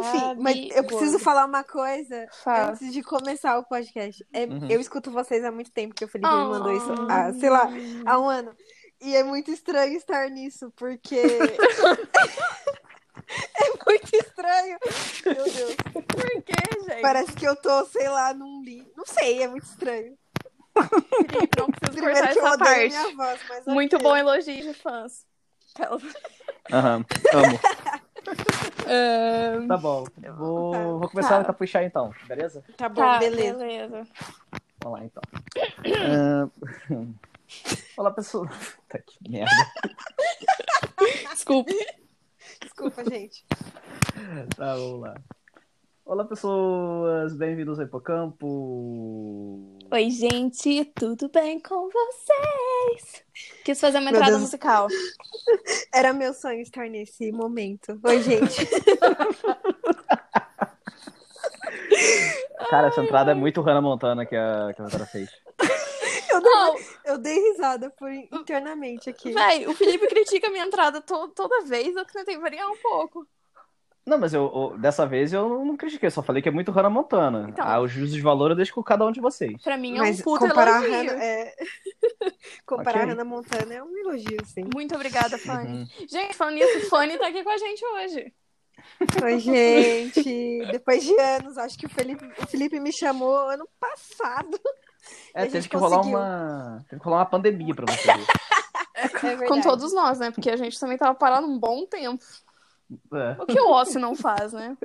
Enfim, 0.00 0.34
mas 0.38 0.76
eu 0.76 0.84
preciso 0.84 1.18
falar 1.18 1.46
uma 1.46 1.62
coisa 1.64 2.26
Fala. 2.42 2.70
antes 2.70 2.92
de 2.92 3.02
começar 3.02 3.58
o 3.58 3.64
podcast. 3.64 4.24
É, 4.32 4.44
Uhum. 4.46 4.68
Eu 4.68 4.80
escuto 4.80 5.10
vocês 5.10 5.44
há 5.44 5.50
muito 5.52 5.70
tempo, 5.70 5.94
que 5.94 6.04
o 6.04 6.08
Felipe 6.08 6.28
Ah. 6.28 6.44
me 6.44 6.50
mandou 6.50 6.72
isso 6.76 6.92
há, 7.08 7.32
sei 7.34 7.50
lá, 7.50 7.68
há 8.06 8.18
um 8.18 8.28
ano. 8.28 8.54
E 9.02 9.16
é 9.16 9.22
muito 9.24 9.50
estranho 9.50 9.96
estar 9.96 10.28
nisso, 10.28 10.70
porque. 10.76 11.20
é 13.56 13.70
muito 13.86 14.14
estranho. 14.16 14.78
Meu 15.24 15.44
Deus. 15.44 15.76
Por 16.06 16.42
quê, 16.42 16.54
gente? 16.88 17.02
Parece 17.02 17.32
que 17.32 17.46
eu 17.46 17.56
tô, 17.56 17.84
sei 17.86 18.08
lá, 18.08 18.34
num 18.34 18.62
livro. 18.62 18.90
Não 18.96 19.06
sei, 19.06 19.42
é 19.42 19.48
muito 19.48 19.64
estranho. 19.66 20.16
Felipe, 21.30 21.58
não 21.58 21.70
preciso 21.70 22.00
cortar 22.04 22.32
que 22.32 22.38
essa 22.38 22.58
parte. 22.58 22.88
minha 22.88 23.16
voz, 23.16 23.40
mas. 23.48 23.66
Muito 23.66 23.98
bom 23.98 24.16
elogio 24.16 24.62
de 24.62 24.74
fãs. 24.74 25.24
Aham, 26.72 27.04
amo. 27.32 27.60
Tá 29.68 29.76
bom. 29.76 30.04
Vou, 30.36 30.72
Tá. 30.72 30.82
vou 30.84 31.08
começar 31.08 31.44
Tá. 31.44 31.50
a 31.50 31.52
puxar 31.54 31.84
então, 31.84 32.12
beleza? 32.26 32.64
Tá 32.76 32.88
bom, 32.88 33.00
tá, 33.00 33.18
beleza. 33.18 33.58
beleza. 33.58 34.06
Vamos 34.82 34.98
lá 35.00 35.04
então. 35.04 35.22
Ah, 35.86 36.48
Olá, 37.96 38.10
pessoal. 38.10 38.46
Tá 38.88 38.98
que 38.98 39.30
merda. 39.30 39.50
Desculpa. 41.32 41.72
Desculpa, 42.62 43.04
gente. 43.10 43.44
Tá, 44.56 44.74
vamos 44.74 45.00
lá. 45.02 45.14
Olá, 46.04 46.24
pessoas. 46.24 47.34
Bem-vindos 47.36 47.78
ao 47.78 47.84
Hipocampo. 47.86 49.76
Oi, 49.92 50.10
gente, 50.10 50.84
tudo 50.96 51.28
bem 51.28 51.60
com 51.60 51.88
vocês? 51.88 53.22
Quis 53.64 53.80
fazer 53.80 53.98
uma 53.98 54.06
Meu 54.10 54.14
entrada 54.14 54.32
Deus. 54.32 54.42
musical. 54.42 54.88
Era 55.94 56.12
meu 56.12 56.34
sonho 56.34 56.60
estar 56.60 56.88
nesse 56.88 57.30
momento. 57.32 57.98
Oi, 58.02 58.22
gente. 58.22 58.66
Cara, 62.70 62.88
essa 62.88 63.02
entrada 63.02 63.30
é 63.32 63.34
muito 63.34 63.60
Hannah 63.62 63.80
Montana 63.82 64.24
que 64.26 64.36
a, 64.36 64.72
que 64.74 64.80
a 64.82 64.84
Vitória 64.84 65.06
fez. 65.06 65.28
Eu, 66.32 66.40
Não, 66.40 66.76
eu 67.04 67.18
dei 67.18 67.36
risada 67.50 67.90
por 67.90 68.10
internamente 68.12 69.10
aqui. 69.10 69.32
véi, 69.32 69.66
o 69.66 69.74
Felipe 69.74 70.06
critica 70.06 70.46
a 70.46 70.50
minha 70.50 70.64
entrada 70.64 71.00
to- 71.00 71.28
toda 71.28 71.64
vez, 71.64 71.94
eu 71.96 72.04
tentei 72.04 72.38
variar 72.38 72.70
um 72.70 72.76
pouco. 72.76 73.26
Não, 74.06 74.18
mas 74.18 74.32
eu, 74.32 74.50
eu- 74.72 74.78
dessa 74.78 75.06
vez 75.06 75.32
eu 75.32 75.48
não 75.64 75.76
critiquei, 75.76 76.10
só 76.10 76.22
falei 76.22 76.42
que 76.42 76.48
é 76.48 76.52
muito 76.52 76.72
Hannah 76.72 76.90
Montana. 76.90 77.46
Então. 77.48 77.64
Ah, 77.66 77.80
os 77.80 77.90
juízes 77.92 78.14
de 78.14 78.20
valor 78.22 78.50
eu 78.50 78.56
deixo 78.56 78.74
com 78.74 78.82
cada 78.82 79.06
um 79.06 79.12
de 79.12 79.20
vocês. 79.20 79.62
Pra 79.62 79.76
mim 79.76 79.96
é 79.96 79.98
Mas 79.98 80.20
um 80.20 80.22
puto 80.24 80.48
comparar 80.48 80.80
a 80.80 80.84
elogio. 80.84 81.10
Hannah, 81.10 81.24
é... 81.24 81.54
comparar 82.66 82.90
Ok. 82.90 83.02
a 83.02 83.06
Hannah 83.12 83.24
Montana 83.24 83.74
é 83.74 83.82
um 83.82 83.96
elogio, 83.98 84.38
sim. 84.46 84.64
Muito 84.74 84.94
obrigada, 84.94 85.36
Fanny. 85.38 85.80
Uhum. 85.80 85.86
Gente, 86.08 86.34
falando 86.34 86.54
nisso, 86.54 86.88
Fanny 86.88 87.18
tá 87.18 87.28
aqui 87.28 87.44
com 87.44 87.50
a 87.50 87.58
gente 87.58 87.84
hoje. 87.84 88.32
Oi, 89.22 89.38
gente. 89.38 90.66
Depois 90.72 91.04
de 91.04 91.14
anos, 91.20 91.58
acho 91.58 91.78
que 91.78 91.86
o 91.86 91.88
Felipe, 91.90 92.24
o 92.42 92.46
Felipe 92.46 92.80
me 92.80 92.92
chamou 92.92 93.36
ano 93.48 93.68
passado. 93.78 94.58
É, 95.34 95.46
teve 95.46 95.68
que 95.68 95.76
rolar 95.76 96.00
uma. 96.00 96.84
Teve 96.88 97.00
que 97.00 97.04
rolar 97.04 97.18
uma 97.18 97.26
pandemia 97.26 97.74
pra 97.74 97.86
você 97.86 98.12
ver. 98.16 98.26
É 99.02 99.08
verdade. 99.08 99.46
Com 99.48 99.62
todos 99.62 99.94
nós, 99.94 100.18
né? 100.18 100.30
Porque 100.30 100.50
a 100.50 100.56
gente 100.56 100.78
também 100.78 100.98
tava 100.98 101.14
parado 101.14 101.46
um 101.46 101.58
bom 101.58 101.86
tempo. 101.86 102.22
É. 103.12 103.42
O 103.42 103.46
que 103.46 103.60
o 103.60 103.70
ócio 103.70 104.00
não 104.00 104.14
faz, 104.14 104.52
né? 104.52 104.76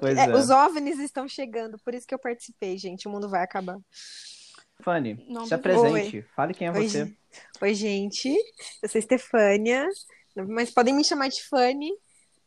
Pois 0.00 0.16
é, 0.16 0.26
é. 0.26 0.34
Os 0.34 0.50
OVNIs 0.50 0.98
estão 0.98 1.28
chegando, 1.28 1.78
por 1.78 1.94
isso 1.94 2.06
que 2.06 2.14
eu 2.14 2.18
participei, 2.18 2.76
gente. 2.76 3.06
O 3.06 3.10
mundo 3.10 3.28
vai 3.28 3.42
acabar. 3.42 3.78
Fanny, 4.82 5.24
Não 5.28 5.46
se 5.46 5.54
apresente. 5.54 6.22
Fale 6.34 6.52
quem 6.52 6.68
é 6.68 6.72
Oi, 6.72 6.88
você. 6.88 7.04
gente. 7.04 7.18
Oi, 7.60 7.74
gente. 7.74 8.36
Eu 8.82 8.88
sou 8.88 8.98
Estefânia, 8.98 9.88
mas 10.48 10.70
podem 10.70 10.94
me 10.94 11.04
chamar 11.04 11.28
de 11.28 11.42
Fanny. 11.48 11.90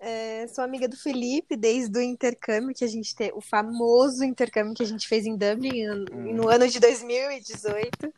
É, 0.01 0.47
sou 0.47 0.63
amiga 0.63 0.87
do 0.87 0.95
Felipe 0.95 1.57
desde 1.57 1.97
o 1.99 2.01
intercâmbio 2.01 2.73
que 2.73 2.85
a 2.85 2.87
gente 2.87 3.13
teve, 3.13 3.33
o 3.35 3.41
famoso 3.41 4.23
intercâmbio 4.23 4.73
que 4.73 4.83
a 4.83 4.85
gente 4.85 5.07
fez 5.07 5.25
em 5.25 5.35
Dublin 5.35 5.85
no, 5.87 6.05
Hum. 6.13 6.33
no 6.35 6.47
ano 6.49 6.67
de 6.67 6.79
2018. 6.79 8.13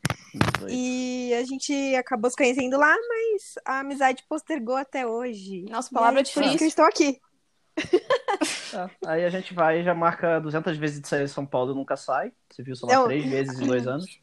Dois. 0.60 0.72
E 0.72 1.34
a 1.34 1.44
gente 1.44 1.94
acabou 1.96 2.30
se 2.30 2.36
conhecendo 2.36 2.78
lá, 2.78 2.94
mas 3.08 3.54
a 3.64 3.80
amizade 3.80 4.24
postergou 4.28 4.76
até 4.76 5.06
hoje. 5.06 5.64
Nossa, 5.68 5.90
palavra 5.92 6.20
aí, 6.20 6.24
Por 6.24 6.30
isso 6.30 6.40
que 6.40 6.64
difícil. 6.64 6.64
eu 6.64 6.68
estou 6.68 6.84
aqui. 6.84 7.20
Tá, 8.70 8.90
Aí 9.06 9.24
a 9.24 9.30
gente 9.30 9.52
vai 9.52 9.80
e 9.80 9.84
já 9.84 9.94
marca 9.94 10.38
200 10.40 10.76
vezes 10.78 11.00
de 11.00 11.08
sair 11.08 11.24
de 11.24 11.30
São 11.30 11.44
Paulo 11.44 11.72
e 11.72 11.74
nunca 11.74 11.96
sai. 11.96 12.32
Você 12.50 12.62
viu 12.62 12.76
só 12.76 12.86
lá 12.86 12.94
Não. 12.94 13.04
três 13.06 13.24
vezes 13.26 13.58
em 13.60 13.66
dois 13.66 13.86
anos. 13.86 14.20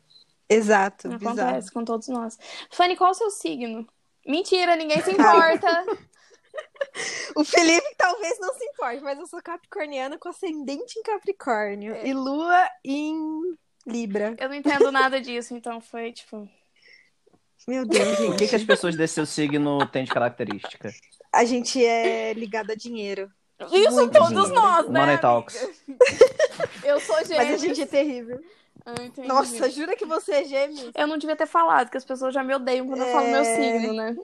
Exato, 0.48 1.10
bizarro. 1.10 1.40
Acontece 1.42 1.72
com 1.72 1.84
todos 1.84 2.08
nós. 2.08 2.38
Fanny, 2.72 2.96
qual 2.96 3.10
é 3.10 3.12
o 3.12 3.16
seu 3.16 3.30
signo? 3.30 3.88
Mentira, 4.26 4.76
ninguém 4.76 5.02
se 5.02 5.12
importa. 5.14 5.86
O 7.36 7.44
Felipe 7.46 7.88
talvez 7.98 8.38
não 8.40 8.54
se 8.54 8.66
importe, 8.66 9.02
mas 9.04 9.18
eu 9.20 9.28
sou 9.28 9.42
capricorniana 9.42 10.18
com 10.18 10.30
ascendente 10.30 11.00
em 11.00 11.04
Capricórnio 11.04 11.94
É. 11.96 12.08
e 12.08 12.14
lua 12.14 12.68
em 12.84 13.18
Libra. 13.86 14.36
Eu 14.38 14.50
não 14.50 14.56
entendo 14.56 14.92
nada 14.92 15.22
disso, 15.22 15.54
então 15.56 15.80
foi 15.80 16.12
tipo. 16.12 16.48
Meu 17.68 17.86
Deus, 17.86 18.20
O 18.20 18.24
gente. 18.24 18.38
que, 18.38 18.48
que 18.48 18.56
as 18.56 18.64
pessoas 18.64 18.96
desse 18.96 19.14
seu 19.16 19.26
signo 19.26 19.86
têm 19.88 20.04
de 20.04 20.12
característica? 20.12 20.92
A 21.32 21.46
gente 21.46 21.84
é 21.84 22.34
ligado 22.34 22.72
a 22.72 22.76
dinheiro. 22.76 23.32
Isso 23.72 23.92
Muito 23.92 24.14
todos 24.14 24.30
dinheiro. 24.48 24.54
nós, 24.56 24.90
né? 24.90 25.00
Money? 25.02 25.18
Talks. 25.20 25.70
Eu 26.84 27.00
sou 27.00 27.18
gêmeos. 27.26 27.38
Mas 27.52 27.54
a 27.54 27.58
gente 27.58 27.82
é 27.82 27.86
terrível. 27.86 28.42
Ah. 28.86 28.94
Nossa, 29.26 29.70
jura 29.70 29.96
que 29.96 30.06
você 30.06 30.32
é 30.36 30.44
gêmeos? 30.46 30.92
Eu 30.96 31.08
não 31.08 31.18
devia 31.18 31.36
ter 31.36 31.46
falado, 31.46 31.88
porque 31.88 31.98
as 31.98 32.06
pessoas 32.06 32.34
já 32.34 32.44
me 32.44 32.56
odeiam 32.56 32.88
quando 32.88 33.02
eu 33.02 33.12
falo 33.12 33.28
meu 33.28 33.42
É. 33.42 33.56
signo, 33.56 33.94
né? 33.94 34.16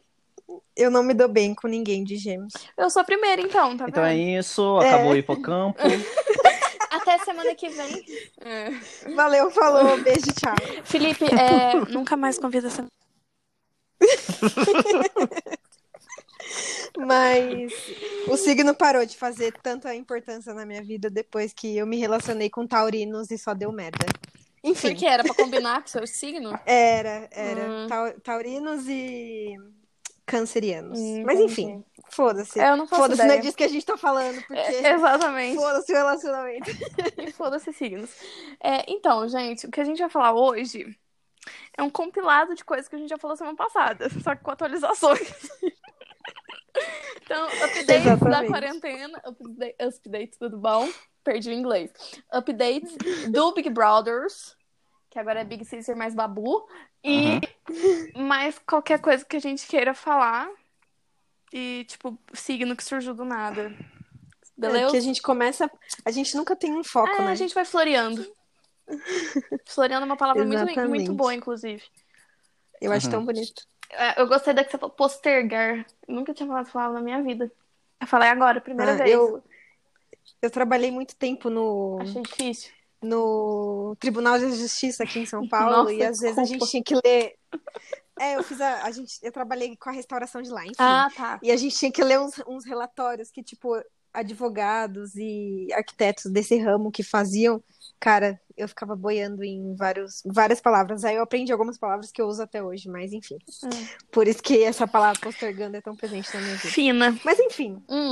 Eu 0.75 0.91
não 0.91 1.01
me 1.03 1.13
dou 1.13 1.28
bem 1.28 1.56
com 1.56 1.67
ninguém 1.67 2.03
de 2.03 2.17
gêmeos. 2.17 2.53
Eu 2.78 2.89
sou 2.89 3.01
a 3.01 3.06
primeira, 3.06 3.41
então, 3.41 3.75
tá 3.78 3.85
Então 3.88 4.03
é 4.06 4.13
vendo? 4.13 4.39
isso, 4.39 4.78
acabou 4.78 5.11
o 5.11 5.17
hipocampo. 5.17 5.79
Até 6.91 7.17
semana 7.19 7.53
que 7.56 7.67
vem. 7.69 8.06
Valeu, 9.16 9.50
falou, 9.51 9.97
beijo, 10.01 10.28
tchau. 10.39 10.55
Felipe, 10.84 11.25
é, 11.25 11.75
nunca 11.91 12.16
mais 12.16 12.38
convida 12.39 12.67
essa. 12.67 12.85
Mas 16.97 17.73
o 18.28 18.38
signo 18.38 18.73
parou 18.73 19.05
de 19.05 19.17
fazer 19.17 19.51
tanta 19.61 19.94
importância 19.95 20.53
na 20.53 20.66
minha 20.66 20.81
vida 20.84 21.09
depois 21.09 21.51
que 21.53 21.75
eu 21.78 21.85
me 21.85 21.97
relacionei 21.97 22.50
com 22.50 22.66
taurinos 22.66 23.29
e 23.31 23.38
só 23.38 23.53
deu 23.53 23.72
merda. 23.72 24.05
Enfim, 24.63 24.89
Porque 24.89 25.05
era 25.05 25.23
pra 25.23 25.34
combinar 25.35 25.81
com 25.81 25.88
o 25.88 25.91
seu 25.91 26.07
signo? 26.07 26.57
era, 26.66 27.28
era. 27.31 27.69
Hum. 27.69 27.88
Tau- 27.88 28.13
taurinos 28.22 28.88
e 28.88 29.53
cancerianos. 30.25 31.00
Hum, 31.00 31.24
Mas 31.24 31.40
enfim, 31.40 31.84
foda-se. 32.09 32.59
Eu 32.59 32.75
não 32.75 32.88
Foda-se, 32.88 33.24
não 33.24 33.36
é 33.36 33.38
disso 33.38 33.56
que 33.56 33.63
a 33.63 33.68
gente 33.68 33.86
tá 33.86 33.97
falando, 33.97 34.41
porque 34.44 34.59
É, 34.59 34.94
exatamente. 34.94 35.56
foda-se 35.56 35.91
o 35.91 35.96
relacionamento. 35.96 36.72
E 37.18 37.31
foda-se 37.31 37.72
signos. 37.74 38.09
É, 38.64 38.91
então, 38.91 39.28
gente, 39.28 39.68
o 39.68 39.72
que 39.72 39.81
a 39.81 39.84
gente 39.84 40.00
vai 40.00 40.09
falar 40.09 40.34
hoje 40.34 40.97
é 41.78 41.84
um 41.84 41.90
compilado 41.90 42.56
de 42.56 42.64
coisas 42.64 42.88
que 42.88 42.96
a 42.96 43.00
gente 43.00 43.09
já 43.09 43.18
falou 43.18 43.38
semana 43.38 43.56
passada, 43.56 44.08
só 44.24 44.35
que 44.35 44.44
com 44.44 44.52
atualizações. 44.52 45.19
então, 47.22 47.47
updates 47.47 47.85
da 47.85 47.96
Exatamente. 47.96 48.47
quarentena, 48.52 49.22
update, 49.24 49.75
updates, 49.80 50.38
tudo 50.38 50.58
bom? 50.58 50.88
Perdi 51.24 51.50
o 51.50 51.53
inglês. 51.53 51.91
Updates 52.31 52.96
do 53.30 53.53
Big 53.53 53.69
Brothers, 53.69 54.56
que 55.16 55.20
agora 55.20 55.40
é 55.40 55.46
Big 55.46 55.64
Sister 55.64 55.96
mais 55.96 56.14
Babu, 56.14 56.68
e 57.02 57.40
mais 58.18 58.59
qualquer 58.59 59.00
coisa 59.00 59.24
que 59.24 59.38
a 59.38 59.40
gente 59.40 59.66
queira 59.66 59.94
falar. 59.94 60.50
E, 61.53 61.86
tipo, 61.86 62.20
signo 62.34 62.76
que 62.76 62.84
surgiu 62.84 63.14
do 63.14 63.24
nada. 63.24 63.72
É, 63.72 64.48
Beleza? 64.58 64.92
que 64.92 64.98
a 64.98 65.00
gente 65.00 65.22
começa. 65.22 65.72
A 66.03 66.12
gente 66.12 66.36
nunca 66.36 66.53
tem 66.53 66.74
um 66.74 66.84
foco, 66.84 67.08
É, 67.08 67.22
né? 67.22 67.31
a 67.31 67.36
gente 67.36 67.56
vai 67.56 67.64
floreando. 67.64 68.30
floreando 69.66 70.03
é 70.03 70.06
uma 70.06 70.18
palavra 70.18 70.44
muito, 70.44 70.58
Exatamente. 70.62 70.90
muito 70.90 71.14
boa, 71.14 71.34
inclusive. 71.34 71.82
Eu 72.82 72.92
acho 72.92 73.06
Uhum. 73.06 73.12
tão 73.14 73.26
bonito. 73.26 73.66
É, 73.92 74.20
Eu 74.22 74.28
gostei 74.28 74.53
da 74.53 74.66
que 74.66 74.72
você 74.72 74.78
falou 74.78 74.94
postergar. 74.94 75.86
Eu 76.06 76.14
nunca 76.14 76.34
tinha 76.34 76.46
falado 76.46 76.64
essa 76.66 76.74
palavra 76.74 76.96
na 77.00 77.02
minha 77.06 77.24
vida. 77.24 77.50
Eu 78.02 78.08
falei 78.08 78.28
agora, 78.28 78.59
primeira 78.59 78.92
Ah, 78.92 78.97
vez. 78.97 79.12
eu, 79.12 79.42
eu 80.42 80.52
trabalhei 80.52 80.91
muito 80.91 81.16
tempo 81.16 81.50
no, 81.50 82.00
Achei 82.02 82.22
difícil. 82.22 82.74
No 83.02 83.96
Tribunal 84.00 84.38
de 84.40 84.52
Justiça 84.53 85.03
aqui 85.03 85.20
em 85.20 85.26
São 85.26 85.47
Paulo 85.50 85.84
Nossa, 85.84 85.94
e 85.94 86.03
às 86.03 86.20
vezes 86.20 86.38
a 86.38 86.42
desculpa. 86.42 86.66
gente 86.66 86.72
tinha 86.72 86.84
que 86.84 86.96
ler. 87.08 87.36
É, 88.20 88.36
eu 88.36 88.44
fiz 88.44 88.62
a, 88.62 88.84
a 88.84 88.92
gente, 88.92 89.20
eu 89.22 89.32
trabalhei 89.32 89.76
com 89.76 89.90
a 89.90 89.94
restauração 89.94 90.42
de 90.42 90.50
lá, 90.50 90.64
enfim. 90.64 90.76
Ah, 90.80 91.09
tá. 91.16 91.40
E 91.44 91.52
a 91.52 91.58
gente 91.58 91.76
tinha 91.76 91.92
que 91.92 92.03
ler 92.03 92.20
uns, 92.20 92.42
uns 92.47 92.66
relatórios 92.66 93.30
que, 93.30 93.44
tipo, 93.44 93.76
advogados 94.16 95.16
e 95.16 95.67
arquitetos 95.73 96.32
desse 96.32 96.58
ramo 96.58 96.91
que 96.91 97.03
faziam, 97.03 97.62
cara, 98.00 98.40
eu 98.58 98.67
ficava 98.67 98.96
boiando 98.96 99.44
em 99.44 99.76
vários, 99.76 100.22
várias 100.26 100.62
palavras. 100.62 101.03
Aí 101.03 101.16
eu 101.16 101.23
aprendi 101.23 101.52
algumas 101.52 101.78
palavras 101.78 102.12
que 102.12 102.22
eu 102.22 102.28
uso 102.28 102.41
até 102.41 102.64
hoje, 102.64 102.88
mas 102.90 103.12
enfim. 103.12 103.38
Hum. 103.64 103.70
Por 104.12 104.28
isso 104.28 104.41
que 104.41 104.64
essa 104.64 104.88
palavra 104.88 105.20
postergando 105.22 105.76
é 105.78 105.82
tão 105.82 105.96
presente 105.96 106.34
na 106.34 106.41
minha 106.41 106.56
vida. 106.56 106.70
Fina. 106.73 107.20
Mas 107.26 107.40
enfim, 107.40 107.82
Hum. 107.90 108.12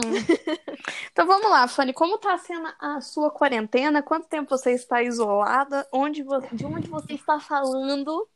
então 1.12 1.26
vamos 1.26 1.50
lá, 1.50 1.68
Fanny. 1.68 1.94
Como 1.94 2.18
tá 2.18 2.38
sendo 2.38 2.68
a 2.80 3.00
sua 3.02 3.32
quarentena? 3.32 4.02
Quanto 4.04 4.28
tempo 4.28 4.50
você 4.50 4.72
está 4.72 5.02
isolada? 5.02 5.88
Onde 5.92 6.24
vo- 6.24 6.42
De 6.52 6.66
onde 6.66 6.88
você 6.90 7.14
está 7.14 7.40
falando? 7.40 8.28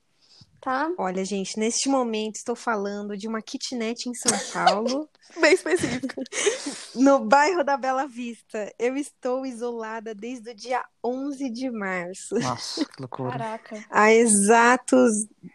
Tá? 0.67 0.91
Olha, 0.97 1.23
gente, 1.23 1.57
neste 1.57 1.87
momento 1.87 2.35
estou 2.35 2.53
falando 2.53 3.15
de 3.15 3.25
uma 3.25 3.41
kitnet 3.41 4.09
em 4.09 4.13
São 4.13 4.37
Paulo, 4.51 5.09
Bem 5.39 5.53
específico. 5.53 6.21
no 6.95 7.19
bairro 7.19 7.63
da 7.63 7.77
Bela 7.77 8.05
Vista. 8.05 8.73
Eu 8.77 8.97
estou 8.97 9.45
isolada 9.45 10.13
desde 10.13 10.49
o 10.51 10.53
dia 10.55 10.83
11 11.01 11.49
de 11.49 11.69
março. 11.69 12.35
Nossa, 12.39 12.83
que 12.83 12.99
loucura. 13.01 13.31
Caraca. 13.31 13.85
Há 13.89 14.11
exatos 14.13 15.11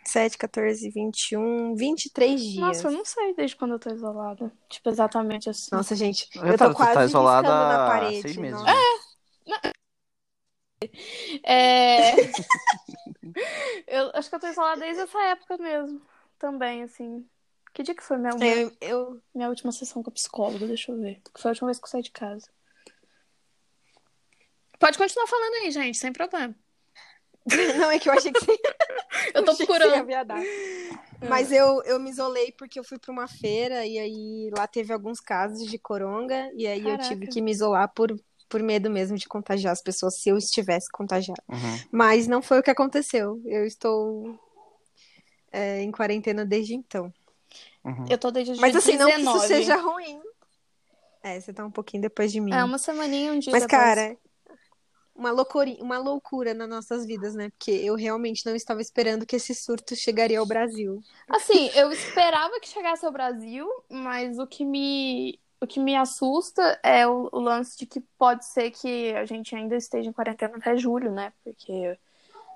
7, 0.06 0.38
14, 0.38 0.88
21, 0.90 1.74
23 1.74 2.40
dias. 2.40 2.54
Nossa, 2.56 2.88
eu 2.88 2.92
não 2.92 3.04
sei 3.04 3.34
desde 3.34 3.54
quando 3.56 3.72
eu 3.72 3.78
tô 3.78 3.90
isolada. 3.90 4.50
Tipo, 4.70 4.88
exatamente 4.88 5.50
assim. 5.50 5.68
Nossa, 5.72 5.94
gente, 5.94 6.26
Eu 6.34 6.46
eu 6.46 6.52
tô- 6.56 6.64
tô 6.68 6.70
tá 6.70 6.74
quase 6.74 7.04
isolada 7.10 7.48
riscando 7.48 7.68
na 7.68 7.84
há 7.84 7.90
parede. 7.90 8.22
seis 8.22 8.36
meses, 8.36 8.62
né? 8.62 8.72
É. 11.44 12.12
eu 13.86 14.10
acho 14.14 14.28
que 14.28 14.34
eu 14.34 14.40
tô 14.40 14.46
isolada 14.48 14.80
desde 14.80 15.02
essa 15.02 15.20
época 15.22 15.56
mesmo. 15.58 16.00
Também, 16.38 16.82
assim. 16.82 17.26
Que 17.72 17.82
dia 17.82 17.94
que 17.94 18.02
foi 18.02 18.18
minha, 18.18 18.34
minha, 18.34 18.54
Eu, 18.60 18.72
eu- 18.80 19.22
minha 19.34 19.48
última 19.48 19.72
sessão 19.72 20.02
com 20.02 20.10
a 20.10 20.12
psicóloga? 20.12 20.66
Deixa 20.66 20.92
eu 20.92 20.98
ver. 21.00 21.20
Foi 21.36 21.48
a 21.50 21.52
última 21.52 21.68
vez 21.68 21.78
que 21.78 21.84
eu 21.86 21.90
saí 21.90 22.02
de 22.02 22.10
casa. 22.10 22.48
Pode 24.78 24.98
continuar 24.98 25.26
falando 25.26 25.54
aí, 25.54 25.70
gente, 25.70 25.96
sem 25.96 26.12
problema. 26.12 26.54
Não, 27.78 27.90
é 27.90 27.98
que 27.98 28.08
eu 28.08 28.12
achei 28.12 28.32
que 28.32 28.40
você 28.40 28.52
Eu 29.34 29.44
tô 29.44 29.52
você 29.54 29.64
procurando. 29.66 30.06
viadar. 30.06 30.42
Mas 31.28 31.52
eu, 31.52 31.82
eu 31.84 32.00
me 32.00 32.10
isolei 32.10 32.50
porque 32.52 32.78
eu 32.80 32.84
fui 32.84 32.98
pra 32.98 33.12
uma 33.12 33.28
feira 33.28 33.86
e 33.86 33.96
aí 33.98 34.50
lá 34.56 34.66
teve 34.66 34.92
alguns 34.92 35.20
casos 35.20 35.68
de 35.70 35.78
coronga 35.78 36.50
e 36.56 36.66
aí 36.66 36.80
eu 36.80 36.98
tive 36.98 37.20
Caraca. 37.20 37.32
que 37.32 37.40
me 37.40 37.50
isolar 37.52 37.88
por, 37.94 38.18
por 38.52 38.62
medo 38.62 38.90
mesmo 38.90 39.16
de 39.16 39.26
contagiar 39.26 39.72
as 39.72 39.80
pessoas 39.80 40.20
se 40.20 40.28
eu 40.28 40.36
estivesse 40.36 40.86
contagiada. 40.92 41.42
Uhum. 41.48 41.78
Mas 41.90 42.26
não 42.26 42.42
foi 42.42 42.58
o 42.58 42.62
que 42.62 42.70
aconteceu. 42.70 43.40
Eu 43.46 43.64
estou 43.64 44.38
é, 45.50 45.80
em 45.80 45.90
quarentena 45.90 46.44
desde 46.44 46.74
então. 46.74 47.10
Uhum. 47.82 48.04
Eu 48.10 48.18
tô 48.18 48.30
desde 48.30 48.60
Mas 48.60 48.76
assim, 48.76 48.98
não 48.98 49.08
que 49.08 49.16
19. 49.16 49.38
isso 49.38 49.46
seja 49.48 49.76
ruim. 49.76 50.20
É, 51.22 51.40
você 51.40 51.50
tá 51.50 51.64
um 51.64 51.70
pouquinho 51.70 52.02
depois 52.02 52.30
de 52.30 52.42
mim. 52.42 52.52
É, 52.52 52.62
uma 52.62 52.76
semaninha, 52.76 53.32
um 53.32 53.38
dia 53.38 53.52
Mas, 53.52 53.62
depois. 53.62 53.80
cara, 53.80 54.18
uma 55.14 55.30
loucura, 55.30 55.70
uma 55.80 55.96
loucura 55.96 56.52
nas 56.52 56.68
nossas 56.68 57.06
vidas, 57.06 57.34
né? 57.34 57.48
Porque 57.48 57.70
eu 57.70 57.94
realmente 57.94 58.44
não 58.44 58.54
estava 58.54 58.82
esperando 58.82 59.24
que 59.24 59.36
esse 59.36 59.54
surto 59.54 59.96
chegaria 59.96 60.40
ao 60.40 60.46
Brasil. 60.46 61.00
Assim, 61.26 61.70
eu 61.74 61.90
esperava 61.90 62.60
que 62.60 62.68
chegasse 62.68 63.06
ao 63.06 63.12
Brasil, 63.12 63.66
mas 63.88 64.38
o 64.38 64.46
que 64.46 64.62
me, 64.62 65.40
o 65.62 65.66
que 65.66 65.78
me 65.78 65.94
assusta 65.94 66.76
é 66.82 67.06
o, 67.06 67.28
o 67.30 67.38
lance 67.38 67.78
de 67.78 67.86
que 67.86 68.00
pode 68.18 68.44
ser 68.44 68.72
que 68.72 69.12
a 69.14 69.24
gente 69.24 69.54
ainda 69.54 69.76
esteja 69.76 70.10
em 70.10 70.12
quarentena 70.12 70.56
até 70.56 70.76
julho, 70.76 71.12
né? 71.12 71.32
Porque. 71.44 71.96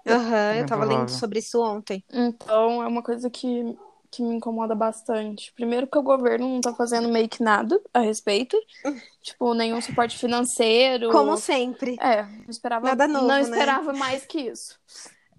Aham, 0.05 0.53
É 0.55 0.61
eu 0.62 0.67
tava 0.67 0.85
lendo 0.85 1.08
sobre 1.08 1.38
isso 1.38 1.62
ontem. 1.62 2.03
Então 2.12 2.82
é 2.82 2.87
uma 2.87 3.05
coisa 3.05 3.31
que, 3.31 3.79
que 4.11 4.25
me 4.25 4.35
incomoda 4.35 4.75
bastante. 4.75 5.53
Primeiro, 5.53 5.87
que 5.87 5.97
o 5.97 6.03
governo 6.03 6.49
não 6.49 6.61
tá 6.61 6.75
fazendo 6.75 7.08
meio 7.08 7.29
que 7.29 7.44
nada 7.44 7.81
a 7.94 8.00
respeito. 8.00 8.56
tipo, 9.23 9.55
nenhum 9.55 9.81
suporte 9.81 10.19
financeiro. 10.19 11.12
Como 11.12 11.37
sempre. 11.37 11.97
É, 12.00 12.25
não 12.25 12.50
esperava, 12.50 12.88
Nada 12.88 13.06
novo, 13.06 13.29
não 13.29 13.35
né? 13.37 13.41
esperava 13.43 13.93
mais 13.93 14.26
que 14.26 14.41
isso. 14.41 14.81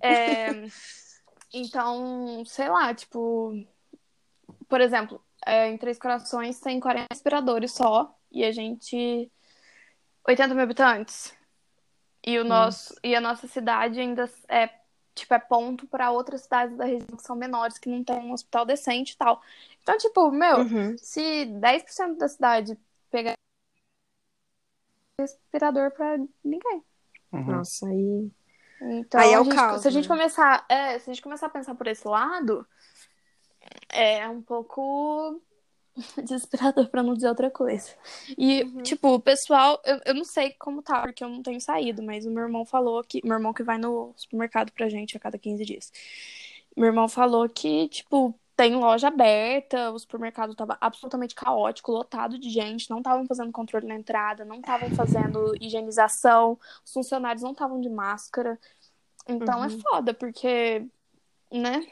É, 0.01 0.67
então, 1.53 2.43
sei 2.45 2.69
lá, 2.69 2.93
tipo, 2.93 3.53
por 4.69 4.79
exemplo, 4.79 5.21
é, 5.47 5.69
em 5.69 5.77
Três 5.77 5.97
Corações 5.97 6.59
tem 6.59 6.79
40 6.79 7.07
respiradores 7.11 7.71
só 7.73 8.15
e 8.31 8.43
a 8.43 8.51
gente 8.51 9.31
80 10.27 10.53
mil 10.53 10.63
habitantes. 10.63 11.35
E 12.25 12.37
o 12.39 12.43
nosso 12.43 12.93
e 13.03 13.15
a 13.15 13.21
nossa 13.21 13.47
cidade 13.47 13.99
ainda 13.99 14.29
é 14.49 14.69
tipo 15.15 15.33
é 15.33 15.39
ponto 15.39 15.87
para 15.87 16.11
outras 16.11 16.41
cidades 16.41 16.75
da 16.77 16.85
região 16.85 17.15
que 17.17 17.23
são 17.23 17.35
menores 17.35 17.77
que 17.77 17.89
não 17.89 18.03
tem 18.03 18.17
um 18.19 18.33
hospital 18.33 18.65
decente 18.65 19.13
e 19.13 19.17
tal. 19.17 19.41
Então, 19.81 19.97
tipo, 19.97 20.29
meu, 20.31 20.57
Uhum. 20.59 20.97
se 20.97 21.45
10% 21.45 22.17
da 22.17 22.27
cidade 22.27 22.77
pegar 23.09 23.33
respirador 25.19 25.91
pra 25.91 26.17
ninguém. 26.43 26.83
Uhum. 27.31 27.43
Nossa, 27.45 27.87
aí. 27.87 28.29
Então, 28.79 29.19
Aí 29.19 29.33
é 29.33 29.39
o 29.39 29.43
gente- 29.43 29.55
caos, 29.55 29.81
se 29.81 29.87
a 29.87 29.91
gente 29.91 30.07
né? 30.07 30.15
começar, 30.15 30.65
é, 30.69 30.99
se 30.99 31.09
a 31.09 31.13
gente 31.13 31.23
começar 31.23 31.47
a 31.47 31.49
pensar 31.49 31.73
por 31.73 31.87
esse 31.87 32.07
lado, 32.07 32.67
é 33.89 34.27
um 34.29 34.41
pouco 34.41 35.41
desesperador 36.23 36.89
pra 36.89 37.03
não 37.03 37.13
dizer 37.15 37.29
outra 37.29 37.51
coisa. 37.51 37.91
E, 38.37 38.63
Uhum. 38.63 38.83
tipo, 38.83 39.09
o 39.15 39.19
pessoal, 39.21 39.81
eu, 39.85 39.99
eu 40.05 40.15
não 40.15 40.25
sei 40.25 40.51
como 40.53 40.81
tá, 40.83 41.01
porque 41.03 41.23
eu 41.23 41.29
não 41.29 41.43
tenho 41.43 41.61
saído, 41.61 42.03
mas 42.03 42.25
o 42.25 42.31
meu 42.31 42.43
irmão 42.43 42.65
falou 42.65 43.03
que, 43.03 43.21
meu 43.25 43.35
irmão 43.37 43.53
que 43.53 43.63
vai 43.63 43.77
no 43.77 44.13
supermercado 44.17 44.71
pra 44.73 44.89
gente 44.89 45.17
a 45.17 45.19
cada 45.19 45.37
15 45.39 45.65
dias. 45.65 45.91
Meu 46.75 46.87
irmão 46.87 47.07
falou 47.09 47.47
que, 47.49 47.87
tipo, 47.89 48.33
tem 48.55 48.75
loja 48.75 49.07
aberta, 49.07 49.91
o 49.91 49.99
supermercado 49.99 50.55
tava 50.55 50.77
absolutamente 50.81 51.35
caótico, 51.35 51.91
lotado 51.91 52.37
de 52.39 52.49
gente, 52.49 52.89
não 52.89 52.99
estavam 52.99 53.25
fazendo 53.25 53.51
controle 53.51 53.87
na 53.87 53.95
entrada, 53.95 54.45
não 54.45 54.57
estavam 54.59 54.91
fazendo 54.91 55.55
higienização, 55.61 56.59
os 56.85 56.93
funcionários 56.93 57.43
não 57.43 57.51
estavam 57.51 57.79
de 57.81 57.89
máscara. 57.89 58.59
Então 59.27 59.63
é 59.63 59.69
Uhum. 59.69 59.79
foda, 59.81 60.13
porque, 60.13 60.85
né? 61.51 61.85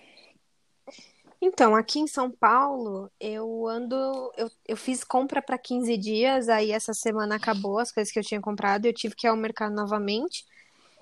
Então, 1.47 1.75
aqui 1.75 1.99
em 1.99 2.07
São 2.07 2.31
Paulo, 2.31 3.11
eu 3.19 3.67
ando. 3.67 3.95
Eu, 4.35 4.49
eu 4.67 4.75
fiz 4.77 5.03
compra 5.03 5.41
para 5.41 5.57
15 5.57 5.95
dias, 5.97 6.49
aí 6.49 6.71
essa 6.71 6.93
semana 6.93 7.35
acabou 7.35 7.77
as 7.77 7.91
coisas 7.91 8.11
que 8.11 8.17
eu 8.19 8.23
tinha 8.23 8.41
comprado, 8.41 8.85
eu 8.85 8.93
tive 8.93 9.15
que 9.15 9.27
ir 9.27 9.29
ao 9.29 9.37
mercado 9.37 9.75
novamente. 9.75 10.43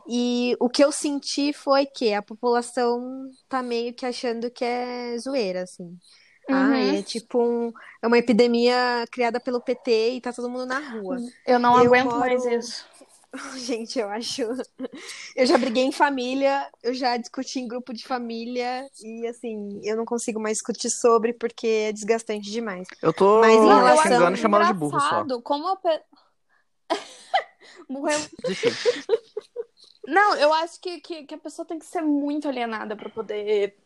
E 0.08 0.56
o 0.60 0.70
que 0.70 0.84
eu 0.84 0.92
senti 0.92 1.54
foi 1.54 1.86
que 1.86 2.14
a 2.14 2.22
população 2.22 3.32
tá 3.48 3.64
meio 3.64 3.94
que 3.94 4.06
achando 4.06 4.52
que 4.52 4.66
é 4.66 5.18
zoeira, 5.18 5.64
assim. 5.64 5.98
Ah, 6.50 6.78
Uhum. 6.78 6.98
é 7.00 7.04
tipo 7.04 7.42
um, 7.42 7.72
é 8.02 8.08
uma 8.08 8.18
epidemia 8.18 9.06
criada 9.12 9.40
pelo 9.40 9.62
PT 9.62 10.16
e 10.16 10.22
tá 10.22 10.34
todo 10.34 10.50
mundo 10.50 10.66
na 10.66 10.80
rua. 10.80 11.18
Eu 11.48 11.58
não 11.58 11.78
Eu 11.80 11.88
aguento 11.88 12.06
moro- 12.06 12.20
mais 12.20 12.46
isso. 12.46 12.86
Gente, 13.58 13.98
eu 14.00 14.10
acho. 14.10 14.44
Eu 15.36 15.46
já 15.46 15.58
briguei 15.58 15.84
em 15.84 15.92
família, 15.92 16.70
eu 16.84 16.94
já 16.94 17.18
discuti 17.18 17.60
em 17.60 17.68
grupo 17.68 17.92
de 17.94 18.06
família 18.06 18.88
e 19.02 19.26
assim, 19.28 19.82
eu 19.84 19.98
não 19.98 20.06
consigo 20.06 20.40
mais 20.40 20.58
discutir 20.58 20.90
sobre 20.92 21.34
porque 21.34 21.68
é 21.68 21.92
desgastante 21.92 22.52
demais. 22.52 22.88
Eu 23.02 23.12
tô 23.12 23.40
Mas 23.42 23.54
em 23.54 23.66
Não, 23.66 23.80
eu 23.80 23.86
relação- 23.86 24.04
xingando 24.04 24.38
e 24.38 24.40
chamando 24.40 24.68
de 24.68 24.74
burro 24.74 24.92
só. 24.92 24.98
engraçado 25.08 25.42
como 25.42 25.68
a 25.68 25.76
pe... 25.78 26.02
Morreu. 27.90 28.20
Não, 30.06 30.36
eu 30.36 30.54
acho 30.54 30.80
que, 30.80 31.00
que, 31.00 31.24
que 31.26 31.36
a 31.36 31.38
pessoa 31.38 31.66
tem 31.66 31.80
que 31.80 31.86
ser 31.86 32.02
muito 32.02 32.48
alienada 32.48 32.96
pra 32.96 33.10
poder 33.10 33.78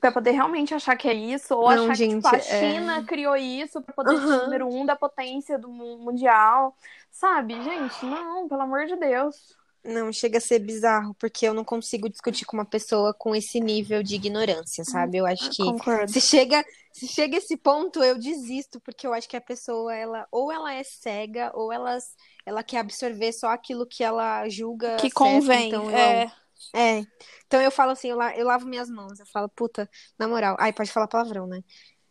para 0.00 0.10
poder 0.10 0.32
realmente 0.32 0.74
achar 0.74 0.96
que 0.96 1.06
é 1.08 1.14
isso 1.14 1.54
ou 1.54 1.62
Não, 1.70 1.84
achar 1.84 1.94
gente, 1.94 2.10
que 2.10 2.22
tipo, 2.22 2.34
a 2.34 2.36
é- 2.36 2.40
China 2.40 3.04
criou 3.04 3.36
isso 3.36 3.80
pra 3.80 3.94
poder 3.94 4.10
ser 4.10 4.16
Aham. 4.26 4.38
o 4.40 4.42
número 4.44 4.68
um 4.68 4.84
da 4.84 4.96
potência 4.96 5.56
do 5.56 5.68
mu- 5.68 5.96
mundial, 5.98 6.76
sabe? 7.12 7.54
Gente, 7.62 8.04
não, 8.06 8.48
pelo 8.48 8.62
amor 8.62 8.86
de 8.86 8.96
Deus. 8.96 9.36
Não, 9.84 10.12
chega 10.12 10.38
a 10.38 10.40
ser 10.40 10.60
bizarro, 10.60 11.12
porque 11.14 11.44
eu 11.46 11.52
não 11.52 11.64
consigo 11.64 12.08
discutir 12.08 12.44
com 12.44 12.56
uma 12.56 12.64
pessoa 12.64 13.12
com 13.12 13.34
esse 13.34 13.58
nível 13.60 14.00
de 14.00 14.14
ignorância, 14.14 14.84
sabe? 14.84 15.18
Eu 15.18 15.26
acho 15.26 15.50
que 15.50 15.56
Concordo. 15.64 16.08
se 16.12 16.20
chega, 16.20 16.64
se 16.92 17.08
chega 17.08 17.36
esse 17.36 17.56
ponto, 17.56 18.00
eu 18.02 18.16
desisto, 18.16 18.80
porque 18.80 19.04
eu 19.06 19.12
acho 19.12 19.28
que 19.28 19.36
a 19.36 19.40
pessoa, 19.40 19.92
ela, 19.92 20.24
ou 20.30 20.52
ela 20.52 20.72
é 20.72 20.84
cega, 20.84 21.50
ou 21.52 21.72
ela, 21.72 21.98
ela 22.46 22.62
quer 22.62 22.78
absorver 22.78 23.32
só 23.32 23.48
aquilo 23.48 23.84
que 23.84 24.04
ela 24.04 24.48
julga 24.48 24.94
Que 24.98 25.10
certo, 25.10 25.14
convém. 25.14 25.66
então 25.66 25.90
eu- 25.90 25.96
é. 25.96 26.32
É. 26.72 27.04
Então 27.48 27.60
eu 27.60 27.72
falo 27.72 27.90
assim, 27.90 28.08
eu, 28.08 28.16
la- 28.16 28.36
eu 28.36 28.46
lavo 28.46 28.66
minhas 28.66 28.88
mãos. 28.88 29.18
Eu 29.18 29.26
falo, 29.26 29.48
puta, 29.48 29.90
na 30.16 30.28
moral. 30.28 30.56
Ai, 30.60 30.72
pode 30.72 30.92
falar 30.92 31.08
palavrão, 31.08 31.44
né? 31.44 31.60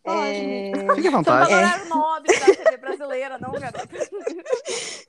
Pode. 0.04 0.36
É, 0.36 0.96
Fique 0.96 1.08
à 1.08 1.12
vontade. 1.12 1.54
horário 1.54 1.90
nobre 1.90 2.40
da 2.40 2.46
TV 2.46 2.78
brasileira, 2.78 3.38
não, 3.38 3.52
garota. 3.52 3.88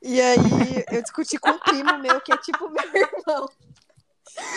E 0.02 0.20
aí 0.20 0.38
eu 0.90 1.02
discuti 1.02 1.38
com 1.38 1.50
um 1.50 1.58
primo 1.58 1.98
meu, 1.98 2.20
que 2.20 2.32
é 2.32 2.36
tipo 2.38 2.68
meu 2.68 2.84
irmão. 2.94 3.48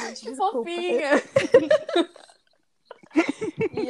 Gente, 0.08 0.22
Que 0.22 0.30
desculpa. 0.30 0.52
fofinha. 0.58 1.24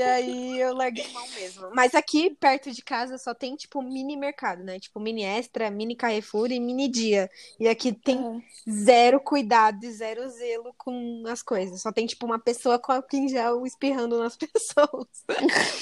E 0.05 0.09
aí 0.09 0.59
eu 0.59 0.73
larguei 0.75 1.07
mão 1.11 1.27
mesmo. 1.29 1.69
Mas 1.73 1.95
aqui 1.95 2.29
perto 2.35 2.71
de 2.71 2.81
casa 2.83 3.17
só 3.17 3.33
tem 3.33 3.55
tipo 3.55 3.81
mini 3.81 4.15
mercado, 4.15 4.63
né? 4.63 4.79
Tipo 4.79 4.99
mini 4.99 5.23
extra, 5.23 5.69
mini 5.71 5.95
Carrefour 5.95 6.51
e 6.51 6.59
mini 6.59 6.87
dia. 6.89 7.29
E 7.59 7.67
aqui 7.67 7.91
tem 7.93 8.17
É. 8.17 8.71
zero 8.71 9.19
cuidado 9.19 9.83
e 9.83 9.91
zero 9.91 10.29
zelo 10.29 10.73
com 10.77 11.23
as 11.27 11.41
coisas. 11.41 11.81
Só 11.81 11.91
tem 11.91 12.05
tipo 12.05 12.25
uma 12.25 12.39
pessoa 12.39 12.79
com 12.79 12.91
álcool 12.91 13.15
em 13.17 13.27
gel 13.29 13.65
espirrando 13.65 14.19
nas 14.19 14.35
pessoas. 14.37 15.07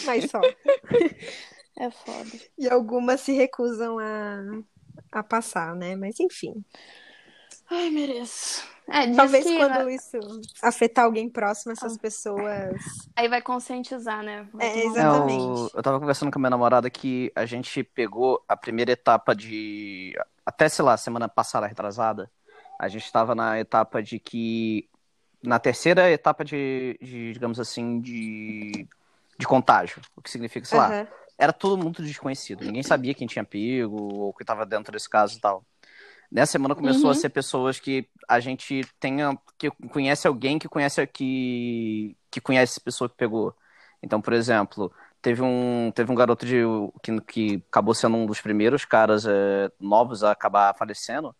Mas 0.05 0.29
só. 0.29 0.49
É 1.75 1.89
foda. 1.91 2.39
E 2.57 2.67
algumas 2.69 3.21
se 3.21 3.33
recusam 3.33 3.97
a, 3.99 4.39
a 5.11 5.23
passar, 5.23 5.75
né? 5.75 5.95
Mas 5.95 6.19
enfim. 6.19 6.63
Ai, 7.69 7.89
mereço. 7.89 8.63
É, 8.89 9.07
diz 9.07 9.15
Talvez 9.15 9.43
que 9.43 9.57
quando 9.57 9.89
isso 9.89 10.17
afetar 10.61 11.05
alguém 11.05 11.29
próximo, 11.29 11.71
essas 11.71 11.95
Ah. 11.95 11.99
pessoas. 11.99 12.81
aí 13.15 13.27
vai 13.29 13.41
conscientizar, 13.41 14.21
né? 14.23 14.47
Vai 14.53 14.67
É, 14.67 14.75
um- 14.75 14.91
exatamente. 14.91 15.59
Eu, 15.61 15.71
eu 15.75 15.83
tava 15.83 15.99
conversando 15.99 16.31
com 16.31 16.37
a 16.37 16.41
minha 16.41 16.49
namorada 16.49 16.89
que 16.89 17.31
a 17.35 17.45
gente 17.45 17.83
pegou 17.83 18.43
a 18.47 18.57
primeira 18.57 18.91
etapa 18.91 19.33
de. 19.35 20.13
Até, 20.45 20.67
sei 20.67 20.83
lá, 20.83 20.97
semana 20.97 21.29
passada, 21.29 21.65
retrasada, 21.65 22.29
a 22.77 22.87
gente 22.89 23.09
tava 23.11 23.33
na 23.33 23.59
etapa 23.59 24.03
de 24.03 24.19
que 24.19 24.89
na 25.41 25.59
terceira 25.59 26.09
etapa 26.11 26.43
de, 26.43 26.97
de, 27.01 27.33
digamos 27.33 27.59
assim, 27.59 27.99
de, 28.01 28.87
de 29.37 29.47
contágio. 29.47 30.01
O 30.15 30.21
que 30.21 30.29
significa, 30.29 30.65
sei 30.65 30.77
lá, 30.77 30.87
Aham. 30.87 31.07
era 31.37 31.53
todo 31.53 31.81
mundo 31.81 32.01
desconhecido. 32.03 32.63
Ninguém 32.65 32.83
sabia 32.83 33.13
quem 33.13 33.27
tinha 33.27 33.43
pego 33.45 33.95
ou 33.95 34.33
que 34.33 34.43
estava 34.43 34.65
dentro 34.65 34.91
desse 34.91 35.09
caso 35.09 35.37
e 35.37 35.41
tal. 35.41 35.63
Nessa 36.33 36.53
semana 36.53 36.73
começou 36.75 37.05
Uhum. 37.05 37.11
a 37.11 37.15
ser 37.15 37.29
pessoas 37.29 37.79
que 37.79 38.09
a 38.27 38.39
gente 38.39 38.81
tenha, 38.99 39.37
que 39.57 39.69
conhece 39.91 40.27
alguém 40.27 40.57
que 40.57 40.67
conhece 40.67 41.05
que, 41.07 42.17
que 42.31 42.41
conhece 42.41 42.73
essa 42.73 42.81
pessoa 42.81 43.07
que 43.09 43.15
pegou. 43.15 43.55
Então, 44.01 44.19
por 44.19 44.33
exemplo, 44.33 44.91
teve 45.21 45.41
um, 45.43 45.91
teve 45.93 46.11
um 46.11 46.15
garoto 46.15 46.45
de, 46.45 46.63
que, 47.03 47.21
que 47.21 47.63
acabou 47.69 47.93
sendo 47.93 48.17
um 48.17 48.25
dos 48.25 48.41
primeiros 48.41 48.83
caras 48.83 49.25
é, 49.27 49.71
novos 49.79 50.23
a 50.23 50.31
acabar 50.31 50.75
falecendo. 50.75 51.35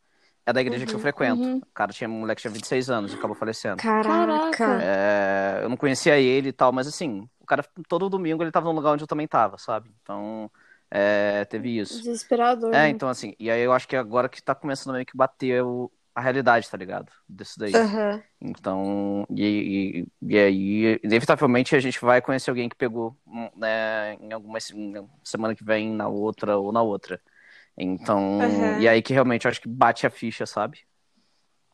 É 0.46 0.54
da 0.54 0.62
igreja 0.62 0.86
que 0.86 0.94
eu 0.94 1.00
frequento. 1.00 1.42
uhum. 1.42 1.58
O 1.58 1.66
cara 1.74 1.92
tinha, 1.94 2.10
um 2.10 2.20
moleque 2.20 2.42
tinha 2.42 2.52
26 2.52 2.90
anos 2.90 3.14
e 3.14 3.16
acabou 3.16 3.36
falecendo. 3.36 3.78
Caraca. 3.78 4.52
Caraca. 4.58 4.84
É, 4.84 5.60
eu 5.64 5.70
não 5.70 5.78
conhecia 5.78 6.18
ele 6.20 6.50
e 6.50 6.54
tal, 6.54 6.72
mas 6.72 6.86
assim, 6.88 7.28
o 7.40 7.46
cara 7.46 7.64
todo 7.88 8.10
domingo 8.10 8.44
ele 8.44 8.52
tava 8.52 8.68
no 8.68 8.74
lugar 8.76 8.92
onde 8.94 9.04
eu 9.04 9.08
também 9.08 9.28
tava, 9.28 9.58
sabe? 9.58 9.90
Então, 10.02 10.52
é, 10.96 11.44
teve 11.46 11.80
isso. 11.80 11.98
Desesperador. 12.04 12.70
É, 12.74 12.84
né? 12.84 12.90
então 12.90 13.10
assim, 13.10 13.34
e 13.40 13.50
aí 13.50 13.62
eu 13.62 13.74
acho 13.74 13.88
que 13.88 13.96
agora 13.96 14.30
que 14.30 14.42
tá 14.42 14.54
começando 14.54 14.94
meio 14.94 15.06
que 15.06 15.18
bater 15.18 15.64
o- 15.64 15.92
a 16.14 16.22
realidade, 16.22 16.70
tá 16.70 16.78
ligado? 16.78 17.12
Disso 17.28 17.58
daí. 17.58 17.74
Aham. 17.74 18.22
Então, 18.40 19.26
e, 19.32 20.06
e, 20.22 20.34
e 20.34 20.38
aí, 20.38 21.00
inevitavelmente 21.04 21.76
a 21.76 21.80
gente 21.80 22.00
vai 22.00 22.22
conhecer 22.22 22.50
alguém 22.52 22.70
que 22.70 22.76
pegou, 22.76 23.18
hum, 23.26 23.50
né, 23.56 24.16
em 24.16 24.32
alguma 24.34 24.60
se- 24.60 24.74
semana 25.24 25.56
que 25.56 25.64
vem, 25.64 25.90
na 25.90 26.08
outra 26.10 26.58
ou 26.58 26.72
na 26.72 26.82
outra. 26.82 27.20
Então, 27.78 28.42
Aham. 28.42 28.80
e 28.82 28.88
aí 28.88 29.02
que 29.02 29.14
realmente 29.14 29.46
eu 29.46 29.50
acho 29.50 29.62
que 29.62 29.68
bate 29.70 30.06
a 30.06 30.10
ficha, 30.12 30.46
sabe? 30.46 30.82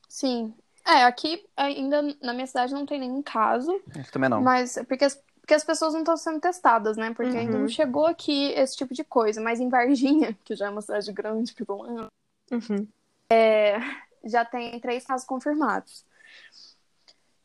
Sim. 0.07 0.53
É, 0.87 1.03
aqui 1.03 1.45
ainda 1.57 2.01
na 2.21 2.33
minha 2.33 2.47
cidade 2.47 2.73
não 2.73 2.85
tem 2.85 2.99
nenhum 2.99 3.21
caso, 3.21 3.71
Aqui 3.95 4.11
também 4.11 4.29
não. 4.29 4.41
mas 4.41 4.77
é 4.77 4.83
porque 4.83 5.05
as, 5.05 5.21
porque 5.49 5.55
as 5.55 5.63
pessoas 5.63 5.93
não 5.93 6.01
estão 6.01 6.15
sendo 6.15 6.39
testadas, 6.39 6.95
né? 6.95 7.11
Porque 7.11 7.35
ainda 7.35 7.55
Uhum. 7.55 7.61
não 7.63 7.67
chegou 7.67 8.05
aqui 8.05 8.51
esse 8.51 8.77
tipo 8.77 8.93
de 8.93 9.03
coisa. 9.03 9.41
Mas 9.41 9.59
em 9.59 9.67
Varginha, 9.67 10.37
que 10.45 10.55
já 10.55 10.67
é 10.67 10.69
uma 10.69 10.79
cidade 10.83 11.11
grande, 11.11 11.55
pelo 11.55 11.81
menos, 11.87 12.07
Uhum. 12.51 12.87
já 14.25 14.45
tem 14.45 14.79
três 14.79 15.03
casos 15.07 15.25
confirmados. 15.25 16.05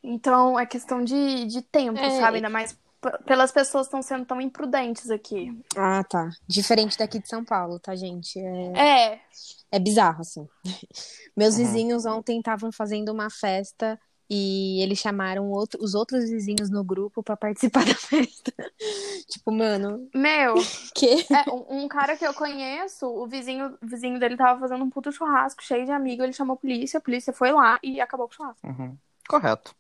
Então 0.03 0.61
é 0.61 0.67
questão 0.67 1.03
de, 1.03 1.47
de 1.47 1.63
tempo, 1.63 1.99
É. 1.99 2.11
sabe? 2.21 2.37
Ainda 2.37 2.51
mais 2.51 2.79
pelas 3.25 3.51
pessoas 3.51 3.87
que 3.87 3.97
estão 3.97 4.03
sendo 4.03 4.27
tão 4.27 4.39
imprudentes 4.39 5.11
aqui. 5.11 5.59
Ah, 5.75 6.05
tá. 6.05 6.29
Diferente 6.47 6.99
daqui 6.99 7.19
de 7.19 7.27
São 7.29 7.43
Paulo, 7.43 7.79
tá, 7.79 7.95
gente? 7.97 8.39
É, 8.39 9.13
É, 9.13 9.21
é 9.73 9.79
bizarro, 9.79 10.21
assim. 10.21 10.47
Meus 11.35 11.55
Uhum. 11.57 11.65
vizinhos 11.65 12.05
ontem 12.05 12.39
estavam 12.39 12.71
fazendo 12.71 13.11
uma 13.11 13.31
festa 13.31 13.99
e 14.35 14.83
eles 14.83 14.99
chamaram 14.99 15.51
outro- 15.51 15.81
os 15.83 15.95
outros 15.95 16.29
vizinhos 16.29 16.69
no 16.71 16.83
grupo 16.83 17.23
pra 17.23 17.37
participar 17.37 17.85
da 17.87 17.95
festa. 17.95 18.53
tipo, 19.29 19.53
mano, 19.53 20.09
meu, 20.15 20.55
que? 20.95 21.25
é, 21.33 21.51
um, 21.51 21.85
um 21.85 21.89
cara 21.89 22.17
que 22.17 22.27
eu 22.27 22.35
conheço, 22.35 23.07
o 23.07 23.27
vizinho, 23.27 23.79
o 23.83 23.87
vizinho 23.87 24.19
dele 24.19 24.37
tava 24.37 24.59
fazendo 24.61 24.85
um 24.85 24.91
puto 24.91 25.13
churrasco 25.13 25.63
cheio 25.63 25.85
de 25.85 25.93
amigos, 25.93 26.25
ele 26.25 26.33
chamou 26.33 26.55
a 26.55 26.59
polícia, 26.59 26.99
a 26.99 27.01
polícia 27.03 27.33
foi 27.33 27.53
lá 27.53 27.79
e 27.83 28.01
acabou 28.01 28.27
com 28.27 28.35
o 28.35 28.37
churrasco. 28.37 28.67
Uhum. 28.67 28.97
Correto. 29.29 29.75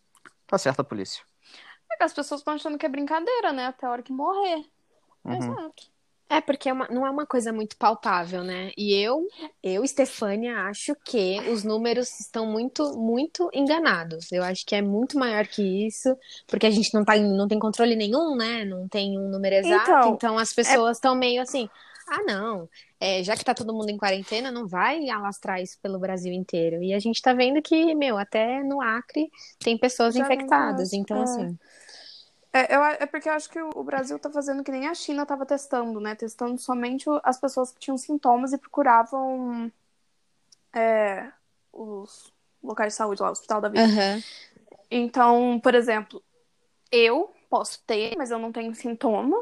Tá 0.46 0.56
certo 0.58 0.80
a 0.80 0.84
polícia. 0.84 1.23
É 1.90 1.96
que 1.96 2.04
as 2.04 2.12
pessoas 2.12 2.40
estão 2.40 2.54
achando 2.54 2.78
que 2.78 2.87
é 2.87 2.88
brincadeira, 2.88 3.52
né? 3.52 3.66
Até 3.66 3.87
a 3.87 3.90
hora 3.90 4.02
que 4.02 4.12
morrer. 4.12 4.64
Uhum. 5.25 5.34
Exato. 5.37 5.94
É, 6.28 6.40
porque 6.40 6.69
é 6.69 6.73
uma- 6.73 6.88
não 6.88 7.07
é 7.07 7.11
uma 7.11 7.26
coisa 7.26 7.52
muito 7.52 7.76
palpável, 7.76 8.43
né? 8.43 8.73
E 8.76 8.95
eu, 8.95 9.26
eu, 9.62 9.87
Stefânia, 9.87 10.57
acho 10.62 10.95
que 11.04 11.38
os 11.50 11.62
números 11.64 12.09
estão 12.19 12.47
muito, 12.47 12.97
muito 12.99 13.49
enganados. 13.52 14.33
Eu 14.33 14.43
acho 14.43 14.64
que 14.66 14.75
é 14.75 14.83
muito 14.83 15.19
maior 15.19 15.47
que 15.47 15.62
isso, 15.87 16.16
porque 16.47 16.66
a 16.66 16.71
gente 16.71 16.93
não, 16.95 17.04
tá, 17.04 17.16
não 17.16 17.47
tem 17.47 17.59
controle 17.59 17.95
nenhum, 17.95 18.35
né? 18.37 18.64
Não 18.64 18.88
tem 18.88 19.19
um 19.19 19.28
número 19.28 19.54
exato. 19.54 20.09
Então, 20.09 20.14
Então, 20.14 20.38
as 20.38 20.52
pessoas 20.52 20.97
estão 20.97 21.14
meio 21.14 21.43
assim, 21.43 21.69
ah, 22.09 22.23
não, 22.25 22.69
é, 23.00 23.23
já 23.23 23.37
que 23.37 23.45
tá 23.45 23.54
todo 23.54 23.73
mundo 23.75 23.90
em 23.90 23.97
quarentena, 23.97 24.50
não 24.50 24.66
vai 24.66 25.09
alastrar 25.11 25.61
isso 25.61 25.78
pelo 25.81 25.99
Brasil 25.99 26.33
inteiro. 26.33 26.83
E 26.83 26.93
a 26.95 26.99
gente 26.99 27.21
tá 27.23 27.33
vendo 27.35 27.62
que, 27.62 27.95
meu, 27.95 28.16
até 28.19 28.62
no 28.62 28.81
Acre 28.81 29.31
tem 29.61 29.78
pessoas 29.78 30.14
Já 30.14 30.23
não 30.23 30.31
infectadas. 30.33 30.90
tá- 30.90 30.97
Então, 30.97 31.19
é. 31.23 31.23
assim. 31.23 31.59
É, 32.56 32.73
eu, 32.73 32.84
é 32.84 33.06
porque 33.06 33.28
eu 33.28 33.32
acho 33.32 33.50
que 33.50 33.61
o, 33.61 33.82
Brasil 33.82 34.16
tá 34.16 34.30
fazendo 34.30 34.62
que 34.62 34.70
nem 34.70 34.87
a 34.87 34.94
China 34.94 35.26
tava 35.26 35.44
testando, 35.44 35.99
né? 35.99 36.14
Testando 36.14 36.56
somente 36.56 37.04
as 37.25 37.37
pessoas 37.37 37.73
que 37.73 37.80
tinham 37.80 37.99
sintomas 37.99 38.52
e 38.52 38.58
procuravam 38.58 39.73
é, 40.73 41.32
os 41.73 42.32
locais 42.62 42.92
de 42.92 42.96
saúde 42.96 43.20
lá, 43.20 43.28
o 43.28 43.32
Hospital 43.32 43.61
da 43.61 43.68
Vida. 43.68 43.82
Aham. 43.82 44.23
Então, 44.88 45.58
por 45.58 45.75
exemplo, 45.75 46.23
eu 46.92 47.34
posso 47.50 47.82
ter, 47.84 48.14
mas 48.16 48.30
eu 48.30 48.38
não 48.38 48.52
tenho 48.52 48.73
sintoma. 48.73 49.37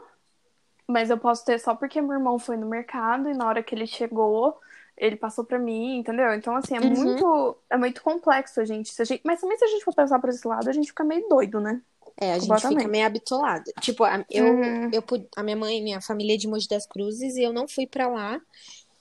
Mas 0.88 1.11
eu 1.11 1.19
posso 1.19 1.45
ter 1.45 1.59
só 1.61 1.75
porque 1.75 2.00
meu 2.00 2.14
irmão 2.14 2.38
foi 2.38 2.57
no 2.57 2.66
mercado 2.66 3.28
e 3.28 3.35
na 3.35 3.47
hora 3.47 3.62
que 3.62 3.75
ele 3.75 3.87
chegou, 3.87 4.59
ele 4.97 5.16
passou 5.16 5.45
pra 5.45 5.59
mim, 5.59 5.99
entendeu? 5.99 6.33
Então, 6.35 6.57
assim, 6.57 6.76
é 6.76 6.81
Uhum. 6.81 6.95
muito 6.95 7.59
é 7.69 7.76
muito 7.76 8.02
complexo 8.02 8.59
a 8.61 8.64
gente, 8.64 8.90
se 8.90 9.02
a 9.02 9.04
gente. 9.04 9.23
Mas 9.25 9.40
também 9.40 9.59
se 9.59 9.64
a 9.64 9.69
gente 9.69 9.85
for 9.85 9.95
pensar 9.95 10.19
por 10.19 10.31
esse 10.31 10.47
lado, 10.49 10.69
a 10.69 10.73
gente 10.73 10.88
fica 10.88 11.04
meio 11.04 11.28
doido, 11.28 11.61
né? 11.61 11.83
É, 12.16 12.33
a 12.35 12.38
gente 12.38 12.69
fica 12.69 12.88
meio 12.88 13.07
habitolado. 13.07 13.64
Tipo, 13.81 14.04
a, 14.04 14.25
eu, 14.31 14.47
Uhum. 14.47 14.90
eu, 14.92 15.02
a 15.37 15.42
minha 15.42 15.57
mãe, 15.57 15.83
minha 15.83 16.00
família 16.00 16.35
é 16.35 16.37
de 16.37 16.47
Mogi 16.47 16.69
das 16.69 16.87
Cruzes 16.87 17.37
e 17.37 17.42
eu 17.42 17.52
não 17.52 17.66
fui 17.66 17.87
pra 17.87 18.09
lá. 18.09 18.40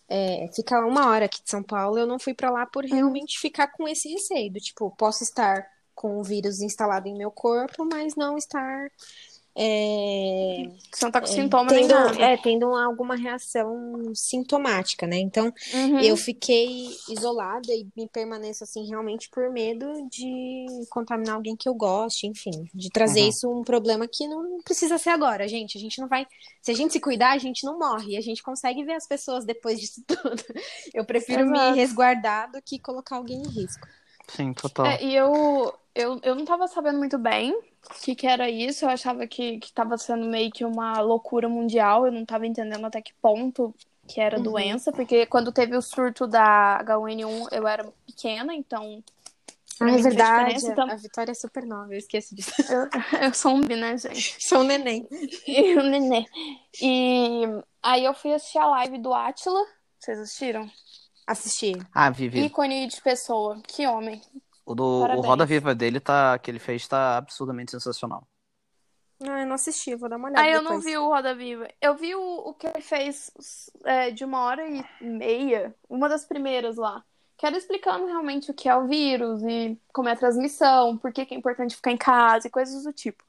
É, 0.09 0.49
fica 0.53 0.85
uma 0.85 1.09
hora 1.09 1.25
aqui 1.25 1.41
de 1.41 1.49
São 1.49 1.63
Paulo, 1.63 1.97
eu 1.97 2.05
não 2.05 2.19
fui 2.19 2.33
pra 2.33 2.49
lá 2.51 2.65
por 2.65 2.83
realmente 2.83 3.39
ficar 3.39 3.67
com 3.67 3.87
esse 3.87 4.09
receio. 4.09 4.51
do 4.51 4.59
Tipo, 4.59 4.91
posso 4.97 5.23
estar 5.23 5.65
com 5.95 6.19
o 6.19 6.23
vírus 6.23 6.61
instalado 6.61 7.07
em 7.07 7.17
meu 7.17 7.31
corpo, 7.31 7.85
mas 7.85 8.15
não 8.15 8.37
estar 8.37 8.89
é, 9.55 10.65
Você 10.91 11.05
não 11.05 11.12
tá 11.12 11.20
com 11.22 11.27
sintoma 11.27 11.72
nem 11.72 11.88
tendo, 11.88 11.93
nada. 11.93 12.22
é, 12.24 12.38
tendo 12.38 12.65
alguma 12.74 13.15
reação 13.15 14.12
sintomática, 14.15 15.05
né? 15.05 15.17
Então, 15.17 15.53
Uhum. 15.74 16.00
eu 16.01 16.15
fiquei 16.15 16.89
isolada 17.10 17.74
e 17.74 17.86
me 17.96 18.08
permaneço 18.08 18.63
assim 18.63 18.88
realmente 18.88 19.29
por 19.29 19.50
medo 19.51 19.86
de 20.10 20.65
contaminar 20.89 21.36
alguém 21.36 21.55
que 21.55 21.67
eu 21.67 21.74
goste, 21.74 22.27
enfim, 22.27 22.51
de 22.74 22.89
trazer 22.89 23.22
Uhum. 23.22 23.29
isso 23.29 23.50
um 23.60 23.63
problema 23.63 24.08
que 24.08 24.27
não 24.27 24.62
precisa 24.63 24.98
ser 24.98 25.10
agora, 25.10 25.48
gente. 25.48 25.77
A 25.77 25.81
gente 25.81 26.00
não 26.00 26.08
vai, 26.08 26.25
se 26.62 26.72
a 26.72 26.74
gente 26.74 26.93
se 26.93 27.00
cuidar, 27.00 27.31
a 27.31 27.38
gente 27.38 27.65
não 27.65 27.77
morre, 27.77 28.17
a 28.17 28.22
gente 28.22 28.41
consegue 28.41 28.84
ver 28.84 28.93
as 28.93 29.08
pessoas 29.08 29.46
depois 29.46 29.79
disso 29.79 30.01
tudo. 30.08 30.43
Eu 30.93 31.05
prefiro 31.05 31.46
me 31.46 31.58
Exato. 31.58 31.75
resguardar 31.75 32.51
do 32.51 32.62
que 32.62 32.79
colocar 32.79 33.17
alguém 33.17 33.41
em 33.41 33.50
risco. 33.50 33.88
Sim, 34.35 34.53
total. 34.53 34.85
É, 34.85 35.03
e 35.03 35.15
eu, 35.15 35.73
eu, 35.93 36.19
eu 36.23 36.35
não 36.35 36.45
tava 36.45 36.67
sabendo 36.67 36.97
muito 36.97 37.17
bem 37.17 37.51
o 37.53 37.63
que, 38.01 38.15
que 38.15 38.27
era 38.27 38.50
isso. 38.50 38.85
Eu 38.85 38.89
achava 38.89 39.25
que, 39.27 39.59
que 39.59 39.71
tava 39.73 39.97
sendo 39.97 40.25
meio 40.27 40.51
que 40.51 40.63
uma 40.65 41.00
loucura 41.01 41.47
mundial. 41.50 42.05
Eu 42.05 42.11
não 42.11 42.25
tava 42.25 42.47
entendendo 42.47 42.85
até 42.85 43.01
que 43.01 43.13
ponto 43.21 43.73
que 44.07 44.19
era 44.21 44.38
Uhum. 44.38 44.43
doença. 44.43 44.91
Porque 44.91 45.25
quando 45.25 45.51
teve 45.51 45.75
o 45.75 45.81
surto 45.81 46.25
da 46.27 46.81
H1N1, 46.83 47.47
eu 47.51 47.67
era 47.67 47.83
pequena, 48.05 48.53
então. 48.53 49.03
Ah, 49.79 49.89
é 49.91 49.97
verdade. 49.97 50.65
então- 50.67 50.89
A 50.89 50.95
Vitória 50.95 51.31
é 51.31 51.35
super 51.35 51.65
nova, 51.65 51.91
eu 51.93 51.97
esqueci 51.97 52.35
disso. 52.35 52.51
Eu, 52.71 52.88
eu 53.27 53.33
sou 53.33 53.55
um 53.55 53.61
bi, 53.61 53.75
né, 53.75 53.97
gente? 53.97 54.35
Sou 54.39 54.59
um 54.59 54.63
neném. 54.63 55.07
E 55.47 55.75
o 55.75 55.81
nenê. 55.83 56.25
E 56.81 57.41
aí 57.81 58.05
eu 58.05 58.13
fui 58.13 58.31
assistir 58.33 58.59
a 58.59 58.67
live 58.67 59.00
do 59.00 59.11
Atila. 59.13 59.59
Vocês 60.00 60.19
assistiram? 60.19 60.69
Assisti. 61.25 61.73
Ah, 61.93 62.09
Vivi. 62.09 62.45
Ícone 62.45 62.87
de 62.87 63.01
pessoa. 63.01 63.61
Que 63.67 63.85
homem. 63.87 64.21
O, 64.65 64.75
do, 64.75 64.83
o. 64.83 65.21
Roda 65.21 65.45
Viva 65.45 65.73
dele 65.75 65.99
tá, 65.99 66.37
que 66.39 66.49
ele 66.51 66.59
fez 66.59 66.87
tá 66.87 67.17
absurdamente 67.17 67.71
sensacional. 67.71 68.27
Não, 69.19 69.37
eu 69.37 69.45
não 69.45 69.53
assisti, 69.53 69.93
vou 69.95 70.09
dar 70.09 70.17
uma 70.17 70.29
olhada 70.29 70.41
Ah, 70.43 70.49
eu 70.49 70.63
não 70.63 70.77
depois. 70.79 70.85
vi 70.85 70.97
o 70.97 71.07
Roda 71.07 71.35
Viva. 71.35 71.67
Eu 71.79 71.95
vi 71.95 72.15
o, 72.15 72.49
o 72.49 72.53
que 72.55 72.65
ele 72.65 72.81
fez 72.81 73.31
é, 73.85 74.09
de 74.09 74.25
uma 74.25 74.41
hora 74.41 74.67
e 74.67 74.83
meia, 74.99 75.75
uma 75.87 76.09
das 76.09 76.25
primeiras 76.25 76.75
lá. 76.75 77.03
Que 77.37 77.45
era 77.45 77.55
explicando 77.57 78.05
realmente 78.07 78.49
o 78.49 78.53
que 78.53 78.67
é 78.67 78.75
o 78.75 78.87
vírus 78.87 79.41
e 79.43 79.77
como 79.93 80.09
é 80.09 80.13
a 80.13 80.15
transmissão, 80.15 80.97
por 80.97 81.11
que, 81.11 81.25
que 81.25 81.33
é 81.35 81.37
importante 81.37 81.75
ficar 81.75 81.91
em 81.91 81.97
casa 81.97 82.47
e 82.47 82.51
coisas 82.51 82.83
do 82.83 82.91
tipo. 82.93 83.23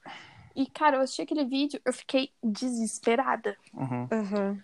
E, 0.55 0.67
cara, 0.67 0.97
eu 0.97 1.01
assisti 1.01 1.23
aquele 1.23 1.45
vídeo, 1.45 1.81
eu 1.83 1.91
fiquei 1.93 2.31
desesperada. 2.43 3.57
Uhum. 3.73 4.07
Uhum. 4.11 4.61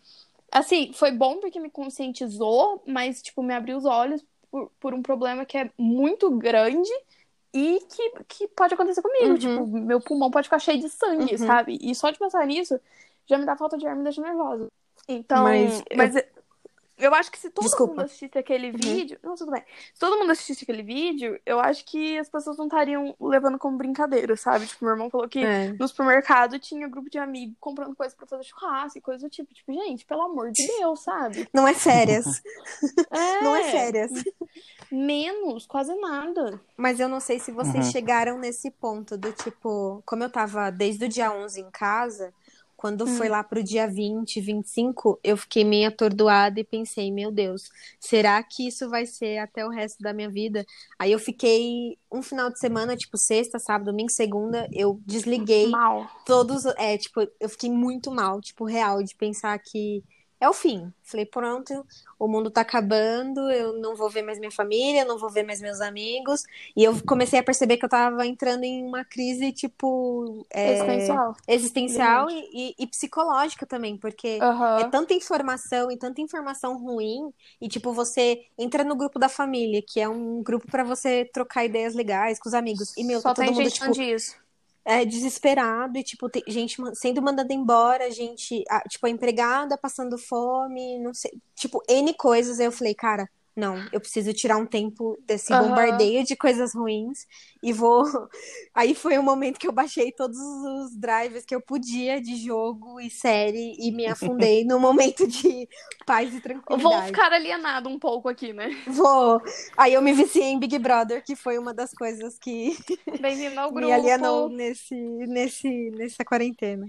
Assim, 0.51 0.91
foi 0.93 1.11
bom 1.11 1.39
porque 1.39 1.59
me 1.59 1.69
conscientizou, 1.69 2.83
mas, 2.87 3.21
tipo, 3.21 3.43
me 3.43 3.53
abriu 3.53 3.77
os 3.77 3.85
olhos 3.85 4.25
por, 4.51 4.71
por 4.79 4.93
um 4.93 5.01
problema 5.01 5.45
que 5.45 5.57
é 5.57 5.69
muito 5.77 6.29
grande 6.37 6.89
e 7.53 7.79
que, 7.81 8.11
que 8.27 8.47
pode 8.49 8.73
acontecer 8.73 9.01
comigo. 9.01 9.33
Uhum. 9.33 9.39
Tipo, 9.39 9.67
meu 9.67 10.01
pulmão 10.01 10.31
pode 10.31 10.47
ficar 10.47 10.59
cheio 10.59 10.79
de 10.79 10.89
sangue, 10.89 11.33
Uhum. 11.33 11.37
sabe? 11.37 11.77
E 11.81 11.93
só 11.95 12.09
de 12.09 12.19
pensar 12.19 12.45
nisso 12.47 12.79
já 13.27 13.37
me 13.37 13.45
dá 13.45 13.55
falta 13.55 13.77
de 13.77 13.85
ar, 13.87 13.95
me 13.95 14.03
deixa 14.03 14.21
nervosa. 14.21 14.67
Então, 15.07 15.43
Mas 15.43 15.83
mas, 15.95 16.15
eu- 16.15 16.23
eu... 16.99 17.13
acho 17.15 17.31
que 17.31 17.37
se 17.39 17.49
todo 17.49 17.63
Desculpa. 17.65 17.93
mundo 17.93 18.01
assistisse 18.05 18.37
aquele 18.37 18.71
vídeo. 18.71 19.17
Não, 19.23 19.35
tudo 19.35 19.51
bem. 19.51 19.63
Se 19.93 19.99
todo 19.99 20.17
mundo 20.19 20.31
assistisse 20.31 20.63
aquele 20.63 20.83
vídeo, 20.83 21.39
eu 21.45 21.59
acho 21.59 21.83
que 21.85 22.17
as 22.19 22.29
pessoas 22.29 22.57
não 22.57 22.65
estariam 22.65 23.15
levando 23.19 23.57
como 23.57 23.77
brincadeira, 23.77 24.35
sabe? 24.35 24.67
Tipo, 24.67 24.85
meu 24.85 24.93
irmão 24.93 25.09
falou 25.09 25.27
que 25.27 25.43
É. 25.43 25.73
no 25.79 25.87
supermercado 25.87 26.59
tinha 26.59 26.87
grupo 26.87 27.09
de 27.09 27.17
amigos 27.17 27.55
comprando 27.59 27.95
coisa 27.95 28.15
pra 28.15 28.27
fazer 28.27 28.43
churrasco 28.43 28.97
e 28.97 29.01
coisa 29.01 29.25
do 29.27 29.29
tipo. 29.29 29.53
Tipo, 29.53 29.73
gente, 29.73 30.05
pelo 30.05 30.21
amor 30.21 30.51
de 30.51 30.65
Deus, 30.67 30.99
sabe? 31.01 31.47
Não 31.53 31.67
é 31.67 31.73
férias. 31.73 32.25
É. 33.11 33.41
Não 33.41 33.55
é 33.55 33.63
férias. 33.71 34.11
Menos, 34.91 35.65
quase 35.65 35.93
nada. 35.95 36.59
Mas 36.77 36.99
eu 36.99 37.07
não 37.07 37.19
sei 37.19 37.39
se 37.39 37.51
vocês 37.51 37.85
Uhum. 37.85 37.91
chegaram 37.91 38.37
nesse 38.37 38.71
ponto 38.71 39.17
do 39.17 39.31
tipo, 39.31 40.01
como 40.05 40.23
eu 40.23 40.29
tava 40.29 40.69
desde 40.71 41.05
o 41.05 41.09
dia 41.09 41.31
11 41.31 41.61
em 41.61 41.69
casa, 41.69 42.33
quando 42.79 43.05
Hum. 43.05 43.17
foi 43.17 43.27
lá 43.27 43.43
pro 43.43 43.61
dia 43.61 43.85
20, 43.89 44.39
25, 44.39 45.19
eu 45.21 45.35
fiquei 45.35 45.65
meio 45.65 45.89
atordoada 45.89 46.61
e 46.61 46.63
pensei, 46.63 47.11
meu 47.11 47.29
Deus, 47.29 47.69
será 47.99 48.41
que 48.41 48.65
isso 48.65 48.89
vai 48.89 49.05
ser 49.05 49.37
até 49.39 49.65
o 49.65 49.69
resto 49.69 50.01
da 50.01 50.13
minha 50.13 50.29
vida? 50.29 50.65
Aí 50.97 51.11
eu 51.11 51.19
fiquei 51.19 51.97
um 52.09 52.21
final 52.21 52.49
de 52.49 52.57
semana, 52.57 52.95
tipo 52.95 53.17
sexta, 53.17 53.59
sábado, 53.59 53.87
domingo, 53.91 54.09
segunda, 54.09 54.65
eu 54.71 54.97
desliguei 55.05 55.67
Mal. 55.67 56.09
todos, 56.25 56.65
é, 56.77 56.97
tipo, 56.97 57.19
eu 57.37 57.49
fiquei 57.49 57.69
muito 57.69 58.09
mal, 58.11 58.39
tipo, 58.39 58.63
real, 58.63 59.03
de 59.03 59.13
pensar 59.13 59.59
que 59.59 60.01
é 60.39 60.47
o 60.49 60.53
fim. 60.53 60.93
Falei, 61.03 61.25
pronto, 61.25 61.85
o 62.17 62.27
mundo 62.27 62.49
tá 62.51 62.61
acabando, 62.61 63.49
eu 63.51 63.73
não 63.79 63.95
vou 63.95 64.09
ver 64.09 64.21
mais 64.21 64.39
minha 64.39 64.51
família, 64.51 65.05
não 65.05 65.17
vou 65.19 65.29
ver 65.29 65.43
mais 65.43 65.61
meus 65.61 65.81
amigos. 65.81 66.43
E 66.75 66.83
eu 66.83 66.93
comecei 67.05 67.39
a 67.39 67.43
perceber 67.43 67.77
que 67.77 67.85
eu 67.85 67.89
tava 67.89 68.25
entrando 68.25 68.63
em 68.63 68.83
uma 68.83 69.03
crise, 69.05 69.51
tipo, 69.51 70.45
é, 70.53 70.69
Existencial. 70.69 71.35
existencial 71.47 72.29
e, 72.29 72.75
e- 72.77 72.87
psicológica 72.87 73.65
também, 73.65 73.97
porque 73.97 74.45
Aham. 74.47 74.75
é 74.75 74.83
tanta 74.83 75.13
informação 75.13 75.91
e 75.91 75.97
tanta 75.97 76.21
informação 76.21 76.77
ruim, 76.77 77.33
e 77.59 77.67
tipo, 77.67 77.91
você 77.93 78.45
entra 78.57 78.83
no 78.83 78.95
grupo 78.95 79.19
da 79.19 79.29
família, 79.29 79.81
que 79.85 79.99
é 79.99 80.07
um 80.07 80.41
grupo 80.43 80.67
pra 80.69 80.83
você 80.83 81.25
trocar 81.33 81.65
ideias 81.65 81.95
legais 81.95 82.39
com 82.39 82.47
os 82.49 82.53
amigos. 82.55 82.93
E, 82.97 83.03
meu, 83.03 83.21
Só 83.21 83.33
tá 83.33 83.33
todo 83.33 83.51
mundo, 83.51 83.69
gente 83.69 83.71
tipo, 83.71 83.91
disso. 83.91 84.35
É, 84.89 85.05
desesperado 85.05 85.97
e, 85.97 86.03
tipo, 86.03 86.29
gente 86.47 86.77
sendo 86.95 87.21
mandada 87.21 87.53
embora, 87.53 88.09
gente, 88.11 88.63
a- 88.69 88.81
tipo, 88.89 89.05
a 89.05 89.09
empregada 89.09 89.77
passando 89.77 90.17
fome, 90.17 90.99
não 90.99 91.13
sei, 91.13 91.31
tipo, 91.55 91.81
N 91.89 92.13
coisas. 92.15 92.59
Aí 92.59 92.65
eu 92.67 92.71
falei, 92.71 92.95
cara, 92.95 93.29
não, 93.59 93.87
eu 93.91 93.99
preciso 93.99 94.33
tirar 94.33 94.57
um 94.57 94.65
tempo 94.65 95.17
desse 95.27 95.53
Aham. 95.53 95.55
bombardeio 95.55 96.23
de 96.25 96.35
coisas 96.35 96.73
ruins 96.73 97.27
e 97.61 97.73
vou. 97.73 98.03
Aí 98.73 98.95
foi 98.95 99.17
o 99.19 99.23
momento 99.23 99.59
que 99.59 99.67
eu 99.67 99.71
baixei 99.73 100.11
todos 100.11 100.37
os 100.39 100.95
drivers 100.97 101.45
que 101.45 101.55
eu 101.55 101.61
podia 101.61 102.21
de 102.21 102.35
jogo 102.37 102.99
e 102.99 103.09
série 103.09 103.75
e 103.79 103.91
me 103.91 104.07
afundei 104.07 104.63
no 104.65 104.79
momento 104.79 105.27
de 105.27 105.67
paz 106.05 106.33
e 106.33 106.41
tranquilidade. 106.41 106.83
Vou 106.83 107.01
ficar 107.03 107.31
alienado 107.33 107.89
um 107.89 107.99
pouco 107.99 108.29
aqui, 108.29 108.53
né? 108.53 108.69
Vou. 108.85 109.41
Aí 109.77 109.93
eu 109.93 110.01
me 110.01 110.13
viciei 110.13 110.45
em 110.45 110.59
Big 110.59 110.77
Brother, 110.79 111.23
que 111.23 111.35
foi 111.35 111.57
uma 111.59 111.73
das 111.73 111.93
coisas 111.93 112.37
que 112.39 112.75
Bem-vindo 113.19 113.59
ao 113.59 113.71
me 113.71 113.91
grupo. 113.91 113.91
alienou 113.91 114.49
nesse, 114.49 114.95
nesse, 114.95 115.91
nessa 115.91 116.25
quarentena. 116.25 116.87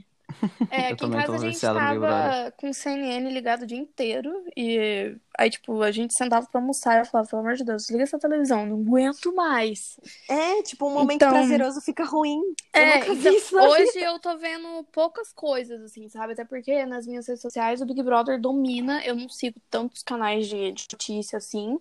É, 0.70 0.90
Eu 0.90 0.94
aqui 0.94 1.04
em 1.06 1.10
casa 1.10 1.34
a 1.34 1.38
gente 1.38 1.60
tava 1.60 2.52
com 2.56 2.70
o 2.70 2.74
CNN 2.74 3.30
ligado 3.32 3.62
o 3.62 3.66
dia 3.66 3.78
inteiro. 3.78 4.44
E 4.56 5.16
aí, 5.38 5.50
tipo, 5.50 5.82
a 5.82 5.90
gente 5.90 6.14
sentava 6.14 6.46
pra 6.46 6.60
almoçar 6.60 6.96
e 6.96 7.00
eu 7.00 7.04
falava, 7.06 7.28
pelo 7.28 7.42
amor 7.42 7.54
de 7.54 7.64
Deus, 7.64 7.82
desliga 7.82 8.04
essa 8.04 8.18
televisão, 8.18 8.66
não 8.66 8.80
aguento 8.80 9.34
mais. 9.34 9.98
É, 10.28 10.62
tipo, 10.62 10.86
um 10.86 10.92
momento 10.94 11.16
Então- 11.16 11.30
prazeroso 11.30 11.80
fica 11.80 12.04
ruim. 12.04 12.40
Eu 12.74 12.80
É, 12.82 12.98
nunca 13.00 13.14
vi 13.14 13.28
então, 13.28 13.40
vida. 13.40 13.68
hoje 13.68 13.98
eu 14.00 14.18
tô 14.18 14.36
vendo 14.38 14.84
poucas 14.92 15.32
coisas, 15.32 15.80
assim, 15.82 16.08
sabe? 16.08 16.32
Até 16.34 16.44
porque 16.44 16.84
nas 16.86 17.06
minhas 17.06 17.26
redes 17.26 17.42
sociais 17.42 17.80
o 17.80 17.86
Big 17.86 18.02
Brother 18.02 18.40
domina. 18.40 19.04
Eu 19.04 19.14
não 19.14 19.28
sigo 19.28 19.60
tantos 19.70 20.02
canais 20.02 20.46
de, 20.48 20.72
de 20.72 20.86
notícia 20.92 21.36
assim. 21.38 21.78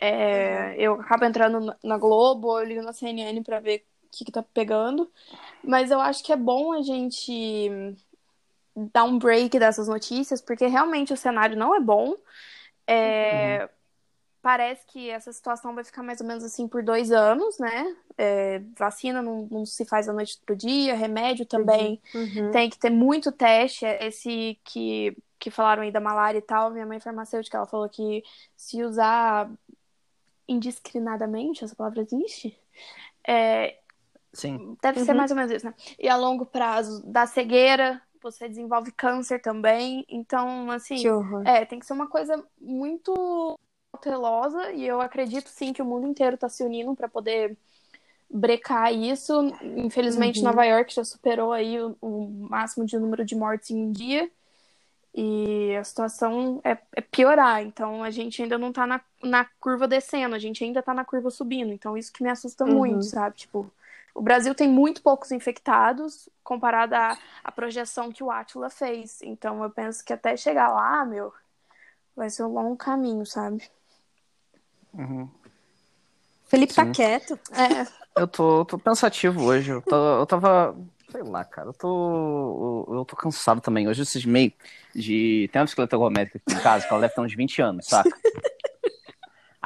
É, 0.00 0.74
Eu 0.78 0.94
acabo 0.94 1.24
entrando 1.24 1.74
na- 1.82 1.98
Globo, 1.98 2.48
ou 2.48 2.60
eu 2.60 2.66
ligo 2.66 2.82
na 2.82 2.92
CNN 2.92 3.42
pra 3.42 3.58
ver 3.60 3.84
que, 4.10 4.24
que 4.24 4.32
tá 4.32 4.42
pegando. 4.42 5.10
Mas 5.62 5.90
eu 5.90 6.00
acho 6.00 6.22
que 6.22 6.32
é 6.32 6.36
bom 6.36 6.72
a 6.72 6.82
gente 6.82 7.96
dar 8.92 9.04
um 9.04 9.18
break 9.18 9.58
dessas 9.58 9.88
notícias, 9.88 10.40
porque 10.40 10.66
realmente 10.66 11.12
o 11.12 11.16
cenário 11.16 11.56
não 11.56 11.74
é 11.74 11.80
bom. 11.80 12.14
É, 12.86 13.68
Parece 14.40 14.86
que 14.86 15.10
essa 15.10 15.32
situação 15.32 15.74
vai 15.74 15.82
ficar 15.82 16.02
mais 16.02 16.20
ou 16.20 16.26
menos 16.26 16.44
assim 16.44 16.68
por 16.68 16.82
dois 16.82 17.10
anos, 17.10 17.58
né? 17.58 17.96
É, 18.16 18.62
vacina 18.78 19.20
não, 19.20 19.48
não 19.50 19.66
se 19.66 19.84
faz 19.84 20.06
da 20.06 20.12
noite 20.12 20.38
pro 20.46 20.54
dia, 20.54 20.94
remédio 20.94 21.44
também. 21.44 22.00
Uhum. 22.14 22.50
Tem 22.52 22.70
que 22.70 22.78
ter 22.78 22.88
muito 22.88 23.32
teste. 23.32 23.84
Esse 23.84 24.58
que, 24.64 25.16
que 25.40 25.50
falaram 25.50 25.82
aí 25.82 25.90
da 25.90 26.00
malária 26.00 26.38
e 26.38 26.42
tal, 26.42 26.70
minha 26.70 26.86
mãe 26.86 26.98
é 26.98 27.00
farmacêutica, 27.00 27.56
ela 27.56 27.66
falou 27.66 27.88
que 27.88 28.22
se 28.56 28.82
usar 28.84 29.50
indiscriminadamente, 30.48 31.64
essa 31.64 31.74
palavra 31.74 32.00
existe? 32.00 32.56
É, 33.26 33.76
Sim. 34.38 34.76
Deve 34.80 35.00
ser 35.00 35.12
Uhum. 35.12 35.18
mais 35.18 35.30
ou 35.30 35.36
menos 35.36 35.50
isso, 35.52 35.66
né? 35.66 35.74
E 35.98 36.08
a 36.08 36.16
longo 36.16 36.46
prazo, 36.46 37.02
da 37.04 37.26
cegueira, 37.26 38.00
você 38.22 38.48
desenvolve 38.48 38.92
câncer 38.92 39.40
também. 39.40 40.04
Então, 40.08 40.70
assim, 40.70 41.02
é, 41.44 41.64
tem 41.64 41.78
que 41.80 41.86
ser 41.86 41.92
uma 41.92 42.06
coisa 42.08 42.42
muito 42.60 43.58
cautelosa. 43.92 44.70
E 44.72 44.86
eu 44.86 45.00
acredito 45.00 45.48
sim 45.48 45.72
que 45.72 45.82
o 45.82 45.84
mundo 45.84 46.06
inteiro 46.06 46.36
tá 46.36 46.48
se 46.48 46.62
unindo 46.62 46.94
para 46.94 47.08
poder 47.08 47.56
brecar 48.30 48.92
isso. 48.94 49.32
Infelizmente, 49.76 50.38
Uhum. 50.38 50.44
Nova 50.44 50.64
York 50.64 50.94
já 50.94 51.04
superou 51.04 51.52
aí 51.52 51.80
o, 51.80 51.96
o 52.00 52.28
máximo 52.48 52.86
de 52.86 52.96
número 52.98 53.24
de 53.24 53.34
mortes 53.34 53.70
em 53.70 53.82
um 53.82 53.90
dia. 53.92 54.30
E 55.14 55.74
a 55.74 55.82
situação 55.82 56.60
é, 56.62 56.78
é 56.94 57.00
piorar. 57.00 57.62
Então, 57.62 58.04
a 58.04 58.10
gente 58.10 58.40
ainda 58.40 58.56
não 58.56 58.72
tá 58.72 58.86
na, 58.86 59.00
na 59.22 59.44
curva 59.58 59.88
descendo, 59.88 60.36
a 60.36 60.38
gente 60.38 60.62
ainda 60.62 60.80
tá 60.80 60.94
na 60.94 61.04
curva 61.04 61.28
subindo. 61.28 61.72
Então, 61.72 61.96
isso 61.96 62.12
que 62.12 62.22
me 62.22 62.30
assusta 62.30 62.64
Uhum. 62.64 62.74
muito, 62.74 63.04
sabe? 63.04 63.36
Tipo, 63.36 63.68
o 64.14 64.22
Brasil 64.22 64.54
tem 64.54 64.68
muito 64.68 65.02
poucos 65.02 65.30
infectados 65.30 66.28
comparado 66.42 66.94
à, 66.94 67.16
à 67.44 67.52
projeção 67.52 68.10
que 68.10 68.22
o 68.22 68.30
Átila 68.30 68.68
fez. 68.70 69.20
Então, 69.22 69.62
eu 69.62 69.70
penso 69.70 70.04
que 70.04 70.12
até 70.12 70.36
chegar 70.36 70.68
lá, 70.68 71.04
meu, 71.04 71.32
vai 72.16 72.28
ser 72.30 72.42
um 72.44 72.52
longo 72.52 72.76
caminho, 72.76 73.24
sabe? 73.24 73.68
Uhum. 74.94 75.28
Felipe 76.46 76.74
tá 76.74 76.84
Sim. 76.86 76.92
quieto. 76.92 77.38
É, 77.52 77.86
Eu 78.20 78.26
tô, 78.26 78.64
tô 78.64 78.78
pensativo 78.78 79.44
hoje. 79.44 79.70
Eu, 79.70 79.82
tô- 79.82 80.18
eu 80.20 80.26
tava. 80.26 80.74
Sei 81.10 81.22
lá, 81.22 81.44
cara. 81.44 81.68
Eu 81.68 81.72
tô. 81.74 82.86
Eu, 82.88 82.96
eu 82.96 83.04
tô 83.04 83.14
cansado 83.14 83.60
também. 83.60 83.86
Hoje 83.88 84.02
esses 84.02 84.24
meio 84.24 84.52
de. 84.94 85.48
Tem 85.52 85.60
uma 85.60 85.64
bicicleta 85.66 85.94
ergométrica 85.94 86.38
aqui 86.44 86.58
em 86.58 86.62
casa 86.62 86.86
que 86.86 86.92
ela 86.92 87.02
deve 87.02 87.14
ter 87.14 87.20
uns 87.20 87.34
20 87.34 87.60
anos, 87.62 87.86
saca? 87.86 88.10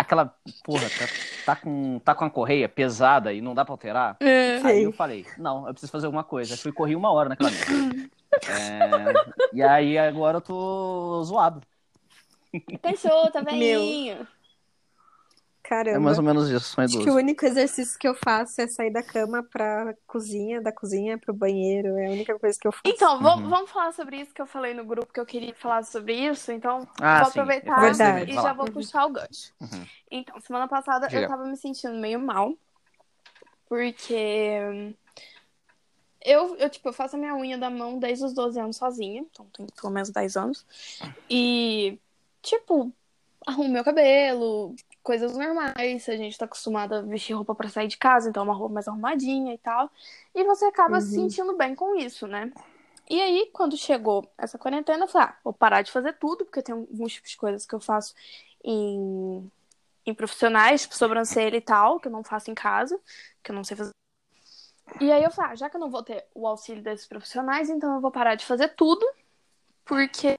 Aquela, 0.02 0.34
porra, 0.64 0.90
tá, 0.90 1.06
tá 1.46 1.56
com, 1.56 1.98
tá 2.00 2.14
com 2.14 2.24
a 2.24 2.30
correia 2.30 2.68
pesada 2.68 3.32
e 3.32 3.40
não 3.40 3.54
dá 3.54 3.64
pra 3.64 3.72
alterar. 3.72 4.16
é. 4.20 4.56
Aí 4.56 4.62
Sei. 4.62 4.86
eu 4.86 4.92
falei, 4.92 5.26
não, 5.38 5.66
eu 5.66 5.72
preciso 5.72 5.92
fazer 5.92 6.06
alguma 6.06 6.24
coisa. 6.24 6.54
Aí 6.54 6.58
fui 6.58 6.72
correr 6.72 6.96
uma 6.96 7.10
hora 7.12 7.28
naquela 7.28 7.50
merda. 7.50 8.10
É, 8.48 9.12
e 9.52 9.62
aí 9.62 9.98
agora 9.98 10.38
eu 10.38 10.40
tô 10.40 11.22
zoado. 11.24 11.62
Pensou, 12.82 13.30
tá 13.30 13.40
velhinho. 13.40 14.26
Caramba. 15.72 15.96
É 15.96 15.98
mais 15.98 16.18
ou 16.18 16.24
menos 16.24 16.50
isso, 16.50 16.78
Acho 16.78 16.98
que 16.98 17.08
o 17.10 17.14
único 17.14 17.46
exercício 17.46 17.98
que 17.98 18.06
eu 18.06 18.14
faço 18.14 18.60
é 18.60 18.66
sair 18.66 18.90
da 18.92 19.02
cama 19.02 19.42
pra 19.42 19.94
cozinha, 20.06 20.60
da 20.60 20.70
cozinha 20.70 21.16
pro 21.16 21.32
banheiro. 21.32 21.96
É 21.96 22.08
a 22.08 22.10
única 22.10 22.38
coisa 22.38 22.58
que 22.60 22.68
eu 22.68 22.72
faço. 22.72 22.82
Então, 22.84 23.22
vamos, 23.22 23.44
Uhum. 23.44 23.50
vamos 23.50 23.70
falar 23.70 23.92
sobre 23.92 24.18
isso 24.20 24.34
que 24.34 24.42
eu 24.42 24.46
falei 24.46 24.74
no 24.74 24.84
grupo 24.84 25.10
que 25.10 25.18
eu 25.18 25.24
queria 25.24 25.54
falar 25.54 25.82
sobre 25.84 26.14
isso. 26.14 26.52
Então, 26.52 26.86
Ah, 27.00 27.22
vou 27.22 27.32
sim. 27.32 27.40
aproveitar 27.40 27.80
Verdade. 27.80 28.30
e 28.30 28.34
já 28.34 28.52
vou 28.52 28.70
puxar 28.70 29.06
o 29.06 29.10
gancho. 29.10 29.50
Uhum. 29.62 29.86
Então, 30.10 30.38
semana 30.42 30.68
passada 30.68 31.08
Diga. 31.08 31.22
eu 31.22 31.28
tava 31.28 31.46
me 31.46 31.56
sentindo 31.56 31.94
meio 31.94 32.20
mal. 32.20 32.52
Porque 33.66 34.94
eu, 36.22 36.54
eu, 36.56 36.68
tipo, 36.68 36.90
eu 36.90 36.92
faço 36.92 37.16
a 37.16 37.18
minha 37.18 37.34
unha 37.34 37.56
da 37.56 37.70
mão 37.70 37.98
desde 37.98 38.26
os 38.26 38.34
12 38.34 38.60
anos 38.60 38.76
sozinha. 38.76 39.24
Então, 39.32 39.46
tem 39.56 39.66
pelo 39.80 39.90
menos 39.90 40.10
10 40.10 40.36
anos. 40.36 40.66
E, 41.30 41.98
tipo, 42.42 42.92
arrumo 43.46 43.70
meu 43.70 43.82
cabelo, 43.82 44.74
coisas 45.02 45.36
normais. 45.36 46.08
A 46.08 46.16
gente 46.16 46.38
tá 46.38 46.44
acostumada 46.44 46.98
a 46.98 47.02
vestir 47.02 47.34
roupa 47.34 47.54
pra 47.54 47.68
sair 47.68 47.88
de 47.88 47.96
casa, 47.96 48.28
então 48.28 48.42
é 48.42 48.44
uma 48.44 48.54
roupa 48.54 48.74
mais 48.74 48.88
arrumadinha 48.88 49.54
e 49.54 49.58
tal. 49.58 49.90
E 50.34 50.44
você 50.44 50.64
acaba 50.66 51.00
se 51.00 51.08
Uhum. 51.08 51.14
sentindo 51.28 51.56
bem 51.56 51.74
com 51.74 51.96
isso, 51.96 52.26
né? 52.26 52.52
E 53.10 53.20
aí, 53.20 53.50
quando 53.52 53.76
chegou 53.76 54.26
essa 54.38 54.58
quarentena, 54.58 55.04
eu 55.04 55.08
falei, 55.08 55.28
ah, 55.28 55.36
vou 55.44 55.52
parar 55.52 55.82
de 55.82 55.90
fazer 55.92 56.14
tudo, 56.14 56.44
porque 56.44 56.62
tem 56.62 56.74
alguns 56.74 57.12
tipos 57.14 57.30
de 57.30 57.36
coisas 57.36 57.66
que 57.66 57.74
eu 57.74 57.80
faço 57.80 58.14
em, 58.64 59.50
em 60.06 60.14
profissionais, 60.14 60.82
tipo 60.82 60.96
sobrancelha 60.96 61.56
e 61.56 61.60
tal, 61.60 62.00
que 62.00 62.08
eu 62.08 62.12
não 62.12 62.24
faço 62.24 62.50
em 62.50 62.54
casa, 62.54 62.98
que 63.42 63.50
eu 63.50 63.54
não 63.56 63.64
sei 63.64 63.76
fazer. 63.76 63.92
E 65.00 65.10
aí 65.10 65.22
eu 65.24 65.30
falei, 65.30 65.52
ah, 65.52 65.56
já 65.56 65.68
que 65.70 65.76
eu 65.76 65.80
não 65.80 65.90
vou 65.90 66.02
ter 66.02 66.24
o 66.34 66.46
auxílio 66.46 66.82
desses 66.82 67.06
profissionais, 67.06 67.68
então 67.70 67.94
eu 67.94 68.00
vou 68.00 68.10
parar 68.10 68.34
de 68.34 68.46
fazer 68.46 68.68
tudo, 68.68 69.04
porque 69.84 70.36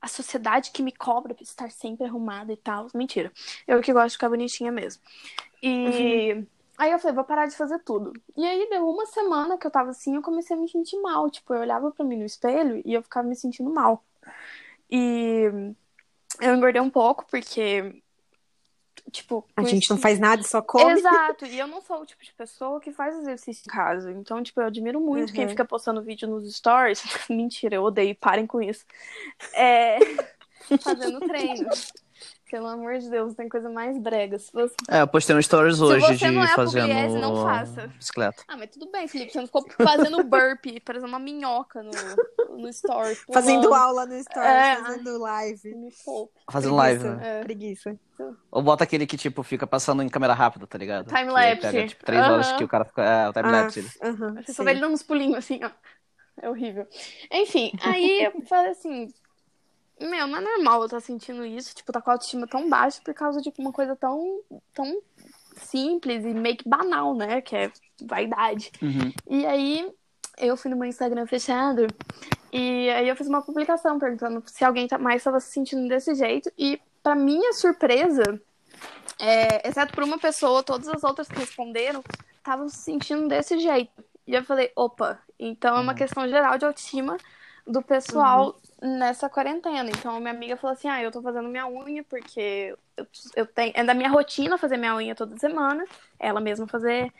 a 0.00 0.08
sociedade 0.08 0.70
que 0.70 0.82
me 0.82 0.92
cobra 0.92 1.34
pra 1.34 1.42
estar 1.42 1.70
sempre 1.70 2.06
arrumada 2.06 2.52
e 2.52 2.56
tal. 2.56 2.86
Mentira. 2.94 3.32
Eu 3.66 3.80
que 3.80 3.92
gosto 3.92 4.08
de 4.08 4.12
ficar 4.14 4.28
bonitinha 4.28 4.70
mesmo. 4.70 5.02
E 5.62 6.46
aí 6.76 6.92
eu 6.92 6.98
falei, 6.98 7.14
vou 7.14 7.24
parar 7.24 7.46
de 7.46 7.56
fazer 7.56 7.78
tudo. 7.80 8.12
E 8.36 8.46
aí 8.46 8.68
deu 8.70 8.88
uma 8.88 9.06
semana 9.06 9.58
que 9.58 9.66
eu 9.66 9.70
tava 9.70 9.90
assim, 9.90 10.14
eu 10.16 10.22
comecei 10.22 10.56
a 10.56 10.60
me 10.60 10.68
sentir 10.68 11.00
mal. 11.00 11.28
Tipo, 11.30 11.54
eu 11.54 11.60
olhava 11.60 11.90
pra 11.90 12.04
mim 12.04 12.16
no 12.16 12.24
espelho 12.24 12.80
e 12.84 12.94
eu 12.94 13.02
ficava 13.02 13.26
me 13.26 13.34
sentindo 13.34 13.70
mal. 13.70 14.04
E 14.90 15.74
eu 16.40 16.54
engordei 16.54 16.80
um 16.80 16.90
pouco, 16.90 17.26
porque, 17.28 18.02
tipo. 19.10 19.44
A 19.56 19.62
gente 19.62 19.84
isso- 19.84 19.92
não 19.94 20.00
faz 20.00 20.18
nada, 20.18 20.42
só 20.42 20.60
come. 20.62 20.92
Exato, 20.92 21.44
e 21.46 21.58
eu 21.58 21.66
não 21.66 21.80
sou 21.80 22.02
o 22.02 22.06
tipo 22.06 22.22
de 22.24 22.32
pessoa 22.32 22.80
que 22.80 22.92
faz 22.92 23.16
exercício 23.16 23.62
em 23.66 23.72
casa. 23.72 24.12
Então, 24.12 24.42
tipo, 24.42 24.60
eu 24.60 24.66
admiro 24.66 25.00
muito 25.00 25.32
quem 25.32 25.44
Uhum. 25.44 25.50
fica 25.50 25.64
postando 25.64 26.02
vídeo 26.02 26.28
nos 26.28 26.54
stories. 26.56 27.02
Mentira, 27.30 27.76
eu 27.76 27.82
odeio, 27.82 28.14
parem 28.14 28.46
com 28.46 28.60
isso. 28.62 28.84
É... 29.54 29.98
Fazendo 30.82 31.20
treino. 31.20 31.68
Pelo 32.50 32.66
amor 32.66 32.98
de 32.98 33.10
Deus, 33.10 33.34
tem 33.34 33.46
coisa 33.48 33.68
mais 33.68 33.98
brega. 33.98 34.38
Se 34.38 34.50
você, 34.52 34.74
É, 34.90 35.02
eu 35.02 35.06
postei 35.06 35.36
um 35.36 35.42
stories 35.42 35.76
Se 35.76 35.82
hoje 35.82 36.00
você 36.06 36.14
de 36.16 36.30
não 36.30 36.42
é 36.42 36.48
fazendo 36.48 37.18
não 37.20 37.42
faça. 37.42 37.86
bicicleta. 37.88 38.42
Ah, 38.48 38.56
mas 38.56 38.70
tudo 38.70 38.90
bem, 38.90 39.06
Felipe. 39.06 39.32
Você 39.32 39.38
não 39.40 39.46
ficou 39.46 39.66
fazendo 39.82 40.24
burpee, 40.24 40.80
parecendo 40.80 41.08
uma 41.08 41.18
minhoca 41.18 41.82
no, 41.82 41.90
no 42.56 42.68
story. 42.70 43.14
Fazendo 43.32 43.74
aula 43.74 44.06
no 44.06 44.18
Stories, 44.22 44.48
É. 44.50 44.76
fazendo 44.76 45.18
live. 45.18 45.74
Me. 45.74 45.90
Fazendo 46.50 46.74
Preguiça. 46.74 46.74
live, 46.74 47.04
né? 47.08 47.40
É. 47.40 47.42
Preguiça. 47.44 47.96
Ou 48.50 48.62
bota 48.62 48.84
aquele 48.84 49.06
que, 49.06 49.16
tipo, 49.16 49.42
fica 49.42 49.66
passando 49.66 50.02
em 50.02 50.08
câmera 50.08 50.32
rápida, 50.32 50.66
tá 50.66 50.78
ligado? 50.78 51.06
Time-lapse. 51.08 51.60
pega, 51.60 51.86
tipo, 51.86 52.04
três 52.04 52.26
horas 52.26 52.48
Aham. 52.48 52.56
que 52.56 52.64
o 52.64 52.68
cara 52.68 52.84
fica. 52.84 53.02
É, 53.04 53.28
o 53.28 53.32
time-lapse. 53.32 53.78
ele. 53.80 53.88
Ah, 54.00 54.08
aham, 54.08 54.34
Você 54.42 54.54
só 54.54 54.64
vê 54.64 54.70
ele 54.70 54.80
dando 54.80 54.94
uns 54.94 55.02
pulinhos 55.02 55.36
assim, 55.36 55.60
ó. 55.62 55.70
É 56.40 56.48
horrível. 56.48 56.86
Enfim, 57.32 57.72
aí 57.82 58.24
eu 58.24 58.42
falei 58.46 58.70
assim. 58.70 59.08
Meu, 60.00 60.26
não 60.26 60.38
é 60.38 60.40
normal 60.40 60.80
eu 60.80 60.86
estar 60.86 61.00
sentindo 61.00 61.44
isso, 61.44 61.74
tipo, 61.74 61.92
tá 61.92 62.00
com 62.00 62.10
a 62.10 62.14
autoestima 62.14 62.46
tão 62.46 62.68
baixa 62.68 63.00
por 63.04 63.12
causa 63.14 63.40
de 63.40 63.52
uma 63.58 63.72
coisa 63.72 63.96
tão, 63.96 64.40
tão 64.72 65.00
simples 65.56 66.24
e 66.24 66.28
meio 66.32 66.56
que 66.56 66.68
banal, 66.68 67.14
né? 67.14 67.40
Que 67.40 67.56
é 67.56 67.72
vaidade. 68.02 68.70
Uhum. 68.80 69.12
E 69.28 69.44
aí 69.46 69.92
eu 70.38 70.56
fui 70.56 70.70
no 70.70 70.76
meu 70.76 70.88
Instagram 70.88 71.26
fechado 71.26 71.86
e 72.52 72.88
aí 72.90 73.08
eu 73.08 73.16
fiz 73.16 73.26
uma 73.26 73.42
publicação 73.42 73.98
perguntando 73.98 74.42
se 74.46 74.64
alguém 74.64 74.86
tá- 74.86 74.98
mais 74.98 75.16
estava 75.16 75.40
se 75.40 75.52
sentindo 75.52 75.88
desse 75.88 76.14
jeito. 76.14 76.50
E 76.56 76.80
pra 77.02 77.14
minha 77.14 77.52
surpresa, 77.52 78.40
é, 79.18 79.68
exceto 79.68 79.92
por 79.92 80.04
uma 80.04 80.18
pessoa, 80.18 80.62
todas 80.62 80.88
as 80.88 81.02
outras 81.02 81.28
que 81.28 81.38
responderam 81.38 82.02
estavam 82.36 82.68
se 82.68 82.78
sentindo 82.78 83.26
desse 83.28 83.58
jeito. 83.58 84.04
E 84.26 84.34
eu 84.34 84.44
falei, 84.44 84.70
opa, 84.76 85.18
então 85.38 85.76
é 85.76 85.80
uma 85.80 85.94
questão 85.94 86.28
geral 86.28 86.56
de 86.56 86.64
autoestima 86.64 87.16
do 87.66 87.82
pessoal 87.82 88.58
nessa 88.80 89.28
quarentena. 89.28 89.90
Então 89.90 90.18
minha 90.20 90.32
amiga 90.32 90.56
falou 90.56 90.72
assim: 90.72 90.88
ah, 90.88 91.02
eu 91.02 91.10
tô 91.10 91.22
fazendo 91.22 91.48
minha 91.48 91.66
unha 91.66 92.04
porque 92.04 92.74
eu, 92.96 93.06
eu 93.36 93.46
tenho. 93.46 93.72
É 93.74 93.84
da 93.84 93.94
minha 93.94 94.08
rotina 94.08 94.58
fazer 94.58 94.76
minha 94.76 94.94
unha 94.94 95.14
toda 95.14 95.36
semana, 95.38 95.84
ela 96.18 96.40
mesma 96.40 96.66
fazer. 96.66 97.12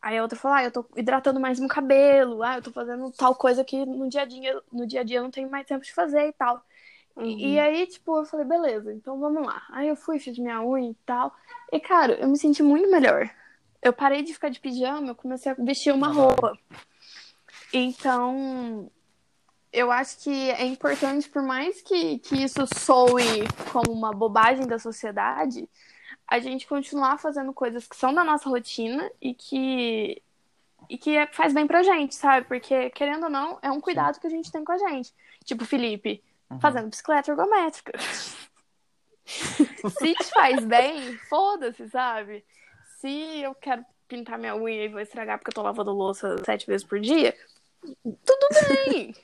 Aí 0.00 0.18
a 0.18 0.22
outra 0.22 0.38
falou: 0.38 0.56
ah, 0.58 0.64
eu 0.64 0.70
tô 0.70 0.84
hidratando 0.96 1.40
mais 1.40 1.58
meu 1.58 1.68
cabelo, 1.68 2.42
ah, 2.42 2.56
eu 2.56 2.62
tô 2.62 2.70
fazendo 2.70 3.10
tal 3.12 3.34
coisa 3.34 3.64
que 3.64 3.84
no 3.84 4.08
dia 4.08 4.22
a 4.22 4.24
dia, 4.24 4.62
no 4.72 4.86
dia 4.86 5.00
a 5.00 5.04
dia 5.04 5.18
eu 5.18 5.22
não 5.22 5.30
tenho 5.30 5.50
mais 5.50 5.66
tempo 5.66 5.84
de 5.84 5.92
fazer 5.92 6.28
e 6.28 6.32
tal. 6.32 6.62
E, 7.18 7.54
e 7.54 7.58
aí, 7.58 7.86
tipo, 7.86 8.18
eu 8.18 8.26
falei, 8.26 8.44
beleza, 8.44 8.92
então 8.92 9.18
vamos 9.18 9.46
lá. 9.46 9.62
Aí 9.70 9.88
eu 9.88 9.96
fui, 9.96 10.18
fiz 10.18 10.38
minha 10.38 10.62
unha 10.62 10.90
e 10.90 10.94
tal. 11.06 11.34
E, 11.72 11.80
cara, 11.80 12.12
eu 12.12 12.28
me 12.28 12.36
senti 12.36 12.62
muito 12.62 12.90
melhor. 12.90 13.30
Eu 13.80 13.92
parei 13.92 14.22
de 14.22 14.34
ficar 14.34 14.50
de 14.50 14.60
pijama, 14.60 15.08
eu 15.08 15.14
comecei 15.14 15.50
a 15.50 15.54
vestir 15.54 15.94
uma 15.94 16.08
roupa. 16.08 16.58
Então, 17.72 18.90
eu 19.72 19.90
acho 19.92 20.18
que 20.18 20.50
é 20.50 20.64
importante, 20.64 21.28
por 21.28 21.42
mais 21.42 21.82
que, 21.82 22.18
que 22.18 22.42
isso 22.42 22.66
soe 22.78 23.46
como 23.72 23.92
uma 23.92 24.12
bobagem 24.12 24.66
da 24.66 24.78
sociedade, 24.78 25.68
a 26.26 26.38
gente 26.38 26.66
continuar 26.66 27.18
fazendo 27.18 27.52
coisas 27.52 27.86
que 27.86 27.96
são 27.96 28.12
da 28.12 28.24
nossa 28.24 28.48
rotina 28.48 29.10
e 29.20 29.34
que, 29.34 30.22
e 30.88 30.98
que 30.98 31.16
é- 31.16 31.26
faz 31.26 31.52
bem 31.52 31.66
pra 31.66 31.82
gente, 31.82 32.14
sabe? 32.14 32.46
Porque, 32.46 32.90
querendo 32.90 33.24
ou 33.24 33.30
não, 33.30 33.58
é 33.62 33.70
um 33.70 33.80
cuidado 33.80 34.18
que 34.20 34.26
a 34.26 34.30
gente 34.30 34.50
tem 34.50 34.64
com 34.64 34.72
a 34.72 34.78
gente. 34.78 35.12
Tipo, 35.44 35.64
Felipe, 35.64 36.22
fazendo 36.60 36.88
bicicleta 36.88 37.30
ergométrica. 37.30 37.92
Se 39.26 40.14
te 40.14 40.24
faz 40.32 40.64
bem, 40.64 41.16
foda-se, 41.28 41.88
sabe? 41.88 42.44
Se 43.00 43.40
eu 43.40 43.54
quero 43.54 43.84
pintar 44.08 44.38
minha 44.38 44.54
unha 44.56 44.84
e 44.84 44.88
vou 44.88 45.00
estragar 45.00 45.38
porque 45.38 45.50
eu 45.50 45.54
tô 45.54 45.62
lavando 45.62 45.92
louça 45.92 46.36
sete 46.44 46.66
vezes 46.66 46.86
por 46.86 47.00
dia, 47.00 47.36
tudo 47.82 48.48
bem. 48.86 49.14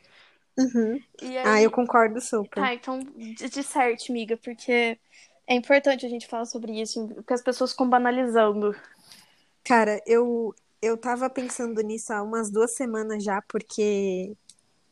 Uhum. 0.59 1.03
E 1.21 1.39
aí, 1.39 1.55
Ah, 1.55 1.63
eu 1.63 1.71
concordo 1.71 2.21
super. 2.21 2.71
Tá, 2.71 2.75
então 2.75 3.01
de, 3.01 3.49
de 3.51 3.63
certo, 3.63 4.11
amiga, 4.13 4.37
porque 4.39 4.99
é 5.47 5.55
importante 5.55 6.07
a 6.07 6.09
gente 6.09 6.27
falar 6.29 6.47
sobre 6.47 6.81
isso, 6.81 7.09
porque 7.15 7.35
as 7.35 7.43
pessoas 7.43 7.73
ficam 7.73 7.89
banalizando. 7.91 8.75
Cara, 9.65 10.01
eu, 10.07 10.55
eu 10.81 10.97
tava 10.99 11.31
pensando 11.31 11.81
nisso 11.83 12.13
há 12.13 12.23
umas 12.23 12.51
duas 12.51 12.73
semanas 12.75 13.23
já, 13.25 13.41
porque 13.43 14.37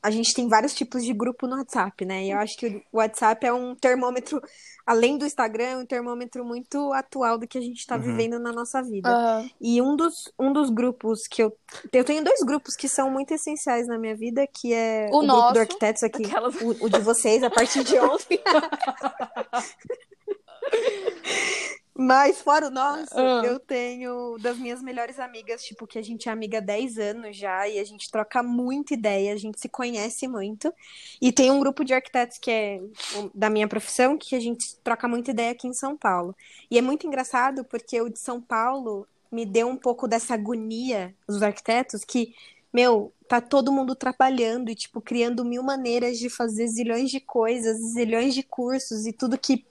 a 0.02 0.10
gente 0.10 0.32
tem 0.34 0.48
vários 0.48 0.74
tipos 0.74 1.04
de 1.04 1.12
grupo 1.12 1.46
no 1.46 1.56
WhatsApp, 1.56 2.04
né? 2.04 2.24
E 2.24 2.30
eu 2.30 2.38
acho 2.38 2.56
que 2.56 2.82
o 2.90 2.98
WhatsApp 2.98 3.46
é 3.46 3.52
um 3.52 3.74
termômetro, 3.74 4.40
além 4.86 5.18
do 5.18 5.26
Instagram, 5.26 5.64
é 5.64 5.76
um 5.76 5.86
termômetro 5.86 6.44
muito 6.44 6.92
atual 6.92 7.38
do 7.38 7.46
que 7.46 7.58
a 7.58 7.60
gente 7.60 7.86
tá 7.86 7.96
Uhum. 7.96 8.02
vivendo 8.02 8.38
na 8.38 8.52
nossa 8.52 8.82
vida. 8.82 9.10
Aham. 9.10 9.50
E 9.60 9.80
um 9.82 9.96
dos, 9.96 10.14
um 10.38 10.52
dos 10.52 10.70
grupos 10.70 11.26
que 11.28 11.42
eu. 11.42 11.54
Eu 11.92 12.04
tenho 12.04 12.24
dois 12.24 12.40
grupos 12.40 12.74
que 12.76 12.88
são 12.88 13.10
muito 13.10 13.32
essenciais 13.34 13.86
na 13.86 13.98
minha 13.98 14.16
vida, 14.16 14.46
que 14.46 14.72
é 14.72 15.08
O 15.12 15.16
o, 15.16 15.18
grupo 15.20 15.26
nosso, 15.26 15.54
do 15.54 15.60
Arquitetos 15.60 16.02
aqui, 16.02 16.24
aquelas- 16.24 16.54
o, 16.60 16.84
o 16.84 16.88
de 16.88 17.00
vocês, 17.00 17.42
a 17.42 17.50
partir 17.50 17.84
de 17.84 17.96
ontem. 18.00 18.40
Mas 21.94 22.40
fora 22.40 22.68
o 22.68 22.70
nosso, 22.70 23.18
Ah. 23.18 23.42
eu 23.44 23.58
tenho 23.58 24.38
das 24.38 24.56
minhas 24.56 24.80
melhores 24.80 25.18
amigas, 25.18 25.62
tipo, 25.62 25.86
que 25.86 25.98
a 25.98 26.02
gente 26.02 26.28
é 26.28 26.32
amiga 26.32 26.58
há 26.58 26.60
10 26.60 26.98
anos 26.98 27.36
já, 27.36 27.68
e 27.68 27.78
a 27.78 27.84
gente 27.84 28.10
troca 28.10 28.42
muita 28.42 28.94
ideia, 28.94 29.32
a 29.32 29.36
gente 29.36 29.60
se 29.60 29.68
conhece 29.68 30.26
muito. 30.28 30.72
E 31.20 31.32
tem 31.32 31.50
um 31.50 31.60
grupo 31.60 31.84
de 31.84 31.92
arquitetos 31.92 32.38
que 32.38 32.50
é 32.50 32.80
da 33.34 33.50
minha 33.50 33.68
profissão, 33.68 34.16
que 34.16 34.34
a 34.34 34.40
gente 34.40 34.76
troca 34.84 35.06
muita 35.08 35.32
ideia 35.32 35.50
aqui 35.50 35.66
em 35.66 35.74
São 35.74 35.96
Paulo. 35.96 36.34
E 36.70 36.78
é 36.78 36.82
muito 36.82 37.06
engraçado 37.06 37.64
porque 37.64 38.00
o 38.00 38.08
de 38.08 38.18
São 38.18 38.40
Paulo 38.40 39.06
me 39.30 39.44
deu 39.44 39.68
um 39.68 39.76
pouco 39.76 40.08
dessa 40.08 40.34
agonia 40.34 41.14
dos 41.26 41.42
arquitetos 41.42 42.04
que, 42.04 42.34
meu, 42.72 43.12
tá 43.28 43.40
todo 43.40 43.70
mundo 43.72 43.94
trabalhando 43.94 44.70
e, 44.70 44.74
tipo, 44.74 45.00
criando 45.00 45.44
mil 45.44 45.62
maneiras 45.62 46.18
de 46.18 46.28
fazer 46.28 46.66
zilhões 46.66 47.10
de 47.10 47.20
coisas, 47.20 47.76
zilhões 47.92 48.34
de 48.34 48.42
cursos 48.42 49.06
e 49.06 49.12
tudo 49.12 49.38
que 49.38 49.64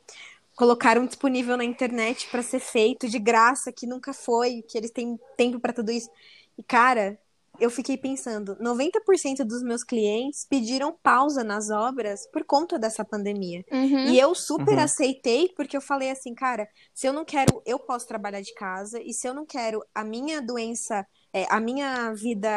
colocaram 0.59 1.05
disponível 1.05 1.55
na 1.55 1.63
internet 1.63 2.27
para 2.29 2.43
ser 2.43 2.59
feito 2.59 3.07
de 3.07 3.17
graça, 3.17 3.71
que 3.71 3.87
nunca 3.87 4.11
foi, 4.11 4.61
que 4.67 4.77
eles 4.77 4.91
têm 4.91 5.17
tempo 5.37 5.57
para 5.57 5.71
tudo 5.71 5.89
isso. 5.89 6.09
E, 6.57 6.61
cara, 6.61 7.17
eu 7.61 7.69
fiquei 7.69 7.97
pensando, 7.97 8.57
90% 8.59 9.45
dos 9.45 9.63
meus 9.63 9.85
clientes 9.85 10.45
pediram 10.49 10.93
pausa 11.01 11.45
nas 11.45 11.69
obras 11.69 12.27
por 12.27 12.43
conta 12.43 12.77
dessa 12.77 13.05
pandemia. 13.05 13.63
Uhum. 13.71 14.07
E 14.07 14.19
eu 14.19 14.35
super 14.35 14.77
Uhum. 14.77 14.83
aceitei, 14.83 15.47
porque 15.55 15.77
eu 15.77 15.81
falei 15.81 16.11
assim, 16.11 16.35
cara, 16.35 16.67
se 16.93 17.07
eu 17.07 17.13
não 17.13 17.23
quero, 17.23 17.61
eu 17.65 17.79
posso 17.79 18.05
trabalhar 18.05 18.41
de 18.41 18.53
casa, 18.53 19.01
e 19.01 19.13
se 19.13 19.25
eu 19.29 19.33
não 19.33 19.45
quero 19.45 19.81
a 19.95 20.03
minha 20.03 20.41
doença, 20.41 21.07
é, 21.31 21.45
a 21.49 21.61
minha 21.61 22.13
vida, 22.13 22.49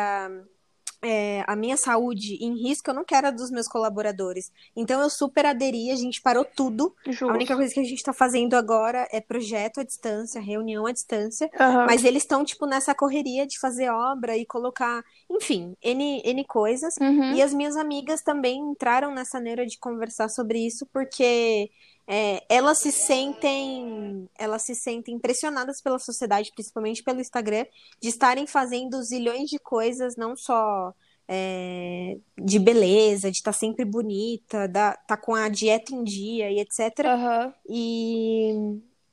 é, 1.03 1.43
a 1.47 1.57
minha 1.57 1.77
saúde 1.77 2.37
em 2.41 2.55
risco, 2.57 2.89
eu 2.89 2.95
não 2.95 3.05
quero 3.05 3.27
a 3.27 3.31
dos 3.31 3.51
meus 3.51 3.67
colaboradores. 3.67 4.53
Então 4.77 5.01
eu 5.01 5.11
super 5.11 5.45
aderi, 5.45 5.91
a 5.91 5.97
gente 5.97 6.23
parou 6.23 6.45
tudo. 6.45 6.95
Justo. 7.07 7.29
A 7.29 7.33
única 7.33 7.57
coisa 7.57 7.75
que 7.75 7.81
a 7.81 7.85
gente 7.85 8.03
tá 8.03 8.13
fazendo 8.13 8.55
agora 8.55 9.09
é 9.11 9.21
projeto 9.21 9.81
à 9.81 9.83
distância, 9.83 10.41
reunião 10.41 10.87
à 10.87 10.93
distância. 10.93 11.51
Aham. 11.59 11.87
Mas 11.87 12.05
eles 12.05 12.23
estão, 12.23 12.45
tipo, 12.45 12.67
nessa 12.67 12.95
correria 12.95 13.47
de 13.47 13.59
fazer 13.59 13.91
obra 13.91 14.37
e 14.37 14.47
colocar, 14.47 15.03
enfim, 15.29 15.75
N, 15.83 16.23
N 16.25 16.45
coisas. 16.45 16.95
Uhum. 17.01 17.35
E 17.35 17.43
as 17.43 17.53
minhas 17.53 17.77
amigas 17.77 18.23
também 18.23 18.61
entraram 18.61 19.13
nessa 19.13 19.41
neura 19.41 19.67
de 19.67 19.79
conversar 19.79 20.29
sobre 20.29 20.65
isso, 20.65 20.87
porque 20.93 21.69
é, 22.07 22.45
elas 22.49 22.79
se 22.79 22.91
sentem, 22.91 24.29
elas 24.39 24.63
se 24.63 24.75
sentem 24.75 25.19
pressionadas 25.19 25.81
pela 25.81 25.99
sociedade, 25.99 26.53
principalmente 26.55 27.03
pelo 27.03 27.21
Instagram, 27.21 27.65
de 28.01 28.09
estarem 28.09 28.47
fazendo 28.47 29.03
zilhões 29.03 29.49
de 29.49 29.59
coisas, 29.59 30.17
não 30.17 30.37
só 30.37 30.93
é, 31.29 32.19
de 32.39 32.59
beleza, 32.59 33.31
de 33.31 33.39
estar 33.39 33.53
sempre 33.53 33.85
bonita, 33.85 34.69
da, 34.69 34.95
tá 34.95 35.17
com 35.17 35.35
a 35.35 35.49
dieta 35.49 35.95
em 35.95 36.03
dia 36.05 36.51
e 36.51 36.61
etc. 36.61 37.07
Aham. 37.07 37.55
E, 37.69 38.53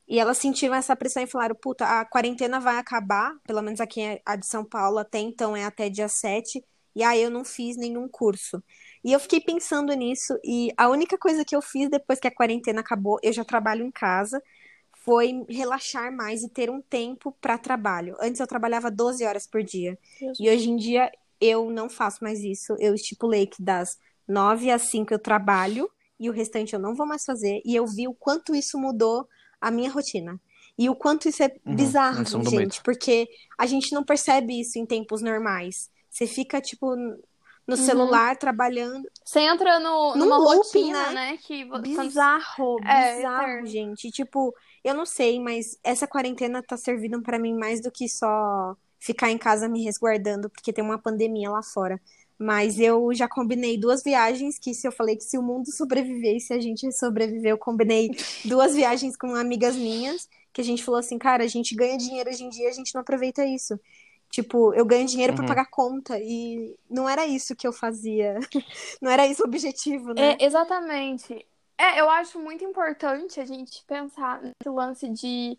e 0.07 0.19
elas 0.19 0.37
sentiram 0.37 0.75
essa 0.75 0.95
pressão 0.95 1.23
e 1.23 1.27
falaram: 1.27 1.55
puta, 1.55 1.85
a 1.85 2.05
quarentena 2.05 2.59
vai 2.59 2.77
acabar, 2.77 3.33
pelo 3.45 3.61
menos 3.61 3.79
aqui 3.79 4.01
a 4.25 4.35
de 4.35 4.47
São 4.47 4.65
Paulo 4.65 4.97
até 4.97 5.19
então 5.19 5.55
é 5.55 5.63
até 5.63 5.89
dia 5.89 6.07
7, 6.07 6.63
e 6.95 7.03
aí 7.03 7.21
eu 7.21 7.29
não 7.29 7.45
fiz 7.45 7.77
nenhum 7.77 8.07
curso. 8.07 8.61
E 9.03 9.13
eu 9.13 9.19
fiquei 9.19 9.39
pensando 9.39 9.93
nisso, 9.93 10.37
e 10.43 10.71
a 10.77 10.89
única 10.89 11.17
coisa 11.17 11.45
que 11.45 11.55
eu 11.55 11.61
fiz 11.61 11.89
depois 11.89 12.19
que 12.19 12.27
a 12.27 12.35
quarentena 12.35 12.81
acabou, 12.81 13.19
eu 13.23 13.31
já 13.31 13.45
trabalho 13.45 13.85
em 13.85 13.91
casa, 13.91 14.41
foi 15.03 15.45
relaxar 15.49 16.11
mais 16.15 16.43
e 16.43 16.49
ter 16.49 16.69
um 16.69 16.81
tempo 16.81 17.31
para 17.41 17.57
trabalho. 17.57 18.15
Antes 18.19 18.39
eu 18.39 18.47
trabalhava 18.47 18.91
12 18.91 19.25
horas 19.25 19.47
por 19.47 19.63
dia. 19.63 19.97
E 20.37 20.49
hoje 20.49 20.69
em 20.69 20.75
dia 20.75 21.11
eu 21.39 21.69
não 21.69 21.89
faço 21.89 22.23
mais 22.23 22.41
isso. 22.41 22.75
Eu 22.79 22.93
estipulei 22.93 23.47
que 23.47 23.63
das 23.63 23.97
9 24.27 24.69
às 24.71 24.83
5 24.83 25.13
eu 25.13 25.19
trabalho 25.19 25.89
e 26.19 26.29
o 26.29 26.33
restante 26.33 26.73
eu 26.73 26.79
não 26.79 26.93
vou 26.93 27.07
mais 27.07 27.23
fazer. 27.23 27.61
E 27.65 27.75
eu 27.75 27.85
vi 27.87 28.07
o 28.07 28.13
quanto 28.13 28.53
isso 28.53 28.77
mudou 28.77 29.27
a 29.61 29.71
minha 29.71 29.89
rotina. 29.89 30.39
E 30.77 30.89
o 30.89 30.95
quanto 30.95 31.27
isso 31.27 31.43
é 31.43 31.53
Uhum, 31.65 31.73
bizarro, 31.73 32.21
isso 32.21 32.37
mudou 32.37 32.53
gente, 32.53 32.81
porque 32.83 33.27
a 33.57 33.65
gente 33.65 33.93
não 33.93 34.03
percebe 34.03 34.59
isso 34.59 34.77
em 34.77 34.85
tempos 34.85 35.21
normais. 35.21 35.89
Você 36.09 36.25
fica, 36.27 36.61
tipo, 36.61 36.87
no 37.69 37.75
Uhum. 37.77 37.85
celular 37.85 38.35
trabalhando. 38.37 39.07
Você 39.23 39.39
entra 39.41 39.79
no, 39.79 40.15
Num 40.15 40.25
numa 40.25 40.37
looping, 40.37 40.57
rotina, 40.57 41.09
né? 41.11 41.31
né? 41.31 41.37
Que 41.37 41.63
Bizarro, 41.65 42.79
É, 42.85 43.15
bizarro, 43.15 43.65
gente. 43.65 44.11
Tipo, 44.11 44.53
eu 44.83 44.93
não 44.93 45.05
sei, 45.05 45.39
mas 45.39 45.77
essa 45.83 46.07
quarentena 46.07 46.63
tá 46.63 46.75
servindo 46.77 47.21
pra 47.21 47.37
mim 47.39 47.53
mais 47.53 47.81
do 47.81 47.91
que 47.91 48.09
só 48.09 48.75
ficar 48.99 49.29
em 49.31 49.37
casa 49.37 49.67
me 49.69 49.83
resguardando, 49.83 50.49
porque 50.49 50.73
tem 50.73 50.83
uma 50.83 50.97
pandemia 50.97 51.49
lá 51.49 51.61
fora. 51.63 52.01
Mas 52.37 52.79
eu 52.79 53.13
já 53.13 53.27
combinei 53.27 53.77
duas 53.77 54.01
viagens 54.01 54.57
que 54.57 54.73
se 54.73 54.87
eu 54.87 54.91
falei 54.91 55.17
que 55.17 55.23
se 55.25 55.37
o 55.37 55.43
mundo 55.43 55.71
sobrevivesse, 55.71 56.53
a 56.53 56.59
gente 56.59 56.89
sobreviver, 56.93 57.51
eu 57.51 57.57
combinei 57.57 58.11
duas 58.45 58.73
viagens 58.73 59.15
com 59.17 59.35
amigas 59.35 59.75
minhas, 59.75 60.27
que 60.53 60.61
a 60.61 60.63
gente 60.63 60.83
falou 60.83 60.99
assim, 60.99 61.17
cara, 61.17 61.43
a 61.43 61.47
gente 61.47 61.75
ganha 61.75 61.97
dinheiro 61.97 62.29
hoje 62.29 62.43
em 62.43 62.49
dia, 62.49 62.69
a 62.69 62.71
gente 62.71 62.93
não 62.95 63.01
aproveita 63.01 63.45
isso. 63.45 63.79
Tipo, 64.29 64.73
eu 64.73 64.85
ganho 64.85 65.07
dinheiro 65.07 65.33
uhum. 65.33 65.37
para 65.37 65.47
pagar 65.47 65.65
conta 65.65 66.19
e 66.19 66.75
não 66.89 67.09
era 67.09 67.25
isso 67.25 67.55
que 67.55 67.67
eu 67.67 67.73
fazia. 67.73 68.39
Não 69.01 69.09
era 69.09 69.25
isso 69.25 69.41
o 69.41 69.45
objetivo, 69.47 70.13
né? 70.13 70.33
É, 70.33 70.45
exatamente. 70.45 71.45
É, 71.77 71.99
eu 71.99 72.09
acho 72.09 72.39
muito 72.39 72.63
importante 72.63 73.39
a 73.39 73.45
gente 73.45 73.83
pensar 73.87 74.41
nesse 74.41 74.69
lance 74.69 75.09
de 75.09 75.57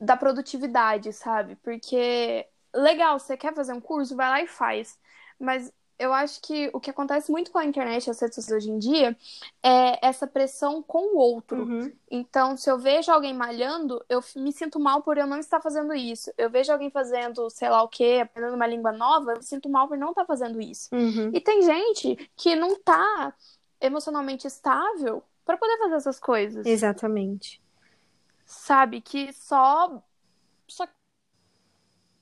da 0.00 0.16
produtividade, 0.16 1.12
sabe? 1.12 1.56
Porque 1.56 2.46
legal, 2.74 3.18
você 3.18 3.36
quer 3.36 3.54
fazer 3.54 3.72
um 3.72 3.80
curso, 3.80 4.16
vai 4.16 4.28
lá 4.28 4.42
e 4.42 4.46
faz. 4.46 4.98
Mas 5.38 5.72
eu 5.98 6.12
acho 6.12 6.40
que 6.40 6.70
o 6.72 6.78
que 6.78 6.90
acontece 6.90 7.30
muito 7.30 7.50
com 7.50 7.58
a 7.58 7.64
internet 7.64 8.06
e 8.06 8.10
as 8.10 8.20
redes 8.20 8.36
sociais 8.36 8.62
hoje 8.62 8.70
em 8.70 8.78
dia 8.78 9.16
é 9.62 10.06
essa 10.06 10.26
pressão 10.26 10.80
com 10.80 11.14
o 11.14 11.18
outro. 11.18 11.62
Uhum. 11.62 11.92
Então, 12.08 12.56
se 12.56 12.70
eu 12.70 12.78
vejo 12.78 13.10
alguém 13.10 13.34
malhando, 13.34 14.04
eu 14.08 14.22
me 14.36 14.52
sinto 14.52 14.78
mal 14.78 15.02
por 15.02 15.18
eu 15.18 15.26
não 15.26 15.38
estar 15.38 15.60
fazendo 15.60 15.92
isso. 15.92 16.32
Eu 16.38 16.48
vejo 16.48 16.72
alguém 16.72 16.88
fazendo, 16.88 17.50
sei 17.50 17.68
lá 17.68 17.82
o 17.82 17.88
quê, 17.88 18.20
aprendendo 18.22 18.54
uma 18.54 18.66
língua 18.66 18.92
nova, 18.92 19.32
eu 19.32 19.36
me 19.38 19.42
sinto 19.42 19.68
mal 19.68 19.88
por 19.88 19.98
não 19.98 20.10
estar 20.10 20.24
fazendo 20.24 20.60
isso. 20.60 20.88
Uhum. 20.94 21.30
E 21.34 21.40
tem 21.40 21.62
gente 21.62 22.30
que 22.36 22.54
não 22.54 22.78
tá 22.78 23.34
emocionalmente 23.80 24.46
estável 24.46 25.22
para 25.44 25.56
poder 25.56 25.78
fazer 25.78 25.94
essas 25.96 26.20
coisas. 26.20 26.64
Exatamente. 26.64 27.60
Sabe? 28.46 29.00
Que 29.00 29.32
só. 29.32 30.00
Só. 30.68 30.86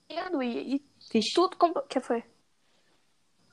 E, 0.08 0.80
e 1.12 1.20
tudo. 1.34 1.56
Como... 1.56 1.82
que 1.82 2.00
foi? 2.00 2.24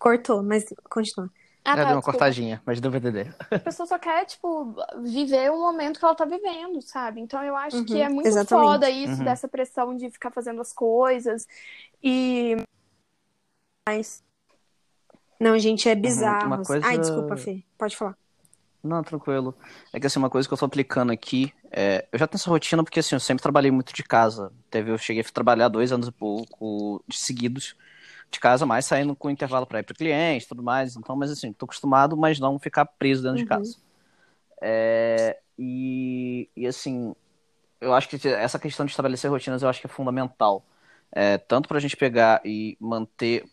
Cortou, 0.04 0.44
mas 0.44 0.66
continua. 0.90 1.32
Ah, 1.64 1.70
tá, 1.70 1.76
deu 1.76 1.86
uma 1.86 1.94
desculpa. 1.94 2.20
cortadinha, 2.20 2.62
mas 2.66 2.82
deu 2.82 2.92
pra 2.92 3.00
entender. 3.00 3.34
A 3.50 3.58
pessoa 3.58 3.88
só 3.88 3.98
quer, 3.98 4.26
tipo, 4.26 4.76
viver 5.02 5.50
o 5.50 5.58
momento 5.58 5.98
que 5.98 6.04
ela 6.04 6.14
tá 6.14 6.26
vivendo, 6.26 6.82
sabe? 6.82 7.22
Então 7.22 7.42
eu 7.42 7.56
acho 7.56 7.78
uhum, 7.78 7.86
que 7.86 8.02
é 8.02 8.10
muito 8.10 8.28
exatamente. 8.28 8.68
foda 8.68 8.90
isso, 8.90 9.20
uhum. 9.20 9.24
dessa 9.24 9.48
pressão 9.48 9.96
de 9.96 10.12
ficar 10.12 10.30
fazendo 10.30 10.60
as 10.60 10.74
coisas. 10.74 11.48
E. 12.04 12.58
Mas. 13.88 14.22
Não, 15.40 15.58
gente, 15.58 15.88
é 15.88 15.94
uhum, 15.94 16.02
bizarro. 16.02 16.54
Uhum, 16.54 16.64
coisa... 16.64 16.86
Ai, 16.86 16.98
desculpa, 16.98 17.38
Fê. 17.38 17.64
Pode 17.78 17.96
falar. 17.96 18.18
Não, 18.84 19.02
tranquilo. 19.02 19.56
É 19.94 20.02
que 20.02 20.08
assim, 20.08 20.20
uma 20.20 20.30
coisa 20.30 20.50
que 20.50 20.54
eu 20.54 20.58
tô 20.58 20.66
aplicando 20.66 21.14
aqui, 21.14 21.54
é... 21.72 22.06
eu 22.12 22.20
já 22.20 22.28
tenho 22.28 22.42
essa 22.42 22.50
rotina 22.50 22.84
porque 22.84 23.00
assim, 23.00 23.16
eu 23.16 23.22
sempre 23.22 23.42
trabalhei 23.42 23.72
muito 23.72 23.94
de 23.94 24.04
casa. 24.04 24.52
Teve, 24.70 24.92
eu 24.92 24.98
cheguei 24.98 25.24
a 25.24 25.32
trabalhar 25.32 25.70
dois 25.70 25.94
anos 25.94 26.10
e 26.10 26.12
pouco 26.12 27.02
de 27.08 27.16
seguidos 27.16 27.74
de 28.34 28.40
casa, 28.40 28.66
mais 28.66 28.86
saindo 28.86 29.16
com 29.16 29.30
intervalo 29.30 29.66
para 29.66 29.80
ir 29.80 29.84
para 29.84 29.96
cliente, 29.96 30.48
tudo 30.48 30.64
mais. 30.64 30.96
Então, 30.96 31.16
mas 31.16 31.32
assim, 31.32 31.54
tô 31.54 31.66
acostumado, 31.66 32.18
mas 32.18 32.40
não 32.40 32.60
ficar 32.60 32.86
preso 32.86 33.24
dentro 33.24 33.38
uhum. 33.38 33.44
de 33.44 33.50
casa. 33.50 33.78
É, 34.62 35.40
e, 35.58 36.50
e 36.56 36.68
assim, 36.68 37.16
eu 37.80 37.94
acho 37.94 38.08
que 38.10 38.28
essa 38.28 38.58
questão 38.60 38.86
de 38.86 38.92
estabelecer 38.92 39.30
rotinas 39.30 39.62
eu 39.62 39.70
acho 39.70 39.80
que 39.80 39.88
é 39.88 39.90
fundamental. 39.90 40.66
É, 41.12 41.38
tanto 41.38 41.68
para 41.68 41.78
a 41.78 41.82
gente 41.82 41.96
pegar 41.96 42.42
e 42.44 42.76
manter 42.80 43.46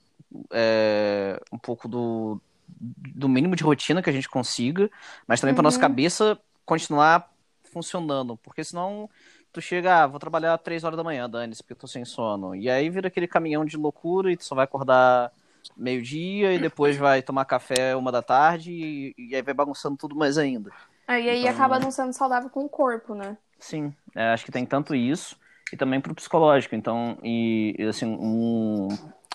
é, 0.51 1.39
um 1.53 1.59
pouco 1.59 1.87
do, 1.87 2.41
do 2.69 3.29
mínimo 3.29 3.55
de 3.55 3.65
rotina 3.65 4.03
que 4.03 4.09
a 4.09 4.13
gente 4.13 4.29
consiga, 4.29 4.91
mas 5.27 5.41
também 5.41 5.53
uhum. 5.53 5.57
para 5.57 5.65
nossa 5.65 5.79
cabeça 5.79 6.39
continuar 6.65 7.31
funcionando, 7.65 8.37
porque 8.37 8.65
senão 8.65 9.09
tu 9.53 9.61
chega, 9.61 10.03
ah, 10.03 10.07
vou 10.07 10.19
trabalhar 10.19 10.57
três 10.59 10.85
horas 10.85 10.97
da 10.97 11.05
manhã, 11.05 11.29
dane-se, 11.29 11.63
porque 11.63 11.73
eu 11.73 11.79
tô 11.79 11.87
sem 11.87 12.05
sono. 12.05 12.55
E 12.55 12.71
aí 12.71 12.89
vira 12.91 13.09
aquele 13.09 13.27
caminhão 13.27 13.65
de 13.65 13.77
loucura 13.77 14.31
e 14.31 14.37
tu 14.37 14.45
só 14.45 14.55
vai 14.55 14.65
acordar 14.65 15.33
meio-dia 15.77 16.53
e 16.55 16.59
depois 16.59 16.97
vai 16.97 17.23
tomar 17.23 17.45
café 17.45 17.95
uma 17.97 18.13
da 18.13 18.23
tarde 18.23 18.73
e, 18.73 19.15
e 19.17 19.35
aí 19.35 19.43
vai 19.43 19.55
bagunçando 19.55 19.97
tudo 19.97 20.15
mais 20.15 20.39
ainda. 20.39 20.71
Aí, 21.07 21.29
aí 21.29 21.39
então, 21.41 21.51
acaba 21.51 21.79
não 21.79 21.91
sendo 21.91 22.13
saudável 22.13 22.49
com 22.51 22.65
o 22.65 22.69
corpo, 22.69 23.15
né? 23.15 23.37
Sim, 23.59 23.95
é, 24.15 24.29
acho 24.29 24.45
que 24.45 24.53
tem 24.53 24.65
tanto 24.65 24.95
isso 24.95 25.37
e 25.73 25.77
também 25.77 26.01
pro 26.01 26.15
psicológico. 26.15 26.75
Então, 26.75 27.19
e 27.23 27.77
assim, 27.89 28.07
um, 28.07 28.89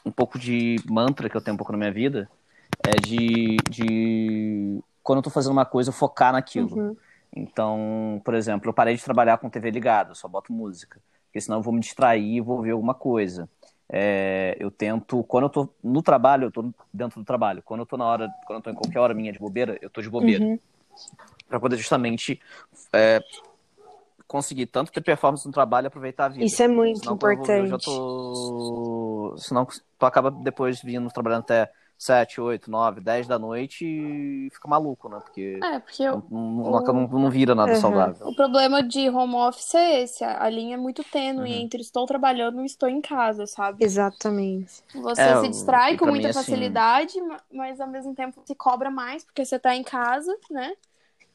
um 0.05 0.11
pouco 0.11 0.39
de 0.39 0.77
mantra 0.89 1.29
que 1.29 1.35
eu 1.35 1.41
tenho 1.41 1.55
um 1.55 1.57
pouco 1.57 1.71
na 1.71 1.77
minha 1.77 1.91
vida 1.91 2.29
é 2.83 2.99
de, 2.99 3.57
de 3.69 4.83
quando 5.03 5.17
eu 5.17 5.23
tô 5.23 5.29
fazendo 5.29 5.51
uma 5.51 5.65
coisa, 5.65 5.91
focar 5.91 6.33
naquilo. 6.33 6.75
Uhum. 6.75 6.97
Então, 7.35 8.21
por 8.23 8.33
exemplo, 8.33 8.69
eu 8.69 8.73
parei 8.73 8.95
de 8.95 9.03
trabalhar 9.03 9.37
com 9.37 9.49
TV 9.49 9.69
ligada, 9.69 10.15
só 10.15 10.27
boto 10.27 10.53
música, 10.53 11.01
porque 11.25 11.41
senão 11.41 11.57
eu 11.57 11.61
vou 11.61 11.73
me 11.73 11.81
distrair 11.81 12.35
e 12.37 12.41
vou 12.41 12.61
ver 12.61 12.71
alguma 12.71 12.93
coisa. 12.93 13.49
É, 13.89 14.55
eu 14.59 14.71
tento, 14.71 15.21
quando 15.23 15.43
eu 15.43 15.49
tô 15.49 15.69
no 15.83 16.01
trabalho, 16.01 16.45
eu 16.45 16.51
tô 16.51 16.71
dentro 16.93 17.19
do 17.19 17.25
trabalho. 17.25 17.61
Quando 17.61 17.81
eu 17.81 17.85
tô 17.85 17.97
na 17.97 18.05
hora, 18.05 18.33
quando 18.45 18.59
eu 18.59 18.63
tô 18.63 18.69
em 18.69 18.75
qualquer 18.75 18.99
hora 18.99 19.13
minha 19.13 19.31
de 19.31 19.37
bobeira, 19.37 19.77
eu 19.81 19.89
tô 19.89 20.01
de 20.01 20.09
bobeira. 20.09 20.43
Uhum. 20.43 20.59
Pra 21.47 21.59
poder 21.59 21.77
justamente 21.77 22.39
é, 22.91 23.21
conseguir 24.27 24.65
tanto 24.67 24.91
ter 24.91 25.01
performance 25.01 25.45
no 25.45 25.53
trabalho 25.53 25.85
e 25.85 25.87
aproveitar 25.87 26.25
a 26.25 26.29
vida. 26.29 26.45
Isso 26.45 26.63
é 26.63 26.67
muito 26.67 26.99
senão, 26.99 27.13
importante. 27.13 27.51
Eu, 27.51 27.57
eu 27.57 27.67
já 27.67 27.77
tô. 27.77 29.35
Senão 29.37 29.67
tu 29.99 30.05
acaba 30.05 30.31
depois 30.31 30.81
vindo 30.81 31.11
trabalhando 31.11 31.41
até 31.41 31.71
7, 31.97 32.41
8, 32.41 32.69
9, 32.69 33.01
10 33.01 33.27
da 33.27 33.39
noite 33.39 33.85
e 33.85 34.49
fica 34.51 34.67
maluco, 34.67 35.07
né? 35.09 35.19
Porque, 35.19 35.59
é, 35.63 35.79
porque 35.79 36.03
eu, 36.03 36.23
não, 36.29 36.71
não, 36.71 36.81
não, 36.81 37.07
não, 37.07 37.29
vira 37.29 37.55
nada 37.55 37.73
uhum. 37.73 37.81
saudável. 37.81 38.27
O 38.27 38.35
problema 38.35 38.83
de 38.83 39.09
home 39.09 39.35
office 39.35 39.75
é 39.75 40.01
esse, 40.01 40.23
a 40.23 40.49
linha 40.49 40.75
é 40.75 40.77
muito 40.77 41.03
tênue 41.03 41.51
uhum. 41.51 41.61
entre 41.61 41.81
estou 41.81 42.05
trabalhando 42.05 42.61
e 42.61 42.65
estou 42.65 42.89
em 42.89 43.01
casa, 43.01 43.47
sabe? 43.47 43.83
Exatamente. 43.83 44.83
Você 44.93 45.21
é, 45.21 45.39
se 45.41 45.47
distrai 45.47 45.97
com 45.97 46.05
muita 46.05 46.27
mim, 46.27 46.29
assim, 46.31 46.39
facilidade, 46.39 47.19
assim... 47.19 47.37
mas 47.51 47.79
ao 47.79 47.87
mesmo 47.87 48.13
tempo 48.13 48.41
se 48.45 48.55
cobra 48.55 48.91
mais 48.91 49.23
porque 49.23 49.45
você 49.45 49.55
está 49.55 49.75
em 49.75 49.83
casa, 49.83 50.35
né? 50.51 50.73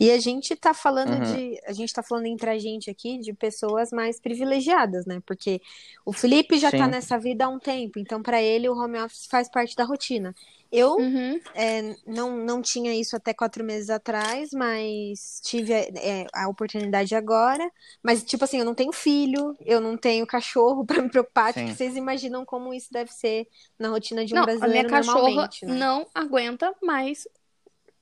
E 0.00 0.10
a 0.10 0.18
gente 0.18 0.56
tá 0.56 0.72
falando 0.72 1.12
uhum. 1.12 1.34
de. 1.34 1.60
A 1.66 1.74
gente 1.74 1.92
tá 1.92 2.02
falando 2.02 2.24
entre 2.24 2.48
a 2.48 2.58
gente 2.58 2.88
aqui 2.88 3.18
de 3.18 3.34
pessoas 3.34 3.90
mais 3.92 4.18
privilegiadas, 4.18 5.04
né? 5.04 5.20
Porque 5.26 5.60
o 6.06 6.12
Felipe 6.12 6.58
já 6.58 6.70
tá 6.70 6.78
Sim. 6.78 6.82
tá 6.84 6.88
nessa 6.88 7.18
vida 7.18 7.44
há 7.44 7.48
um 7.50 7.58
tempo, 7.58 7.98
então 7.98 8.22
para 8.22 8.40
ele 8.40 8.66
o 8.66 8.74
home 8.74 8.98
office 8.98 9.26
faz 9.26 9.50
parte 9.50 9.76
da 9.76 9.84
rotina. 9.84 10.34
Eu 10.72 10.94
uhum. 10.94 11.38
é, 11.54 11.96
não, 12.06 12.34
não 12.34 12.62
tinha 12.62 12.94
isso 12.94 13.14
até 13.14 13.34
quatro 13.34 13.62
meses 13.62 13.90
atrás, 13.90 14.50
mas 14.54 15.40
tive 15.44 15.74
é, 15.74 16.26
a 16.32 16.48
oportunidade 16.48 17.14
agora. 17.14 17.68
Mas, 18.02 18.22
tipo 18.22 18.44
assim, 18.44 18.60
eu 18.60 18.64
não 18.64 18.74
tenho 18.74 18.92
filho, 18.92 19.54
eu 19.66 19.80
não 19.80 19.98
tenho 19.98 20.26
cachorro 20.26 20.82
para 20.86 21.02
me 21.02 21.10
preocupar. 21.10 21.52
Tipo, 21.52 21.74
vocês 21.74 21.94
imaginam 21.94 22.46
como 22.46 22.72
isso 22.72 22.90
deve 22.90 23.12
ser 23.12 23.46
na 23.78 23.88
rotina 23.88 24.24
de 24.24 24.32
um 24.32 24.36
não, 24.36 24.44
brasileiro 24.44 24.86
a 24.86 24.90
minha 24.90 25.02
cachorra 25.02 25.50
né? 25.62 25.74
não 25.74 26.06
aguenta 26.14 26.74
mais 26.82 27.28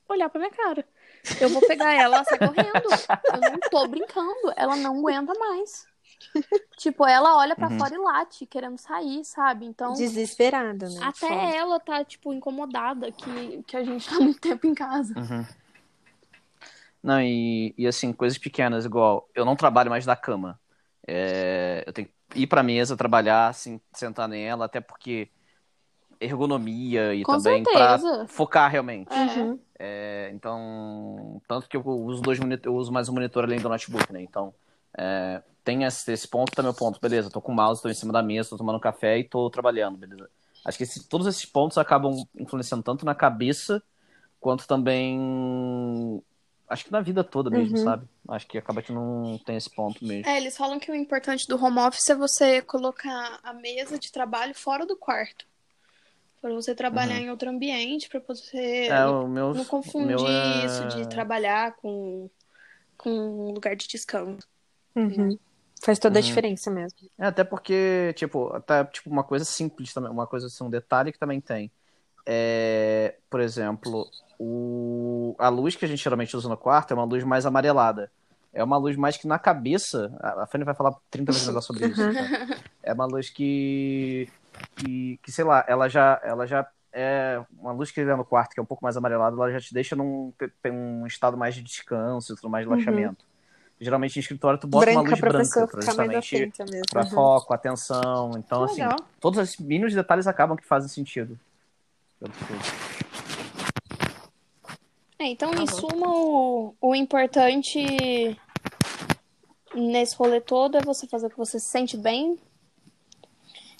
olhar 0.07 0.29
pra 0.29 0.39
minha 0.39 0.51
cara. 0.51 0.85
Eu 1.39 1.49
vou 1.49 1.61
pegar 1.61 1.93
ela, 1.93 2.17
ela 2.17 2.23
sai 2.23 2.37
correndo. 2.37 2.89
Eu 3.33 3.51
não 3.51 3.59
tô 3.69 3.87
brincando. 3.87 4.53
Ela 4.55 4.75
não 4.75 4.99
aguenta 4.99 5.33
mais. 5.37 5.87
tipo, 6.77 7.05
ela 7.05 7.37
olha 7.37 7.55
para 7.55 7.69
uhum. 7.69 7.77
fora 7.77 7.95
e 7.95 7.97
late, 7.97 8.45
querendo 8.45 8.77
sair, 8.77 9.23
sabe? 9.23 9.65
Então. 9.65 9.93
Desesperada, 9.93 10.89
né? 10.89 10.99
Até 11.01 11.27
Foda. 11.27 11.55
ela 11.55 11.79
tá, 11.79 12.03
tipo, 12.03 12.33
incomodada 12.33 13.11
que, 13.11 13.63
que 13.63 13.77
a 13.77 13.83
gente 13.83 14.07
tá 14.07 14.19
muito 14.19 14.39
tempo 14.39 14.67
em 14.67 14.73
casa. 14.73 15.13
Uhum. 15.17 15.45
Não, 17.01 17.21
e, 17.21 17.73
e 17.77 17.87
assim, 17.87 18.11
coisas 18.11 18.37
pequenas, 18.37 18.85
igual, 18.85 19.29
eu 19.33 19.45
não 19.45 19.55
trabalho 19.55 19.89
mais 19.89 20.05
na 20.05 20.15
cama. 20.15 20.59
É, 21.07 21.83
eu 21.87 21.93
tenho 21.93 22.07
que 22.29 22.41
ir 22.41 22.47
pra 22.47 22.61
mesa, 22.61 22.97
trabalhar, 22.97 23.47
assim, 23.47 23.79
sentar 23.93 24.27
nela, 24.27 24.65
até 24.65 24.81
porque 24.81 25.29
ergonomia 26.19 27.13
e 27.13 27.23
Com 27.23 27.37
também 27.37 27.63
para 27.63 28.27
focar 28.27 28.69
realmente. 28.69 29.09
Uhum. 29.13 29.59
É, 29.77 30.29
então, 30.33 31.41
tanto 31.47 31.69
que 31.69 31.77
eu 31.77 31.85
uso 31.85 32.21
dois 32.21 32.37
eu 32.63 32.75
uso 32.75 32.91
mais 32.91 33.07
um 33.07 33.13
monitor 33.13 33.45
além 33.45 33.59
do 33.59 33.69
notebook, 33.69 34.11
né? 34.11 34.21
Então, 34.21 34.53
é, 34.97 35.41
tem 35.63 35.83
esse, 35.83 36.11
esse 36.11 36.27
ponto, 36.27 36.51
tá 36.51 36.61
meu 36.61 36.73
ponto, 36.73 36.99
beleza? 36.99 37.29
Tô 37.29 37.41
com 37.41 37.53
o 37.53 37.55
mouse, 37.55 37.81
tô 37.81 37.89
em 37.89 37.93
cima 37.93 38.11
da 38.11 38.21
mesa, 38.21 38.49
tô 38.49 38.57
tomando 38.57 38.79
café 38.79 39.17
e 39.19 39.23
tô 39.23 39.49
trabalhando, 39.49 39.97
beleza? 39.97 40.29
Acho 40.65 40.77
que 40.77 40.83
esse, 40.83 41.07
todos 41.07 41.25
esses 41.25 41.45
pontos 41.45 41.77
acabam 41.77 42.13
influenciando 42.37 42.83
tanto 42.83 43.05
na 43.05 43.15
cabeça 43.15 43.81
quanto 44.41 44.67
também 44.67 46.21
acho 46.67 46.85
que 46.85 46.91
na 46.91 47.01
vida 47.01 47.23
toda 47.23 47.49
mesmo, 47.49 47.77
uhum. 47.77 47.83
sabe? 47.83 48.07
Acho 48.27 48.45
que 48.45 48.57
acaba 48.57 48.81
que 48.81 48.91
não 48.91 49.39
tem 49.45 49.55
esse 49.55 49.69
ponto 49.69 50.05
mesmo. 50.05 50.29
É, 50.29 50.37
eles 50.37 50.55
falam 50.55 50.79
que 50.79 50.91
o 50.91 50.95
importante 50.95 51.47
do 51.47 51.61
home 51.63 51.79
office 51.79 52.09
é 52.09 52.15
você 52.15 52.61
colocar 52.61 53.39
a 53.41 53.53
mesa 53.53 53.97
de 53.97 54.11
trabalho 54.11 54.53
fora 54.53 54.85
do 54.85 54.95
quarto 54.95 55.48
para 56.41 56.53
você 56.53 56.73
trabalhar 56.73 57.15
uhum. 57.15 57.21
em 57.21 57.29
outro 57.29 57.49
ambiente, 57.49 58.09
para 58.09 58.19
você 58.19 58.87
é, 58.87 59.05
não, 59.05 59.27
meu, 59.27 59.53
não 59.53 59.65
confundir 59.65 60.17
é... 60.25 60.65
isso 60.65 60.87
de 60.87 61.07
trabalhar 61.07 61.75
com, 61.75 62.29
com 62.97 63.09
um 63.09 63.51
lugar 63.51 63.75
de 63.75 63.87
descanso. 63.87 64.47
Uhum. 64.95 65.37
Faz 65.81 65.97
toda 65.97 66.19
a 66.19 66.21
uhum. 66.21 66.27
diferença 66.27 66.69
mesmo. 66.69 66.97
É, 67.17 67.25
até 67.25 67.43
porque, 67.43 68.13
tipo, 68.15 68.53
até 68.53 68.83
tipo, 68.85 69.09
uma 69.09 69.23
coisa 69.23 69.45
simples 69.45 69.93
também, 69.93 70.11
uma 70.11 70.27
coisa 70.27 70.47
assim, 70.47 70.63
um 70.63 70.69
detalhe 70.69 71.11
que 71.11 71.19
também 71.19 71.39
tem. 71.39 71.71
É, 72.25 73.15
por 73.29 73.39
exemplo, 73.39 74.09
o, 74.37 75.35
a 75.39 75.49
luz 75.49 75.75
que 75.75 75.85
a 75.85 75.87
gente 75.87 76.03
geralmente 76.03 76.35
usa 76.35 76.49
no 76.49 76.57
quarto 76.57 76.91
é 76.91 76.95
uma 76.95 77.05
luz 77.05 77.23
mais 77.23 77.45
amarelada. 77.45 78.11
É 78.51 78.63
uma 78.63 78.77
luz 78.77 78.95
mais 78.95 79.15
que 79.15 79.27
na 79.27 79.37
cabeça. 79.37 80.11
A 80.19 80.45
Fanny 80.47 80.63
vai 80.63 80.73
falar 80.73 80.95
30 81.11 81.31
vezes 81.31 81.65
sobre 81.65 81.87
isso. 81.87 82.01
Tá? 82.01 82.57
É 82.81 82.93
uma 82.93 83.05
luz 83.05 83.29
que 83.29 84.27
que, 84.75 85.19
que 85.23 85.31
sei 85.31 85.45
lá, 85.45 85.63
ela 85.67 85.87
já, 85.87 86.19
ela 86.23 86.45
já 86.45 86.67
é, 86.91 87.41
uma 87.57 87.71
luz 87.71 87.91
que 87.91 87.99
ele 87.99 88.15
no 88.15 88.25
quarto, 88.25 88.53
que 88.53 88.59
é 88.59 88.63
um 88.63 88.65
pouco 88.65 88.83
mais 88.83 88.97
amarelada, 88.97 89.35
ela 89.35 89.51
já 89.51 89.59
te 89.59 89.73
deixa 89.73 89.95
num 89.95 90.33
um 90.65 91.05
estado 91.05 91.37
mais 91.37 91.55
de 91.55 91.61
descanso, 91.61 92.35
tudo 92.35 92.49
mais 92.49 92.65
de 92.65 92.69
relaxamento. 92.69 93.23
Uhum. 93.23 93.29
Geralmente 93.81 94.17
em 94.17 94.19
escritório 94.19 94.59
tu 94.59 94.67
bota 94.67 94.85
branca, 94.85 94.99
uma 94.99 95.09
luz 95.09 95.19
branca, 95.19 95.67
pra 95.67 95.81
justamente 95.81 96.51
para 96.91 97.03
uhum. 97.03 97.09
foco, 97.09 97.53
atenção. 97.53 98.31
Então, 98.37 98.65
que 98.65 98.71
assim, 98.71 98.81
legal. 98.81 98.99
todos 99.19 99.39
esses 99.39 99.57
mínimos 99.57 99.93
detalhes 99.93 100.27
acabam 100.27 100.57
que 100.57 100.65
fazem 100.65 100.89
sentido. 100.89 101.39
É, 105.17 105.27
então, 105.27 105.51
tá 105.51 105.61
em 105.61 105.67
suma, 105.67 106.07
o, 106.09 106.75
o 106.81 106.95
importante 106.95 108.37
nesse 109.73 110.15
rolê 110.15 110.41
todo 110.41 110.77
é 110.77 110.81
você 110.81 111.07
fazer 111.07 111.27
o 111.27 111.29
que 111.29 111.37
você 111.37 111.59
se 111.59 111.67
sente 111.67 111.95
bem. 111.95 112.37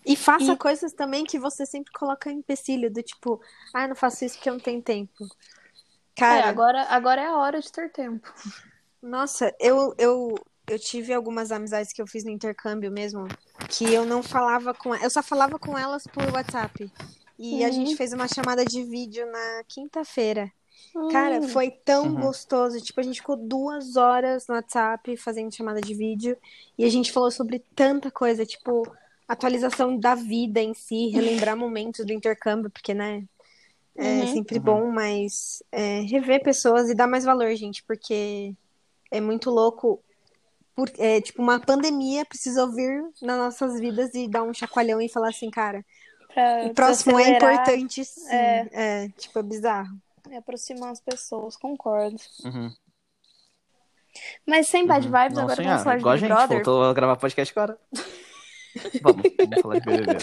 E 0.05 0.15
faça 0.15 0.53
e... 0.53 0.57
coisas 0.57 0.93
também 0.93 1.23
que 1.23 1.37
você 1.37 1.65
sempre 1.65 1.91
coloca 1.91 2.31
empecilho, 2.31 2.91
do 2.91 3.03
tipo, 3.03 3.41
ah, 3.73 3.87
não 3.87 3.95
faço 3.95 4.25
isso 4.25 4.35
porque 4.35 4.49
eu 4.49 4.53
não 4.53 4.59
tenho 4.59 4.81
tempo. 4.81 5.27
Cara, 6.15 6.47
é, 6.47 6.49
agora, 6.49 6.83
agora 6.89 7.21
é 7.21 7.25
a 7.25 7.37
hora 7.37 7.61
de 7.61 7.71
ter 7.71 7.91
tempo. 7.91 8.33
Nossa, 9.01 9.53
eu, 9.59 9.93
eu, 9.97 10.35
eu 10.67 10.79
tive 10.79 11.13
algumas 11.13 11.51
amizades 11.51 11.93
que 11.93 12.01
eu 12.01 12.07
fiz 12.07 12.23
no 12.23 12.29
intercâmbio 12.29 12.91
mesmo, 12.91 13.27
que 13.69 13.85
eu 13.93 14.05
não 14.05 14.21
falava 14.21 14.73
com 14.73 14.93
eu 14.95 15.09
só 15.09 15.23
falava 15.23 15.57
com 15.57 15.77
elas 15.77 16.03
por 16.05 16.23
WhatsApp. 16.33 16.91
E 17.37 17.61
uhum. 17.61 17.65
a 17.65 17.71
gente 17.71 17.95
fez 17.95 18.11
uma 18.11 18.27
chamada 18.27 18.65
de 18.65 18.83
vídeo 18.83 19.25
na 19.31 19.63
quinta-feira. 19.65 20.51
Cara, 21.11 21.39
hum. 21.39 21.47
foi 21.47 21.71
tão 21.71 22.05
uhum. 22.07 22.15
gostoso. 22.15 22.81
Tipo, 22.81 22.99
a 22.99 23.03
gente 23.03 23.21
ficou 23.21 23.37
duas 23.37 23.95
horas 23.95 24.47
no 24.47 24.55
WhatsApp 24.55 25.15
fazendo 25.17 25.53
chamada 25.53 25.79
de 25.79 25.93
vídeo 25.93 26.37
e 26.77 26.83
a 26.83 26.89
gente 26.89 27.11
falou 27.11 27.31
sobre 27.31 27.63
tanta 27.75 28.11
coisa, 28.11 28.45
tipo, 28.45 28.83
atualização 29.29 29.97
da 29.97 30.15
vida 30.15 30.59
em 30.59 30.73
si, 30.73 31.07
relembrar 31.09 31.55
momentos 31.57 32.05
do 32.05 32.11
intercâmbio, 32.11 32.69
porque, 32.69 32.93
né, 32.93 33.23
é 33.95 34.03
uhum. 34.03 34.33
sempre 34.33 34.57
uhum. 34.57 34.63
bom, 34.63 34.91
mas 34.91 35.61
é, 35.71 36.01
rever 36.01 36.41
pessoas 36.41 36.89
e 36.89 36.95
dar 36.95 37.07
mais 37.07 37.25
valor, 37.25 37.53
gente, 37.55 37.83
porque 37.83 38.53
é 39.11 39.21
muito 39.21 39.49
louco. 39.49 40.01
Por, 40.73 40.89
é, 40.97 41.19
tipo, 41.19 41.41
uma 41.41 41.59
pandemia 41.59 42.25
precisa 42.25 42.65
vir 42.71 43.03
nas 43.21 43.37
nossas 43.37 43.79
vidas 43.79 44.13
e 44.15 44.27
dar 44.29 44.43
um 44.43 44.53
chacoalhão 44.53 45.01
e 45.01 45.09
falar 45.09 45.29
assim, 45.29 45.49
cara, 45.49 45.85
pra, 46.33 46.67
o 46.67 46.73
próximo 46.73 47.19
é 47.19 47.35
importante 47.35 48.05
sim. 48.05 48.29
É. 48.29 48.67
é, 48.71 49.09
tipo, 49.09 49.37
é 49.37 49.43
bizarro. 49.43 49.93
É 50.31 50.37
aproximar 50.37 50.91
as 50.91 51.01
pessoas, 51.01 51.57
concordo. 51.57 52.21
Uhum. 52.45 52.71
Mas 54.45 54.67
sem 54.67 54.87
bad 54.87 55.05
uhum. 55.05 55.11
vibes, 55.11 55.37
agora 55.37 55.63
vamos 55.63 55.83
falar 55.83 55.97
de 55.97 56.03
Big 56.03 56.27
Brother. 56.27 56.33
a 56.33 56.39
gente 56.39 56.47
voltou 56.47 56.83
a 56.83 56.93
gravar 56.93 57.15
podcast 57.17 57.53
agora. 57.57 57.77
Vamos, 59.01 59.23
vamos 59.37 59.61
falar 59.61 59.79
de 59.79 59.85
BBB. 59.85 60.17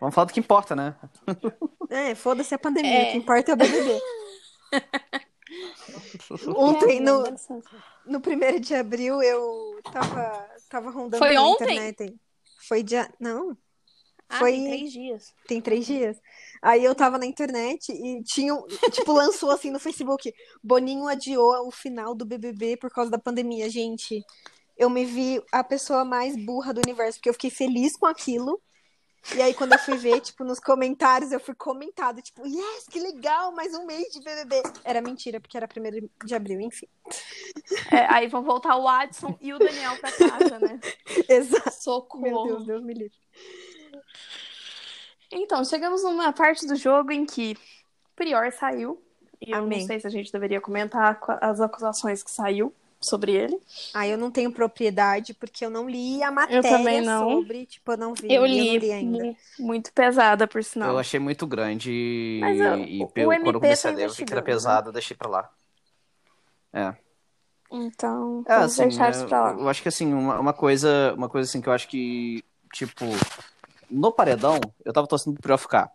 Vamos 0.00 0.14
falar 0.14 0.24
do 0.26 0.32
que 0.32 0.40
importa, 0.40 0.74
né? 0.76 0.96
É, 1.88 2.14
foda-se 2.14 2.54
a 2.54 2.58
pandemia, 2.58 2.90
é. 2.90 3.08
o 3.08 3.12
que 3.12 3.18
importa 3.18 3.52
é 3.52 3.54
o 3.54 3.56
BBB. 3.56 4.00
Ontem, 6.56 7.00
no, 7.00 7.24
no 8.06 8.20
primeiro 8.20 8.58
de 8.58 8.74
abril, 8.74 9.22
eu 9.22 9.80
tava, 9.92 10.48
tava 10.68 10.90
rondando 10.90 11.18
Foi 11.18 11.34
na 11.34 11.42
ontem? 11.42 11.76
internet. 11.76 12.20
Foi 12.66 12.82
dia. 12.82 13.12
Não. 13.20 13.56
Ah, 14.28 14.38
Foi... 14.38 14.52
tem 14.52 14.64
três 14.64 14.92
dias. 14.92 15.34
Tem 15.46 15.60
três 15.60 15.86
dias. 15.86 16.16
Aí 16.62 16.82
eu 16.82 16.94
tava 16.94 17.18
na 17.18 17.26
internet 17.26 17.92
e 17.92 18.22
tinha, 18.22 18.54
tipo, 18.90 19.12
lançou 19.12 19.50
assim 19.50 19.70
no 19.70 19.78
Facebook, 19.78 20.32
Boninho 20.62 21.06
adiou 21.06 21.66
o 21.66 21.70
final 21.70 22.14
do 22.14 22.24
BBB 22.24 22.78
por 22.78 22.90
causa 22.90 23.10
da 23.10 23.18
pandemia. 23.18 23.68
Gente, 23.68 24.24
eu 24.82 24.90
me 24.90 25.04
vi 25.04 25.40
a 25.52 25.62
pessoa 25.62 26.04
mais 26.04 26.34
burra 26.36 26.74
do 26.74 26.80
universo, 26.84 27.18
porque 27.18 27.28
eu 27.28 27.34
fiquei 27.34 27.50
feliz 27.50 27.96
com 27.96 28.06
aquilo. 28.06 28.60
E 29.36 29.40
aí, 29.40 29.54
quando 29.54 29.74
eu 29.74 29.78
fui 29.78 29.96
ver, 29.96 30.20
tipo, 30.20 30.42
nos 30.42 30.58
comentários, 30.58 31.30
eu 31.30 31.38
fui 31.38 31.54
comentado, 31.54 32.20
tipo, 32.20 32.44
yes, 32.44 32.86
que 32.90 32.98
legal, 32.98 33.52
mais 33.52 33.72
um 33.74 33.86
mês 33.86 34.12
de 34.12 34.20
BBB. 34.20 34.60
Era 34.82 35.00
mentira, 35.00 35.40
porque 35.40 35.56
era 35.56 35.68
primeiro 35.68 36.10
de 36.24 36.34
abril, 36.34 36.60
enfim. 36.60 36.88
É, 37.92 38.12
aí 38.12 38.26
vão 38.26 38.42
voltar 38.42 38.76
o 38.76 38.88
Adson 38.88 39.38
e 39.40 39.52
o 39.52 39.58
Daniel 39.58 39.96
pra 40.00 40.10
casa, 40.10 40.58
né? 40.58 40.80
Exato. 41.28 41.70
Socorro. 41.80 42.22
Meu 42.22 42.44
Deus, 42.44 42.66
Deus 42.66 42.82
me 42.82 42.94
livre. 42.94 43.16
Então, 45.30 45.64
chegamos 45.64 46.02
numa 46.02 46.32
parte 46.32 46.66
do 46.66 46.74
jogo 46.74 47.12
em 47.12 47.24
que 47.24 47.56
Prior 48.16 48.50
saiu. 48.50 49.00
E 49.40 49.52
eu 49.52 49.58
Amém. 49.58 49.80
não 49.80 49.86
sei 49.86 50.00
se 50.00 50.06
a 50.06 50.10
gente 50.10 50.32
deveria 50.32 50.60
comentar 50.60 51.20
as 51.40 51.60
acusações 51.60 52.22
que 52.22 52.30
saiu 52.30 52.74
sobre 53.02 53.32
ele. 53.32 53.58
Ah, 53.92 54.06
eu 54.06 54.16
não 54.16 54.30
tenho 54.30 54.52
propriedade 54.52 55.34
porque 55.34 55.64
eu 55.64 55.70
não 55.70 55.88
li 55.88 56.22
a 56.22 56.30
matéria 56.30 57.02
não. 57.02 57.30
sobre, 57.30 57.66
tipo, 57.66 57.92
eu 57.92 57.96
não 57.96 58.14
vi, 58.14 58.32
eu 58.32 58.46
li, 58.46 58.74
eu 58.74 58.80
li 58.80 58.92
ainda. 58.92 59.36
Muito 59.58 59.92
pesada, 59.92 60.46
por 60.46 60.62
sinal. 60.62 60.90
Eu 60.90 60.98
achei 60.98 61.20
muito 61.20 61.46
grande 61.46 62.38
Mas 62.40 62.60
eu, 62.60 62.78
e, 62.78 63.06
pelo, 63.08 63.30
quando 63.30 63.46
eu 63.46 63.60
comecei 63.60 63.90
tá 63.90 63.94
a 63.94 63.98
ler, 63.98 64.06
eu 64.06 64.12
vi 64.12 64.24
que 64.24 64.32
era 64.32 64.42
pesado, 64.42 64.88
eu 64.88 64.92
deixei 64.92 65.16
pra 65.16 65.28
lá. 65.28 65.50
É. 66.72 66.94
Então, 67.70 68.44
é, 68.46 68.54
vamos 68.54 68.72
assim, 68.72 68.88
deixar 68.88 69.10
isso 69.10 69.26
pra 69.26 69.40
lá. 69.40 69.52
Eu 69.52 69.68
acho 69.68 69.82
que 69.82 69.88
assim, 69.88 70.12
uma, 70.12 70.38
uma 70.38 70.52
coisa, 70.52 71.14
uma 71.14 71.28
coisa 71.28 71.48
assim 71.48 71.60
que 71.60 71.68
eu 71.68 71.72
acho 71.72 71.88
que, 71.88 72.44
tipo, 72.72 73.04
no 73.90 74.12
paredão, 74.12 74.58
eu 74.84 74.92
tava 74.92 75.06
torcendo 75.06 75.38
pro 75.40 75.56
ficar. 75.58 75.90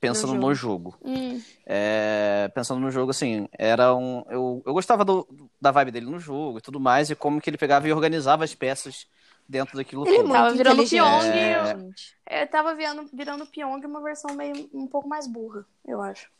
Pensando 0.00 0.34
no 0.34 0.54
jogo. 0.54 0.96
No 1.00 1.14
jogo. 1.14 1.20
Hum. 1.20 1.42
É, 1.66 2.50
pensando 2.54 2.80
no 2.80 2.90
jogo, 2.90 3.10
assim, 3.10 3.46
era 3.52 3.94
um. 3.94 4.24
Eu, 4.30 4.62
eu 4.64 4.72
gostava 4.72 5.04
do, 5.04 5.28
da 5.60 5.70
vibe 5.70 5.90
dele 5.90 6.06
no 6.06 6.18
jogo 6.18 6.58
e 6.58 6.62
tudo 6.62 6.80
mais, 6.80 7.10
e 7.10 7.14
como 7.14 7.40
que 7.40 7.50
ele 7.50 7.58
pegava 7.58 7.86
e 7.86 7.92
organizava 7.92 8.42
as 8.42 8.54
peças 8.54 9.06
dentro 9.46 9.76
daquilo 9.76 10.06
ele 10.06 10.18
tudo. 10.18 10.32
Tava 10.32 10.50
virando 10.52 10.88
Pyong. 10.88 11.26
É... 11.26 12.42
Eu, 12.42 12.46
tava 12.46 12.74
virando, 12.74 13.10
virando 13.12 13.46
Pyong 13.46 13.84
uma 13.84 14.02
versão 14.02 14.34
meio 14.34 14.70
um 14.72 14.86
pouco 14.86 15.08
mais 15.08 15.26
burra, 15.26 15.66
eu 15.86 16.00
acho. 16.00 16.30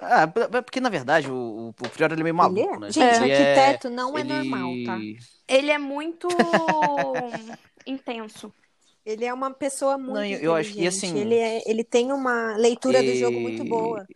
Ah, 0.00 0.26
porque 0.26 0.80
na 0.80 0.88
verdade 0.88 1.30
o, 1.30 1.68
o 1.68 1.88
Prior 1.90 2.10
ele 2.10 2.22
é 2.22 2.24
meio 2.24 2.34
maluco, 2.34 2.60
ele 2.60 2.74
é? 2.74 2.78
né? 2.78 2.90
Gente, 2.90 3.30
é. 3.30 3.56
arquiteto 3.58 3.90
não 3.90 4.16
é 4.16 4.20
ele... 4.22 4.32
normal, 4.32 4.70
tá? 4.86 4.98
Ele 5.46 5.72
é 5.72 5.78
muito 5.78 6.28
intenso. 7.84 8.54
Ele 9.04 9.24
é 9.24 9.32
uma 9.32 9.50
pessoa 9.50 9.96
muito 9.96 10.14
Não, 10.14 10.24
eu, 10.24 10.54
acho 10.54 10.72
que 10.72 10.86
assim. 10.86 11.18
Ele, 11.18 11.36
é, 11.36 11.62
ele 11.66 11.82
tem 11.82 12.12
uma 12.12 12.56
leitura 12.56 13.02
e... 13.02 13.12
do 13.12 13.18
jogo 13.18 13.40
muito 13.40 13.64
boa. 13.64 14.06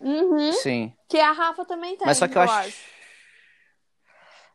Uhum. 0.00 0.52
Sim. 0.52 0.92
Que 1.08 1.18
a 1.18 1.32
Rafa 1.32 1.64
também 1.64 1.96
tem. 1.96 2.06
Mas 2.06 2.18
só 2.18 2.26
que 2.26 2.36
eu, 2.36 2.42
eu 2.42 2.48
acho... 2.48 2.68
acho. 2.68 2.78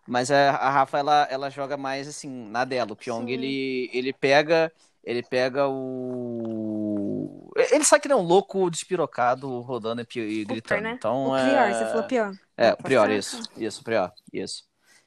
Mas 0.08 0.30
a, 0.30 0.52
a 0.52 0.70
Rafa, 0.70 1.00
ela, 1.00 1.28
ela 1.30 1.50
joga 1.50 1.76
mais 1.78 2.08
assim, 2.08 2.30
na 2.30 2.64
dela. 2.64 2.94
O 2.94 2.96
Pyong, 2.96 3.28
ele, 3.30 3.90
ele 3.94 4.14
pega. 4.14 4.72
Ele 5.04 5.22
pega 5.22 5.68
o. 5.68 7.52
Ele 7.56 7.84
sabe 7.84 8.02
que 8.02 8.08
ele 8.08 8.14
é 8.14 8.18
um 8.18 8.24
louco 8.24 8.70
despirocado 8.72 9.60
rodando 9.62 10.02
e, 10.02 10.20
e 10.20 10.46
gritando. 10.46 10.82
Né? 10.82 10.94
Então, 10.98 11.28
o 11.28 11.32
Prior, 11.32 11.70
é... 11.70 11.74
você 11.74 11.86
falou 11.86 12.04
pior. 12.04 12.32
É, 12.58 12.74
o 12.74 12.78
Prior, 12.78 13.12
isso. 13.12 13.42
Isso, 13.56 13.84
Prior. 13.84 14.12
Isso. 14.34 14.64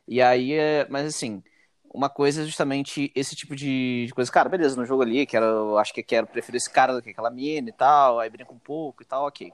E 0.07 0.23
aí, 0.23 0.53
é... 0.53 0.87
mas 0.89 1.07
assim, 1.07 1.43
uma 1.93 2.09
coisa 2.09 2.43
é 2.43 2.45
justamente 2.45 3.11
esse 3.15 3.35
tipo 3.35 3.57
de 3.57 4.11
coisa. 4.15 4.31
Cara, 4.31 4.49
beleza, 4.49 4.77
no 4.77 4.87
jogo 4.87 5.03
ali, 5.03 5.27
quero, 5.27 5.77
acho 5.79 5.93
que 5.93 6.03
quero 6.03 6.27
preferir 6.27 6.57
esse 6.57 6.71
cara 6.71 6.93
do 6.93 7.03
que 7.03 7.11
aquela 7.11 7.31
mina 7.31 7.69
e 7.69 7.73
tal, 7.73 8.21
aí 8.21 8.31
brinca 8.31 8.53
um 8.53 8.59
pouco 8.59 9.03
e 9.03 9.07
tal, 9.07 9.27
ok. 9.27 9.53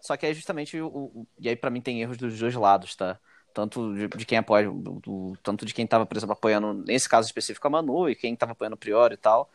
Só 0.00 0.16
que 0.16 0.26
aí 0.26 0.34
justamente 0.34 0.78
o, 0.80 0.86
o 0.88 1.26
e 1.38 1.48
aí 1.48 1.56
para 1.56 1.70
mim 1.70 1.80
tem 1.80 2.02
erros 2.02 2.18
dos 2.18 2.38
dois 2.38 2.54
lados, 2.54 2.94
tá? 2.94 3.18
Tanto 3.54 3.94
de, 3.94 4.08
de 4.08 4.26
quem 4.26 4.38
apoia, 4.38 4.68
do, 4.68 5.00
do, 5.00 5.38
tanto 5.42 5.64
de 5.64 5.72
quem 5.72 5.86
tava, 5.86 6.04
por 6.04 6.16
exemplo, 6.16 6.32
apoiando, 6.32 6.74
nesse 6.74 7.08
caso 7.08 7.26
específico, 7.26 7.66
a 7.66 7.70
Manu, 7.70 8.08
e 8.08 8.14
quem 8.14 8.34
tava 8.36 8.52
apoiando 8.52 8.74
o 8.74 8.78
Priori 8.78 9.14
e 9.14 9.16
tal, 9.16 9.48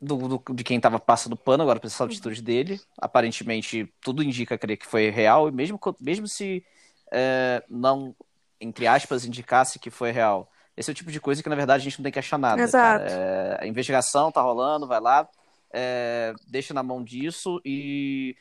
do, 0.00 0.38
do, 0.38 0.54
de 0.54 0.62
quem 0.62 0.78
tava 0.78 1.00
passando 1.00 1.36
pano 1.36 1.62
agora 1.62 1.80
pra 1.80 1.88
essa 1.88 2.04
atitude 2.04 2.42
dele. 2.42 2.80
Aparentemente, 2.98 3.92
tudo 4.00 4.22
indica 4.22 4.58
crer 4.58 4.76
que 4.76 4.86
foi 4.86 5.10
real, 5.10 5.48
e 5.48 5.52
mesmo, 5.52 5.80
mesmo 6.00 6.28
se 6.28 6.64
é, 7.10 7.62
não, 7.68 8.14
entre 8.60 8.86
aspas, 8.86 9.24
indicasse 9.24 9.78
que 9.78 9.90
foi 9.90 10.10
real, 10.10 10.50
esse 10.76 10.90
é 10.90 10.92
o 10.92 10.94
tipo 10.94 11.10
de 11.10 11.20
coisa 11.20 11.42
que, 11.42 11.48
na 11.48 11.56
verdade, 11.56 11.80
a 11.80 11.84
gente 11.84 11.98
não 11.98 12.04
tem 12.04 12.12
que 12.12 12.18
achar 12.18 12.38
nada. 12.38 12.60
Exato. 12.60 13.06
É, 13.08 13.58
a 13.60 13.66
investigação 13.66 14.30
tá 14.30 14.42
rolando, 14.42 14.86
vai 14.86 15.00
lá, 15.00 15.28
é, 15.72 16.34
deixa 16.46 16.74
na 16.74 16.82
mão 16.82 17.02
disso 17.02 17.60
e, 17.64 18.36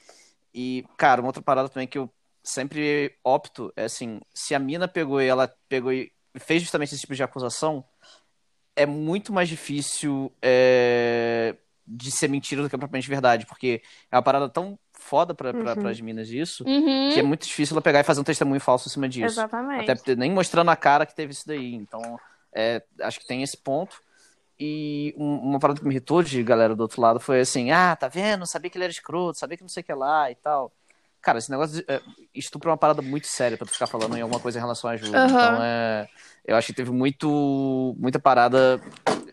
e, 0.54 0.86
cara, 0.98 1.22
uma 1.22 1.30
outra 1.30 1.42
parada 1.42 1.70
também 1.70 1.88
que 1.88 1.98
eu 1.98 2.10
sempre 2.44 3.18
opto 3.24 3.74
é 3.76 3.86
assim, 3.86 4.20
se 4.34 4.54
a 4.54 4.60
mina 4.60 4.88
pegou 4.88 5.22
e 5.22 5.28
ela 5.28 5.52
pegou 5.68 5.92
e 5.92 6.12
fez 6.38 6.62
justamente 6.62 6.94
esse 6.94 7.02
tipo 7.02 7.16
de 7.16 7.24
acusação, 7.24 7.84
é 8.76 8.86
muito 8.86 9.32
mais 9.32 9.48
difícil 9.48 10.32
é, 10.42 11.56
de 11.88 12.12
ser 12.12 12.28
mentira 12.28 12.62
do 12.62 12.70
que 12.70 12.78
propriamente 12.78 13.10
verdade, 13.10 13.46
porque 13.46 13.82
é 14.12 14.16
uma 14.16 14.22
parada 14.22 14.50
tão 14.50 14.78
foda 15.06 15.36
pra, 15.36 15.54
pra, 15.54 15.74
uhum. 15.74 15.82
pras 15.82 16.02
minas 16.02 16.30
isso, 16.30 16.64
uhum. 16.68 17.12
que 17.14 17.20
é 17.20 17.24
muito 17.24 17.46
difícil 17.46 17.76
ela 17.76 17.82
pegar 17.82 18.00
e 18.00 18.04
fazer 18.04 18.20
um 18.22 18.24
testemunho 18.24 18.60
falso 18.60 18.90
em 18.90 18.92
cima 18.92 19.08
disso. 19.08 19.40
Exatamente. 19.40 19.90
Até 19.90 20.16
nem 20.16 20.32
mostrando 20.32 20.72
a 20.72 20.76
cara 20.76 21.06
que 21.06 21.16
teve 21.16 21.32
isso 21.32 21.48
daí. 21.48 21.76
Então, 21.76 22.20
é, 22.54 22.82
acho 23.02 23.20
que 23.20 23.28
tem 23.28 23.44
esse 23.44 23.56
ponto. 23.56 24.02
E 24.60 25.14
uma 25.18 25.60
parada 25.60 25.80
que 25.80 25.86
me 25.86 25.94
irritou 25.94 26.24
de 26.24 26.42
galera 26.42 26.76
do 26.76 26.82
outro 26.82 27.02
lado 27.02 27.20
foi 27.20 27.42
assim: 27.42 27.72
ah, 27.72 27.96
tá 27.96 28.08
vendo? 28.08 28.46
Sabia 28.46 28.70
que 28.70 28.78
ele 28.78 28.86
era 28.86 28.92
escroto, 28.92 29.38
sabia 29.38 29.58
que 29.58 29.64
não 29.64 29.70
sei 29.70 29.82
o 29.82 29.84
que 29.84 29.94
lá 29.94 30.32
e 30.32 30.36
tal. 30.36 30.72
Cara, 31.22 31.40
esse 31.40 31.52
negócio 31.52 31.78
de, 31.78 31.86
é, 31.88 32.02
estupro 32.34 32.70
é 32.70 32.72
uma 32.72 32.78
parada 32.78 33.02
muito 33.02 33.28
séria 33.28 33.58
pra 33.58 33.66
tu 33.66 33.74
ficar 33.74 33.88
falando 33.88 34.16
em 34.16 34.22
alguma 34.22 34.40
coisa 34.40 34.58
em 34.58 34.62
relação 34.62 34.90
a 34.90 34.94
ajuda. 34.94 35.20
Uhum. 35.20 35.26
Então, 35.26 35.64
é, 35.64 36.08
eu 36.46 36.56
acho 36.56 36.68
que 36.68 36.74
teve 36.74 36.92
muito, 36.92 37.96
muita 38.00 38.20
parada 38.20 38.80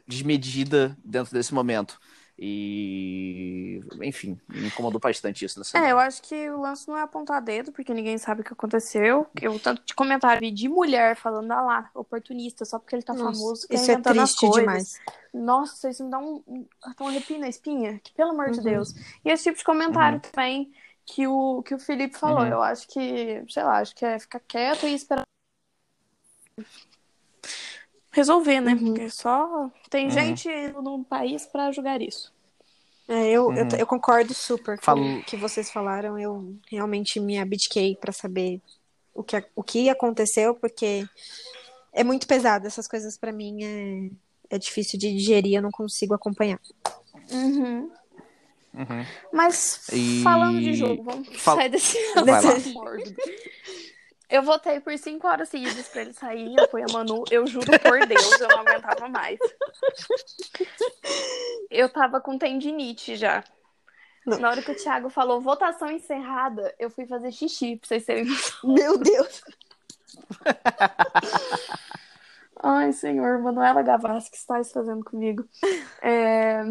desmedida 0.07 0.97
dentro 1.05 1.33
desse 1.33 1.55
momento. 1.55 1.99
E, 2.39 3.81
enfim, 4.03 4.39
me 4.49 4.67
incomodou 4.67 4.99
bastante 4.99 5.45
isso 5.45 5.59
nessa. 5.59 5.79
É, 5.79 5.93
eu 5.93 5.99
acho 5.99 6.23
que 6.23 6.51
o 6.51 6.61
lance 6.61 6.89
não 6.89 6.97
é 6.97 7.03
apontar 7.03 7.41
dedo, 7.41 7.71
porque 7.73 7.93
ninguém 7.95 8.19
sabe 8.19 8.41
o 8.41 8.45
que 8.45 8.53
aconteceu. 8.53 9.27
Eu 9.41 9.59
tanto 9.61 9.83
de 9.85 9.95
comentário 9.95 10.51
de 10.53 10.69
mulher 10.69 11.15
falando, 11.15 11.51
ah 11.53 11.61
lá, 11.63 11.91
oportunista, 11.95 12.65
só 12.65 12.79
porque 12.79 12.97
ele 12.97 13.03
tá 13.03 13.13
Nossa, 13.15 13.39
famoso, 13.39 13.69
que 13.69 13.75
Isso 13.75 13.91
é 13.91 13.95
inventando 13.95 14.21
as 14.21 14.31
triste 14.31 14.41
coisas. 14.41 14.61
demais. 14.61 15.01
Nossa, 15.33 15.91
isso 15.91 16.05
me 16.05 16.11
dá 16.11 16.19
um, 16.19 16.43
um, 16.47 16.67
um 17.01 17.07
arrepio 17.09 17.39
na 17.39 17.49
espinha, 17.49 18.01
que 18.03 18.13
pelo 18.13 18.31
amor 18.31 18.51
de 18.51 18.59
Uhum. 18.59 18.65
Deus. 18.65 18.95
E 19.25 19.31
esse 19.31 19.45
tipo 19.45 19.59
de 19.59 19.65
comentário 19.65 20.21
também 20.21 20.73
que 21.05 21.27
o, 21.27 21.63
que 21.63 21.75
o 21.75 21.79
Felipe 21.79 22.17
falou, 22.19 22.41
Uhum. 22.43 22.47
eu 22.47 22.63
acho 22.63 22.89
que, 22.89 23.45
sei 23.49 23.63
lá, 23.63 23.79
acho 23.79 23.95
que 23.95 24.05
é 24.05 24.19
ficar 24.19 24.41
quieto 24.41 24.87
e 24.87 24.95
esperar 24.95 25.25
resolver, 28.13 28.61
né? 28.61 28.75
Uhum. 28.75 28.85
Porque 28.95 29.11
só 29.11 29.71
tem 29.91 30.05
Uhum. 30.07 30.11
gente 30.11 30.49
no 30.83 31.03
país 31.05 31.45
pra 31.47 31.73
julgar 31.73 32.01
isso. 32.01 32.33
É, 33.09 33.27
eu, 33.29 33.53
eu, 33.53 33.65
Uhum. 33.65 33.69
eu 33.79 33.87
concordo 33.87 34.33
super 34.33 34.79
com 34.79 34.93
o 35.19 35.25
que 35.25 35.37
vocês 35.37 35.71
falaram. 35.71 36.19
Eu 36.19 36.55
realmente 36.71 37.19
me 37.19 37.39
abdiquei 37.39 37.97
pra 37.97 38.13
saber 38.13 38.61
o 39.15 39.23
que, 39.23 39.45
o 39.57 39.63
que 39.63 39.91
aconteceu, 39.91 40.55
porque 40.55 41.05
é 41.93 42.05
muito 42.05 42.27
pesado. 42.27 42.67
Essas 42.67 42.87
coisas 42.87 43.19
pra 43.19 43.33
mim 43.33 43.65
é, 44.51 44.55
é 44.57 44.59
difícil 44.59 44.99
de 44.99 45.13
digerir, 45.13 45.55
eu 45.57 45.63
não 45.63 45.71
consigo 45.71 46.15
acompanhar. 46.15 46.61
Uhum. 47.31 47.91
Uhum. 48.75 49.05
Mas 49.33 49.87
E- 49.93 50.23
falando 50.23 50.59
de 50.61 50.73
jogo, 50.73 51.03
vamos 51.03 51.29
Fal- 51.43 51.57
sair 51.57 51.69
desse 51.69 51.99
mórbido. 52.73 53.15
Eu 54.33 54.43
votei 54.43 54.81
por 54.81 54.97
cinco 54.97 55.27
horas 55.29 55.51
seguidas 55.51 55.87
pra 55.89 56.01
ele 56.01 56.15
sair, 56.15 56.57
eu 56.57 56.65
apoio 56.65 56.87
a 56.89 56.93
Manu. 56.95 57.23
Eu 57.31 57.47
juro 57.47 57.67
por 57.81 58.07
Deus, 58.07 58.41
eu 58.41 58.49
não 58.49 58.61
aguentava 58.61 59.07
mais. 59.07 59.39
Eu 61.71 61.93
tava 61.93 62.19
com 62.19 62.39
tendinite 62.39 63.15
já. 63.15 63.45
Não. 64.25 64.39
Na 64.39 64.49
hora 64.49 64.63
que 64.63 64.71
o 64.71 64.75
Thiago 64.75 65.11
falou 65.11 65.39
votação 65.39 65.91
encerrada, 65.91 66.75
eu 66.79 66.89
fui 66.89 67.05
fazer 67.07 67.31
xixi, 67.31 67.77
pra 67.77 67.89
vocês 67.89 68.07
terem 68.07 68.25
noção. 68.25 68.73
Meu 68.73 68.97
Deus! 68.97 69.43
Ai, 72.63 72.91
senhor, 72.95 73.39
Manuela 73.39 73.83
Gavassi, 73.83 74.29
o 74.29 74.31
que 74.31 74.39
estás 74.39 74.73
fazendo 74.73 75.05
comigo? 75.05 75.47
É, 76.01 76.63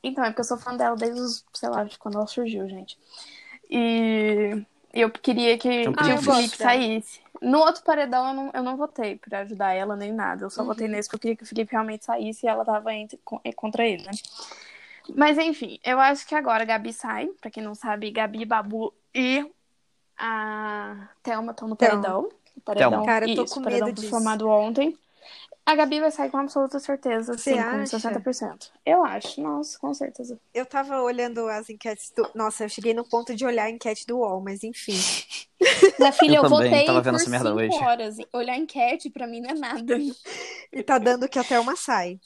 Então, 0.00 0.22
é 0.22 0.28
porque 0.28 0.42
eu 0.42 0.44
sou 0.44 0.58
fã 0.58 0.76
dela 0.76 0.94
desde, 0.94 1.20
os, 1.20 1.44
sei 1.54 1.70
lá, 1.70 1.82
de 1.82 1.98
quando 1.98 2.18
ela 2.18 2.26
surgiu, 2.28 2.68
gente. 2.68 2.96
E 3.68 4.64
eu 4.94 5.10
queria 5.10 5.58
que, 5.58 5.68
Então, 5.68 5.92
que 5.92 6.10
Ah, 6.10 6.14
o. 6.14 6.18
Felipe 6.22 6.56
saísse. 6.56 7.20
No 7.42 7.58
outro 7.58 7.82
paredão, 7.82 8.28
eu 8.28 8.34
não, 8.34 8.50
eu 8.54 8.62
não 8.62 8.76
votei 8.76 9.16
pra 9.16 9.40
ajudar 9.40 9.72
ela 9.74 9.96
nem 9.96 10.12
nada. 10.12 10.44
Eu 10.44 10.50
só 10.50 10.62
Uhum. 10.62 10.68
votei 10.68 10.88
nesse 10.88 11.08
porque 11.08 11.16
eu 11.16 11.20
queria 11.20 11.36
que 11.36 11.42
o 11.42 11.46
Felipe 11.46 11.72
realmente 11.72 12.04
saísse 12.04 12.46
e 12.46 12.48
ela 12.48 12.64
tava 12.64 12.94
entre, 12.94 13.18
con- 13.24 13.40
contra 13.56 13.84
ele, 13.86 14.04
né? 14.04 14.12
Mas 15.14 15.36
enfim, 15.36 15.78
eu 15.84 16.00
acho 16.00 16.26
que 16.26 16.34
agora 16.34 16.62
a 16.62 16.66
Gabi 16.66 16.92
sai. 16.92 17.26
Pra 17.40 17.50
quem 17.50 17.62
não 17.62 17.74
sabe, 17.74 18.10
Gabi, 18.10 18.44
Babu 18.46 18.94
e 19.14 19.44
a 20.16 21.08
Thelma 21.22 21.50
estão 21.52 21.68
no 21.68 21.76
paredão. 21.76 22.28
O 22.56 22.60
paredão 22.60 23.04
Cara, 23.04 23.24
Então, 23.26 23.32
eu 23.32 23.36
tô 23.36 23.44
isso, 23.44 23.54
com 23.54 23.60
medo 23.68 23.92
disso. 23.92 24.08
formado 24.10 24.48
ontem. 24.48 24.96
A 25.66 25.74
Gabi 25.74 25.98
vai 25.98 26.10
sair 26.10 26.30
com 26.30 26.36
absoluta 26.36 26.78
certeza, 26.78 27.32
Você 27.32 27.52
sim, 27.52 27.54
com 27.54 27.60
acha? 27.60 27.96
60%. 27.98 28.70
Eu 28.84 29.02
acho, 29.02 29.40
nossa, 29.40 29.78
com 29.78 29.94
certeza. 29.94 30.38
Eu 30.52 30.66
tava 30.66 31.00
olhando 31.00 31.48
as 31.48 31.70
enquetes 31.70 32.12
do. 32.14 32.28
Nossa, 32.34 32.64
eu 32.64 32.68
cheguei 32.68 32.92
no 32.92 33.02
ponto 33.08 33.34
de 33.34 33.46
olhar 33.46 33.64
a 33.64 33.70
enquete 33.70 34.06
do 34.06 34.18
UOL, 34.18 34.42
mas 34.42 34.62
enfim. 34.62 34.92
Minha 35.98 36.12
filha, 36.12 36.36
eu, 36.36 36.42
Eu 36.44 36.50
também, 36.50 36.70
votei 36.70 36.84
tava 36.84 37.00
vendo 37.00 37.14
por 37.14 37.20
essa 37.22 37.30
merda 37.30 37.48
cinco 37.48 37.60
hoje. 37.60 37.84
horas. 37.84 38.16
Olhar 38.34 38.56
enquete 38.58 39.08
pra 39.08 39.26
mim 39.26 39.40
não 39.40 39.50
é 39.50 39.54
nada. 39.54 39.96
E 40.70 40.82
tá 40.82 40.98
dando 40.98 41.28
que 41.28 41.38
até 41.38 41.58
uma 41.58 41.76
sai. 41.76 42.20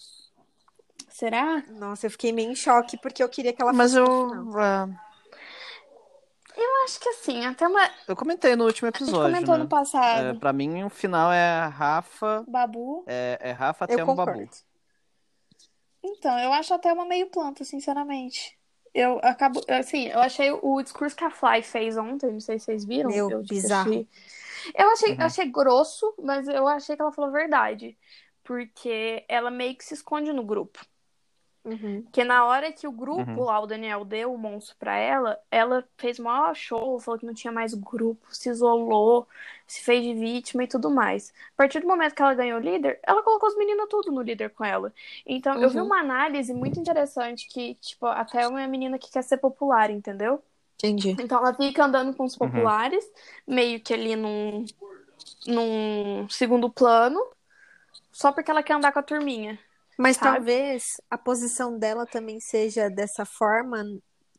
Será? 1.09 1.63
Nossa, 1.71 2.07
eu 2.07 2.11
fiquei 2.11 2.33
meio 2.33 2.51
em 2.51 2.55
choque 2.57 2.97
porque 3.01 3.23
eu 3.23 3.29
queria 3.29 3.53
que 3.53 3.63
ela 3.63 3.73
Mas 3.73 3.93
fosse 3.93 4.03
eu, 4.03 4.07
Eu 6.61 6.85
acho 6.85 6.99
que 6.99 7.09
assim, 7.11 7.47
até 7.47 7.69
uma. 7.69 7.81
A 7.85 7.91
eu 8.09 8.17
comentei 8.17 8.57
no 8.57 8.65
último 8.65 8.89
gente 8.89 8.97
episódio, 9.03 9.33
comentou 9.33 9.57
né? 9.57 9.63
no 9.63 9.69
passado. 9.69 10.27
É, 10.27 10.35
pra 10.35 10.53
mim, 10.53 10.83
o 10.83 10.91
final 10.91 11.31
é 11.33 11.67
Rafa, 11.69 12.45
Babu. 12.49 13.05
é, 13.07 13.39
é 13.41 13.51
Rafa 13.53 13.85
até 13.85 14.03
um 14.03 14.15
babu. 14.15 14.49
Então, 16.03 16.39
eu 16.39 16.53
acho 16.53 16.75
até 16.75 16.93
uma 16.93 17.05
meio 17.05 17.29
planta, 17.29 17.65
sinceramente. 17.65 18.59
Eu 18.95 19.21
acabo. 19.23 19.61
Assim, 19.69 20.07
eu 20.09 20.19
achei 20.19 20.51
o 20.51 20.83
discurso 20.83 21.15
que 21.15 21.25
a 21.25 21.31
Fly 21.31 21.63
fez 21.63 21.97
ontem, 21.97 22.33
não 22.33 22.41
sei 22.41 22.59
se 22.59 22.65
vocês 22.67 22.85
viram. 22.85 23.11
Meu, 23.11 23.31
eu 23.31 23.43
bizarro. 23.43 23.91
achei- 23.91 24.09
Eu 24.75 24.91
achei, 24.91 25.13
Uhum. 25.15 25.23
achei 25.23 25.47
grosso, 25.51 26.15
mas 26.21 26.49
eu 26.49 26.67
achei 26.67 26.97
que 26.97 27.03
ela 27.03 27.13
falou 27.13 27.31
verdade. 27.31 27.97
Porque 28.43 29.25
ela 29.29 29.51
meio 29.51 29.77
que 29.77 29.85
se 29.85 29.95
esconde 29.95 30.33
no 30.33 30.43
grupo. 30.43 30.85
Uhum. 31.71 32.03
Porque 32.05 32.25
na 32.25 32.45
hora 32.47 32.73
que 32.73 32.87
o 32.87 32.93
grupo 32.93 33.29
Uhum. 33.31 33.45
lá, 33.45 33.61
o 33.61 33.67
Daniel, 33.67 34.05
deu 34.05 34.33
o 34.33 34.39
monstro 34.39 34.77
pra 34.79 34.97
ela, 34.97 35.39
ela 35.51 35.87
fez 35.99 36.19
maior 36.19 36.55
show, 36.55 36.99
falou 37.01 37.19
que 37.21 37.27
não 37.27 37.35
tinha 37.35 37.53
mais 37.53 37.75
grupo, 37.75 38.35
se 38.35 38.49
isolou, 38.49 39.29
se 39.67 39.83
fez 39.83 40.03
de 40.03 40.15
vítima 40.15 40.65
e 40.65 40.69
tudo 40.69 40.91
mais. 40.91 41.33
A 41.53 41.57
partir 41.57 41.81
do 41.81 41.87
momento 41.87 42.15
que 42.15 42.23
ela 42.23 42.35
ganhou 42.35 42.59
o 42.59 42.63
líder, 42.63 42.99
ela 43.03 43.23
colocou 43.23 43.49
os 43.49 43.57
meninos 43.57 43.87
tudo 43.91 44.11
no 44.11 44.23
líder 44.23 44.51
com 44.51 44.65
ela. 44.65 44.93
Então, 45.27 45.59
eu 45.61 45.71
vi 45.71 45.81
Uhum. 45.81 45.83
uma 45.83 46.01
análise 46.01 46.53
muito 46.55 46.81
interessante 46.81 47.47
que, 47.49 47.75
tipo, 47.77 48.07
até 48.07 48.49
uma 48.49 48.67
menina 48.67 48.99
que 48.99 49.11
quer 49.11 49.23
ser 49.23 49.37
popular, 49.39 49.91
entendeu? 49.91 50.43
Entendi. 50.83 51.19
Então 51.19 51.39
ela 51.39 51.55
fica 51.55 51.85
andando 51.85 52.15
com 52.17 52.25
os 52.25 52.37
Uhum. 52.41 52.73
populares, 52.73 53.05
meio 53.47 53.81
que 53.83 53.93
ali 53.95 54.17
num, 54.17 54.65
num 55.47 56.29
segundo 56.31 56.71
plano, 56.71 57.21
só 58.13 58.33
porque 58.33 58.51
ela 58.51 58.63
quer 58.63 58.75
andar 58.75 58.93
com 58.93 58.99
a 59.01 59.03
turminha. 59.03 59.59
Mas 59.99 60.19
Sabe? 60.19 60.19
talvez 60.19 60.97
a 61.11 61.19
posição 61.19 61.79
dela 61.79 62.07
também 62.07 62.41
seja 62.41 62.91
dessa 62.91 63.25
forma 63.27 63.85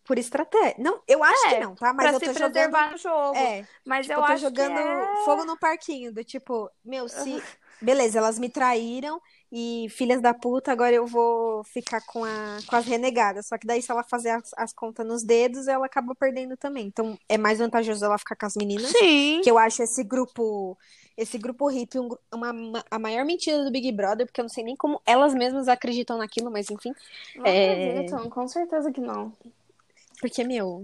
por 0.05 0.18
estratégia. 0.18 0.76
Não, 0.80 1.03
eu 1.07 1.24
acho 1.24 1.47
É, 1.47 1.49
que 1.49 1.55
não, 1.57 1.76
tá? 1.76 1.93
Mas 1.93 2.12
pra 2.12 2.14
eu 2.14 2.20
se 2.20 2.22
tô 2.22 2.34
jogando. 2.34 2.72
preservar 2.72 2.91
no 2.91 2.97
jogo. 2.97 3.53
É, 3.57 3.68
Mas 3.86 4.07
tipo, 4.07 4.20
eu 4.20 4.20
eu 4.20 4.24
tô 4.24 4.36
jogando 4.38 4.80
é... 4.80 5.16
fogo 5.18 5.45
no 5.45 5.57
parquinho, 5.57 6.14
do 6.14 6.24
tipo, 6.24 6.70
meu, 6.84 7.07
se. 7.10 7.43
Beleza, 7.82 8.18
elas 8.20 8.38
me 8.39 8.49
traíram 8.49 9.22
e 9.52 9.88
filhas 9.89 10.22
da 10.22 10.34
puta, 10.34 10.72
agora 10.72 10.93
eu 10.93 11.08
vou 11.08 11.64
ficar 11.64 12.02
com, 12.06 12.24
a, 12.24 12.58
com 12.68 12.76
as 12.76 12.86
renegadas. 12.86 13.47
Só 13.47 13.58
que 13.58 13.66
daí, 13.66 13.82
se 13.82 13.91
ela 13.91 14.04
fazer 14.04 14.30
as, 14.30 14.52
as 14.56 14.72
contas 14.74 15.06
nos 15.06 15.24
dedos, 15.24 15.68
ela 15.68 15.86
acaba 15.88 16.14
perdendo 16.14 16.56
também. 16.56 16.86
Então, 16.86 17.18
é 17.28 17.38
mais 17.38 17.58
vantajoso 17.60 18.06
ela 18.06 18.18
ficar 18.18 18.36
com 18.36 18.45
as 18.45 18.56
meninas. 18.56 18.91
Sim. 18.91 19.41
Que 19.43 19.50
eu 19.50 19.58
acho 19.58 19.82
esse 19.82 20.04
grupo, 20.04 20.78
esse 21.18 21.38
grupo 21.38 21.68
hippie 21.68 21.97
um 22.00 22.10
uma, 22.32 22.52
uma- 22.52 22.86
a 22.91 23.00
maior 23.00 23.26
mentira 23.26 23.64
do 23.64 23.72
Big 23.72 23.91
Brother, 23.91 24.26
porque 24.28 24.39
eu 24.39 24.43
não 24.43 24.50
sei 24.50 24.64
nem 24.64 24.76
como 24.76 25.02
elas 25.06 25.34
mesmas 25.34 25.68
acreditam 25.68 26.18
naquilo, 26.20 26.52
mas 26.52 26.70
enfim. 26.70 26.93
Não 27.36 27.45
É. 27.45 27.91
acreditam, 27.91 28.30
com 28.30 28.47
certeza 28.47 28.91
que 28.91 29.02
não. 29.02 29.34
Porque, 30.22 30.43
meu, 30.43 30.84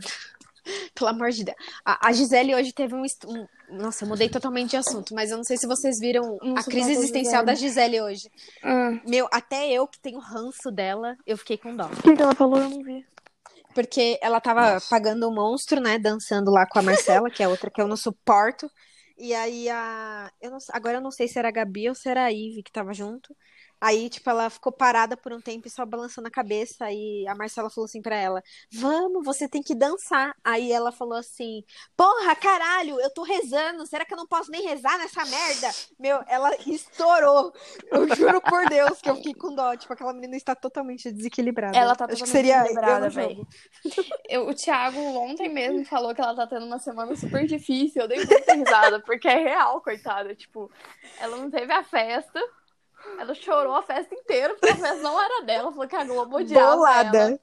pelo 0.96 1.10
amor 1.10 1.32
de 1.32 1.44
Deus. 1.44 1.58
A, 1.86 2.08
a 2.10 2.12
Gisele 2.12 2.56
hoje 2.56 2.74
teve 2.74 2.94
um, 2.96 3.04
um- 3.04 3.48
Nossa, 3.70 4.04
eu 4.04 4.10
mudei 4.10 4.30
totalmente 4.30 4.72
de 4.72 4.78
assunto, 4.78 5.14
mas 5.14 5.32
eu 5.32 5.38
não 5.38 5.44
sei 5.44 5.58
se 5.58 5.68
vocês 5.68 6.00
viram 6.00 6.38
Não 6.42 6.58
a 6.58 6.62
se 6.62 6.70
crise 6.70 6.92
existencial 6.92 7.42
Gisele. 7.42 7.46
da 7.46 7.56
Gisele 7.56 8.02
hoje. 8.02 8.32
Hum. 8.64 9.00
Meu, 9.08 9.28
até 9.32 9.72
eu 9.72 9.88
que 9.88 10.00
tenho 10.00 10.20
ranço 10.20 10.72
dela, 10.72 11.16
eu 11.26 11.38
fiquei 11.38 11.58
com 11.58 11.76
dó. 11.76 11.90
O 12.06 12.16
que 12.16 12.22
ela 12.22 12.36
falou? 12.36 12.60
Eu 12.60 12.70
não 12.70 12.84
vi. 12.84 13.06
Porque 13.74 14.18
ela 14.22 14.40
tava 14.40 14.80
pagando 14.90 15.28
o 15.28 15.34
monstro, 15.34 15.82
né? 15.82 16.00
Dançando 16.00 16.50
lá 16.50 16.66
com 16.66 16.80
a 16.80 16.82
Marcela, 16.82 17.30
que 17.30 17.44
é 17.44 17.48
outra 17.48 17.70
que 17.70 17.82
eu 17.82 17.88
não 17.88 17.98
suporto. 17.98 18.72
E 19.18 19.34
aí 19.34 19.70
a. 19.70 20.32
Eu 20.42 20.52
não... 20.52 20.58
Agora 20.72 20.98
eu 20.98 21.02
não 21.02 21.12
sei 21.12 21.28
se 21.28 21.38
era 21.38 21.50
a 21.50 21.52
Gabi 21.52 21.90
ou 21.90 21.96
se 21.96 22.08
era 22.08 22.24
a 22.24 22.32
Ive 22.32 22.64
que 22.64 22.72
tava 22.72 22.94
junto. 22.94 23.36
Aí, 23.86 24.10
tipo, 24.10 24.28
ela 24.32 24.50
ficou 24.50 24.72
parada 24.72 25.16
por 25.16 25.32
um 25.32 25.40
tempo 25.40 25.68
e 25.68 25.70
só 25.70 25.86
balançando 25.86 26.28
a 26.28 26.32
cabeça. 26.32 26.86
Aí 26.86 27.24
a 27.28 27.36
Marcela 27.36 27.70
falou 27.70 27.86
assim 27.86 28.02
pra 28.02 28.16
ela: 28.16 28.42
Vamos, 28.74 29.24
você 29.24 29.48
tem 29.48 29.62
que 29.62 29.76
dançar. 29.76 30.36
Aí 30.44 30.72
ela 30.72 30.92
falou 30.92 31.14
assim: 31.20 31.64
Porra, 31.96 32.36
caralho, 32.36 33.00
eu 33.00 33.12
tô 33.12 33.22
rezando. 33.22 33.86
Será 33.86 34.04
que 34.04 34.12
eu 34.12 34.18
não 34.18 34.26
posso 34.26 34.50
nem 34.50 34.64
rezar 34.68 34.98
nessa 34.98 35.24
merda? 35.26 35.70
Meu, 36.00 36.20
ela 36.28 36.50
estourou. 36.66 37.54
Eu 37.92 38.16
juro 38.16 38.42
por 38.42 38.68
Deus 38.68 39.00
que 39.00 39.10
eu 39.10 39.18
fiquei 39.18 39.36
com 39.36 39.54
dó. 39.54 39.76
Tipo, 39.76 39.94
aquela 39.94 40.14
menina 40.14 40.36
está 40.36 40.56
totalmente 40.56 41.12
desequilibrada. 41.12 41.78
Ela 41.78 41.96
tá 41.96 42.06
Acho 42.06 42.24
que 42.24 42.32
totalmente 42.32 42.32
seria 42.32 42.64
desequilibrada. 42.64 43.12
Eu- 44.28 44.48
o 44.48 44.54
Thiago 44.56 45.00
ontem 45.00 45.48
mesmo 45.48 45.86
falou 45.86 46.16
que 46.16 46.22
ela 46.22 46.36
tá 46.36 46.48
tendo 46.48 46.66
uma 46.66 46.80
semana 46.80 47.16
super 47.16 47.46
difícil. 47.46 48.02
Eu 48.02 48.08
dei 48.08 48.26
muita 48.26 48.54
risada, 48.54 49.00
porque 49.00 49.28
é 49.28 49.36
real, 49.38 49.80
coitada. 49.82 50.34
Tipo, 50.34 50.72
ela 51.20 51.38
não 51.38 51.52
teve 51.52 51.72
a 51.72 51.84
festa. 51.84 52.42
Ela 53.18 53.34
chorou 53.34 53.76
a 53.76 53.82
festa 53.84 54.14
inteira, 54.14 54.54
porque 54.56 54.70
a 54.70 54.76
festa 54.78 55.02
não 55.02 55.22
era 55.22 55.44
dela. 55.46 55.72
Falou 55.72 55.88
que 55.88 55.96
a 55.96 56.04
Globo 56.04 56.38
odiava 56.38 56.64
ela. 56.64 56.76
Bolada. 56.76 57.40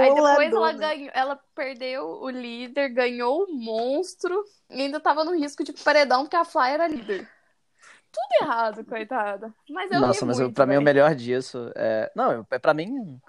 Aí 0.00 0.14
depois 0.14 0.50
ela 0.50 0.50
Boladona. 0.50 0.78
ganhou, 0.78 1.10
ela 1.14 1.40
perdeu 1.54 2.04
o 2.22 2.28
líder, 2.30 2.88
ganhou 2.90 3.44
o 3.44 3.52
monstro 3.52 4.44
e 4.70 4.82
ainda 4.82 5.00
tava 5.00 5.24
no 5.24 5.34
risco 5.36 5.62
de 5.64 5.72
paredão 5.72 6.22
porque 6.24 6.36
a 6.36 6.44
Fly 6.44 6.70
era 6.72 6.88
líder. 6.88 7.28
Tudo 8.12 8.48
errado, 8.48 8.84
coitada. 8.84 9.54
Mas 9.68 9.90
eu 9.90 10.00
Nossa, 10.00 10.24
mas 10.26 10.38
eu, 10.40 10.46
muito, 10.46 10.54
pra 10.54 10.66
mim 10.66 10.76
o 10.76 10.82
véi. 10.82 10.84
melhor 10.84 11.14
disso 11.14 11.70
é. 11.76 12.10
Não, 12.14 12.32
eu, 12.32 12.46
é 12.50 12.58
pra 12.58 12.74
mim. 12.74 13.20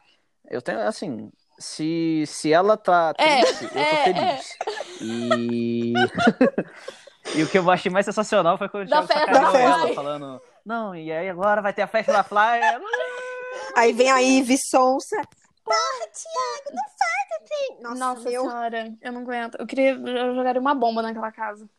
Eu 0.50 0.62
tenho, 0.62 0.80
assim. 0.82 1.32
Se, 1.60 2.24
se 2.28 2.54
ela 2.54 2.78
tá 2.78 3.14
É, 3.18 3.42
triste, 3.44 3.64
eu 3.66 3.70
tô 3.72 3.80
é, 3.80 4.04
feliz. 4.04 4.58
E. 5.02 5.94
e 7.36 7.44
o 7.44 7.50
que 7.50 7.58
eu 7.58 7.70
achei 7.70 7.92
mais 7.92 8.06
sensacional 8.06 8.58
foi 8.58 8.70
quando 8.70 8.86
o 8.86 8.88
Thiago 8.88 9.08
Fly. 9.08 9.94
falando. 9.96 10.42
Não, 10.68 10.94
e 10.94 11.10
aí 11.14 11.30
agora 11.30 11.62
vai 11.62 11.72
ter 11.72 11.82
a 11.82 11.88
festa 11.88 12.12
da 12.12 12.26
Fly. 12.26 12.60
Ela, 12.62 12.84
Aí 13.74 13.94
vem 13.94 14.12
a 14.12 14.22
Ive 14.22 14.58
Sonsa. 14.58 15.16
Porra, 15.64 16.08
Thiago, 16.12 16.76
não 16.76 16.84
faz 16.84 17.42
assim. 17.42 17.82
Nossa, 17.82 17.96
Nossa 17.96 18.30
meu, 18.30 18.42
senhora, 18.42 18.94
eu 19.02 19.12
não 19.14 19.22
aguento. 19.22 19.56
Eu 19.56 19.66
queria 19.66 19.92
eu 19.92 20.36
jogaria 20.36 20.60
uma 20.60 20.76
bomba 20.76 21.02
naquela 21.02 21.32
casa. 21.32 21.70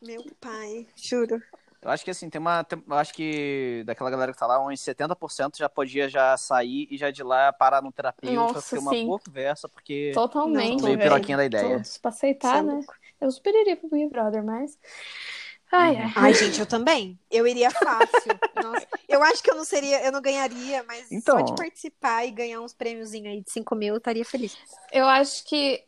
meu 0.00 0.24
pai, 0.40 0.86
juro. 0.94 1.42
Eu 1.82 1.90
acho 1.90 2.04
que 2.04 2.12
assim, 2.12 2.30
tem 2.30 2.40
uma. 2.40 2.62
tem- 2.62 2.82
eu 2.88 2.94
acho 2.94 3.12
que 3.12 3.82
daquela 3.84 4.08
galera 4.08 4.32
que 4.32 4.38
tá 4.38 4.46
lá, 4.46 4.64
uns 4.64 4.80
70% 4.80 5.58
já 5.58 5.68
podia 5.68 6.08
já 6.08 6.36
sair 6.36 6.86
e 6.88 6.96
já 6.96 7.10
de 7.10 7.24
lá 7.24 7.52
parar 7.52 7.82
no 7.82 7.90
terapeuta, 7.90 8.36
Nossa, 8.36 8.76
ter 8.76 8.78
uma 8.78 8.92
boa 9.04 9.18
conversa, 9.18 9.68
porque 9.68 10.12
Totalmente, 10.14 10.80
Não, 10.80 10.90
meio 10.90 10.98
piroquinha 10.98 11.36
da 11.36 11.44
ideia. 11.44 11.74
Todos 11.74 11.98
pra 11.98 12.10
aceitar, 12.10 12.58
é 12.58 12.62
né? 12.62 12.72
louco. 12.74 12.94
Eu 13.20 13.30
super 13.32 13.52
iria 13.52 13.76
pro 13.76 13.88
Big 13.88 14.08
Brother, 14.08 14.44
mas. 14.44 14.78
Ai, 15.76 15.96
ai. 15.96 16.12
Ai, 16.16 16.34
gente, 16.34 16.60
eu 16.60 16.66
também. 16.66 17.18
Eu 17.30 17.46
iria 17.46 17.70
fácil. 17.70 18.38
Nossa, 18.62 18.86
eu 19.08 19.22
acho 19.22 19.42
que 19.42 19.50
eu 19.50 19.54
não 19.56 19.64
seria, 19.64 20.04
eu 20.04 20.12
não 20.12 20.20
ganharia, 20.22 20.84
mas 20.86 21.10
Então. 21.10 21.38
só 21.38 21.44
de 21.44 21.54
participar 21.54 22.24
e 22.24 22.30
ganhar 22.30 22.60
uns 22.60 22.72
prêmiozinhos 22.72 23.32
aí 23.34 23.40
de 23.42 23.50
5 23.50 23.74
mil, 23.74 23.94
eu 23.94 23.98
estaria 23.98 24.24
feliz. 24.24 24.56
Eu 24.92 25.06
acho 25.08 25.44
que 25.44 25.82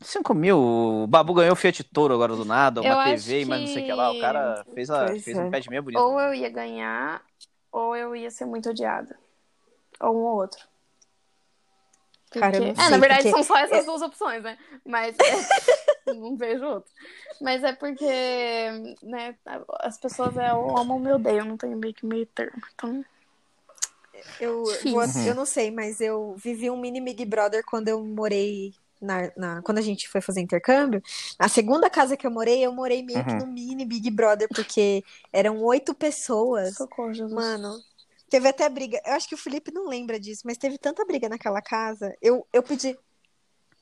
5 0.00 0.34
mil, 0.34 0.58
o 0.58 1.06
Babu 1.06 1.32
ganhou 1.34 1.52
o 1.52 1.56
Fiat 1.56 1.84
Toro 1.84 2.12
agora 2.14 2.34
do 2.34 2.44
nada, 2.44 2.80
Eu 2.80 2.92
uma 2.92 3.02
acho 3.04 3.24
TV 3.24 3.42
e 3.42 3.44
mais 3.44 3.60
não 3.62 3.68
sei 3.68 3.82
o 3.82 3.86
que 3.86 3.92
lá. 3.92 4.10
O 4.10 4.20
cara 4.20 4.64
fez, 4.74 4.90
a, 4.90 5.06
Pois 5.06 5.24
fez 5.24 5.36
é. 5.38 5.40
um 5.42 5.50
pé 5.50 5.60
de 5.60 5.70
meia 5.70 5.80
bonito. 5.82 6.00
ou 6.00 6.20
eu 6.20 6.34
ia 6.34 6.48
ganhar, 6.50 7.22
ou 7.70 7.94
eu 7.96 8.14
ia 8.16 8.30
ser 8.30 8.44
muito 8.46 8.68
odiada. 8.70 9.16
Ou 10.00 10.14
um 10.14 10.22
ou 10.24 10.36
outro. 10.40 10.60
Cara, 12.32 12.56
eu 12.56 12.62
não 12.74 12.84
é, 12.84 12.90
na 12.90 12.98
verdade 12.98 13.22
porque- 13.22 13.30
são 13.30 13.42
só 13.44 13.56
essas 13.58 13.86
duas 13.86 14.02
opções, 14.02 14.42
né? 14.42 14.58
Mas 14.84 15.14
é, 15.20 15.22
não 16.12 16.36
vejo 16.36 16.64
outro. 16.64 16.90
Mas 17.40 17.62
é 17.64 17.72
porque, 17.72 18.06
né, 19.02 19.34
as 19.80 19.96
pessoas 19.98 20.36
é, 20.36 20.52
ou 20.52 20.76
amam 20.76 20.96
ou 20.96 21.02
me 21.02 21.12
odeiam, 21.12 21.46
não 21.46 21.56
tem 21.56 21.74
meio 21.74 21.94
que 21.94 22.04
meio 22.04 22.26
termo. 22.26 22.60
Então, 22.74 23.04
Eu, 24.38 24.64
vou- 24.64 25.02
Uhum. 25.02 25.26
eu 25.26 25.34
não 25.34 25.44
sei, 25.46 25.70
mas 25.70 26.00
eu 26.00 26.34
vivi 26.36 26.70
um 26.70 26.76
mini 26.76 27.00
Big 27.00 27.24
Brother 27.24 27.64
quando 27.64 27.88
eu 27.88 28.04
morei 28.04 28.72
na, 29.00 29.30
na- 29.36 29.62
quando 29.62 29.78
a 29.78 29.82
gente 29.82 30.08
foi 30.08 30.20
fazer 30.20 30.40
intercâmbio. 30.40 31.02
Na 31.38 31.48
segunda 31.48 31.88
casa 31.90 32.16
que 32.16 32.26
eu 32.26 32.30
morei, 32.30 32.64
eu 32.64 32.72
morei 32.72 33.02
meio 33.02 33.24
que 33.24 33.32
Uhum. 33.32 33.38
no 33.40 33.46
mini 33.46 33.84
Big 33.84 34.08
Brother, 34.10 34.48
porque 34.48 35.02
eram 35.32 35.60
oito 35.62 35.94
pessoas. 35.94 36.76
socorro, 36.76 37.12
Jesus. 37.12 37.32
Mano, 37.32 37.80
teve 38.28 38.48
até 38.48 38.68
briga. 38.68 39.00
Eu 39.04 39.14
acho 39.14 39.28
que 39.28 39.34
o 39.34 39.38
Felipe 39.38 39.72
não 39.72 39.88
lembra 39.88 40.18
disso, 40.18 40.42
mas 40.44 40.58
teve 40.58 40.78
tanta 40.78 41.04
briga 41.04 41.28
naquela 41.28 41.60
casa. 41.62 42.14
Eu, 42.22 42.46
eu 42.52 42.62
pedi. 42.62 42.96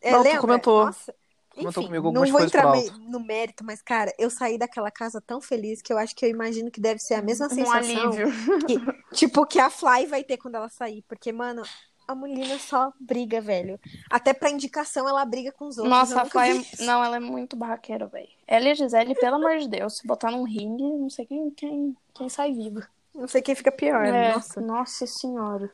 É, 0.01 0.13
Não, 0.13 0.21
tu 0.21 0.25
lembra? 0.25 0.41
comentou. 0.41 0.87
Nossa. 0.87 1.15
Enfim, 1.57 1.87
comigo 1.87 2.13
não 2.13 2.25
vou 2.27 2.41
entrar 2.41 2.75
no 3.01 3.21
mérito, 3.21 3.65
mas, 3.65 3.83
cara, 3.83 4.13
eu 4.19 4.31
saí 4.31 4.57
daquela 4.57 4.91
casa 4.91 5.21
tão 5.21 5.41
feliz 5.41 5.83
que 5.83 5.93
eu 5.93 5.99
acho 5.99 6.15
que 6.15 6.25
eu 6.25 6.31
imagino 6.31 6.71
que 6.71 6.81
deve 6.81 6.99
ser 6.99 7.15
a 7.15 7.23
mesma 7.23 7.47
um 7.47 7.51
sensação 7.51 8.03
alívio. 8.11 8.29
que, 8.67 9.15
tipo, 9.17 9.47
que 9.47 9.59
a 9.59 9.69
Fly 9.69 10.07
vai 10.07 10.25
ter 10.25 10.37
quando 10.37 10.55
ela 10.55 10.69
sair. 10.69 11.03
Porque, 11.09 11.31
mano, 11.33 11.63
a 12.07 12.15
Molina 12.15 12.59
só 12.59 12.93
briga, 12.99 13.41
velho. 13.41 13.79
Até 14.11 14.33
pra 14.33 14.51
indicação 14.51 15.09
ela 15.09 15.25
briga 15.25 15.53
com 15.53 15.67
os 15.67 15.79
outros. 15.79 15.91
Nossa, 15.97 16.23
a 16.23 16.25
Fly, 16.25 16.65
é- 16.81 16.85
não, 16.85 17.03
ela 17.03 17.17
é 17.17 17.21
muito 17.21 17.57
barraqueira, 17.57 18.07
velho. 18.07 18.29
Ela 18.47 18.69
e 18.69 18.71
a 18.71 18.75
Gisele, 18.75 19.15
pelo 19.15 19.37
amor 19.37 19.59
de 19.59 19.69
Deus, 19.69 19.99
se 19.99 20.07
botar 20.07 20.31
num 20.31 20.45
ringue, 20.45 20.83
não 20.83 21.11
sei 21.11 21.27
quem, 21.27 21.51
quem, 21.51 21.97
quem 22.15 22.29
sai 22.29 22.53
vivo. 22.53 22.83
Não 23.15 23.29
sei 23.29 23.43
quem 23.43 23.55
fica 23.55 23.71
pior. 23.71 24.05
É, 24.07 24.33
Nossa. 24.33 24.61
nossa 24.61 25.07
senhora. 25.07 25.71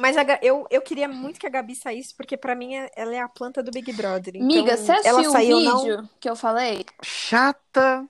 Mas 0.00 0.16
a 0.16 0.24
eu, 0.42 0.66
eu 0.70 0.80
queria 0.82 1.06
muito 1.08 1.38
que 1.38 1.46
a 1.46 1.50
Gabi 1.50 1.74
saísse, 1.74 2.14
porque 2.14 2.36
pra 2.36 2.54
mim 2.54 2.74
é- 2.74 2.90
ela 2.96 3.14
é 3.14 3.20
a 3.20 3.28
planta 3.28 3.62
do 3.62 3.70
Big 3.70 3.92
Brother. 3.92 4.34
Então, 4.36 4.46
Miga, 4.46 4.76
você 4.76 4.92
assistiu 4.92 5.10
ela 5.18 5.20
o 5.28 5.32
saiu 5.32 5.60
não 5.60 5.78
vídeo 5.82 6.08
que 6.18 6.28
eu 6.30 6.36
falei? 6.36 6.84
Chata. 7.02 8.06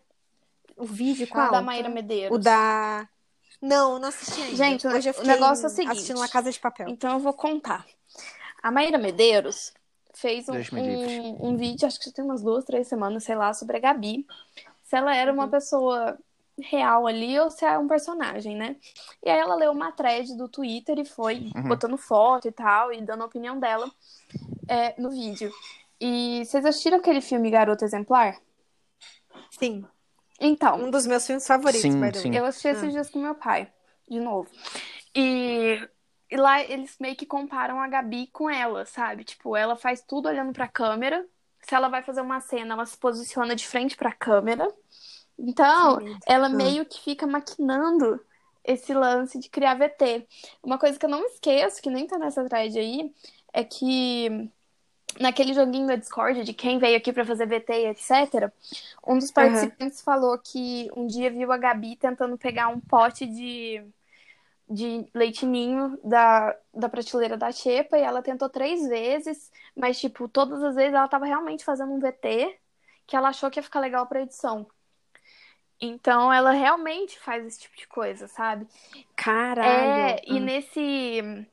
o 0.76 0.84
vídeo 0.86 1.26
Qual? 1.28 1.49
qual? 1.49 1.61
da 1.61 1.62
Maíra 1.62 1.88
Medeiros. 1.91 2.34
O 2.34 2.41
da 2.41 3.07
Não, 3.61 3.99
não 3.99 4.09
assisti 4.09 4.41
ainda. 4.41 4.57
Gente, 4.57 4.86
o- 4.86 4.91
Hoje 4.91 5.09
eu 5.09 5.12
o 5.12 5.14
fiquei 5.16 5.30
negócio 5.32 5.64
é 5.64 5.66
o 5.66 5.70
seguinte. 5.70 5.93
assistindo 5.93 6.18
La 6.20 6.28
Casa 6.28 6.51
de 6.51 6.59
Papel. 6.59 6.88
Então 6.88 7.12
eu 7.12 7.18
vou 7.18 7.34
contar. 7.34 7.84
A 8.62 8.70
Maíra 8.70 8.97
Medeiros 8.97 9.72
fez 10.14 10.49
um, 10.49 10.55
um, 10.55 11.49
um 11.51 11.57
vídeo, 11.57 11.86
acho 11.86 11.99
que 11.99 12.07
já 12.07 12.12
tem 12.12 12.24
umas 12.24 12.43
duas, 12.43 12.64
três 12.64 12.86
semanas, 12.88 13.24
sei 13.24 13.34
lá, 13.34 13.53
sobre 13.53 13.76
a 13.76 13.80
Gabi. 13.80 14.26
Se 14.84 14.97
ela 14.97 15.14
era 15.14 15.30
uma 15.32 15.47
pessoa 15.49 16.18
real 16.61 17.07
ali 17.07 17.39
ou 17.39 17.51
se 17.51 17.65
é 17.65 17.79
um 17.79 17.89
personagem, 17.89 18.57
né? 18.57 18.77
E 19.25 19.31
aí 19.31 19.39
ela 19.39 19.55
leu 19.55 19.73
uma 19.73 19.93
thread 19.93 20.37
do 20.37 20.49
Twitter 20.49 20.99
e 20.99 21.05
foi 21.05 21.51
Uhum. 21.57 21.69
botando 21.69 21.97
foto 21.97 22.49
e 22.49 22.53
tal, 22.53 22.93
e 22.93 23.01
dando 23.03 23.23
a 23.23 23.27
opinião 23.27 23.59
dela 23.59 23.91
é, 24.69 24.95
no 25.01 25.11
vídeo. 25.11 25.53
E 26.01 26.43
vocês 26.45 26.65
assistiram 26.65 26.99
aquele 26.99 27.21
filme 27.21 27.51
Garota 27.51 27.85
Exemplar? 27.85 28.37
Sim, 29.51 29.85
Então, 30.43 30.77
um 30.83 30.91
dos 30.91 31.07
meus 31.07 31.27
filmes 31.27 31.47
favoritos, 31.47 31.83
Sim, 31.83 32.13
sim. 32.15 32.35
eu 32.35 32.47
assisti 32.47 32.69
esses 32.69 32.85
Ah. 32.85 32.91
dias 32.91 33.11
com 33.11 33.19
meu 33.19 33.35
pai, 33.35 33.71
de 34.09 34.19
novo. 34.19 34.49
E, 35.15 35.87
e 36.31 36.37
lá 36.37 36.63
eles 36.63 36.97
meio 36.99 37.15
que 37.15 37.27
comparam 37.27 37.79
a 37.79 37.87
Gabi 37.89 38.29
com 38.29 38.49
ela, 38.49 38.87
sabe? 38.87 39.23
Tipo, 39.25 39.55
ela 39.55 39.77
faz 39.77 40.01
tudo 40.01 40.29
olhando 40.29 40.53
pra 40.53 40.67
câmera. 40.67 41.27
Se 41.61 41.75
ela 41.75 41.89
vai 41.89 42.03
fazer 42.03 42.23
uma 42.23 42.41
cena, 42.41 42.73
ela 42.73 42.87
se 42.87 42.97
posiciona 42.97 43.55
de 43.55 43.67
frente 43.67 43.97
pra 43.99 44.13
câmera. 44.13 44.67
Então, 45.41 45.99
medo. 45.99 46.20
ela 46.26 46.49
Ah. 46.49 46.49
meio 46.49 46.84
que 46.86 47.01
fica 47.01 47.26
maquinando 47.26 48.20
esse 48.64 48.93
lance 48.95 49.38
de 49.38 49.49
criar 49.49 49.74
VT. 49.74 50.26
Uma 50.62 50.78
coisa 50.78 50.99
que 50.99 51.07
eu 51.07 51.11
não 51.11 51.24
esqueço, 51.26 51.82
que 51.82 51.91
nem 51.91 52.07
tá 52.07 52.18
nessa 52.18 52.45
thread 52.45 52.78
aí, 52.78 53.12
é 53.53 53.64
que 53.64 54.51
naquele 55.18 55.55
joguinho 55.55 55.86
da 55.88 55.97
Discord 55.97 56.45
de 56.45 56.53
quem 56.55 56.78
veio 56.78 56.97
aqui 56.97 57.12
pra 57.12 57.24
fazer 57.24 57.47
VT 57.47 57.72
e 57.72 57.86
etc, 57.88 58.53
um 59.07 59.18
dos 59.18 59.30
participantes 59.30 60.01
falou 60.03 60.38
que 60.38 60.88
um 60.97 61.07
dia 61.07 61.30
viu 61.30 61.51
a 61.53 61.59
Gabi 61.59 61.97
tentando 61.97 62.38
pegar 62.38 62.68
um 62.68 62.80
pote 62.80 63.26
de, 63.26 63.82
de 64.68 65.07
leitinho 65.14 65.99
da, 66.05 66.57
da 66.72 66.88
prateleira 66.88 67.36
da 67.36 67.51
Xepa 67.53 67.99
e 67.99 68.03
ela 68.03 68.22
tentou 68.22 68.49
três 68.49 68.86
vezes, 68.88 69.51
mas, 69.76 69.99
tipo, 70.01 70.28
todas 70.28 70.62
as 70.62 70.74
vezes 70.76 70.95
ela 70.95 71.09
tava 71.09 71.26
realmente 71.26 71.64
fazendo 71.64 71.93
um 71.93 71.99
VT 72.01 72.57
que 73.07 73.16
ela 73.16 73.30
achou 73.30 73.51
que 73.51 73.59
ia 73.59 73.62
ficar 73.64 73.80
legal 73.80 74.07
pra 74.07 74.22
edição. 74.22 74.66
Então, 75.81 76.33
ela 76.33 76.53
realmente 76.53 77.18
faz 77.18 77.45
esse 77.47 77.61
tipo 77.61 77.76
de 77.76 77.87
coisa, 77.89 78.28
sabe? 78.28 78.66
Caralho. 79.16 80.03
É, 80.03 80.22
e 80.26 80.35
Ah. 80.37 80.41
nesse 80.41 81.47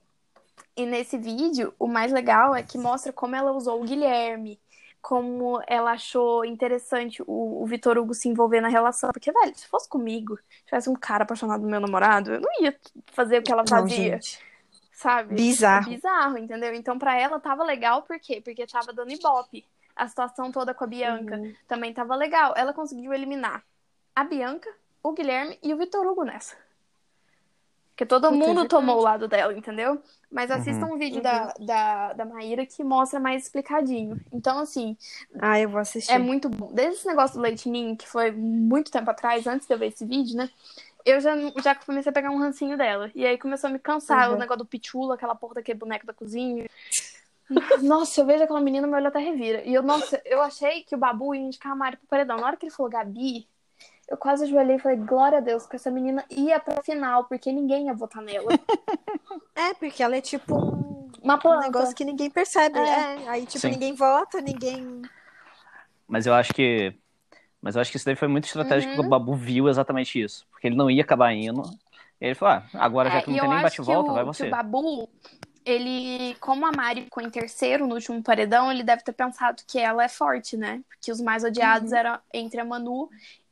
e 0.76 0.86
nesse 0.86 1.18
vídeo, 1.18 1.74
o 1.80 1.88
mais 1.88 2.12
legal 2.12 2.56
é 2.56 2.62
que 2.64 2.78
mostra 2.78 3.12
como 3.12 3.36
ela 3.36 3.52
usou 3.52 3.82
o 3.82 3.86
Guilherme, 3.86 4.60
como 5.02 5.60
ela 5.68 5.92
achou 5.94 6.46
interessante 6.46 7.22
o, 7.26 7.64
o 7.64 7.66
Vitor 7.66 7.98
Hugo 7.98 8.14
se 8.14 8.30
envolver 8.30 8.62
na 8.62 8.68
relação. 8.68 9.12
Porque, 9.12 9.32
velho, 9.32 9.56
se 9.56 9.68
fosse 9.68 9.90
comigo, 9.90 10.38
tivesse 10.66 10.90
um 10.90 10.96
cara 10.96 11.24
apaixonado 11.24 11.62
no 11.64 11.70
meu 11.70 11.80
namorado, 11.80 12.34
eu 12.36 12.42
não 12.42 12.50
ia 12.62 12.78
fazer 13.12 13.40
o 13.40 13.44
que 13.44 13.52
ela 13.52 13.66
Não, 13.66 13.88
fazia, 13.88 14.22
gente. 14.22 14.40
sabe? 14.92 15.36
Bizarro. 15.36 15.70
É 15.70 15.80
bizarro, 15.80 16.38
entendeu? 16.38 16.74
Então, 16.74 16.98
pra 17.00 17.16
ela 17.20 17.40
tava 17.40 17.64
legal, 17.64 18.04
por 18.04 18.20
quê? 18.20 18.42
Porque 18.42 18.68
tava 18.68 18.94
dando 18.94 19.12
ibope. 19.12 19.66
A 19.96 20.08
situação 20.08 20.52
toda 20.52 20.74
com 20.74 20.84
a 20.84 20.88
Bianca 20.88 21.42
Uhum. 21.42 21.56
também 21.68 21.94
tava 21.94 22.16
legal. 22.16 22.54
Ela 22.58 22.74
conseguiu 22.74 23.14
eliminar 23.14 23.64
a 24.18 24.24
Bianca, 24.24 24.68
o 25.04 25.12
Guilherme 25.12 25.60
e 25.62 25.72
o 25.74 25.78
Vitor 25.78 26.06
Hugo 26.08 26.24
nessa. 26.24 26.56
Porque 27.92 28.04
todo 28.06 28.30
Puta, 28.30 28.36
é 28.44 28.48
mundo 28.48 28.68
tomou 28.68 28.98
o 28.98 29.02
lado 29.02 29.28
dela, 29.28 29.54
entendeu? 29.56 30.02
Mas 30.32 30.50
assista 30.50 30.86
Uhum. 30.86 30.96
um 30.96 30.98
vídeo 30.98 31.22
da, 31.22 31.54
da, 31.60 32.14
da 32.14 32.26
Maíra 32.26 32.66
que 32.66 32.84
mostra 32.84 33.20
mais 33.20 33.44
explicadinho. 33.44 34.20
Então, 34.32 34.58
assim, 34.60 34.98
Ah, 35.40 35.60
eu 35.60 35.70
vou 35.70 35.80
assistir. 35.80 36.12
é 36.12 36.18
muito 36.18 36.50
bom. 36.50 36.72
Desde 36.74 36.96
esse 36.96 37.08
negócio 37.08 37.36
do 37.38 37.42
leite 37.42 37.70
ninho, 37.70 37.96
que 37.96 38.08
foi 38.08 38.32
muito 38.32 38.92
tempo 38.92 39.10
atrás, 39.10 39.46
antes 39.46 39.68
de 39.68 39.74
eu 39.74 39.78
ver 39.78 39.88
esse 39.88 40.04
vídeo, 40.06 40.36
né? 40.36 40.50
Eu 41.06 41.20
já, 41.22 41.34
já 41.64 41.74
comecei 41.76 42.10
a 42.10 42.14
pegar 42.14 42.32
um 42.32 42.38
rancinho 42.40 42.76
dela. 42.78 43.12
E 43.16 43.26
aí 43.26 43.38
começou 43.38 43.68
a 43.70 43.74
me 43.74 43.80
cansar 43.80 44.30
Uhum. 44.30 44.36
o 44.36 44.40
negócio 44.40 44.60
do 44.64 44.66
pichula, 44.66 45.14
aquela 45.16 45.36
porra 45.36 45.56
daquele 45.56 45.78
boneco 45.80 46.06
da 46.08 46.14
cozinha. 46.14 46.68
Nossa, 47.82 48.22
eu 48.22 48.26
vejo 48.26 48.44
aquela 48.44 48.60
menina, 48.62 48.86
meu 48.88 48.98
olho 48.98 49.08
até 49.08 49.20
revira. 49.20 49.62
E 49.64 49.74
eu, 49.74 49.82
nossa, 49.82 50.22
eu 50.26 50.42
achei 50.42 50.84
que 50.84 50.94
o 50.96 50.98
Babu 50.98 51.34
ia 51.34 51.42
indicar 51.42 51.72
a 51.72 51.76
Mari 51.76 51.98
pro 51.98 52.08
paredão. 52.08 52.38
Na 52.38 52.46
hora 52.48 52.58
que 52.58 52.66
ele 52.66 52.74
falou 52.74 52.92
Gabi, 52.92 53.48
eu 54.10 54.18
quase 54.18 54.44
ajoelhei 54.46 54.78
e 54.78 54.80
falei, 54.80 54.98
glória 54.98 55.38
a 55.40 55.42
Deus, 55.42 55.66
que 55.66 55.76
essa 55.76 55.92
menina 55.92 56.24
ia 56.30 56.60
pra 56.60 56.82
final, 56.82 57.26
porque 57.26 57.52
ninguém 57.52 57.88
ia 57.88 57.94
votar 57.94 58.22
nela. 58.24 58.48
É, 59.56 59.74
porque 59.74 60.04
ela 60.04 60.16
é 60.16 60.22
tipo 60.22 60.56
um, 60.56 61.10
Uma 61.22 61.36
um 61.36 61.40
planta. 61.40 61.62
negócio 61.66 61.96
que 61.96 62.06
ninguém 62.06 62.30
percebe. 62.30 62.78
É. 62.78 63.24
É. 63.24 63.30
Aí, 63.30 63.46
tipo, 63.46 63.60
Sim. 63.60 63.72
ninguém 63.72 63.94
vota, 63.94 64.40
ninguém. 64.40 65.02
Mas 66.08 66.26
eu 66.26 66.34
acho 66.34 66.54
que. 66.54 66.94
Mas 67.62 67.76
eu 67.76 67.82
acho 67.82 67.90
que 67.92 67.98
isso 67.98 68.06
daí 68.06 68.16
foi 68.16 68.28
muito 68.28 68.46
estratégico 68.46 68.92
Uhum. 68.94 69.00
que 69.02 69.06
o 69.06 69.10
Babu 69.10 69.36
viu 69.36 69.68
exatamente 69.68 70.22
isso. 70.22 70.46
Porque 70.52 70.68
ele 70.68 70.76
não 70.76 70.90
ia 70.92 71.02
acabar 71.02 71.34
indo. 71.34 71.62
E 72.22 72.26
ele 72.28 72.36
falou: 72.36 72.56
ah, 72.56 72.66
agora 72.86 73.10
já 73.10 73.18
É, 73.18 73.22
que 73.24 73.32
não 73.32 73.40
tem 73.40 73.50
nem 73.50 73.58
que 73.58 73.64
bate-volta, 73.64 74.12
vai 74.14 74.22
que 74.22 74.28
você. 74.28 74.48
o 74.48 74.52
Babu, 74.52 75.10
ele, 75.66 76.36
como 76.40 76.66
a 76.66 76.72
Mari 76.72 77.02
ficou 77.06 77.22
em 77.24 77.30
terceiro 77.32 77.88
no 77.88 77.96
último 77.96 78.22
paredão, 78.24 78.72
ele 78.72 78.84
deve 78.84 79.04
ter 79.04 79.12
pensado 79.14 79.64
que 79.68 79.80
ela 79.80 80.04
é 80.04 80.08
forte, 80.08 80.56
né? 80.56 80.82
Porque 80.88 81.12
os 81.12 81.20
mais 81.20 81.44
odiados 81.44 81.92
Uhum. 81.92 81.98
eram 81.98 82.20
entre 82.34 82.62
a 82.62 82.66
Manu 82.66 83.10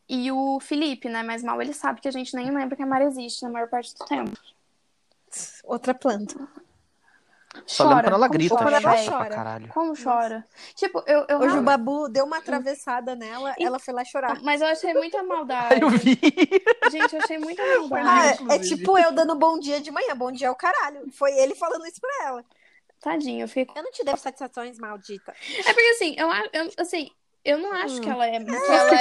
e 0.07 0.31
o 0.31 0.59
Felipe, 0.59 1.09
né? 1.09 1.23
Mas 1.23 1.43
mal 1.43 1.61
ele 1.61 1.73
sabe 1.73 2.01
que 2.01 2.07
a 2.07 2.11
gente 2.11 2.35
nem 2.35 2.51
lembra 2.51 2.75
que 2.75 2.83
a 2.83 2.85
Mari 2.85 3.05
existe 3.05 3.43
na 3.43 3.49
maior 3.49 3.67
parte 3.69 3.93
do 3.97 4.05
tempo. 4.05 4.37
Outra 5.63 5.93
planta. 5.93 6.35
Só 7.65 7.87
lembro 7.87 8.03
quando 8.03 8.13
ela 8.15 8.27
grita, 8.27 8.55
chora, 8.55 8.81
chata 8.81 8.95
véi? 8.97 9.05
pra 9.09 9.29
caralho. 9.29 9.67
Como 9.69 9.93
chora. 9.95 10.45
Tipo, 10.75 11.01
eu. 11.07 11.25
eu 11.29 11.37
Hoje 11.37 11.47
o 11.47 11.51
realmente- 11.53 11.63
Babu 11.65 12.09
deu 12.09 12.25
uma 12.25 12.37
atravessada 12.37 13.15
nela, 13.15 13.55
ela 13.57 13.79
foi 13.79 13.93
lá 13.93 14.03
chorar. 14.03 14.41
Mas 14.43 14.59
eu 14.59 14.67
achei 14.67 14.93
muita 14.93 15.23
maldade. 15.23 15.81
Eu 15.81 15.89
vi. 15.89 16.19
Gente, 16.91 17.15
eu 17.15 17.21
achei 17.23 17.37
muita 17.37 17.61
Ah, 17.63 17.77
maldade. 17.87 18.27
é 18.27 18.43
inclusive. 18.43 18.75
tipo 18.77 18.97
eu 18.97 19.11
dando 19.13 19.35
bom 19.35 19.57
dia 19.57 19.79
de 19.79 19.89
manhã, 19.89 20.15
bom 20.17 20.31
dia 20.33 20.47
é 20.47 20.51
o 20.51 20.55
caralho. 20.55 21.09
Foi 21.13 21.31
ele 21.31 21.55
falando 21.55 21.85
isso 21.87 22.01
pra 22.01 22.25
ela. 22.27 22.45
Tadinho, 23.01 23.43
eu 23.43 23.47
fico. 23.47 23.73
Eu 23.77 23.83
não 23.83 23.91
te 23.91 24.03
devo 24.03 24.17
satisfações, 24.17 24.77
maldita. 24.77 25.33
É 25.59 25.73
porque 25.73 25.87
assim, 25.95 26.15
eu, 26.17 26.27
eu 26.53 26.71
assim, 26.79 27.09
eu 27.45 27.57
não 27.59 27.71
acho 27.73 27.97
Hum. 27.97 28.01
que 28.01 28.09
ela 28.09 28.25
é, 28.27 28.43
que 28.43 28.51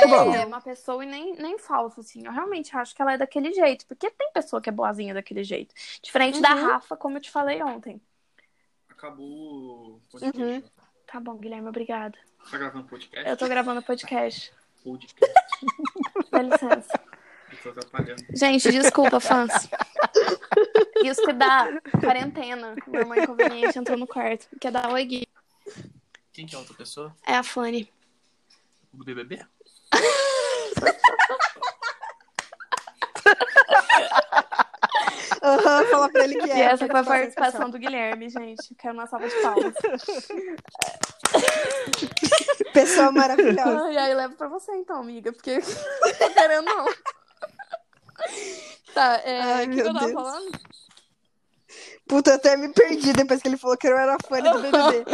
ela 0.05 0.37
é 0.37 0.45
uma 0.47 0.61
pessoa 0.61 1.03
e 1.03 1.07
nem, 1.09 1.35
nem 1.35 1.59
falsa, 1.59 2.01
assim. 2.03 2.25
Eu 2.25 2.31
realmente 2.33 2.77
acho 2.77 2.95
que 2.95 3.01
ela 3.03 3.15
é 3.15 3.19
daquele 3.19 3.53
jeito. 3.53 3.87
Porque 3.87 4.11
tem 4.11 4.31
pessoa 4.33 4.61
que 4.63 4.69
é 4.69 4.73
boazinha 4.73 5.15
daquele 5.15 5.43
jeito. 5.43 5.75
Diferente 6.03 6.41
da 6.41 6.55
Uhum. 6.55 6.67
Rafa, 6.67 6.97
como 6.97 7.17
eu 7.17 7.21
te 7.23 7.31
falei 7.31 7.63
ontem. 7.63 8.01
Acabou 8.89 9.27
o 9.97 10.01
podcast. 10.13 10.41
Uhum. 10.43 10.63
Tá 11.07 11.19
bom, 11.21 11.37
Guilherme, 11.37 11.69
obrigada. 11.69 12.17
Tá 12.51 12.59
gravando 12.59 12.87
podcast? 12.89 13.29
Eu 13.29 13.37
tô 13.37 13.49
gravando 13.49 13.83
podcast. 13.83 14.53
Podcast. 14.83 15.35
Dá 16.31 16.43
licença. 16.43 17.01
Eu 17.51 17.59
tô 17.63 17.69
atrapalhando. 17.81 18.23
Gente, 18.31 18.71
desculpa, 18.71 19.21
fãs. 19.21 19.69
Isso 21.05 21.23
que 21.25 21.33
dá 21.33 21.69
quarentena. 22.01 22.75
Meu 22.87 23.03
irmão 23.03 23.17
inconveniente 23.17 23.79
entrou 23.79 23.97
no 23.97 24.07
quarto. 24.07 24.47
Quer 24.61 24.73
dar 24.73 24.91
oi, 24.93 25.05
Gui? 25.05 25.29
Quem 26.33 26.47
que 26.47 26.55
é 26.55 26.59
outra 26.59 26.75
pessoa? 26.75 27.15
É 27.27 27.35
a 27.35 27.43
Fanny. 27.43 27.91
O 28.99 29.05
BBB? 29.05 29.45
Aham, 35.43 35.85
fala 35.87 36.09
pra 36.09 36.23
ele 36.25 36.37
que 36.37 36.51
é. 36.51 36.57
E 36.57 36.61
essa 36.63 36.87
foi 36.87 37.01
a 37.01 37.05
participação 37.05 37.69
do 37.69 37.79
Guilherme, 37.79 38.31
gente. 38.31 38.75
Quero 38.77 38.95
uma 38.95 39.07
salva 39.07 39.29
de 39.29 39.35
palmas. 39.43 39.75
Pessoa 42.73 43.13
maravilhosa. 43.13 43.85
Ah, 43.85 43.93
e 43.93 43.99
aí 43.99 44.15
leva 44.15 44.35
pra 44.35 44.49
você 44.49 44.73
então, 44.73 44.99
amiga, 45.01 45.31
porque 45.33 45.61
tô 46.19 46.31
querendo 46.31 46.65
não. 46.65 46.87
Tá, 48.95 49.21
é, 49.25 49.41
Ai, 49.41 49.67
o 49.67 49.71
que 49.71 49.81
eu 49.81 49.85
tava 49.93 49.99
Deus. 50.01 50.13
falando? 50.13 50.51
Puta, 52.09 52.31
eu 52.31 52.35
até 52.37 52.57
me 52.57 52.73
perdi 52.73 53.13
depois 53.13 53.43
que 53.43 53.49
ele 53.49 53.57
falou 53.59 53.77
que 53.77 53.87
eu 53.87 53.97
era 53.99 54.17
fã 54.27 54.41
do 54.41 54.61
BBB. 54.61 55.05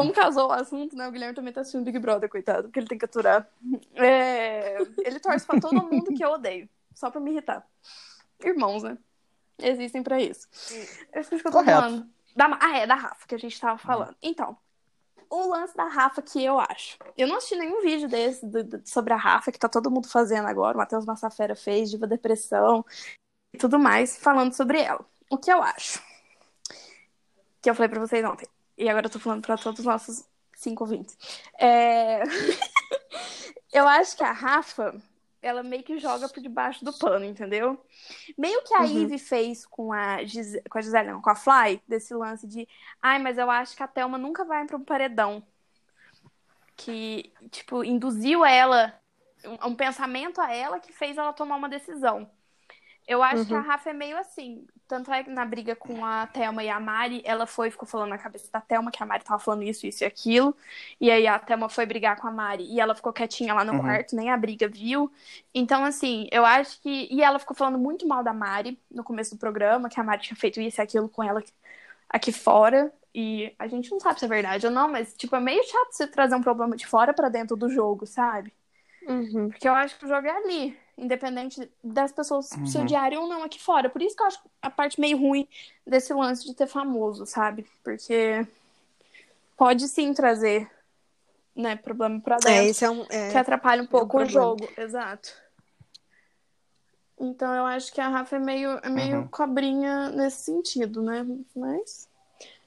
Como 0.00 0.12
casou 0.12 0.48
o 0.48 0.52
assunto, 0.52 0.94
né? 0.96 1.08
O 1.08 1.10
Guilherme 1.10 1.34
também 1.34 1.52
tá 1.52 1.60
assistindo 1.62 1.84
Big 1.84 1.98
Brother, 1.98 2.28
coitado, 2.28 2.64
porque 2.64 2.78
ele 2.78 2.86
tem 2.86 2.98
que 2.98 3.04
aturar. 3.04 3.48
É, 3.94 4.76
Ele 4.98 5.18
torce 5.20 5.46
pra 5.46 5.60
todo 5.60 5.82
mundo 5.90 6.12
que 6.14 6.24
eu 6.24 6.30
odeio, 6.32 6.68
só 6.94 7.10
pra 7.10 7.20
me 7.20 7.30
irritar. 7.32 7.66
Irmãos, 8.44 8.82
né? 8.82 8.98
Existem 9.58 10.02
pra 10.02 10.20
isso. 10.20 10.46
Eu 11.12 11.20
esqueci 11.22 11.36
o 11.36 11.42
que 11.42 11.48
eu 11.48 11.52
tô 11.52 11.58
Correto. 11.58 11.80
falando. 11.80 12.06
Da... 12.36 12.58
Ah, 12.60 12.78
é, 12.78 12.86
da 12.86 12.94
Rafa, 12.94 13.26
que 13.26 13.34
a 13.34 13.38
gente 13.38 13.58
tava 13.58 13.78
falando. 13.78 14.14
Então, 14.22 14.56
o 15.30 15.48
lance 15.48 15.74
da 15.74 15.84
Rafa 15.84 16.20
que 16.20 16.44
eu 16.44 16.60
acho. 16.60 16.98
Eu 17.16 17.26
não 17.26 17.36
assisti 17.36 17.56
nenhum 17.56 17.80
vídeo 17.80 18.08
desse 18.08 18.44
do- 18.44 18.62
do- 18.62 18.82
sobre 18.84 19.14
a 19.14 19.16
Rafa, 19.16 19.50
que 19.50 19.58
tá 19.58 19.68
todo 19.68 19.90
mundo 19.90 20.08
fazendo 20.08 20.46
agora. 20.46 20.76
O 20.76 20.78
Matheus 20.78 21.06
Massafera 21.06 21.56
fez, 21.56 21.90
Diva 21.90 22.06
Depressão 22.06 22.84
e 23.54 23.56
tudo 23.58 23.78
mais, 23.78 24.18
falando 24.18 24.52
sobre 24.52 24.78
ela. 24.82 25.04
O 25.30 25.38
que 25.38 25.50
eu 25.50 25.62
acho? 25.62 26.02
Que 27.62 27.70
eu 27.70 27.74
falei 27.74 27.88
pra 27.88 27.98
vocês 28.00 28.22
ontem. 28.24 28.46
E 28.76 28.88
agora 28.88 29.06
eu 29.06 29.10
tô 29.10 29.18
falando 29.18 29.42
pra 29.42 29.56
todos 29.56 29.80
os 29.80 29.86
nossos 29.86 30.24
cinco 30.54 30.84
ouvintes. 30.84 31.16
É... 31.58 32.22
eu 33.72 33.86
acho 33.88 34.16
que 34.16 34.24
a 34.24 34.32
Rafa, 34.32 35.00
ela 35.42 35.62
meio 35.62 35.82
que 35.82 35.98
joga 35.98 36.28
por 36.28 36.40
debaixo 36.42 36.84
do 36.84 36.92
pano, 36.92 37.24
entendeu? 37.24 37.84
Meio 38.36 38.62
que 38.64 38.74
a 38.74 38.82
Uhum. 38.82 38.86
Ivy 38.86 39.18
fez 39.18 39.66
com 39.66 39.92
a, 39.92 40.24
Gise... 40.24 40.62
com 40.70 40.78
a 40.78 40.82
Gisele, 40.82 41.10
não, 41.12 41.22
com 41.22 41.30
a 41.30 41.36
Fly, 41.36 41.82
desse 41.88 42.14
lance 42.14 42.46
de 42.46 42.68
ai, 43.02 43.18
mas 43.18 43.38
eu 43.38 43.50
acho 43.50 43.76
que 43.76 43.82
a 43.82 43.88
Thelma 43.88 44.18
nunca 44.18 44.44
vai 44.44 44.66
para 44.66 44.76
um 44.76 44.84
paredão. 44.84 45.42
Que, 46.76 47.32
tipo, 47.50 47.82
induziu 47.82 48.44
ela, 48.44 49.00
um 49.64 49.74
pensamento 49.74 50.40
a 50.40 50.52
ela 50.52 50.78
que 50.78 50.92
fez 50.92 51.16
ela 51.16 51.32
tomar 51.32 51.56
uma 51.56 51.68
decisão. 51.68 52.30
Eu 53.06 53.22
acho 53.22 53.46
que 53.46 53.54
a 53.54 53.60
Rafa 53.60 53.90
é 53.90 53.92
meio 53.92 54.18
assim. 54.18 54.66
Tanto 54.88 55.12
é 55.12 55.22
que 55.22 55.30
na 55.30 55.44
briga 55.44 55.76
com 55.76 56.04
a 56.04 56.26
Thelma 56.26 56.64
e 56.64 56.68
a 56.68 56.80
Mari, 56.80 57.22
ela 57.24 57.46
foi 57.46 57.68
e 57.68 57.70
ficou 57.70 57.86
falando 57.88 58.10
na 58.10 58.18
cabeça 58.18 58.50
da 58.52 58.60
Thelma 58.60 58.90
que 58.90 59.02
a 59.02 59.06
Mari 59.06 59.24
tava 59.24 59.38
falando 59.40 59.62
isso, 59.62 59.86
isso 59.86 60.02
e 60.04 60.06
aquilo. 60.06 60.56
E 61.00 61.10
aí 61.10 61.26
a 61.26 61.38
Thelma 61.38 61.68
foi 61.68 61.86
brigar 61.86 62.16
com 62.20 62.26
a 62.26 62.30
Mari 62.32 62.64
e 62.64 62.80
ela 62.80 62.94
ficou 62.96 63.12
quietinha 63.12 63.54
lá 63.54 63.64
no 63.64 63.72
Uhum. 63.72 63.80
quarto, 63.80 64.16
nem 64.16 64.30
a 64.30 64.36
briga 64.36 64.68
viu. 64.68 65.10
Então, 65.54 65.84
assim, 65.84 66.28
eu 66.32 66.44
acho 66.44 66.80
que. 66.82 67.08
E 67.10 67.22
ela 67.22 67.38
ficou 67.38 67.56
falando 67.56 67.78
muito 67.78 68.06
mal 68.08 68.24
da 68.24 68.32
Mari 68.32 68.80
no 68.90 69.04
começo 69.04 69.34
do 69.36 69.38
programa, 69.38 69.88
que 69.88 70.00
a 70.00 70.04
Mari 70.04 70.22
tinha 70.22 70.36
feito 70.36 70.60
isso 70.60 70.80
e 70.80 70.82
aquilo 70.82 71.08
com 71.08 71.22
ela 71.22 71.42
aqui 72.08 72.32
fora. 72.32 72.92
E 73.14 73.54
a 73.58 73.66
gente 73.68 73.90
não 73.90 74.00
sabe 74.00 74.18
se 74.20 74.26
é 74.26 74.28
verdade 74.28 74.66
ou 74.66 74.72
não, 74.72 74.88
mas, 74.90 75.14
tipo, 75.16 75.34
é 75.36 75.40
meio 75.40 75.62
chato 75.64 75.92
você 75.92 76.06
trazer 76.06 76.34
um 76.36 76.42
problema 76.42 76.76
de 76.76 76.86
fora 76.86 77.14
pra 77.14 77.28
dentro 77.30 77.56
do 77.56 77.68
jogo, 77.70 78.06
sabe? 78.06 78.52
Uhum. 79.08 79.50
Porque 79.50 79.68
eu 79.68 79.74
acho 79.74 79.98
que 79.98 80.04
o 80.06 80.08
jogo 80.08 80.26
é 80.26 80.30
ali, 80.30 80.78
independente 80.98 81.70
das 81.84 82.10
pessoas 82.12 82.50
Uhum. 82.52 82.66
se 82.66 82.78
odiarem 82.78 83.18
ou 83.18 83.28
não 83.28 83.42
aqui 83.42 83.60
fora. 83.62 83.88
Por 83.90 84.00
isso 84.02 84.16
que 84.16 84.22
eu 84.22 84.26
acho 84.26 84.40
a 84.62 84.70
parte 84.70 85.00
meio 85.00 85.18
ruim 85.18 85.46
desse 85.86 86.12
lance 86.14 86.44
de 86.44 86.54
ter 86.54 86.66
famoso, 86.66 87.26
sabe? 87.26 87.66
Porque 87.84 88.46
pode 89.56 89.86
sim 89.88 90.14
trazer, 90.14 90.70
né, 91.54 91.76
problema 91.76 92.20
pra 92.20 92.36
É, 92.36 92.40
dentro, 92.40 92.70
esse 92.70 92.84
é 92.84 92.90
um. 92.90 93.04
é- 93.10 93.30
que 93.30 93.36
atrapalha 93.38 93.82
um 93.82 93.86
pouco 93.86 94.06
o 94.06 94.08
problema. 94.20 94.30
jogo. 94.30 94.72
Exato. 94.76 95.32
Então 97.18 97.54
eu 97.54 97.64
acho 97.64 97.92
que 97.92 98.00
a 98.00 98.08
Rafa 98.08 98.36
é 98.36 98.38
meio, 98.38 98.78
é 98.82 98.88
meio 98.90 99.20
Uhum. 99.20 99.28
cobrinha 99.28 100.10
nesse 100.10 100.44
sentido, 100.44 101.02
né? 101.02 101.26
Mas 101.54 102.08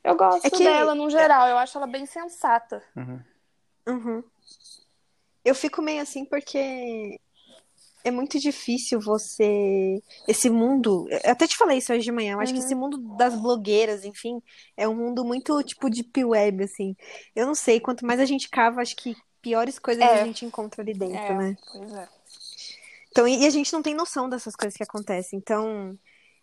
eu 0.04 0.16
gosto 0.16 0.46
É 0.46 0.50
que- 0.50 0.64
dela 0.64 0.96
no 0.96 1.10
geral, 1.10 1.48
eu 1.48 1.58
acho 1.58 1.78
ela 1.78 1.86
bem 1.88 2.06
sensata. 2.06 2.84
Uhum. 2.96 3.20
Uhum. 3.88 4.24
Eu 5.46 5.54
fico 5.56 5.82
meio 5.82 6.02
assim 6.02 6.26
porque 6.26 7.20
é 8.04 8.12
muito 8.12 8.40
difícil 8.40 9.00
você. 9.00 10.02
Esse 10.28 10.50
mundo. 10.50 11.08
Eu 11.24 11.32
até 11.32 11.48
te 11.48 11.58
falei 11.58 11.78
isso 11.80 11.92
hoje 11.92 12.04
de 12.04 12.12
manhã. 12.12 12.34
Eu 12.34 12.40
acho 12.42 12.54
que 12.54 12.60
Uhum. 12.60 12.66
esse 12.66 12.76
mundo 12.76 12.98
das 13.18 13.36
blogueiras, 13.36 14.04
enfim, 14.06 14.42
é 14.78 14.88
um 14.88 14.96
mundo 14.96 15.24
muito 15.26 15.62
tipo 15.64 15.90
deep 15.90 16.24
web, 16.24 16.64
assim. 16.64 16.96
Eu 17.36 17.46
não 17.46 17.56
sei, 17.56 17.80
quanto 17.80 18.06
mais 18.06 18.20
a 18.20 18.26
gente 18.26 18.50
cava, 18.50 18.82
acho 18.82 18.96
que 18.96 19.16
piores 19.42 19.80
coisas 19.80 20.04
É. 20.04 20.22
a 20.22 20.26
gente 20.26 20.46
encontra 20.46 20.82
ali 20.82 20.94
dentro, 20.94 21.18
É, 21.18 21.34
né? 21.36 21.58
pois 21.72 21.94
é. 21.94 22.08
Então, 23.12 23.28
e 23.28 23.46
a 23.46 23.50
gente 23.50 23.74
não 23.74 23.82
tem 23.82 23.94
noção 23.96 24.30
dessas 24.30 24.56
coisas 24.56 24.76
que 24.78 24.84
acontecem. 24.84 25.40
Então, 25.40 25.98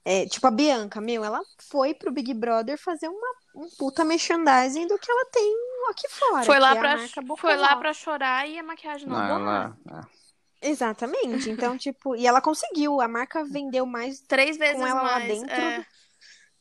é, 0.05 0.27
tipo 0.27 0.47
a 0.47 0.51
Bianca, 0.51 1.01
meu, 1.01 1.25
ela 1.25 1.41
foi 1.71 1.95
pro 1.95 2.13
Big 2.13 2.33
Brother 2.35 2.77
fazer 2.79 3.09
uma, 3.09 3.29
um 3.55 3.69
puta 3.79 4.05
merchandising 4.05 4.87
do 4.87 4.99
que 4.99 5.11
ela 5.11 5.25
tem 5.27 5.55
aqui 5.91 6.09
fora. 6.09 6.43
Foi 6.45 6.59
lá, 6.59 6.73
que 6.73 6.79
é 6.79 6.81
pra, 6.81 7.37
foi 7.37 7.57
lá 7.57 7.77
pra 7.77 7.93
chorar 7.93 8.49
e 8.49 8.59
a 8.59 8.63
maquiagem 8.63 9.07
não, 9.09 9.17
Não, 9.17 9.27
deu 9.27 9.35
ela- 9.37 9.77
nada. 9.85 10.09
é. 10.13 10.17
Exatamente. 10.61 11.51
Então, 11.51 11.77
tipo, 11.77 12.17
e 12.17 12.27
ela 12.27 12.41
conseguiu. 12.41 13.01
A 13.01 13.09
marca 13.09 13.45
vendeu 13.45 13.87
mais 13.87 14.21
Três 14.21 14.57
vezes 14.57 14.81
ela 14.81 14.95
lá 14.95 15.19
mais. 15.19 15.29
dentro, 15.29 15.55
é. 15.55 15.87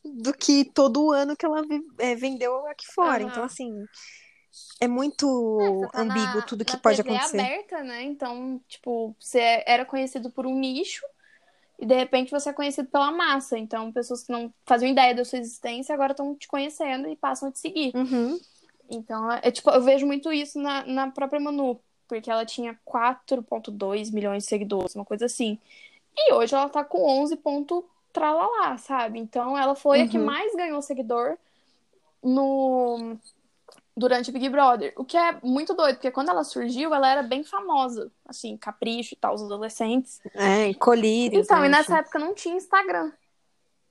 do 0.04 0.34
que 0.34 0.66
todo 0.66 1.06
o 1.06 1.12
ano 1.12 1.36
que 1.36 1.46
ela 1.46 1.62
é, 2.00 2.16
vendeu 2.16 2.66
aqui 2.68 2.86
fora. 2.94 3.24
Aham. 3.24 3.32
Então, 3.32 3.44
assim, 3.44 3.86
é 4.80 4.88
muito 4.88 5.88
tá 5.92 6.02
ambíguo 6.02 6.36
na- 6.36 6.42
tudo 6.44 6.66
que 6.66 6.78
pode 6.78 6.98
TV 7.02 7.10
acontecer. 7.16 7.40
aberta, 7.40 7.84
né? 7.84 8.04
Então, 8.04 8.62
tipo, 8.68 9.16
você 9.20 9.64
era 9.66 9.86
conhecido 9.86 10.30
por 10.30 10.46
um 10.46 10.58
nicho 10.58 11.06
e 11.80 11.86
de 11.86 11.96
repente 11.96 12.32
você 12.32 12.50
é 12.50 12.54
conhecido 12.54 12.90
pela 12.90 13.12
massa. 13.12 13.58
Então, 13.58 13.92
pessoas 13.92 14.24
que 14.24 14.32
não 14.32 14.54
faziam 14.66 14.92
ideia 14.92 15.14
da 15.16 15.26
sua 15.26 15.40
existência 15.40 15.94
agora 15.94 16.12
estão 16.12 16.36
te 16.36 16.48
conhecendo 16.48 17.08
e 17.10 17.16
passam 17.16 17.50
a 17.50 17.52
te 17.52 17.60
seguir. 17.60 17.92
Uhum. 17.96 18.40
Então, 18.90 19.32
é 19.32 19.50
tipo, 19.52 19.70
eu 19.72 19.82
vejo 19.82 20.06
muito 20.06 20.32
isso 20.32 20.60
na, 20.60 20.86
na 20.86 21.12
própria 21.12 21.40
Manu, 21.40 21.82
porque 22.08 22.30
ela 22.30 22.46
tinha 22.46 22.78
4.2 22.86 24.12
milhões 24.12 24.44
de 24.44 24.50
seguidores, 24.50 24.96
uma 24.96 25.06
coisa 25.06 25.26
assim. 25.26 25.58
E 26.18 26.34
hoje 26.34 26.54
ela 26.56 26.70
tá 26.70 26.84
com 26.84 27.04
11 27.22 27.36
ponto 27.38 27.84
tralalá, 28.14 28.78
sabe? 28.78 29.20
Então, 29.20 29.58
ela 29.58 29.76
foi 29.76 30.02
a 30.02 30.08
que 30.08 30.18
Uhum. 30.18 30.26
mais 30.26 30.56
ganhou 30.56 30.82
seguidor 30.82 31.38
no 32.24 33.18
durante 33.98 34.30
o 34.30 34.34
Big 34.34 34.50
Brother. 34.50 34.94
O 34.98 35.06
que 35.06 35.16
é 35.16 35.38
muito 35.42 35.74
doido, 35.74 35.96
porque 35.96 36.12
quando 36.12 36.30
ela 36.30 36.44
surgiu, 36.44 36.94
ela 36.94 37.10
era 37.10 37.24
bem 37.24 37.44
famosa, 37.46 38.12
assim, 38.26 38.58
capricho 38.58 39.14
e 39.14 39.18
tal, 39.18 39.34
os 39.34 39.42
adolescentes. 39.44 40.20
É, 40.34 40.74
colírios. 40.74 41.46
Então, 41.46 41.60
né, 41.62 41.68
e 41.68 41.70
nessa 41.70 41.92
enfim. 41.94 42.00
época 42.02 42.20
não 42.20 42.34
tinha 42.34 42.56
Instagram. 42.58 43.12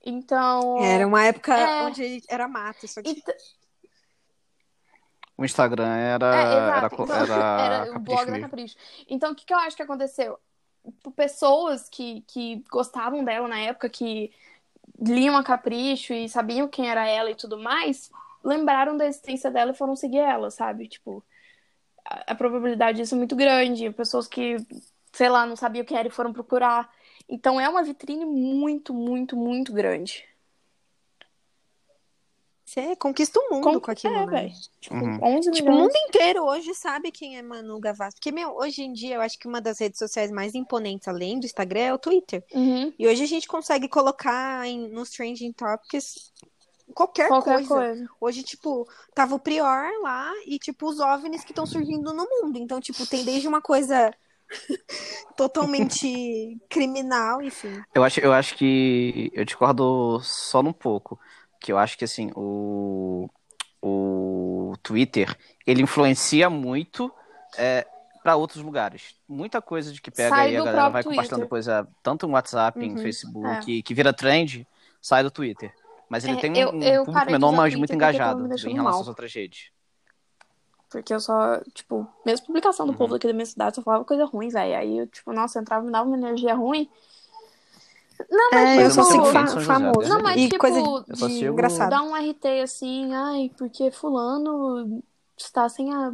Então, 0.05 0.77
Era 0.83 1.07
uma 1.07 1.23
época 1.25 1.57
É. 1.57 1.81
onde 1.83 2.21
era 2.29 2.47
mato 2.47 2.85
isso 2.85 2.99
aqui. 2.99 3.23
O 5.37 5.43
Instagram 5.45 5.95
era, 5.95 6.25
É, 6.35 6.77
era, 6.77 6.89
Então, 6.91 7.15
era 7.15 7.35
era 7.55 7.97
o 7.97 7.99
blog 7.99 8.31
da 8.31 8.31
mesmo. 8.31 8.49
Capricho. 8.49 8.75
Então, 9.07 9.31
o 9.31 9.35
que, 9.35 9.45
que 9.45 9.53
eu 9.53 9.57
acho 9.59 9.75
que 9.75 9.83
aconteceu? 9.83 10.39
Pessoas 11.15 11.89
que, 11.89 12.21
que 12.27 12.63
gostavam 12.71 13.23
dela 13.23 13.47
na 13.47 13.59
época, 13.59 13.89
que 13.89 14.31
liam 14.99 15.35
a 15.37 15.43
Capricho 15.43 16.13
e 16.13 16.29
sabiam 16.29 16.67
quem 16.67 16.89
era 16.89 17.07
ela 17.07 17.31
e 17.31 17.35
tudo 17.35 17.57
mais, 17.57 18.11
lembraram 18.43 18.95
da 18.97 19.05
existência 19.07 19.51
dela 19.51 19.71
e 19.71 19.75
foram 19.75 19.95
seguir 19.95 20.19
ela, 20.19 20.51
sabe? 20.51 20.87
Tipo, 20.87 21.23
a, 22.05 22.33
a 22.33 22.35
probabilidade 22.35 22.99
disso 22.99 23.15
é 23.15 23.17
muito 23.17 23.35
grande. 23.35 23.91
Pessoas 23.91 24.27
que, 24.27 24.57
sei 25.13 25.29
lá, 25.29 25.45
não 25.45 25.55
sabiam 25.55 25.85
quem 25.85 25.97
era 25.97 26.07
e 26.07 26.11
foram 26.11 26.33
procurar. 26.33 26.89
Então, 27.29 27.59
é 27.59 27.67
uma 27.69 27.83
vitrine 27.83 28.25
muito, 28.25 28.93
muito, 28.93 29.35
muito 29.37 29.73
grande. 29.73 30.25
Você 32.65 32.95
conquista 32.95 33.39
o 33.39 33.53
mundo 33.53 33.63
Com- 33.63 33.79
com 33.79 33.91
aquilo, 33.91 34.15
é, 34.15 34.25
né? 34.25 34.31
velho. 34.31 34.53
Tipo, 34.81 34.95
Uhum. 34.95 35.19
11 35.21 35.51
Tipo, 35.51 35.69
o 35.69 35.73
mundo 35.75 35.93
inteiro 36.07 36.43
hoje 36.43 36.73
sabe 36.73 37.11
quem 37.11 37.37
é 37.37 37.41
Manu 37.43 37.79
Gavassi. 37.79 38.15
Porque, 38.17 38.31
meu, 38.31 38.55
hoje 38.57 38.81
em 38.81 38.91
dia, 38.91 39.15
eu 39.15 39.21
acho 39.21 39.37
que 39.37 39.47
uma 39.47 39.61
das 39.61 39.79
redes 39.79 39.99
sociais 39.99 40.31
mais 40.31 40.55
imponentes, 40.55 41.07
além 41.07 41.39
do 41.39 41.45
Instagram, 41.45 41.79
é 41.81 41.93
o 41.93 41.99
Twitter. 41.99 42.43
Uhum. 42.51 42.91
E 42.97 43.07
hoje 43.07 43.23
a 43.23 43.27
gente 43.27 43.47
consegue 43.47 43.87
colocar 43.87 44.65
em, 44.67 44.89
nos 44.89 45.11
trending 45.11 45.51
topics 45.53 46.33
qualquer, 46.93 47.27
Qualquer 47.27 47.53
coisa. 47.53 47.67
coisa. 47.69 48.09
Hoje, 48.19 48.41
tipo, 48.41 48.87
tava 49.13 49.35
o 49.35 49.39
Prior 49.39 49.91
lá 50.01 50.31
e, 50.47 50.57
tipo, 50.57 50.87
os 50.87 50.99
OVNIs 50.99 51.43
que 51.43 51.51
estão 51.51 51.67
surgindo 51.67 52.13
no 52.13 52.27
mundo. 52.27 52.57
Então, 52.57 52.81
tipo, 52.81 53.05
tem 53.05 53.23
desde 53.23 53.47
uma 53.47 53.61
coisa 53.61 54.11
totalmente 55.37 56.57
criminal, 56.69 57.41
enfim. 57.41 57.81
Eu 57.93 58.03
acho, 58.03 58.19
eu 58.19 58.33
acho 58.33 58.55
que 58.55 59.31
eu 59.33 59.45
discordo 59.45 60.19
só 60.23 60.61
num 60.63 60.73
pouco. 60.73 61.19
Que 61.65 61.71
eu 61.71 61.79
acho 61.79 61.97
que 61.97 62.05
assim, 62.05 62.29
o, 62.35 63.27
o 63.81 64.75
Twitter 64.83 65.35
ele 65.65 65.81
influencia 65.81 66.47
muito 66.47 67.11
é, 67.57 67.87
para 68.21 68.35
outros 68.35 68.61
lugares. 68.61 69.15
Muita 69.27 69.59
coisa 69.63 69.91
de 69.91 69.99
que 69.99 70.11
pega 70.11 70.29
Sai 70.29 70.49
aí 70.49 70.55
a 70.57 70.59
galera 70.59 70.89
vai 70.91 71.03
compartilhando 71.03 71.39
Twitter. 71.39 71.49
coisa 71.49 71.87
tanto 72.03 72.27
no 72.27 72.33
WhatsApp, 72.33 72.85
em 72.85 72.91
Uhum. 72.91 72.97
Facebook, 72.97 73.81
que 73.81 73.93
vira 73.95 74.13
trend, 74.13 74.67
sai 75.01 75.23
do 75.23 75.31
Twitter. 75.31 75.73
Mas 76.07 76.23
ele 76.23 76.35
É, 76.35 76.41
tem 76.41 76.51
um, 76.51 76.59
eu- 76.59 76.67
um 76.67 76.71
eu 76.71 76.77
público 76.99 77.13
parei 77.13 77.25
de 77.25 77.31
menor, 77.31 77.51
mas 77.51 77.75
muito 77.75 77.95
engajado 77.95 78.43
em 78.43 78.59
relação 78.59 78.83
mal. 78.83 79.01
às 79.01 79.07
outras 79.07 79.33
redes. 79.33 79.71
Porque 80.91 81.11
eu 81.15 81.19
só, 81.19 81.59
tipo, 81.73 82.07
mesmo 82.23 82.45
publicação 82.45 82.85
do 82.85 82.91
Uhum. 82.91 82.97
povo 82.99 83.15
aqui 83.15 83.25
da 83.25 83.33
minha 83.33 83.45
cidade, 83.47 83.75
só 83.75 83.81
falava 83.81 84.05
coisa 84.05 84.23
ruim, 84.25 84.49
velho. 84.49 84.77
Aí 84.77 84.97
eu, 84.99 85.07
tipo, 85.07 85.33
nossa, 85.33 85.57
eu 85.57 85.63
entrava 85.63 85.81
e 85.83 85.87
me 85.87 85.91
dava 85.91 86.07
uma 86.07 86.15
energia 86.15 86.53
ruim. 86.53 86.87
Não, 88.29 88.49
mas 88.51 88.61
É, 88.63 88.71
tipo, 88.73 88.81
eu 88.81 88.91
só 88.91 89.03
sigo 89.03 89.25
sigo 89.25 89.33
fa 89.33 89.45
José, 89.45 89.61
famoso. 89.65 90.09
Não, 90.09 90.21
mas 90.21 90.37
e 90.37 90.47
tipo, 90.47 90.59
coisa 90.59 90.79
Eu 90.79 91.15
só 91.15 91.27
de 91.27 91.33
sigo- 91.33 91.53
engraçado. 91.53 91.89
dá 91.89 92.01
um 92.01 92.15
RT 92.15 92.45
assim, 92.63 93.13
ai, 93.13 93.51
porque 93.57 93.91
fulano 93.91 95.03
está 95.37 95.67
sem 95.69 95.93
a. 95.93 96.13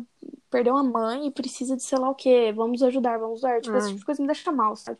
Perdeu 0.49 0.76
a 0.76 0.84
mãe 0.84 1.28
e 1.28 1.32
precisa 1.32 1.76
de 1.78 1.84
sei 1.84 1.97
lá 1.99 2.10
o 2.10 2.16
quê. 2.16 2.52
Vamos 2.56 2.82
ajudar, 2.84 3.18
vamos 3.20 3.43
ajudar. 3.43 3.62
Tipo, 3.62 3.78
esse 3.78 3.86
Ai. 3.88 3.91
tipo 3.93 3.99
de 3.99 4.06
coisa 4.06 4.22
me 4.22 4.28
deixa 4.28 4.52
mal, 4.52 4.76
sabe? 4.76 4.97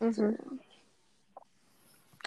Uhum. 0.00 0.36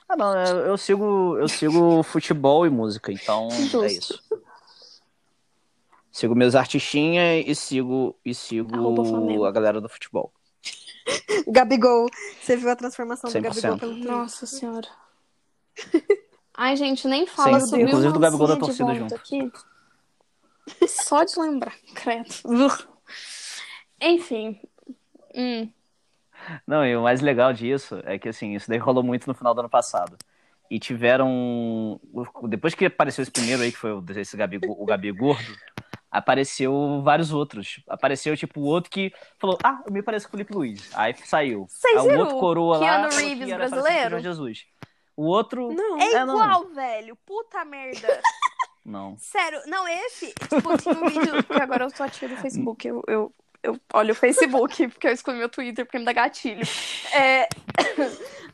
Ah, 0.07 0.15
não, 0.15 0.35
eu, 0.39 0.57
eu 0.67 0.77
sigo, 0.77 1.37
eu 1.37 1.47
sigo 1.47 2.01
futebol 2.03 2.65
e 2.65 2.69
música, 2.69 3.11
então 3.11 3.49
Justo. 3.51 3.83
é 3.83 3.91
isso. 3.91 4.23
Sigo 6.11 6.35
meus 6.35 6.55
artistinhas 6.55 7.43
e 7.47 7.53
sigo 7.55 8.15
e 8.25 8.33
sigo 8.33 9.45
a 9.45 9.51
galera 9.51 9.79
do 9.79 9.87
futebol. 9.87 10.31
Gabigol. 11.47 12.07
Você 12.41 12.55
viu 12.55 12.69
a 12.69 12.75
transformação 12.75 13.29
do 13.29 13.33
100%. 13.33 13.41
Gabigol 13.41 13.77
pelo 13.77 13.93
Twitter? 13.93 14.11
Nossa 14.11 14.45
senhora. 14.45 14.87
Ai, 16.55 16.75
gente, 16.75 17.07
nem 17.07 17.25
fala 17.25 17.59
Sim, 17.61 17.67
sobre 17.67 17.85
inclusive 17.85 18.09
o 18.09 18.13
do 18.13 18.19
Gabigol 18.19 18.47
da 18.47 18.57
torcida 18.57 18.93
volta 18.93 19.15
aqui. 19.15 19.51
Só 20.87 21.23
de 21.23 21.39
lembrar, 21.39 21.73
credo. 21.95 22.29
Enfim. 24.01 24.59
Hum. 25.33 25.69
Não, 26.65 26.85
e 26.85 26.95
o 26.95 27.03
mais 27.03 27.21
legal 27.21 27.53
disso 27.53 28.01
é 28.03 28.17
que 28.17 28.29
assim, 28.29 28.55
isso 28.55 28.69
daí 28.69 28.77
rolou 28.77 29.03
muito 29.03 29.27
no 29.27 29.33
final 29.33 29.53
do 29.53 29.61
ano 29.61 29.69
passado. 29.69 30.17
E 30.69 30.79
tiveram. 30.79 31.99
Depois 32.47 32.75
que 32.75 32.85
apareceu 32.85 33.23
esse 33.23 33.31
primeiro 33.31 33.63
aí, 33.63 33.71
que 33.71 33.77
foi 33.77 33.91
o 33.91 34.03
esse 34.15 34.37
Gabi, 34.37 34.59
o 34.61 34.85
Gabi 34.85 35.11
Gordo, 35.11 35.57
apareceu 36.11 37.01
vários 37.03 37.31
outros. 37.31 37.81
Apareceu, 37.87 38.35
tipo, 38.35 38.59
o 38.61 38.65
outro 38.65 38.89
que 38.89 39.11
falou, 39.37 39.57
ah, 39.63 39.81
eu 39.85 39.91
me 39.91 40.01
pareço 40.01 40.27
com 40.27 40.35
o 40.35 40.37
Felipe 40.37 40.53
Luiz. 40.53 40.89
Aí 40.93 41.15
saiu. 41.25 41.65
Vocês 41.69 41.97
Aí 41.97 42.01
o 42.01 42.09
viram 42.09 42.19
outro 42.21 42.39
coroa 42.39 42.77
lá. 42.77 42.85
Keanu 42.85 43.09
que 43.15 43.15
Reeves 43.15 43.49
era 43.49 43.69
com 43.69 43.75
o 43.75 43.81
brasileiro? 43.81 44.19
Jesus. 44.19 44.65
O 45.15 45.25
outro. 45.25 45.73
Não. 45.73 45.99
É 45.99 46.13
É, 46.13 46.25
não. 46.25 46.35
igual, 46.35 46.67
velho. 46.69 47.15
Puta 47.25 47.63
merda. 47.65 48.07
Não. 48.85 49.15
Sério, 49.19 49.61
não, 49.67 49.87
esse. 49.87 50.33
Tipo, 50.33 50.75
tinha 50.77 50.95
um 50.95 51.07
vídeo. 51.07 51.43
Porque 51.43 51.61
agora 51.61 51.83
eu 51.85 52.03
a 52.03 52.09
tia 52.09 52.27
do 52.27 52.37
Facebook. 52.37 52.87
Eu, 52.87 53.03
eu, 53.07 53.31
eu 53.61 53.79
olho 53.93 54.13
o 54.13 54.15
Facebook, 54.15 54.87
porque 54.87 55.07
eu 55.07 55.11
excluí 55.11 55.37
meu 55.37 55.49
Twitter 55.49 55.85
porque 55.85 55.99
me 55.99 56.05
dá 56.05 56.13
gatilho. 56.13 56.63
É. 57.13 57.47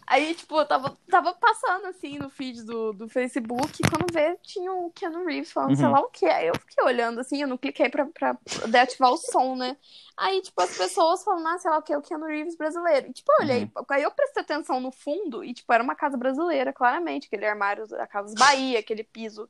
Aí, 0.08 0.36
tipo, 0.36 0.58
eu 0.60 0.66
tava, 0.68 0.98
tava 1.10 1.34
passando 1.34 1.88
assim 1.88 2.20
no 2.20 2.30
feed 2.30 2.64
do, 2.64 2.94
do 2.94 3.10
Facebook, 3.10 3.82
e 3.82 3.90
quando 3.90 4.14
vê, 4.14 4.38
tinha 4.44 4.72
o 4.72 4.92
Keanu 4.92 5.26
Reeves 5.26 5.52
falando, 5.52 5.76
sei 5.76 5.86
Uhum. 5.86 5.94
lá 5.94 6.00
o 6.02 6.10
que. 6.10 6.26
Aí 6.28 6.48
eu 6.48 6.54
fiquei 6.60 6.84
olhando 6.84 7.20
assim, 7.20 7.42
eu 7.42 7.48
não 7.48 7.58
cliquei 7.58 7.90
pra, 7.90 8.06
pra 8.06 8.38
deativar 8.68 9.12
o 9.12 9.18
som, 9.18 9.56
né? 9.56 9.76
Aí, 10.16 10.42
tipo, 10.42 10.62
as 10.62 10.78
pessoas 10.78 11.24
falando, 11.24 11.48
ah, 11.48 11.58
sei 11.58 11.72
lá 11.72 11.80
o 11.80 11.82
que, 11.82 11.96
o 11.96 12.02
Keanu 12.02 12.26
Reeves 12.28 12.56
brasileiro. 12.56 13.08
E, 13.08 13.14
tipo, 13.14 13.32
eu 13.32 13.46
olhei, 13.46 13.72
aí 13.90 14.04
eu 14.04 14.12
prestei 14.12 14.44
atenção 14.44 14.80
no 14.80 14.92
fundo, 14.92 15.44
e, 15.44 15.54
tipo, 15.54 15.72
era 15.74 15.84
uma 15.84 15.96
casa 15.96 16.16
brasileira, 16.18 16.72
claramente, 16.72 17.26
aquele 17.28 17.46
armário 17.46 17.88
da 17.88 18.06
Casas 18.08 18.36
Bahia, 18.36 18.80
aquele 18.80 19.04
piso 19.04 19.50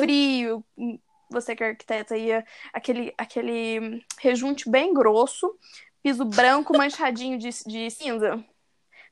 frio, 0.00 0.64
hum, 0.76 0.98
você 1.30 1.54
que 1.56 1.62
é 1.64 1.68
arquiteta 1.68 2.16
ia, 2.16 2.44
aquele, 2.72 3.14
aquele 3.16 3.80
hum, 3.80 4.00
rejunte 4.18 4.68
bem 4.68 4.92
grosso, 4.92 5.56
piso 6.02 6.24
branco 6.24 6.76
manchadinho 6.76 7.38
de, 7.38 7.50
de 7.66 7.90
cinza. 7.90 8.44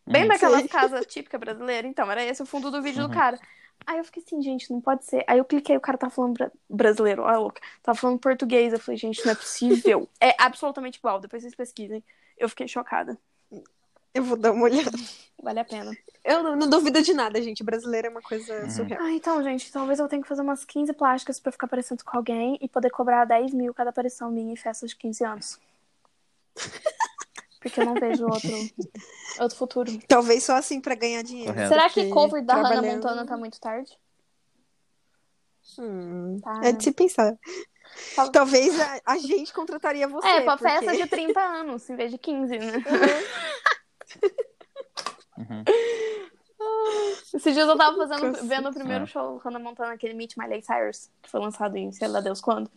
Bem 0.07 0.29
daquelas 0.29 0.61
Sei. 0.61 0.69
casas 0.69 1.07
típicas 1.07 1.41
brasileiras. 1.41 1.91
Então, 1.91 2.11
era 2.11 2.23
esse 2.25 2.43
o 2.43 2.47
fundo 2.47 2.71
do 2.71 2.83
vídeo 2.83 3.03
Uhum. 3.03 3.09
do 3.09 3.15
cara. 3.15 3.39
Aí 3.87 3.99
eu 3.99 4.05
fiquei 4.05 4.23
assim, 4.25 4.41
gente, 4.41 4.71
não 4.71 4.81
pode 4.81 5.05
ser. 5.05 5.25
Aí 5.27 5.39
eu 5.39 5.45
cliquei, 5.45 5.77
o 5.77 5.81
cara 5.81 5.99
tá 5.99 6.09
falando 6.09 6.35
bra- 6.35 6.51
brasileiro, 6.71 7.23
olha 7.23 7.39
louca. 7.39 7.61
Tava 7.83 7.99
falando 7.99 8.19
português. 8.19 8.73
Eu 8.73 8.79
falei, 8.79 8.97
gente, 8.99 9.25
não 9.25 9.33
é 9.33 9.35
possível. 9.35 10.09
É 10.21 10.35
absolutamente 10.39 10.99
igual. 10.99 11.19
Depois 11.21 11.43
vocês 11.43 11.55
pesquisem. 11.55 12.03
Eu 12.39 12.49
fiquei 12.49 12.67
chocada. 12.69 13.19
Eu 14.15 14.23
vou 14.23 14.37
dar 14.37 14.53
uma 14.53 14.65
olhada. 14.65 14.93
Vale 15.43 15.59
a 15.61 15.65
pena. 15.65 15.91
Eu 16.25 16.43
não, 16.43 16.55
não 16.57 16.71
duvido 16.71 17.03
de 17.03 17.13
nada, 17.13 17.43
gente. 17.43 17.65
Brasileiro 17.65 18.07
é 18.07 18.11
uma 18.11 18.23
coisa 18.23 18.63
Uhum. 18.63 18.71
surreal. 18.71 19.03
Ah, 19.03 19.11
então, 19.11 19.43
gente, 19.43 19.71
talvez 19.73 19.99
eu 19.99 20.09
tenha 20.09 20.23
que 20.23 20.29
fazer 20.29 20.41
umas 20.43 20.65
15 20.65 20.93
plásticas 20.93 21.41
pra 21.41 21.51
ficar 21.53 21.67
parecendo 21.67 22.05
com 22.05 22.17
alguém 22.17 22.57
e 22.63 22.69
poder 22.69 22.91
cobrar 22.91 23.25
10 23.25 23.53
mil 23.53 23.75
cada 23.75 23.91
aparição 23.91 24.31
minha 24.31 24.53
em 24.53 24.57
festas 24.57 24.91
de 24.91 24.97
15 24.97 25.25
anos. 25.25 25.59
Porque 27.61 27.81
eu 27.81 27.87
não 27.87 27.95
vejo 27.95 28.25
outro, 28.27 28.51
outro 29.41 29.57
futuro. 29.57 29.91
Talvez 30.09 30.43
só 30.45 30.55
assim 30.57 30.81
pra 30.81 30.95
ganhar 30.95 31.23
dinheiro. 31.23 31.53
Correto. 31.53 31.69
Será 31.69 31.89
que 31.91 32.09
cover 32.11 32.45
da 32.45 32.55
Hannah 32.55 32.83
Montana 32.83 33.27
tá 33.27 33.37
muito 33.37 33.61
tarde? 33.61 33.93
Hum, 35.79 36.39
Tá. 36.43 36.61
É 36.63 36.73
de 36.73 36.85
se 36.85 36.93
pensar. 36.93 37.37
Fala- 38.15 38.31
Talvez 38.33 38.79
a, 38.81 39.01
a 39.07 39.19
gente 39.19 39.53
contrataria 39.53 40.07
você. 40.09 40.27
É, 40.27 40.41
pra 40.43 40.57
porque... 40.57 40.71
festa 40.73 40.97
de 40.97 41.07
30 41.07 41.41
anos, 41.41 41.89
em 41.89 41.97
vez 41.97 42.11
de 42.11 42.19
15, 42.19 42.59
né? 42.59 42.85
Uhum. 45.39 45.65
Esses 47.35 47.53
dias 47.53 47.69
eu 47.69 47.77
tava 47.77 47.97
fazendo, 47.97 48.47
vendo 48.47 48.69
o 48.69 48.73
primeiro 48.73 49.03
É. 49.05 49.07
show 49.09 49.39
Hannah 49.39 49.59
Montana, 49.59 49.93
aquele 49.95 50.15
Meet 50.15 50.37
Miley 50.37 50.63
Cyrus, 50.63 51.11
que 51.21 51.29
foi 51.29 51.41
lançado 51.41 51.77
em 51.77 51.91
sei 51.91 52.07
lá 52.07 52.21
Deus 52.21 52.41
quando. 52.41 52.71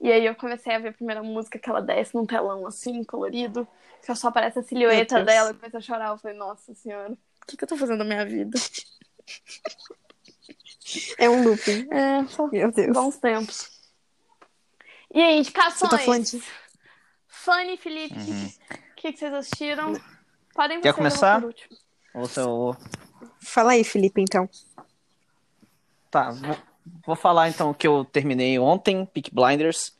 E 0.00 0.10
aí 0.12 0.24
eu 0.24 0.34
comecei 0.36 0.72
a 0.74 0.78
ver 0.78 0.88
a 0.90 0.92
primeira 0.92 1.22
música 1.24 1.58
que 1.58 1.68
ela 1.68 1.82
desce 1.82 2.14
num 2.14 2.24
telão 2.24 2.64
assim, 2.66 3.02
colorido, 3.02 3.66
que 4.04 4.14
só 4.14 4.28
aparece 4.28 4.60
a 4.60 4.62
silhueta 4.62 5.24
dela, 5.24 5.50
eu 5.50 5.54
comecei 5.56 5.78
a 5.78 5.82
chorar. 5.82 6.10
Eu 6.10 6.18
falei, 6.18 6.36
nossa 6.36 6.72
senhora, 6.74 7.12
o 7.12 7.46
que, 7.48 7.56
que 7.56 7.64
eu 7.64 7.68
tô 7.68 7.76
fazendo 7.76 7.98
na 7.98 8.04
minha 8.04 8.24
vida? 8.24 8.56
É 11.18 11.28
um 11.28 11.42
looping. 11.42 11.88
É, 11.90 12.24
só 12.28 12.46
Meu 12.46 12.70
Deus. 12.70 12.92
bons 12.92 13.16
tempos. 13.16 13.68
E 15.12 15.20
aí, 15.20 15.38
indicações? 15.40 15.90
Tá 15.90 15.98
falando 15.98 16.24
de... 16.24 16.42
Fanny 17.26 17.74
e 17.74 17.76
Felipe, 17.76 18.14
o 18.14 18.18
Uhum. 18.18 18.52
que, 18.94 19.12
que 19.12 19.18
vocês 19.18 19.34
assistiram? 19.34 19.94
Podem 20.54 20.80
Quer 20.80 20.82
vocês, 20.82 20.86
eu 20.86 20.92
vou 20.92 20.94
começar? 20.94 21.40
por 21.40 21.46
último. 21.48 21.76
Ou 22.14 22.26
se 22.26 22.38
eu- 22.40 22.76
Fala 23.48 23.72
aí, 23.72 23.84
Felipe, 23.84 24.20
então. 24.20 24.48
Tá, 26.10 26.30
vou, 26.30 26.56
vou 27.06 27.16
falar 27.16 27.48
então 27.48 27.72
que 27.72 27.86
eu 27.86 28.04
terminei 28.04 28.58
ontem, 28.58 29.06
Peak 29.06 29.32
Blinders. 29.32 29.94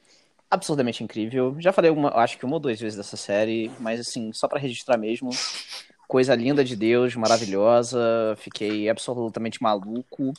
Absurdamente 0.50 1.02
incrível. 1.02 1.56
Já 1.58 1.72
falei 1.72 1.90
uma, 1.90 2.10
acho 2.16 2.36
que 2.38 2.44
uma 2.44 2.54
ou 2.54 2.60
duas 2.60 2.78
vezes 2.80 2.96
dessa 2.96 3.16
série, 3.16 3.70
mas 3.78 4.00
assim, 4.00 4.32
só 4.32 4.48
pra 4.48 4.58
registrar 4.58 4.98
mesmo. 4.98 5.30
Coisa 6.08 6.34
linda 6.34 6.64
de 6.64 6.74
Deus, 6.76 7.14
maravilhosa. 7.14 7.98
Fiquei 8.38 8.88
absolutamente 8.88 9.62
maluco. 9.62 10.32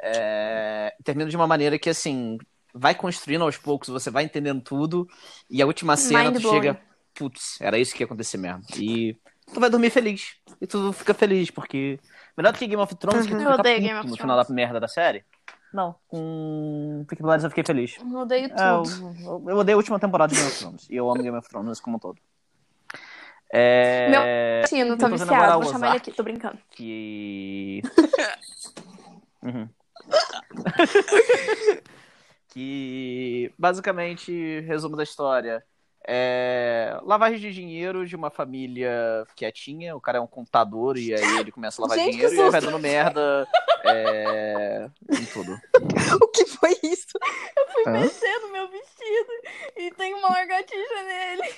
É, 0.00 0.94
Termina 1.04 1.28
de 1.28 1.36
uma 1.36 1.46
maneira 1.46 1.78
que, 1.78 1.90
assim, 1.90 2.38
vai 2.72 2.94
construindo 2.94 3.42
aos 3.42 3.56
poucos, 3.56 3.88
você 3.88 4.10
vai 4.10 4.24
entendendo 4.24 4.60
tudo. 4.62 5.08
E 5.50 5.60
a 5.60 5.66
última 5.66 5.96
cena 5.96 6.30
tu 6.30 6.34
Mind-blowing. 6.34 6.54
chega. 6.62 6.80
Putz, 7.14 7.60
era 7.60 7.78
isso 7.78 7.94
que 7.94 8.02
ia 8.02 8.06
acontecer 8.06 8.38
mesmo. 8.38 8.62
E 8.76 9.16
tu 9.52 9.60
vai 9.60 9.68
dormir 9.70 9.90
feliz. 9.90 10.36
E 10.60 10.66
tu 10.66 10.92
fica 10.92 11.12
feliz, 11.14 11.50
porque. 11.50 11.98
Melhor 12.36 12.52
do 12.52 12.58
que 12.58 12.66
Game 12.66 12.82
of 12.82 12.94
Thrones, 12.96 13.26
que 13.26 13.32
tu 13.32 13.36
Uhum. 13.36 13.42
Eu 13.42 13.50
fica 13.52 13.62
puto 13.62 13.80
Game 13.80 13.84
of 13.86 13.94
no 13.94 14.02
Thrones. 14.16 14.20
final 14.20 14.36
da 14.44 14.52
merda 14.54 14.80
da 14.80 14.88
série. 14.88 15.24
Não, 15.72 15.94
com 16.08 17.04
Peaky 17.08 17.22
Blinders 17.22 17.44
eu 17.44 17.50
fiquei 17.50 17.64
feliz. 17.64 17.96
Eu 17.98 18.16
odeio 18.18 18.46
É, 18.46 18.70
eu, 18.70 18.82
tudo. 18.84 19.50
eu- 19.50 19.56
odeio 19.56 19.76
a 19.76 19.78
última 19.78 19.98
temporada 19.98 20.30
de 20.32 20.36
Game 20.36 20.48
of 20.50 20.58
Thrones. 20.60 20.88
E 20.90 20.96
eu 20.96 21.10
amo 21.10 21.22
Game 21.22 21.36
of 21.36 21.48
Thrones 21.48 21.80
como 21.80 21.96
um 21.96 21.98
todo. 22.00 22.18
É... 23.52 24.62
Tino, 24.68 24.96
tá 24.96 25.06
eu 25.06 25.10
tô 25.10 25.16
viciado. 25.16 25.62
Vou 25.62 25.70
chamar 25.72 25.88
ele 25.88 25.96
aqui, 25.98 26.12
tô 26.12 26.22
brincando. 26.22 26.58
que. 26.70 27.82
Uhum. 29.44 29.68
que 32.48 33.52
basicamente, 33.58 34.60
resumo 34.60 34.96
da 34.96 35.02
história. 35.02 35.62
É 36.06 36.98
lavagem 37.02 37.38
de 37.38 37.50
dinheiro 37.52 38.06
de 38.06 38.14
uma 38.14 38.30
família 38.30 39.26
quietinha. 39.34 39.96
O 39.96 40.00
cara 40.00 40.18
é 40.18 40.20
um 40.20 40.26
contador 40.26 40.98
e 40.98 41.14
aí 41.14 41.38
ele 41.38 41.50
começa 41.50 41.80
a 41.80 41.82
lavar 41.82 41.98
Gente, 41.98 42.12
dinheiro 42.12 42.34
e 42.34 42.50
vai 42.50 42.60
dando 42.60 42.78
merda. 42.78 43.48
É... 43.84 44.90
Em 45.10 45.24
tudo. 45.26 45.58
O 46.20 46.28
que 46.28 46.44
foi 46.46 46.76
isso? 46.82 47.06
Fui 47.72 47.84
Hã? 47.86 47.92
mexer 47.92 48.38
no 48.40 48.52
meu 48.52 48.68
vestido 48.68 49.32
e 49.76 49.90
tem 49.92 50.14
uma 50.14 50.28
lagartixa 50.28 51.02
nele. 51.02 51.54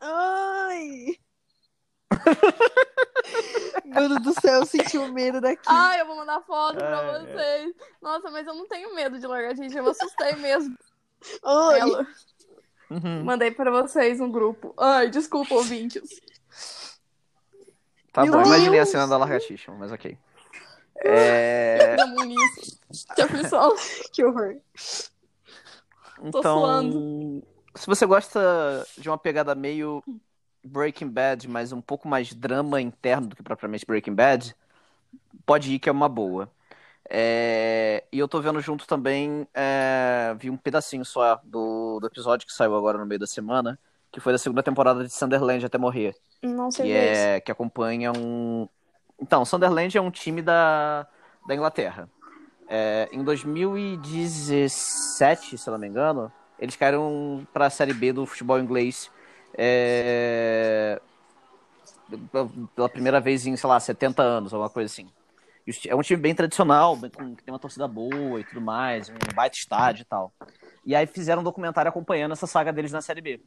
Ai! 0.00 1.16
Mano 3.84 4.20
do 4.20 4.40
céu, 4.40 4.60
eu 4.60 4.66
senti 4.66 4.98
o 4.98 5.12
medo 5.12 5.40
daqui. 5.40 5.62
Ai, 5.66 6.00
eu 6.00 6.06
vou 6.06 6.16
mandar 6.16 6.40
foto 6.42 6.76
pra 6.76 6.98
Ai, 6.98 7.10
ai. 7.10 7.20
vocês. 7.26 7.74
Nossa, 8.00 8.30
mas 8.30 8.46
eu 8.46 8.54
não 8.54 8.66
tenho 8.66 8.94
medo 8.94 9.18
de 9.18 9.26
lagartixa, 9.26 9.78
eu 9.78 9.88
assustei 9.88 10.34
mesmo. 10.36 10.76
Oi! 11.42 11.78
Ela. 11.78 12.06
Uhum. 12.90 13.22
Mandei 13.24 13.52
pra 13.52 13.70
vocês 13.70 14.18
no 14.18 14.30
grupo. 14.30 14.74
Ai, 14.76 15.08
desculpa, 15.08 15.54
ouvintes. 15.54 16.20
Tá 18.12 18.24
Meu 18.24 18.32
bom, 18.32 18.42
imaginei 18.42 18.80
a 18.80 18.82
Deus! 18.82 18.88
cena 18.88 19.06
da 19.06 19.16
lagartixa, 19.16 19.72
mas 19.72 19.92
ok. 19.92 20.18
É... 20.96 21.96
Nisso. 22.26 22.78
Que 23.14 23.22
aflição. 23.22 23.74
Que 24.12 24.24
horror. 24.24 24.56
Então, 26.22 26.42
suando. 26.42 27.42
se 27.76 27.86
você 27.86 28.04
gosta 28.04 28.86
de 28.98 29.08
uma 29.08 29.16
pegada 29.16 29.54
meio 29.54 30.02
Breaking 30.62 31.08
Bad, 31.08 31.48
mas 31.48 31.72
um 31.72 31.80
pouco 31.80 32.08
mais 32.08 32.34
drama 32.34 32.80
interno 32.80 33.28
do 33.28 33.36
que 33.36 33.42
propriamente 33.42 33.86
Breaking 33.86 34.14
Bad, 34.14 34.54
pode 35.46 35.72
ir 35.72 35.78
que 35.78 35.88
é 35.88 35.92
uma 35.92 36.08
boa. 36.08 36.50
É, 37.10 38.04
E 38.12 38.18
eu 38.18 38.28
tô 38.28 38.40
vendo 38.40 38.60
junto 38.60 38.86
também, 38.86 39.46
é, 39.52 40.34
vi 40.38 40.48
um 40.48 40.56
pedacinho 40.56 41.04
só 41.04 41.40
do, 41.44 41.98
do 42.00 42.06
episódio 42.06 42.46
que 42.46 42.52
saiu 42.52 42.76
agora 42.76 42.96
no 42.98 43.04
meio 43.06 43.18
da 43.18 43.26
semana, 43.26 43.76
que 44.12 44.20
foi 44.20 44.32
da 44.32 44.38
segunda 44.38 44.62
temporada 44.62 45.02
de 45.04 45.10
Sunderland 45.12 45.66
até 45.66 45.76
morrer, 45.76 46.14
Não 46.42 46.70
sei 46.70 46.86
que 46.86 46.92
isso. 46.92 47.22
é 47.22 47.40
que 47.40 47.50
acompanha 47.50 48.12
um. 48.12 48.68
Então, 49.20 49.44
Sunderland 49.44 49.98
é 49.98 50.00
um 50.00 50.10
time 50.10 50.40
da, 50.40 51.06
da 51.46 51.54
Inglaterra. 51.54 52.08
É, 52.68 53.08
em 53.12 53.22
2017, 53.24 55.58
se 55.58 55.70
não 55.70 55.78
me 55.78 55.88
engano, 55.88 56.32
eles 56.58 56.76
caíram 56.76 57.44
para 57.52 57.66
a 57.66 57.70
Série 57.70 57.92
B 57.92 58.12
do 58.12 58.24
futebol 58.24 58.58
inglês 58.60 59.10
é, 59.58 61.00
pela 62.74 62.88
primeira 62.88 63.20
vez 63.20 63.46
em, 63.46 63.56
sei 63.56 63.68
lá, 63.68 63.78
70 63.80 64.22
anos, 64.22 64.52
alguma 64.52 64.70
coisa 64.70 64.86
assim. 64.86 65.08
É 65.88 65.94
um 65.94 66.00
time 66.02 66.20
bem 66.20 66.34
tradicional, 66.34 66.96
com- 66.96 67.34
que 67.34 67.42
tem 67.42 67.52
uma 67.52 67.58
torcida 67.58 67.86
boa 67.88 68.40
e 68.40 68.44
tudo 68.44 68.60
mais, 68.60 69.08
um 69.08 69.14
baita 69.34 69.56
estádio 69.56 70.02
e 70.02 70.04
tal. 70.04 70.32
E 70.84 70.94
aí 70.94 71.06
fizeram 71.06 71.40
um 71.40 71.44
documentário 71.44 71.88
acompanhando 71.88 72.32
essa 72.32 72.46
saga 72.46 72.72
deles 72.72 72.92
na 72.92 73.00
Série 73.00 73.20
B. 73.20 73.40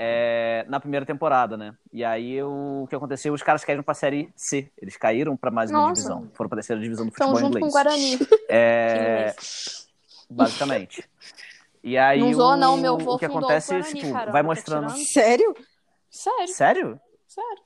É, 0.00 0.64
na 0.68 0.78
primeira 0.78 1.04
temporada, 1.04 1.56
né? 1.56 1.74
E 1.92 2.04
aí 2.04 2.40
o 2.42 2.86
que 2.88 2.94
aconteceu? 2.94 3.34
Os 3.34 3.42
caras 3.42 3.64
caíram 3.64 3.82
pra 3.82 3.94
Série 3.94 4.32
C. 4.36 4.70
Eles 4.80 4.96
caíram 4.96 5.36
pra 5.36 5.50
mais 5.50 5.70
uma 5.70 5.80
Nossa. 5.80 5.92
divisão. 5.94 6.30
Foram 6.34 6.48
pra 6.48 6.56
terceira 6.56 6.80
divisão 6.80 7.04
do 7.06 7.10
Estão 7.10 7.28
futebol 7.28 7.50
junto 7.50 7.58
com 7.58 7.66
inglês. 7.66 7.72
o 7.72 7.76
Guarani. 7.76 8.18
É, 8.48 9.34
basicamente. 10.30 11.04
E 11.82 11.96
aí 11.98 12.20
Não 12.20 12.32
zoa, 12.32 12.54
o, 12.54 12.56
não, 12.56 12.76
meu 12.76 12.94
avô 12.94 13.14
o 13.14 13.18
que 13.18 13.26
o 13.26 13.28
acontece 13.28 13.74
é, 13.74 13.78
Guarani, 13.78 14.00
tipo, 14.00 14.12
cara, 14.12 14.30
vai 14.32 14.42
tá 14.42 14.46
mostrando. 14.48 14.90
Sério? 14.90 15.54
Sério, 16.10 16.48
Sério? 16.54 17.00
sério. 17.26 17.62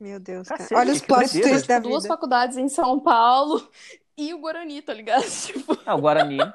Meu 0.00 0.20
Deus, 0.20 0.50
cara. 0.52 0.68
Cacete, 0.68 0.74
Olha 0.74 0.92
os 0.92 1.00
que 1.00 1.06
plot 1.06 1.28
twists 1.40 1.66
da 1.66 1.78
Duas 1.78 2.04
vida. 2.04 2.14
faculdades 2.14 2.56
em 2.56 2.68
São 2.68 3.00
Paulo 3.00 3.68
e 4.16 4.32
o 4.34 4.38
Guarani, 4.40 4.82
tá 4.82 4.94
ligado? 4.94 5.24
Tipo, 5.46 5.76
Ah, 5.84 5.94
o 5.96 6.00
Guarani. 6.00 6.54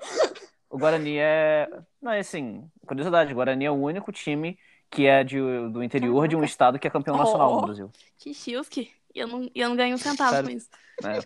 o 0.70 0.78
Guarani 0.78 1.18
é. 1.20 1.70
Não, 2.02 2.12
é 2.12 2.20
assim, 2.20 2.70
curiosidade, 2.86 3.32
o 3.34 3.36
Guarani 3.36 3.66
é 3.66 3.72
o 3.72 3.76
único 3.76 4.12
time 4.12 4.58
que 4.90 5.06
é 5.08 5.24
de, 5.24 5.40
do 5.72 5.84
interior 5.84 6.28
de 6.28 6.36
um 6.36 6.40
Caraca. 6.40 6.46
estado 6.46 6.80
que 6.80 6.88
é 6.88 6.92
campeão 6.92 7.18
nacional 7.18 7.52
Oh. 7.52 7.56
no 7.56 7.62
Brasil. 7.62 7.94
que 8.18 8.34
chilski. 8.34 8.92
E 9.16 9.20
eu 9.20 9.28
não, 9.28 9.50
eu 9.54 9.70
não 9.70 9.76
ganho 9.76 9.96
um 9.96 9.98
centavo 9.98 10.32
Sério? 10.32 10.50
com 10.50 10.50
isso. 10.50 10.70
né? 11.02 11.26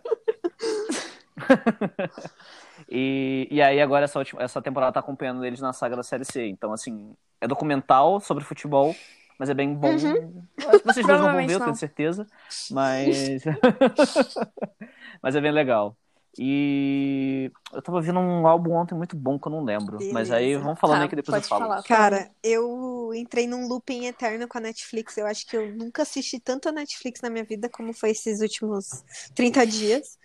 e, 2.89 3.47
e 3.51 3.61
aí 3.61 3.81
agora 3.81 4.05
essa, 4.05 4.19
última, 4.19 4.41
essa 4.43 4.61
temporada 4.61 4.93
tá 4.93 4.99
acompanhando 4.99 5.45
eles 5.45 5.59
na 5.61 5.73
saga 5.73 5.95
da 5.95 6.03
Série 6.03 6.25
C. 6.25 6.47
Então, 6.47 6.71
assim, 6.73 7.15
é 7.41 7.47
documental 7.47 8.19
sobre 8.19 8.43
futebol, 8.43 8.95
mas 9.37 9.49
é 9.49 9.53
bem 9.53 9.73
bom. 9.75 9.89
Uhum. 9.91 10.47
Que 10.57 10.85
vocês 10.85 11.05
dois 11.05 11.19
não 11.21 11.31
vão 11.31 11.45
ver, 11.45 11.53
eu 11.53 11.59
não. 11.59 11.65
tenho 11.65 11.75
certeza. 11.75 12.27
Mas. 12.71 13.43
mas 15.21 15.35
é 15.35 15.41
bem 15.41 15.51
legal. 15.51 15.95
E 16.39 17.51
eu 17.73 17.81
tava 17.81 17.99
vendo 17.99 18.19
um 18.19 18.45
álbum 18.45 18.73
ontem 18.73 18.93
muito 18.93 19.15
bom 19.15 19.39
que 19.39 19.47
eu 19.47 19.51
não 19.51 19.63
lembro. 19.63 19.97
Mas 20.11 20.29
aí 20.29 20.47
Beleza. 20.49 20.63
vamos 20.63 20.79
falando 20.79 20.97
Tá, 20.97 21.03
aí 21.03 21.09
que 21.09 21.15
depois 21.15 21.35
eu 21.35 21.41
falo. 21.49 21.63
falar. 21.63 21.83
Cara, 21.83 22.29
eu 22.43 23.11
entrei 23.15 23.47
num 23.47 23.67
looping 23.67 24.05
eterno 24.05 24.47
com 24.47 24.57
a 24.59 24.61
Netflix. 24.61 25.17
Eu 25.17 25.25
acho 25.25 25.47
que 25.47 25.57
eu 25.57 25.73
nunca 25.73 26.03
assisti 26.03 26.39
tanto 26.39 26.69
a 26.69 26.71
Netflix 26.71 27.21
na 27.21 27.29
minha 27.29 27.43
vida 27.43 27.67
como 27.69 27.91
foi 27.91 28.11
esses 28.11 28.39
últimos 28.39 29.03
30 29.33 29.65
dias. 29.65 30.19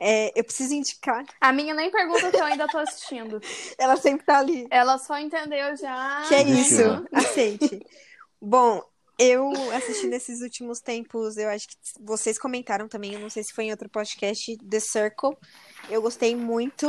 É, 0.00 0.32
eu 0.36 0.42
preciso 0.42 0.74
indicar. 0.74 1.24
A 1.40 1.52
minha 1.52 1.74
nem 1.74 1.88
pergunta 1.88 2.28
se 2.28 2.36
eu 2.36 2.44
ainda 2.44 2.66
tô 2.66 2.78
assistindo. 2.78 3.40
Ela 3.78 3.96
sempre 3.96 4.26
tá 4.26 4.38
ali. 4.40 4.66
Ela 4.68 4.98
só 4.98 5.16
entendeu 5.16 5.76
já. 5.76 6.24
Que 6.26 6.34
é 6.34 6.42
isso? 6.42 6.82
Aceite. 7.12 7.80
Bom, 8.44 8.82
eu 9.16 9.52
assisti 9.72 10.08
nesses 10.08 10.40
últimos 10.40 10.80
tempos, 10.80 11.36
eu 11.36 11.48
acho 11.48 11.68
que 11.68 11.76
vocês 12.00 12.36
comentaram 12.36 12.88
também, 12.88 13.14
eu 13.14 13.20
não 13.20 13.30
sei 13.30 13.44
se 13.44 13.52
foi 13.52 13.64
em 13.66 13.70
outro 13.70 13.88
podcast, 13.88 14.56
The 14.58 14.80
Circle. 14.80 15.36
Eu 15.88 16.02
gostei 16.02 16.34
muito. 16.34 16.88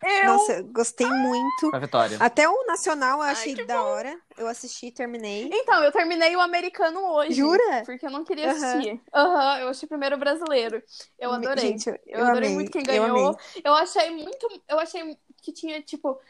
Eu 0.00 0.24
Nossa, 0.26 0.52
eu 0.52 0.64
gostei 0.66 1.08
muito. 1.08 1.74
A 1.74 1.78
Vitória. 1.80 2.16
Até 2.20 2.48
o 2.48 2.64
Nacional 2.66 3.18
eu 3.18 3.24
achei 3.24 3.56
que 3.56 3.64
da 3.64 3.82
hora. 3.82 4.16
Eu 4.36 4.46
assisti 4.46 4.86
e 4.86 4.92
terminei. 4.92 5.50
Então, 5.52 5.82
eu 5.82 5.90
terminei 5.90 6.36
o 6.36 6.40
americano 6.40 7.00
hoje. 7.00 7.32
Jura? 7.32 7.82
Porque 7.84 8.06
eu 8.06 8.10
não 8.10 8.22
queria 8.24 8.52
assistir. 8.52 9.00
Aham, 9.12 9.58
eu 9.58 9.68
achei 9.68 9.88
primeiro 9.88 10.14
o 10.14 10.18
brasileiro. 10.18 10.80
Eu 11.18 11.32
adorei. 11.32 11.70
Gente, 11.70 11.88
eu, 11.88 11.98
eu 12.06 12.24
adorei 12.24 12.50
amei, 12.50 12.54
muito 12.54 12.70
quem 12.70 12.82
eu 12.82 12.86
ganhou. 12.86 13.28
amei. 13.30 13.36
Eu, 13.64 13.74
achei 13.74 14.10
muito. 14.10 14.62
Eu 14.68 14.78
achei 14.78 15.18
que 15.42 15.52
tinha, 15.52 15.82
tipo. 15.82 16.20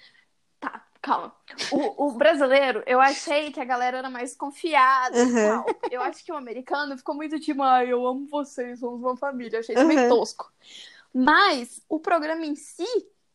Calma. 1.08 1.34
O, 1.70 2.08
o 2.08 2.12
brasileiro, 2.12 2.82
eu 2.86 3.00
achei 3.00 3.50
que 3.50 3.60
a 3.60 3.64
galera 3.64 3.98
era 3.98 4.10
mais 4.10 4.34
confiada 4.36 5.24
e 5.24 5.32
tal. 5.32 5.82
Eu 5.88 6.02
acho 6.02 6.22
que 6.24 6.30
o 6.30 6.36
americano 6.36 6.98
ficou 6.98 7.14
muito 7.14 7.40
tipo, 7.40 7.62
ai, 7.62 7.90
eu 7.90 8.06
amo 8.06 8.26
vocês, 8.26 8.80
somos 8.80 9.00
uma 9.00 9.16
família. 9.16 9.56
Eu 9.56 9.60
achei 9.60 9.74
isso 9.74 9.86
meio 9.86 10.00
Aham. 10.00 10.06
tosco. 10.06 10.52
Mas 11.14 11.82
o 11.88 12.00
programa 12.00 12.44
em 12.46 12.54
si 12.56 12.84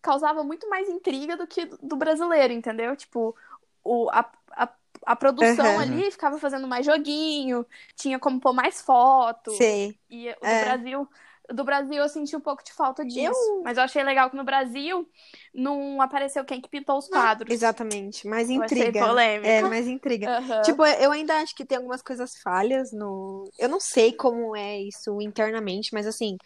causava 0.02 0.44
muito 0.44 0.70
mais 0.70 0.90
intriga 0.90 1.38
do 1.38 1.48
que 1.48 1.66
do 1.82 1.96
brasileiro, 1.96 2.54
entendeu? 2.54 2.96
Tipo, 2.96 3.36
o, 3.84 4.10
a, 4.12 4.32
a, 4.52 4.70
a 5.06 5.16
produção 5.16 5.80
Aham. 5.80 5.80
ali 5.80 6.12
ficava 6.12 6.38
fazendo 6.40 6.68
mais 6.68 6.86
joguinho, 6.86 7.66
tinha 7.96 8.20
como 8.20 8.40
pôr 8.40 8.54
mais 8.54 8.82
foto. 8.82 9.52
Sei. 9.58 10.00
E 10.10 10.30
o 10.42 10.46
É. 10.48 10.56
Brasil, 10.58 11.10
do 11.54 11.64
Brasil 11.64 11.96
eu 11.96 12.10
senti 12.10 12.36
um 12.36 12.40
pouco 12.42 12.64
de 12.64 12.74
falta 12.74 13.06
disso. 13.06 13.20
Eu- 13.20 13.64
Mas 13.64 13.78
eu 13.78 13.84
achei 13.84 14.04
legal 14.04 14.30
que 14.30 14.36
no 14.36 14.44
Brasil 14.44 15.08
não 15.54 16.02
apareceu 16.02 16.44
quem 16.44 16.60
que 16.60 16.70
pintou 16.70 16.98
os 16.98 17.08
quadros. 17.08 17.52
Exatamente. 17.54 18.28
Mais 18.28 18.50
Eu 18.50 18.64
intriga. 18.64 19.06
polêmica. 19.06 19.48
É, 19.48 19.62
mais 19.62 19.88
intriga. 19.88 20.38
Aham. 20.38 20.62
Tipo, 20.64 20.86
eu 20.86 21.12
ainda 21.12 21.36
acho 21.38 21.56
que 21.56 21.66
tem 21.66 21.78
algumas 21.78 22.02
coisas 22.02 22.36
falhas 22.42 22.92
no. 22.92 23.50
Eu 23.58 23.70
não 23.70 23.80
sei 23.80 24.12
como 24.12 24.56
é 24.56 24.80
isso 24.82 25.22
internamente, 25.22 25.94
mas 25.94 26.08
assim, 26.08 26.38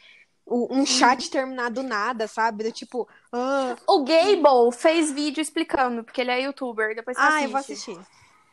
um 0.46 0.86
chat 0.86 1.30
terminar 1.32 1.70
do 1.70 1.84
nada, 1.84 2.28
sabe? 2.28 2.64
Do 2.64 2.72
tipo, 2.72 3.08
ah, 3.32 3.76
O 3.88 4.04
Gable 4.04 4.72
fez 4.72 5.12
vídeo 5.12 5.42
explicando, 5.42 6.04
porque 6.04 6.22
ele 6.22 6.32
é 6.32 6.42
youtuber. 6.42 6.96
Depois 6.96 7.18
você 7.18 7.24
ah, 7.24 7.28
assiste. 7.28 7.44
eu 7.44 7.50
vou 7.50 7.60
assistir. 7.60 8.00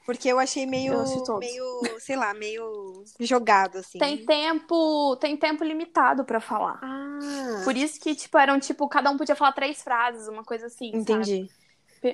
Porque 0.04 0.28
eu 0.28 0.38
achei 0.38 0.66
meio, 0.66 0.92
Eu 0.92 1.38
meio, 1.38 2.00
sei 2.00 2.16
lá, 2.16 2.34
meio 2.34 3.04
jogado, 3.20 3.78
assim. 3.78 3.98
Tem 3.98 4.24
tempo, 4.26 5.16
tem 5.16 5.36
tempo 5.36 5.64
limitado 5.64 6.24
pra 6.24 6.40
falar. 6.40 6.78
Ah, 6.82 7.64
Por 7.64 7.76
isso 7.76 7.98
que, 8.00 8.14
tipo, 8.14 8.36
eram, 8.38 8.58
tipo, 8.60 8.88
cada 8.88 9.10
um 9.10 9.16
podia 9.16 9.34
falar 9.36 9.52
três 9.52 9.82
frases, 9.82 10.28
uma 10.28 10.44
coisa 10.44 10.66
assim, 10.66 10.90
sabe? 11.00 11.00
entendi. 11.00 11.48
Pe- 11.48 11.54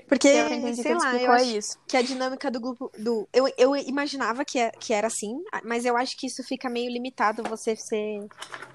Porque, 0.09 0.29
sei 0.75 0.95
lá, 0.95 1.21
eu 1.21 1.33
é 1.33 1.35
acho 1.37 1.57
isso. 1.57 1.79
que 1.89 1.97
a 1.97 2.03
dinâmica 2.03 2.51
do 2.51 2.61
grupo 2.61 2.91
do 2.99 3.29
eu, 3.33 3.47
eu 3.59 3.77
imaginava 3.77 4.45
que, 4.45 4.59
é- 4.59 4.71
que 4.81 4.93
era 4.93 5.07
assim, 5.07 5.33
mas 5.65 5.85
eu 5.85 5.97
acho 5.97 6.17
que 6.17 6.27
isso 6.27 6.43
fica 6.45 6.69
meio 6.71 6.91
limitado 6.91 7.43
você 7.45 7.75
ser 7.77 8.21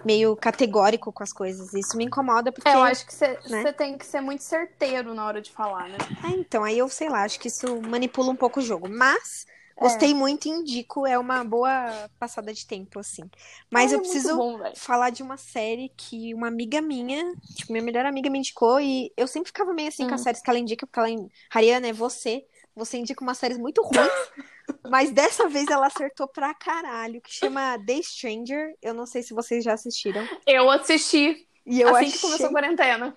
meio 0.05 0.35
categórico 0.35 1.11
com 1.11 1.23
as 1.23 1.31
coisas. 1.33 1.73
Isso 1.73 1.97
me 1.97 2.05
incomoda 2.05 2.51
porque 2.51 2.69
É, 2.69 2.75
eu 2.75 2.83
acho 2.83 3.05
que 3.05 3.13
você 3.13 3.37
né? 3.49 3.63
tem 3.73 3.97
que 3.97 4.05
ser 4.05 4.21
muito 4.21 4.43
certeiro 4.43 5.13
na 5.13 5.25
hora 5.25 5.41
de 5.41 5.51
falar, 5.51 5.87
né? 5.89 5.97
É, 6.23 6.29
então, 6.39 6.63
aí 6.63 6.77
eu 6.77 6.89
sei 6.89 7.09
lá, 7.09 7.23
acho 7.23 7.39
que 7.39 7.47
isso 7.47 7.67
manipula 7.81 8.31
um 8.31 8.35
pouco 8.35 8.59
o 8.59 8.63
jogo. 8.63 8.87
Mas 8.89 9.45
gostei 9.79 10.13
muito 10.13 10.47
e 10.47 10.51
indico, 10.51 11.05
é 11.07 11.17
uma 11.17 11.43
boa 11.43 12.09
passada 12.19 12.53
de 12.53 12.65
tempo, 12.65 12.99
assim. 12.99 13.29
Mas 13.71 13.91
eu 13.91 13.99
é 13.99 14.01
muito 14.01 14.29
preciso 14.29 14.31
bom, 14.31 14.59
falar 14.73 15.09
de 15.09 15.23
uma 15.23 15.37
série 15.37 15.89
que 15.97 16.33
uma 16.33 16.47
amiga 16.47 16.81
minha, 16.81 17.23
tipo, 17.53 17.71
minha 17.71 17.83
melhor 17.83 18.05
amiga 18.05 18.29
me 18.29 18.39
indicou, 18.39 18.79
e 18.79 19.11
eu 19.17 19.27
sempre 19.27 19.47
ficava 19.49 19.73
meio 19.73 19.87
assim 19.89 20.05
com 20.05 20.15
as 20.15 20.21
Hum. 20.21 20.23
séries 20.23 20.41
que 20.41 20.49
ela 20.49 20.59
indica, 20.59 20.85
porque 20.87 20.99
ela, 20.99 21.09
in- 21.09 21.29
Ariana, 21.53 21.87
é 21.87 21.93
você. 21.93 22.45
Você 22.75 22.97
indica 22.97 23.23
umas 23.23 23.37
séries 23.37 23.57
muito 23.57 23.81
ruins, 23.81 24.31
mas 24.85 25.11
dessa 25.11 25.49
vez 25.49 25.69
ela 25.69 25.87
acertou 25.87 26.27
pra 26.27 26.53
caralho, 26.55 27.21
que 27.21 27.31
chama 27.33 27.77
The 27.85 28.01
Stranger. 28.03 28.75
Eu 28.81 28.93
não 28.93 29.05
sei 29.05 29.23
se 29.23 29.33
vocês 29.33 29.63
já 29.63 29.73
assistiram. 29.73 30.29
Eu 30.45 30.69
assisti 30.69 31.47
E 31.65 31.81
eu 31.81 31.91
assim 31.91 32.09
achei, 32.09 32.11
que 32.11 32.19
começou 32.19 32.49
a 32.49 32.51
quarentena. 32.51 33.15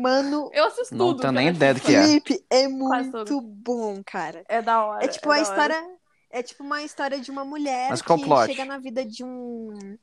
Mano, 0.00 0.50
Eu 0.52 0.64
assisto 0.66 0.94
Não 0.94 1.08
tudo. 1.08 1.20
tenho 1.20 1.32
que 1.32 1.38
nem 1.38 1.48
a 1.48 1.52
ideia 1.52 1.74
do 1.74 1.80
que 1.80 1.94
é. 1.94 2.02
Felipe, 2.02 2.44
é 2.50 2.68
muito 2.68 3.40
bom, 3.40 4.02
cara. 4.04 4.44
É 4.48 4.62
da 4.62 4.84
hora. 4.84 5.04
É 5.04 5.08
tipo 5.08 5.30
a 5.30 5.36
da 5.36 5.40
hora. 5.40 5.42
história. 5.42 5.98
É 6.30 6.42
tipo 6.42 6.62
uma 6.64 6.82
história 6.82 7.20
de 7.20 7.30
uma 7.30 7.44
mulher 7.44 7.90
Mas 7.90 8.00
qual 8.02 8.18
que 8.18 8.24
plot? 8.24 8.46
chega 8.46 8.64
na 8.64 8.78
vida 8.78 9.04
de 9.04 9.22
um. 9.24 9.98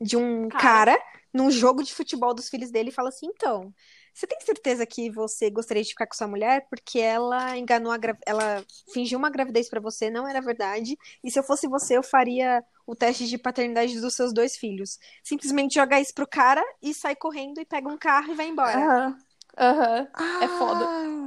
de 0.00 0.16
um 0.16 0.48
Cara. 0.48 0.92
cara. 0.96 1.02
num 1.32 1.50
jogo 1.50 1.82
de 1.82 1.94
futebol 1.94 2.34
dos 2.34 2.48
filhos 2.48 2.70
dele 2.70 2.90
e 2.90 2.92
fala 2.92 3.08
assim: 3.08 3.26
então, 3.26 3.72
você 4.12 4.26
tem 4.26 4.40
certeza 4.40 4.84
que 4.86 5.10
você 5.10 5.48
gostaria 5.50 5.82
de 5.82 5.88
ficar 5.90 6.06
com 6.06 6.14
sua 6.14 6.26
mulher? 6.28 6.66
Porque 6.68 6.98
ela 6.98 7.56
enganou 7.56 7.92
a 7.92 7.96
gra... 7.96 8.18
ela 8.26 8.62
fingiu 8.92 9.18
uma 9.18 9.30
gravidez 9.30 9.68
pra 9.70 9.80
você, 9.80 10.10
não 10.10 10.28
era 10.28 10.40
verdade. 10.42 10.98
E 11.24 11.30
se 11.30 11.38
eu 11.38 11.42
fosse 11.42 11.66
você, 11.66 11.96
eu 11.96 12.02
faria 12.02 12.62
o 12.86 12.94
teste 12.94 13.26
de 13.28 13.38
paternidade 13.38 13.98
dos 14.00 14.14
seus 14.14 14.32
dois 14.34 14.56
filhos. 14.56 14.98
Simplesmente 15.22 15.74
joga 15.76 16.00
isso 16.00 16.12
pro 16.14 16.26
cara 16.28 16.62
e 16.82 16.92
sai 16.92 17.14
correndo 17.16 17.60
e 17.60 17.64
pega 17.64 17.88
um 17.88 17.96
carro 17.96 18.32
e 18.32 18.34
vai 18.34 18.48
embora. 18.48 19.16
Aham. 19.60 20.08
Aham. 20.18 20.42
É 20.42 20.48
foda. 20.48 20.86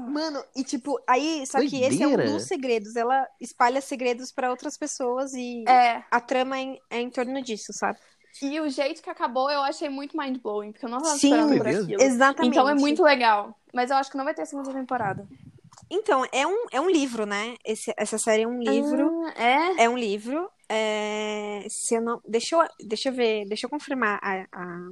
Mano, 0.10 0.44
e 0.56 0.64
tipo, 0.64 1.00
aí, 1.08 1.46
só 1.48 1.60
que 1.60 1.82
esse 1.82 2.02
é 2.04 2.08
um 2.08 2.12
Doideira. 2.12 2.32
dos 2.34 2.44
segredos. 2.44 2.96
Ela 2.96 3.28
espalha 3.40 3.80
segredos 3.82 4.32
pra 4.32 4.50
outras 4.50 4.78
pessoas 4.78 5.34
e 5.34 5.64
É. 5.68 6.04
a 6.12 6.20
trama 6.20 6.58
é 6.58 6.62
em, 6.62 6.80
é 6.90 7.00
em 7.02 7.10
torno 7.10 7.42
disso, 7.42 7.72
sabe? 7.74 7.98
E 8.42 8.60
o 8.60 8.68
jeito 8.70 9.02
que 9.02 9.10
acabou 9.10 9.50
eu 9.50 9.62
achei 9.62 9.88
muito 9.90 10.18
mind-blowing, 10.18 10.72
porque 10.72 10.86
eu 10.86 10.90
não 10.90 10.98
tava 11.00 11.16
Sim. 11.18 11.28
esperando 11.30 11.56
por 11.58 11.64
Beleza. 11.66 11.84
aquilo. 11.84 12.02
Exatamente. 12.02 12.52
Então 12.52 12.68
é 12.70 12.74
muito 12.76 13.04
legal. 13.04 13.56
Mas 13.74 13.90
eu 13.92 13.98
acho 13.98 14.10
que 14.12 14.18
não 14.18 14.26
vai 14.26 14.34
ter 14.34 14.46
segunda 14.46 14.74
temporada. 14.74 15.28
Então, 15.90 16.26
é 16.32 16.46
um, 16.48 16.66
é 16.72 16.82
um 16.82 16.90
livro, 16.90 17.26
né? 17.26 17.56
Esse- 17.64 17.94
essa 17.98 18.18
série 18.18 18.44
é 18.44 18.48
um 18.48 18.60
livro. 18.60 19.12
Ah, 19.36 19.44
é? 19.44 19.84
É 19.84 19.90
um 19.90 19.98
livro. 19.98 20.50
é, 20.70 21.66
Se 21.70 21.96
eu 21.96 22.02
não. 22.02 22.22
Deixa 22.28 22.56
eu, 22.56 22.68
deixa 22.88 23.10
eu 23.10 23.14
ver, 23.14 23.46
deixa 23.48 23.66
eu 23.68 23.70
confirmar 23.70 24.20
a, 24.24 24.46
a, 24.52 24.90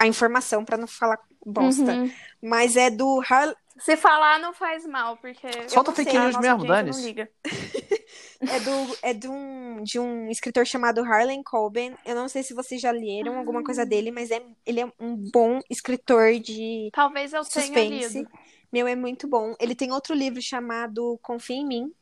a 0.00 0.06
informação 0.06 0.64
pra 0.64 0.76
não 0.76 0.86
falar 0.86 1.18
bosta. 1.44 1.92
Uhum. 1.92 2.10
Mas 2.42 2.76
é 2.76 2.90
do 2.90 3.20
Har... 3.28 3.54
Se 3.78 3.96
falar, 3.96 4.38
não 4.38 4.52
faz 4.52 4.86
mal, 4.86 5.16
porque. 5.16 5.48
Solta 5.68 5.90
eu 5.90 5.92
não 5.92 5.94
fake 5.94 6.18
news 6.18 6.36
mesmo, 6.38 7.00
liga. 7.00 7.28
é 8.40 8.60
do 8.60 8.98
é 9.02 9.14
de 9.14 9.28
um, 9.28 9.82
de 9.82 9.98
um 9.98 10.30
escritor 10.30 10.66
chamado 10.66 11.02
Harlan 11.02 11.42
Coben. 11.42 11.94
Eu 12.04 12.14
não 12.14 12.28
sei 12.28 12.42
se 12.42 12.54
vocês 12.54 12.80
já 12.80 12.90
leram 12.90 13.36
alguma 13.38 13.64
coisa 13.64 13.84
dele, 13.86 14.10
mas 14.10 14.30
é, 14.30 14.42
ele 14.66 14.80
é 14.80 14.92
um 15.00 15.16
bom 15.16 15.60
escritor 15.70 16.38
de 16.38 16.90
Talvez 16.92 17.32
eu 17.32 17.42
tenha 17.44 17.66
suspense. 17.66 18.18
lido. 18.18 18.30
Meu, 18.72 18.86
é 18.86 18.94
muito 18.94 19.26
bom. 19.26 19.54
Ele 19.60 19.74
tem 19.74 19.92
outro 19.92 20.14
livro 20.14 20.40
chamado 20.40 21.18
Confia 21.22 21.56
em 21.56 21.66
Mim. 21.66 21.92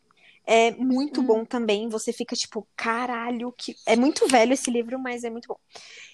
É 0.47 0.73
muito 0.73 1.21
Hum. 1.21 1.25
bom 1.25 1.45
também. 1.45 1.89
Você 1.89 2.13
fica 2.13 2.35
tipo, 2.35 2.67
caralho, 2.77 3.53
que. 3.57 3.75
É 3.87 3.95
muito 3.97 4.27
velho 4.27 4.53
esse 4.53 4.71
livro, 4.71 4.99
mas 4.99 5.25
é 5.25 5.31
muito 5.31 5.47
bom. 5.49 5.59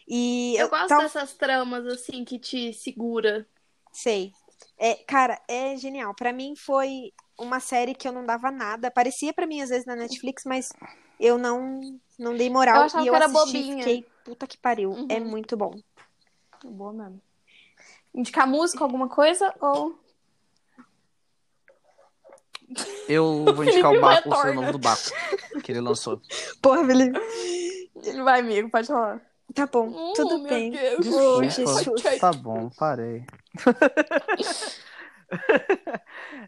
E 0.09 0.54
Eu 0.57 0.68
gosto 0.68 0.88
tal- 0.88 1.00
dessas 1.00 1.34
tramas, 1.34 1.86
assim, 1.86 2.24
que 2.24 2.38
te 2.38 2.72
segura. 2.72 3.46
Sei. 3.92 4.32
É, 4.78 4.94
cara, 4.94 5.40
é 5.48 5.76
genial. 5.76 6.14
Pra 6.14 6.32
mim 6.32 6.54
foi 6.57 7.12
uma 7.38 7.61
série 7.61 7.94
que 7.94 8.07
eu 8.07 8.12
não 8.12 8.24
dava 8.24 8.50
nada. 8.50 8.88
Aparecia 8.88 9.32
pra 9.32 9.46
mim 9.46 9.61
às 9.62 9.70
vezes 9.70 9.84
na 9.86 9.96
Netflix, 9.96 10.44
mas 10.44 10.72
eu 11.18 11.36
não 11.38 11.80
não 12.18 12.34
dei 12.36 12.48
moral 12.48 12.76
Eu 12.76 12.82
achava 12.82 13.04
e 13.04 13.09
eu 13.09 13.12
que 13.12 13.16
era 13.16 13.26
assisti, 13.26 13.46
bobinha. 13.59 13.78
fiquei 13.78 14.07
puta 14.24 14.46
que 14.46 14.57
pariu. 14.59 14.90
Uhum. 14.92 15.07
É 15.11 15.18
muito 15.20 15.57
bom. 15.57 15.74
Boa 16.64 16.92
mesmo. 16.92 17.20
Indicar 18.14 18.46
música, 18.46 18.82
alguma 18.84 19.09
coisa? 19.09 19.52
Ou. 19.61 19.98
Eu 23.09 23.44
vou 23.54 23.64
indicar 23.64 23.90
o 23.90 23.94
Felipe 23.94 24.00
Baco, 24.00 24.30
o 24.30 24.36
seu 24.36 24.54
nome 24.54 24.72
do 24.72 24.78
Baco, 24.78 25.02
que 25.62 25.72
ele 25.72 25.80
lançou. 25.80 26.20
Porra, 26.62 26.84
Felipe. 26.86 27.18
Vai, 28.24 28.40
amigo, 28.40 28.70
pode 28.70 28.86
falar. 28.88 29.20
Tá 29.57 29.66
bom, 29.66 29.88
Hum, 29.88 30.12
tudo 30.14 30.38
meu 30.38 30.50
bem. 30.50 30.70
Deus. 30.70 31.07
Oh, 31.09 31.42
Desculpa. 31.42 31.80
Jesus. 31.80 32.20
Tá 32.20 32.32
bom, 32.32 32.70
parei. 32.78 33.24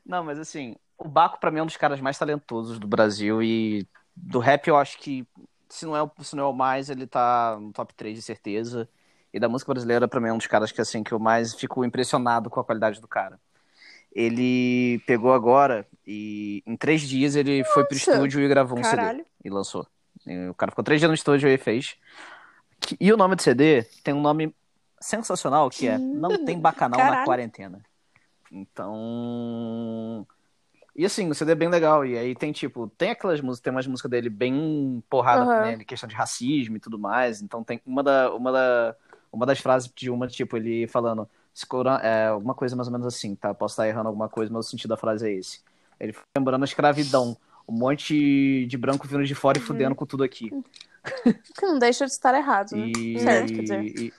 Não, 0.05 0.23
mas 0.25 0.39
assim, 0.39 0.77
o 0.97 1.09
Baco 1.09 1.41
pra 1.41 1.51
mim 1.51 1.59
é 1.59 1.63
um 1.63 1.67
dos 1.67 1.77
caras 1.77 2.01
mais 2.01 2.19
talentosos 2.19 2.79
do 2.79 2.87
Brasil 2.87 3.43
e 3.43 3.87
do 4.15 4.39
rap 4.39 4.69
eu 4.69 4.77
acho 4.77 4.99
que 4.99 5.27
se 5.69 5.85
não 5.85 5.97
é, 5.97 6.03
o- 6.03 6.11
se 6.23 6.35
não 6.37 6.45
é 6.45 6.47
o 6.47 6.53
mais, 6.53 6.89
ele 6.91 7.07
tá 7.07 7.59
no 7.61 7.73
top 7.73 7.95
3 7.95 8.15
de 8.17 8.23
certeza. 8.23 8.89
E 9.33 9.39
da 9.41 9.49
música 9.49 9.73
brasileira 9.73 10.09
pra 10.09 10.21
mim 10.21 10.29
é 10.29 10.33
um 10.33 10.39
dos 10.39 10.47
caras 10.47 10.73
que 10.73 10.81
assim 10.81 11.03
que 11.03 11.13
eu 11.13 11.19
mais 11.19 11.55
fico 11.55 11.85
impressionado 11.85 12.49
com 12.49 12.61
a 12.61 12.65
qualidade 12.65 13.01
do 13.01 13.09
cara. 13.09 13.39
Ele 14.13 14.99
pegou 15.07 15.33
agora 15.35 15.87
e 16.07 16.63
em 16.67 16.77
três 16.77 17.03
dias 17.03 17.37
ele 17.37 17.63
foi 17.65 17.85
pro 17.85 17.95
Nossa! 17.95 18.13
estúdio 18.13 18.41
e 18.43 18.49
gravou 18.49 18.79
um 18.79 18.83
CD 18.83 18.97
Caralho. 18.97 19.27
e 19.45 19.51
lançou. 19.51 19.87
E 20.27 20.49
o 20.49 20.55
cara 20.55 20.73
ficou 20.73 20.83
três 20.85 21.01
dias 21.01 21.09
no 21.11 21.15
estúdio 21.15 21.49
e 21.49 21.59
fez. 21.59 21.97
Que- 22.89 22.97
E 22.99 23.13
o 23.13 23.17
nome 23.19 23.35
do 23.37 23.43
CD 23.43 23.83
tem 24.03 24.15
um 24.15 24.21
nome 24.23 24.55
sensacional 24.99 25.69
que 25.69 25.87
é 25.87 25.99
Não 25.99 26.43
Tem 26.47 26.59
Bacanal 26.59 26.99
na 26.99 27.05
Caralho. 27.07 27.27
Quarentena. 27.27 27.81
Então. 28.51 30.27
E 30.97 31.05
assim, 31.05 31.29
o 31.29 31.35
CD 31.35 31.53
é 31.53 31.55
bem 31.55 31.69
legal. 31.69 32.05
E 32.07 32.17
aí 32.17 32.35
tem, 32.35 32.51
tipo, 32.51 32.89
tem 32.97 33.11
aquelas 33.11 33.41
músicas, 33.43 33.61
tem 33.63 33.71
umas 33.73 33.87
músicas 33.87 34.11
dele 34.11 34.31
bem 34.31 35.03
porrada, 35.09 35.43
Aham. 35.43 35.77
né? 35.77 35.85
Questão 35.85 36.09
de 36.09 36.15
racismo 36.15 36.77
e 36.77 36.81
tudo 36.81 36.99
mais. 36.99 37.43
Então 37.43 37.63
tem 37.63 37.81
uma, 37.87 38.03
da, 38.03 38.35
uma, 38.35 38.51
da, 38.51 38.97
uma 39.31 39.45
das 39.47 39.59
frases 39.61 39.93
de 39.95 40.11
uma, 40.11 40.27
tipo, 40.27 40.57
ele 40.57 40.87
falando. 40.89 41.29
"Se 41.53 41.67
cora- 41.67 42.01
É 42.03 42.33
uma 42.33 42.55
coisa 42.55 42.75
mais 42.75 42.89
ou 42.89 42.93
menos 42.93 43.07
assim, 43.07 43.35
tá? 43.35 43.53
Posso 43.53 43.75
estar 43.75 43.87
errando 43.87 44.09
alguma 44.09 44.29
coisa, 44.31 44.51
mas 44.53 44.67
o 44.67 44.71
sentido 44.71 44.89
da 44.91 44.97
frase 44.97 45.29
é 45.29 45.33
esse. 45.33 45.61
Ele 46.01 46.15
lembrando 46.37 46.63
a 46.63 46.65
escravidão. 46.65 47.37
Um 47.69 47.73
monte 47.75 48.65
de 48.67 48.79
branco 48.79 49.07
vindo 49.07 49.25
de 49.25 49.35
fora 49.35 49.59
e 49.59 49.61
fudendo 49.61 49.95
com 49.95 50.07
tudo 50.07 50.25
aqui. 50.25 50.51
Que 51.59 51.67
não 51.67 51.79
deixa 51.79 52.05
de 52.07 52.13
estar 52.13 52.35
errado, 52.35 52.73
né? 52.73 52.91
E, 52.97 53.19
Certo, 53.21 53.53
quer 53.55 53.63
dizer. 53.63 53.85
e- 53.85 54.13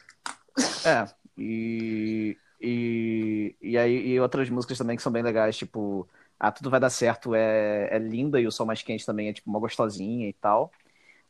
é, 0.85 1.05
e, 1.37 2.37
e, 2.61 3.55
e 3.61 3.77
aí 3.77 4.07
e 4.11 4.19
outras 4.19 4.49
músicas 4.49 4.77
também 4.77 4.95
que 4.97 5.01
são 5.03 5.11
bem 5.11 5.23
legais, 5.23 5.57
tipo, 5.57 6.07
Ah, 6.39 6.51
Tudo 6.51 6.69
Vai 6.69 6.79
Dar 6.79 6.89
Certo 6.89 7.33
é, 7.35 7.89
é 7.91 7.99
linda 7.99 8.39
e 8.39 8.47
o 8.47 8.51
Sol 8.51 8.65
Mais 8.65 8.81
Quente 8.81 9.05
também 9.05 9.27
é, 9.29 9.33
tipo, 9.33 9.49
uma 9.49 9.59
gostosinha 9.59 10.27
e 10.27 10.33
tal. 10.33 10.71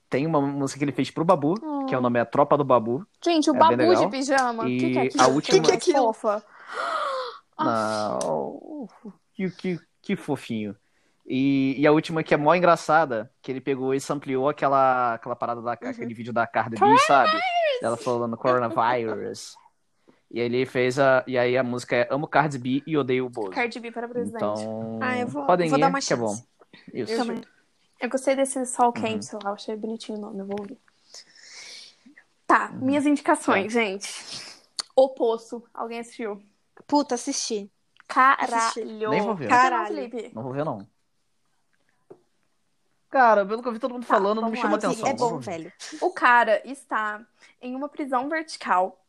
Tem 0.10 0.26
uma 0.26 0.42
música 0.42 0.80
que 0.80 0.86
ele 0.86 0.92
fez 0.92 1.12
pro 1.12 1.24
Babu, 1.24 1.54
que 1.88 1.94
é 1.94 1.98
o 1.98 2.02
nome 2.02 2.20
é 2.20 2.26
Tropa 2.26 2.58
do 2.58 2.64
Babu. 2.64 3.06
Gente, 3.24 3.50
o 3.52 3.56
É 3.56 3.60
babu 3.60 3.96
de 3.96 4.08
pijama. 4.10 4.64
O 4.64 4.66
que, 4.66 4.78
que 4.92 4.98
é 4.98 5.02
aquilo? 5.04 5.24
a 5.24 5.28
última- 5.28 5.58
Que 5.60 5.66
que 5.66 5.72
é 5.72 5.76
aquilo? 5.76 6.14
Fofa. 6.14 6.44
Não, 7.60 8.88
que, 9.34 9.50
que, 9.52 9.80
que 10.02 10.16
fofinho. 10.16 10.76
E, 11.32 11.76
e 11.80 11.86
a 11.86 11.92
última 11.92 12.24
que 12.24 12.34
é 12.34 12.38
mó 12.38 12.56
engraçada, 12.56 13.32
que 13.40 13.52
ele 13.52 13.62
pegou 13.62 13.94
e 13.94 14.02
sampleou 14.02 14.50
aquela, 14.50 15.14
aquela 15.14 15.36
parada, 15.36 15.62
da, 15.62 15.74
aquele 15.74 16.12
vídeo 16.12 16.34
da 16.34 16.48
Cardi 16.48 16.76
B, 16.76 16.98
sabe? 17.06 17.40
Ela 17.84 17.96
falando 17.96 18.36
coronavirus. 18.36 19.56
E 20.32 20.40
aí 20.40 20.46
ele 20.48 20.66
fez 20.66 20.98
a. 20.98 21.24
E 21.28 21.38
aí 21.38 21.56
a 21.56 21.64
música 21.64 21.96
é 21.96 22.08
Amo 22.10 22.28
Cardi 22.28 22.58
B 22.58 22.82
e 22.86 22.98
Odeio 22.98 23.28
o 23.28 23.30
Bozo. 23.30 23.52
Cardi 23.52 23.80
B 23.80 23.92
para 23.92 24.08
presidente. 24.08 24.38
Então. 24.38 25.00
Ah, 25.02 25.18
eu 25.20 25.28
vou- 25.28 25.46
podem 25.46 25.70
vou 25.70 25.78
ir, 25.78 25.82
dar 25.82 25.90
uma 25.90 26.00
que 26.00 26.12
é 26.12 26.16
bom. 26.16 26.28
chance. 26.30 26.48
Isso. 26.94 27.12
Eu 27.14 27.18
também. 27.18 27.44
Eu 28.00 28.10
gostei 28.10 28.36
desse 28.36 28.66
sol 28.66 28.88
Uhum. 28.88 28.92
quente, 28.94 29.26
sei 29.26 29.40
lá, 29.44 29.52
achei 29.52 29.76
bonitinho 29.76 30.18
o 30.18 30.22
nome, 30.22 30.40
eu 30.40 30.46
vou 30.48 30.58
ouvir. 30.60 30.78
Tá, 32.48 32.72
Uhum. 32.72 32.86
minhas 32.86 33.06
indicações, 33.06 33.72
gente. 33.72 34.10
O 34.96 35.10
Poço. 35.10 35.64
Alguém 35.74 36.00
assistiu? 36.00 36.42
Puta, 36.88 37.16
assisti. 37.16 37.70
Caralho. 38.08 39.10
Nem 39.10 39.22
vou 39.22 39.36
ver. 39.36 39.48
Caralho. 39.50 39.96
Felipe? 39.96 40.32
Não 40.34 40.42
vou 40.42 40.54
ver, 40.54 40.66
não. 40.66 40.88
Cara, 43.10 43.46
pelo 43.46 43.62
que 43.62 43.68
eu 43.68 43.74
vi 43.74 43.80
todo 43.80 43.94
mundo 43.94 44.06
Tá, 44.06 44.14
falando, 44.14 44.42
não 44.42 44.50
me 44.50 44.58
chamou 44.58 44.78
atenção. 44.78 45.08
É 45.08 45.14
bom, 45.14 45.40
velho. 45.40 45.72
O 46.02 46.12
cara 46.12 46.62
está 46.66 47.26
em 47.62 47.76
uma 47.76 47.90
prisão 47.90 48.30
vertical. 48.30 49.04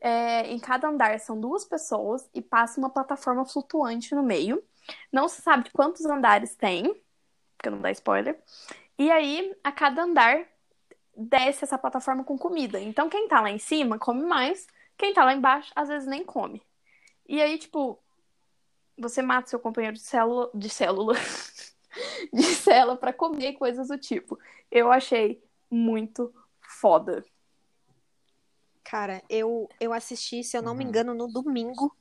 É, 0.00 0.46
em 0.52 0.58
cada 0.58 0.88
andar 0.88 1.18
são 1.20 1.40
duas 1.40 1.64
pessoas 1.64 2.28
e 2.34 2.42
passa 2.42 2.78
uma 2.78 2.90
plataforma 2.90 3.44
flutuante 3.46 4.14
no 4.14 4.22
meio. 4.22 4.62
Não 5.10 5.26
se 5.28 5.40
sabe 5.40 5.70
quantos 5.70 6.04
andares 6.04 6.54
tem, 6.54 6.94
porque 7.56 7.70
não 7.70 7.80
dá 7.80 7.90
spoiler. 7.90 8.38
E 8.98 9.10
aí, 9.10 9.54
a 9.64 9.72
cada 9.72 10.02
andar, 10.02 10.46
desce 11.16 11.64
essa 11.64 11.78
plataforma 11.78 12.22
com 12.24 12.36
comida. 12.36 12.78
Então, 12.78 13.08
quem 13.08 13.26
tá 13.26 13.40
lá 13.40 13.50
em 13.50 13.58
cima 13.58 13.98
come 13.98 14.22
mais, 14.22 14.66
quem 14.96 15.14
tá 15.14 15.24
lá 15.24 15.34
embaixo, 15.34 15.72
às 15.74 15.88
vezes 15.88 16.06
nem 16.06 16.24
come. 16.24 16.62
E 17.28 17.40
aí, 17.40 17.58
tipo, 17.58 17.98
você 18.98 19.22
mata 19.22 19.48
seu 19.48 19.58
companheiro 19.58 19.96
de 19.96 20.02
célula, 20.02 20.50
de 20.54 20.68
célula, 20.68 21.14
de 22.32 22.42
cela 22.54 22.96
pra 22.96 23.12
comer 23.12 23.54
coisas 23.54 23.88
do 23.88 23.98
tipo. 23.98 24.38
Eu 24.70 24.90
achei 24.90 25.42
muito 25.70 26.32
foda. 26.60 27.24
Cara, 28.84 29.20
eu, 29.28 29.68
eu 29.80 29.92
assisti, 29.92 30.44
se 30.44 30.56
eu 30.56 30.62
não 30.62 30.74
me 30.74 30.84
Uhum. 30.84 30.90
engano, 30.90 31.14
no 31.14 31.26
domingo. 31.26 31.94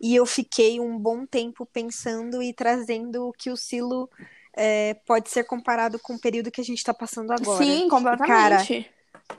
E 0.00 0.14
eu 0.14 0.24
fiquei 0.24 0.78
um 0.80 0.96
bom 0.98 1.26
tempo 1.26 1.66
pensando 1.66 2.42
e 2.42 2.52
trazendo 2.52 3.32
que 3.36 3.50
o 3.50 3.56
Silo 3.56 4.08
é, 4.56 4.94
pode 5.06 5.30
ser 5.30 5.44
comparado 5.44 5.98
com 5.98 6.14
o 6.14 6.20
período 6.20 6.50
que 6.50 6.60
a 6.60 6.64
gente 6.64 6.82
tá 6.84 6.94
passando 6.94 7.32
agora. 7.32 7.64
Sim, 7.64 7.88
Cara, 7.88 7.88
completamente. 7.88 8.90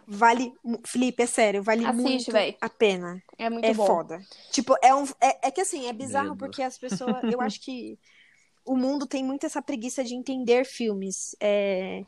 vale. 0.06 0.54
mu- 0.64 0.82
Felipe, 0.86 1.24
é 1.24 1.26
sério, 1.26 1.64
vale 1.64 1.86
Assiste, 1.86 2.02
muito 2.02 2.32
véi. 2.32 2.58
a 2.60 2.70
pena. 2.70 3.22
é 3.38 3.50
muito 3.50 3.66
É 3.66 3.74
bom. 3.74 3.86
foda. 3.86 4.22
Tipo, 4.52 4.76
é 4.82 4.94
um. 4.94 5.04
É, 5.22 5.48
é 5.48 5.52
que 5.52 5.62
assim, 5.62 5.88
é 5.88 5.94
bizarro 5.94 6.30
Medo. 6.30 6.38
porque 6.38 6.62
as 6.62 6.78
pessoas. 6.78 7.24
Eu 7.32 7.40
acho 7.42 7.62
que 7.62 7.98
o 8.66 8.76
mundo 8.78 9.08
tem 9.08 9.24
muito 9.24 9.46
essa 9.46 9.62
preguiça 9.62 10.04
de 10.04 10.16
entender 10.16 10.66
filmes. 10.66 11.36
É, 11.42 12.04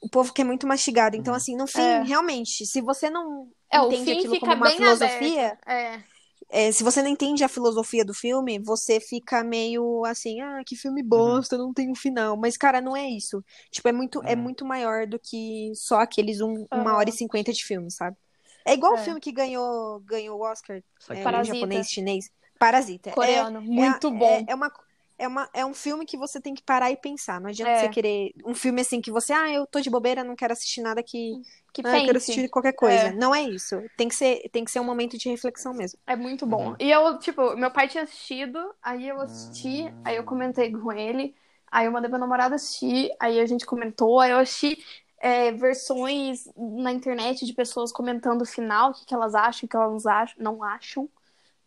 O 0.00 0.08
povo 0.10 0.32
quer 0.32 0.44
muito 0.44 0.66
mastigado. 0.66 1.16
Então, 1.16 1.34
assim, 1.34 1.56
no 1.56 1.66
fim, 1.66 1.80
É. 1.80 2.02
realmente, 2.04 2.66
se 2.66 2.80
você 2.80 3.10
não 3.10 3.50
É, 3.70 3.80
o 3.80 3.86
entende 3.86 4.12
aquilo 4.12 4.34
fica 4.34 4.46
como 4.46 4.56
uma 4.56 4.70
filosofia, 4.70 5.58
É. 5.66 6.02
é, 6.48 6.70
se 6.72 6.84
você 6.84 7.02
não 7.02 7.08
entende 7.10 7.42
a 7.42 7.48
filosofia 7.48 8.04
do 8.04 8.14
filme, 8.14 8.58
você 8.60 9.00
fica 9.00 9.42
meio 9.42 10.04
assim, 10.04 10.40
ah, 10.40 10.62
que 10.64 10.76
filme 10.76 11.02
bosta, 11.02 11.58
não 11.58 11.72
tem 11.72 11.90
um 11.90 11.94
final. 11.94 12.36
Mas, 12.36 12.56
cara, 12.56 12.80
não 12.80 12.96
é 12.96 13.08
isso. 13.08 13.44
Tipo, 13.70 13.88
é 13.88 13.92
muito, 13.92 14.22
é 14.24 14.36
Uhum. 14.36 14.42
muito 14.42 14.64
maior 14.64 15.06
do 15.06 15.18
que 15.18 15.72
só 15.74 16.00
aqueles 16.00 16.40
um, 16.40 16.66
uma 16.72 16.90
Aham. 16.90 16.96
hora 16.96 17.10
e 17.10 17.12
cinquenta 17.12 17.52
de 17.52 17.64
filme, 17.64 17.90
sabe? 17.90 18.16
É 18.64 18.74
igual 18.74 18.94
o 18.94 18.96
É. 18.96 19.04
filme 19.04 19.20
que 19.20 19.32
ganhou, 19.32 20.00
ganhou 20.00 20.38
o 20.38 20.42
Oscar, 20.44 20.82
que 21.00 21.12
é, 21.12 21.20
em 21.20 21.22
Parasita. 21.24 21.56
japonês, 21.56 21.88
chinês. 21.90 22.30
Parasita. 22.58 23.10
É- 23.10 23.14
Coreano, 23.14 23.58
é- 23.58 23.62
muito 23.62 24.08
é- 24.08 24.10
bom. 24.10 24.44
É, 24.48 24.54
uma, 24.54 24.72
é, 25.18 25.26
uma, 25.26 25.48
é 25.52 25.64
um 25.64 25.74
filme 25.74 26.04
que 26.04 26.16
você 26.16 26.40
tem 26.40 26.54
que 26.54 26.62
parar 26.62 26.90
e 26.90 26.96
pensar. 26.96 27.40
Não 27.40 27.48
adianta 27.48 27.72
É. 27.72 27.80
você 27.80 27.88
querer 27.88 28.32
um 28.44 28.54
filme 28.54 28.80
assim 28.80 29.00
que 29.00 29.10
você, 29.10 29.32
ah, 29.32 29.50
eu 29.50 29.66
tô 29.66 29.80
de 29.80 29.90
bobeira, 29.90 30.22
não 30.22 30.36
quero 30.36 30.52
assistir 30.52 30.80
nada 30.82 31.02
que. 31.02 31.40
Que 31.72 31.82
Ah, 31.84 31.98
eu 31.98 32.06
quero 32.06 32.18
assistir 32.18 32.48
qualquer 32.48 32.72
coisa. 32.72 33.08
É. 33.08 33.12
Não 33.12 33.34
é 33.34 33.42
isso. 33.42 33.82
Tem 33.96 34.08
que 34.08 34.14
ser, 34.14 34.48
tem 34.50 34.64
que 34.64 34.70
ser 34.70 34.80
um 34.80 34.84
momento 34.84 35.18
de 35.18 35.28
reflexão 35.28 35.74
mesmo. 35.74 35.98
É 36.06 36.16
muito 36.16 36.46
bom. 36.46 36.70
Uhum. 36.70 36.76
E 36.78 36.90
eu, 36.90 37.18
tipo, 37.18 37.54
meu 37.54 37.70
pai 37.70 37.86
tinha 37.88 38.04
assistido, 38.04 38.58
aí 38.82 39.06
eu 39.08 39.20
assisti, 39.20 39.92
aí 40.04 40.16
eu 40.16 40.24
comentei 40.24 40.72
com 40.72 40.90
ele, 40.90 41.34
aí 41.70 41.84
eu 41.84 41.92
mandei 41.92 42.10
meu 42.10 42.18
namorado 42.18 42.54
assistir, 42.54 43.10
aí 43.20 43.38
a 43.38 43.46
gente 43.46 43.66
comentou, 43.66 44.20
aí 44.20 44.30
eu 44.30 44.38
assisti 44.38 44.82
é, 45.18 45.52
versões 45.52 46.48
na 46.56 46.92
internet 46.92 47.44
de 47.44 47.52
pessoas 47.52 47.92
comentando 47.92 48.42
o 48.42 48.46
final, 48.46 48.90
o 48.90 48.94
que, 48.94 49.04
que 49.04 49.14
elas 49.14 49.34
acham, 49.34 49.66
o 49.66 49.68
que 49.68 49.76
elas 49.76 50.06
acham, 50.06 50.36
não 50.38 50.62
acham. 50.62 51.08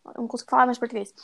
Eu 0.06 0.22
não 0.22 0.28
consigo 0.28 0.50
falar 0.50 0.66
mais 0.66 0.78
português. 0.78 1.14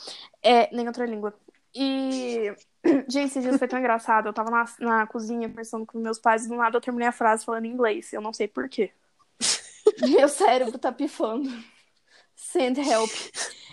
É, 0.41 0.73
nem 0.73 0.87
outra 0.87 1.05
língua. 1.05 1.33
E, 1.77 2.55
gente, 3.07 3.27
esses 3.27 3.43
dias 3.43 3.57
foi 3.57 3.67
tão 3.67 3.77
engraçado. 3.77 4.27
Eu 4.27 4.33
tava 4.33 4.49
na, 4.49 4.65
na 4.79 5.07
cozinha 5.07 5.47
conversando 5.47 5.85
com 5.85 5.99
meus 5.99 6.17
pais 6.17 6.45
e 6.45 6.49
do 6.49 6.55
nada 6.55 6.75
eu 6.75 6.81
terminei 6.81 7.07
a 7.07 7.11
frase 7.11 7.45
falando 7.45 7.65
em 7.65 7.71
inglês. 7.71 8.11
Eu 8.11 8.21
não 8.21 8.33
sei 8.33 8.47
por 8.47 8.67
quê. 8.67 8.91
Meu 10.01 10.27
cérebro 10.27 10.77
tá 10.79 10.91
pifando. 10.91 11.49
Send 12.35 12.79
help. 12.79 13.11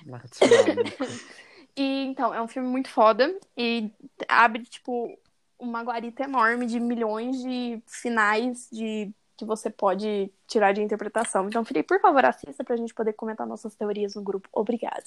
E 1.76 2.04
então, 2.04 2.32
é 2.32 2.40
um 2.40 2.46
filme 2.46 2.68
muito 2.68 2.88
foda 2.88 3.36
e 3.56 3.90
abre, 4.28 4.62
tipo, 4.62 5.18
uma 5.58 5.82
guarita 5.82 6.22
enorme 6.22 6.66
de 6.66 6.78
milhões 6.78 7.42
de 7.42 7.82
finais 7.86 8.68
de 8.70 9.12
que 9.36 9.44
você 9.44 9.68
pode 9.68 10.32
tirar 10.46 10.72
de 10.72 10.80
interpretação. 10.80 11.48
Então, 11.48 11.64
Felipe, 11.64 11.88
por 11.88 12.00
favor, 12.00 12.24
assista 12.24 12.62
pra 12.62 12.76
gente 12.76 12.94
poder 12.94 13.14
comentar 13.14 13.44
nossas 13.44 13.74
teorias 13.74 14.14
no 14.14 14.22
grupo. 14.22 14.48
Obrigada. 14.52 15.02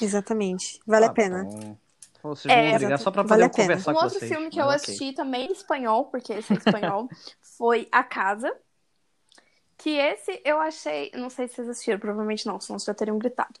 Exatamente. 0.00 0.80
Vale 0.86 1.06
Ah, 1.06 1.08
a 1.08 1.12
pena. 1.12 1.44
bom. 1.44 1.76
É, 2.48 2.96
só 2.98 3.10
pra 3.10 3.22
vale 3.22 3.42
poder 3.42 3.44
a 3.44 3.48
pena. 3.48 3.62
conversar 3.68 3.90
Um 3.92 3.94
com 3.94 4.00
outro 4.02 4.18
vocês. 4.18 4.30
filme 4.30 4.50
que 4.50 4.56
mas 4.56 4.64
eu 4.66 4.72
ok. 4.72 4.76
assisti 4.76 5.12
também 5.12 5.46
em 5.46 5.52
espanhol, 5.52 6.04
porque 6.06 6.32
esse 6.32 6.52
é 6.52 6.56
espanhol, 6.56 7.08
foi 7.40 7.88
A 7.92 8.02
Casa. 8.02 8.54
Que 9.76 9.90
esse 9.90 10.40
eu 10.44 10.58
achei. 10.60 11.10
Não 11.14 11.30
sei 11.30 11.46
se 11.46 11.54
vocês 11.54 11.68
assistiram, 11.68 11.98
provavelmente 12.00 12.46
não, 12.46 12.60
senão 12.60 12.78
vocês 12.78 12.86
já 12.86 12.94
teriam 12.94 13.18
gritado. 13.18 13.54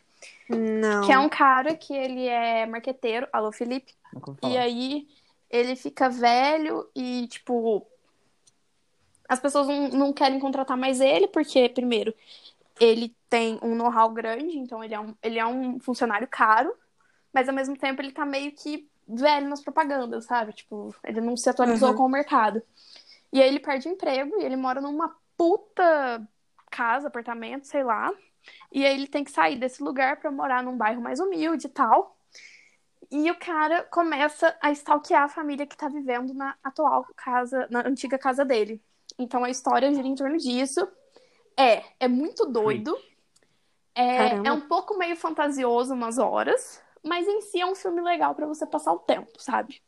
Não. 0.48 1.06
Que 1.06 1.12
é 1.12 1.18
um 1.18 1.28
cara 1.28 1.76
que 1.76 1.94
ele 1.94 2.26
é 2.26 2.66
marqueteiro. 2.66 3.28
Alô, 3.32 3.52
Felipe? 3.52 3.94
E 4.42 4.56
aí 4.58 5.08
ele 5.48 5.76
fica 5.76 6.10
velho 6.10 6.88
e, 6.94 7.28
tipo, 7.28 7.86
as 9.28 9.38
pessoas 9.38 9.68
não, 9.68 9.88
não 9.88 10.12
querem 10.12 10.40
contratar 10.40 10.76
mais 10.76 11.00
ele, 11.00 11.28
porque, 11.28 11.68
primeiro, 11.68 12.12
ele 12.80 13.16
tem 13.28 13.58
um 13.62 13.74
know-how 13.74 14.10
grande, 14.12 14.58
então 14.58 14.82
ele 14.82 14.94
é 14.94 15.00
um, 15.00 15.14
ele 15.22 15.38
é 15.38 15.46
um 15.46 15.78
funcionário 15.80 16.28
caro, 16.28 16.72
mas 17.32 17.48
ao 17.48 17.54
mesmo 17.54 17.76
tempo 17.76 18.02
ele 18.02 18.12
tá 18.12 18.26
meio 18.26 18.52
que 18.52 18.88
velho 19.08 19.48
nas 19.48 19.62
propagandas, 19.62 20.26
sabe? 20.26 20.52
Tipo, 20.54 20.94
ele 21.04 21.20
não 21.20 21.36
se 21.36 21.50
atualizou 21.50 21.90
Uhum. 21.90 21.96
com 21.96 22.04
o 22.06 22.08
mercado. 22.10 22.62
E 23.32 23.42
aí 23.42 23.48
ele 23.48 23.60
perde 23.60 23.88
emprego 23.88 24.40
e 24.40 24.44
ele 24.44 24.56
mora 24.56 24.80
numa 24.80 25.14
puta 25.36 26.26
casa, 26.70 27.08
apartamento, 27.08 27.66
sei 27.66 27.84
lá. 27.84 28.12
E 28.72 28.84
aí 28.86 28.94
ele 28.94 29.06
tem 29.08 29.24
que 29.24 29.30
sair 29.30 29.58
desse 29.58 29.82
lugar 29.82 30.18
pra 30.20 30.30
morar 30.30 30.62
num 30.62 30.76
bairro 30.76 31.02
mais 31.02 31.20
humilde 31.20 31.66
e 31.66 31.70
tal. 31.70 32.16
E 33.10 33.30
o 33.30 33.38
cara 33.38 33.84
começa 33.84 34.56
a 34.60 34.70
stalkear 34.72 35.24
a 35.24 35.28
família 35.28 35.66
que 35.66 35.76
tá 35.76 35.88
vivendo 35.88 36.34
na 36.34 36.54
atual 36.62 37.06
casa, 37.16 37.66
na 37.70 37.86
antiga 37.86 38.18
casa 38.18 38.44
dele. 38.44 38.82
Então 39.18 39.44
a 39.44 39.50
história 39.50 39.92
gira 39.92 40.06
em 40.06 40.14
torno 40.14 40.36
disso. 40.36 40.86
É, 41.58 41.82
é 41.98 42.06
muito 42.08 42.46
doido. 42.46 42.96
É, 43.94 44.28
é 44.46 44.52
um 44.52 44.60
pouco 44.60 44.96
meio 44.96 45.16
fantasioso 45.16 45.92
umas 45.92 46.18
horas, 46.18 46.80
mas 47.02 47.26
em 47.26 47.40
si 47.40 47.60
é 47.60 47.66
um 47.66 47.74
filme 47.74 48.00
legal 48.00 48.32
pra 48.32 48.46
você 48.46 48.64
passar 48.64 48.92
o 48.92 49.00
tempo, 49.00 49.30
sabe? 49.38 49.82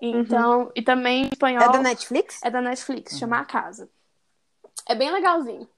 Então, 0.00 0.70
e 0.74 0.80
também 0.80 1.24
em 1.24 1.28
espanhol 1.32 1.64
É 1.64 1.68
da 1.72 1.78
Netflix? 1.80 2.40
é 2.44 2.50
da 2.50 2.60
Netflix, 2.60 3.18
chama 3.18 3.40
A 3.40 3.44
Casa. 3.44 3.90
É 4.86 4.94
bem 4.94 5.10
legalzinho. 5.10 5.68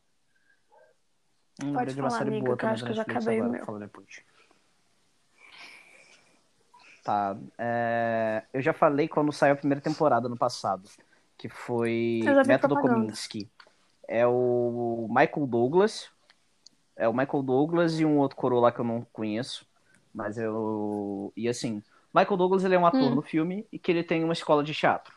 Hum, 1.63 1.73
Pode 1.73 1.95
falar, 1.95 2.23
amiga, 2.23 2.45
boa 2.45 2.57
que 2.57 2.65
eu 2.65 2.69
acho 2.69 2.85
que 2.85 2.91
eu 2.91 2.95
já 2.95 3.03
acabei 3.03 3.41
o 3.41 3.45
agora, 3.45 3.59
meu. 3.59 3.67
falo 3.67 3.79
depois. 3.79 4.23
Tá, 7.03 7.37
é, 7.59 8.45
eu 8.53 8.61
já 8.63 8.73
falei 8.73 9.09
quando 9.09 9.33
saiu 9.33 9.55
a 9.55 9.57
primeira 9.57 9.81
temporada 9.81 10.29
no 10.29 10.37
passado, 10.37 10.89
que 11.37 11.49
foi 11.49 12.21
Método 12.47 12.75
propaganda. 12.75 13.01
Kominsky. 13.01 13.51
É 14.09 14.27
o 14.27 15.07
Michael 15.09 15.47
Douglas, 15.47 16.09
é 16.97 17.09
o 17.09 17.13
Michael 17.13 17.43
Douglas 17.43 17.99
e 17.99 18.05
um 18.05 18.19
outro 18.19 18.37
coroa 18.37 18.63
lá 18.63 18.73
que 18.73 18.81
eu 18.81 18.85
não 18.85 19.07
conheço, 19.13 19.67
mas 20.15 20.37
eu... 20.37 21.33
E 21.37 21.49
assim, 21.49 21.83
Michael 22.15 22.37
Douglas 22.37 22.65
ele 22.65 22.75
é 22.75 22.79
um 22.79 22.87
ator 22.87 23.01
Hum. 23.01 23.15
no 23.15 23.23
filme 23.23 23.67
e 23.73 23.79
que 23.79 23.91
ele 23.91 24.03
tem 24.03 24.23
uma 24.23 24.33
escola 24.33 24.63
de 24.63 24.75
teatro. 24.75 25.15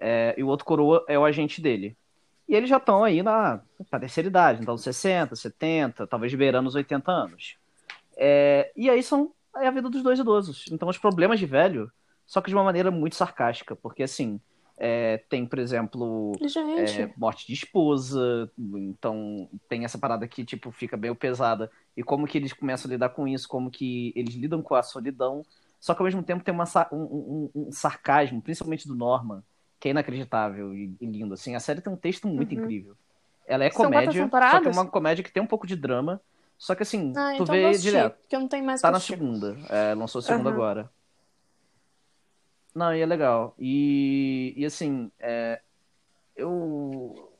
É, 0.00 0.34
e 0.36 0.42
o 0.42 0.48
outro 0.48 0.66
coroa 0.66 1.04
é 1.08 1.18
o 1.18 1.24
agente 1.24 1.60
dele. 1.60 1.96
E 2.48 2.54
eles 2.54 2.68
já 2.68 2.78
estão 2.78 3.04
aí 3.04 3.22
na, 3.22 3.60
na 3.90 4.00
terceira 4.00 4.28
idade, 4.28 4.60
então 4.60 4.76
60, 4.76 5.36
70, 5.36 6.06
talvez 6.06 6.34
beirando 6.34 6.68
os 6.68 6.74
80 6.74 7.10
anos. 7.10 7.56
É, 8.16 8.72
e 8.76 8.90
aí 8.90 9.02
são 9.02 9.32
é 9.56 9.68
a 9.68 9.70
vida 9.70 9.88
dos 9.88 10.02
dois 10.02 10.18
idosos. 10.18 10.64
Então 10.70 10.88
os 10.88 10.98
problemas 10.98 11.38
de 11.38 11.46
velho, 11.46 11.90
só 12.26 12.40
que 12.40 12.48
de 12.48 12.54
uma 12.54 12.64
maneira 12.64 12.90
muito 12.90 13.16
sarcástica, 13.16 13.76
porque 13.76 14.02
assim, 14.02 14.40
é, 14.76 15.18
tem, 15.28 15.46
por 15.46 15.58
exemplo, 15.58 16.32
é, 16.76 17.08
morte 17.16 17.46
de 17.46 17.52
esposa, 17.52 18.50
então 18.58 19.48
tem 19.68 19.84
essa 19.84 19.98
parada 19.98 20.26
que, 20.26 20.44
tipo, 20.44 20.70
fica 20.70 20.96
meio 20.96 21.14
pesada. 21.14 21.70
E 21.96 22.02
como 22.02 22.26
que 22.26 22.38
eles 22.38 22.52
começam 22.52 22.90
a 22.90 22.92
lidar 22.94 23.10
com 23.10 23.26
isso, 23.28 23.48
como 23.48 23.70
que 23.70 24.12
eles 24.16 24.34
lidam 24.34 24.62
com 24.62 24.74
a 24.74 24.82
solidão, 24.82 25.42
só 25.80 25.94
que 25.94 26.00
ao 26.00 26.04
mesmo 26.06 26.22
tempo 26.22 26.44
tem 26.44 26.54
uma, 26.54 26.64
um, 26.92 26.96
um- 26.96 27.50
um 27.68 27.72
sarcasmo, 27.72 28.40
principalmente 28.40 28.86
do 28.88 28.94
Norman, 28.94 29.42
que 29.80 29.88
é 29.88 29.90
inacreditável 29.90 30.74
e, 30.74 30.94
e 31.00 31.06
lindo, 31.06 31.34
assim. 31.34 31.54
A 31.54 31.60
série 31.60 31.80
tem 31.80 31.92
um 31.92 31.96
texto 31.96 32.26
muito 32.28 32.52
Uhum. 32.54 32.58
incrível. 32.60 32.96
Ela 33.46 33.64
é 33.64 33.70
São 33.70 33.86
comédia, 33.86 34.28
só 34.50 34.60
que 34.60 34.68
é 34.68 34.70
uma 34.70 34.86
comédia 34.86 35.24
que 35.24 35.32
tem 35.32 35.42
um 35.42 35.46
pouco 35.46 35.66
de 35.66 35.76
drama, 35.76 36.20
só 36.56 36.74
que 36.74 36.82
assim, 36.82 37.12
ah, 37.16 37.34
tu 37.36 37.42
então 37.42 37.54
vê 37.54 37.72
direto. 37.78 38.16
porque 38.20 38.36
eu 38.36 38.40
não 38.40 38.48
tenho 38.48 38.64
mais 38.64 38.80
Tá 38.80 38.88
que 38.88 38.92
na 38.92 38.98
assistir. 38.98 39.14
segunda. 39.14 39.56
É, 39.68 39.94
lançou 39.94 40.20
a 40.20 40.22
segunda 40.22 40.48
Aham. 40.48 40.54
agora. 40.54 40.90
Não, 42.74 42.94
e 42.94 43.00
é 43.00 43.06
legal. 43.06 43.54
E, 43.58 44.54
e 44.56 44.64
assim, 44.64 45.10
é, 45.18 45.60
eu. 46.36 47.30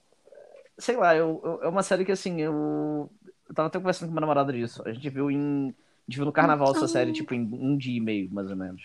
Sei 0.79 0.97
lá, 0.97 1.15
eu, 1.15 1.41
eu- 1.45 1.63
é 1.63 1.69
uma 1.69 1.83
série 1.83 2.05
que 2.05 2.13
assim, 2.13 2.41
eu. 2.41 3.11
Eu 3.49 3.55
tava 3.55 3.69
até 3.69 3.79
conversando 3.79 4.09
com 4.09 4.13
minha 4.13 4.21
namorada 4.21 4.53
disso. 4.53 4.83
A 4.87 4.93
gente 4.93 5.09
viu 5.09 5.31
em. 5.31 5.69
A 5.69 6.11
gente 6.11 6.17
viu 6.17 6.25
no 6.25 6.33
carnaval 6.33 6.73
essa 6.73 6.89
série, 6.89 7.13
tipo, 7.13 7.33
em 7.35 7.43
um 7.53 7.77
dia 7.77 7.97
e 7.97 8.01
meio, 8.01 8.29
mais 8.33 8.51
ou 8.51 8.57
menos. 8.57 8.83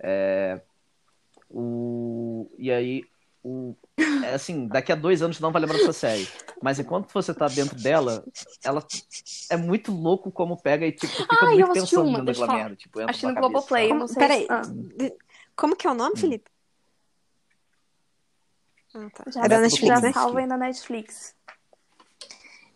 É, 0.00 0.60
o, 1.50 2.50
e 2.58 2.70
aí, 2.70 3.04
o, 3.42 3.74
é 4.24 4.34
assim, 4.34 4.66
daqui 4.66 4.92
a 4.92 4.96
dois 4.96 5.22
anos 5.22 5.38
tu 5.38 5.42
não 5.42 5.52
vai 5.52 5.60
lembrar 5.62 5.78
dessa 5.78 5.92
série. 5.92 6.28
Mas 6.60 6.78
enquanto 6.78 7.12
você 7.12 7.32
tá 7.32 7.48
dentro 7.48 7.76
dela, 7.78 8.24
ela 8.64 8.84
é 9.50 9.56
muito 9.56 9.92
louco 9.92 10.30
como 10.30 10.56
pega 10.60 10.86
e 10.86 10.92
tipo, 10.92 11.06
tu 11.06 11.22
fica 11.22 11.46
Ah, 11.46 11.50
eu 11.52 11.56
muito 11.58 11.72
pensando 11.72 12.08
uma, 12.08 12.34
falar. 12.34 12.54
merda. 12.58 12.76
Tipo, 12.76 13.00
na 13.00 13.06
no 13.06 13.34
Globoplay, 13.34 13.94
não 13.94 14.08
sei 14.08 14.16
Peraí, 14.22 14.42
se... 14.42 14.46
Ah, 14.50 14.62
como 15.58 15.76
que 15.76 15.86
é 15.86 15.90
o 15.90 15.94
nome, 15.94 16.12
Hum. 16.16 16.20
Felipe? 16.20 16.50
Ah, 18.94 19.08
tá. 19.14 19.24
já, 19.30 19.44
É 19.44 19.48
da 19.48 19.60
Netflix, 19.60 19.86
já 19.86 20.00
né? 20.00 20.12
Salva 20.12 20.38
aí 20.38 20.46
na 20.46 20.56
Netflix. 20.56 21.34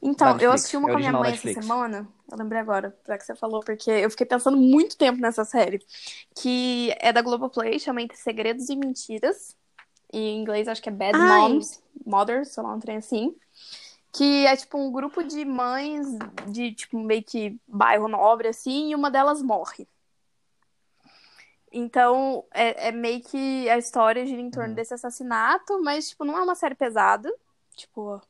Então, 0.04 0.26
Da 0.36 0.42
eu 0.42 0.50
Netflix, 0.50 0.54
assisti 0.60 0.76
uma 0.76 0.88
é 0.88 0.92
com 0.92 0.96
a 0.96 1.00
minha 1.00 1.12
mãe 1.12 1.20
essa 1.30 1.30
Netflix. 1.30 1.64
semana. 1.64 2.08
Eu 2.30 2.36
lembrei 2.38 2.60
agora, 2.60 2.96
já 3.06 3.16
que 3.16 3.24
você 3.24 3.34
falou, 3.36 3.60
porque 3.60 3.88
eu 3.90 4.10
fiquei 4.10 4.26
pensando 4.26 4.56
muito 4.56 4.96
tempo 4.96 5.20
nessa 5.20 5.44
série. 5.44 5.80
Que 6.34 6.92
é 6.98 7.12
da 7.12 7.22
Globoplay, 7.22 7.78
chama 7.78 8.02
Entre 8.02 8.16
Segredos 8.16 8.68
e 8.68 8.74
Mentiras. 8.76 9.56
E 10.12 10.18
em 10.18 10.40
inglês 10.40 10.66
acho 10.68 10.82
que 10.82 10.88
é 10.88 10.92
Bad 10.92 11.16
Ai. 11.16 11.26
Moms, 11.28 11.82
Mothers, 12.04 12.48
sei 12.48 12.62
lá, 12.62 12.74
um 12.74 12.80
trem 12.80 12.96
assim. 12.96 13.34
Que 14.12 14.44
é 14.46 14.56
tipo 14.56 14.76
um 14.76 14.90
grupo 14.92 15.22
de 15.22 15.44
mães 15.44 16.06
de 16.50 16.74
tipo 16.74 16.98
meio 16.98 17.22
que 17.22 17.58
bairro 17.66 18.08
nobre, 18.08 18.48
assim, 18.48 18.90
e 18.90 18.94
uma 18.94 19.10
delas 19.10 19.40
morre. 19.40 19.88
Então, 21.72 22.44
é, 22.52 22.88
é 22.88 22.92
meio 22.92 23.22
que 23.22 23.68
a 23.70 23.78
história 23.78 24.26
gira 24.26 24.40
em 24.40 24.50
torno 24.50 24.70
Uhum. 24.70 24.74
desse 24.74 24.94
assassinato, 24.94 25.82
mas, 25.82 26.10
tipo, 26.10 26.24
não 26.24 26.36
é 26.36 26.42
uma 26.42 26.54
série 26.54 26.74
pesada. 26.74 27.32
Tipo, 27.76 28.20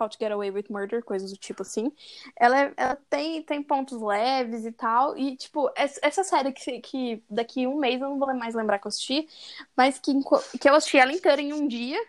How 0.00 0.08
to 0.08 0.16
Get 0.18 0.32
Away 0.32 0.50
with 0.50 0.66
Murder, 0.70 1.04
coisas 1.04 1.30
do 1.30 1.36
tipo 1.36 1.62
assim. 1.62 1.92
Ela, 2.36 2.60
é- 2.66 2.74
ela 2.76 2.96
tem, 3.10 3.42
tem 3.42 3.62
pontos 3.62 4.00
leves 4.00 4.64
e 4.64 4.72
tal. 4.72 5.16
E, 5.18 5.36
tipo, 5.36 5.70
es- 5.76 5.98
essa 6.02 6.24
série 6.24 6.52
que, 6.52 6.80
que 6.80 7.22
daqui 7.28 7.66
um 7.66 7.76
mês 7.78 8.00
eu 8.00 8.08
não 8.08 8.18
vou 8.18 8.32
mais 8.34 8.54
lembrar 8.54 8.78
que 8.78 8.86
eu 8.86 8.88
assisti, 8.88 9.28
mas 9.76 9.98
que, 9.98 10.12
que 10.60 10.68
eu 10.68 10.74
assisti 10.74 10.98
ela 10.98 11.12
inteira 11.12 11.40
em 11.42 11.52
um 11.52 11.66
dia. 11.68 12.00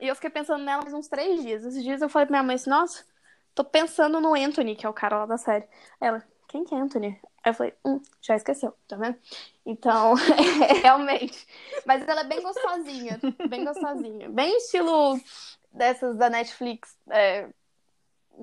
E 0.00 0.08
eu 0.08 0.14
fiquei 0.14 0.30
pensando 0.30 0.64
nela 0.64 0.82
mais 0.82 0.94
uns 0.94 1.08
três 1.08 1.42
dias. 1.42 1.64
Esses 1.64 1.82
dias 1.82 2.02
eu 2.02 2.08
falei 2.08 2.26
pra 2.26 2.32
minha 2.34 2.42
mãe 2.42 2.56
assim, 2.56 2.70
nossa, 2.70 3.04
tô 3.54 3.64
pensando 3.64 4.20
no 4.20 4.34
Anthony, 4.34 4.76
que 4.76 4.86
é 4.86 4.88
o 4.88 4.92
cara 4.92 5.18
lá 5.20 5.26
da 5.26 5.38
série. 5.38 5.66
Ela, 6.00 6.22
quem 6.48 6.64
que 6.64 6.74
é 6.74 6.78
Anthony? 6.78 7.18
Aí 7.42 7.50
eu 7.50 7.54
falei, 7.54 7.74
hum, 7.84 8.00
já 8.20 8.36
esqueceu, 8.36 8.74
tá 8.88 8.96
vendo? 8.96 9.16
Então, 9.66 10.14
realmente. 10.82 11.46
Mas 11.86 12.06
ela 12.06 12.20
é 12.20 12.24
bem 12.24 12.42
gostosinha, 12.42 13.18
bem 13.48 13.64
gostosinha. 13.64 14.28
Bem 14.28 14.56
estilo 14.58 15.18
dessas 15.72 16.16
da 16.16 16.28
Netflix, 16.28 16.96
é, 17.10 17.48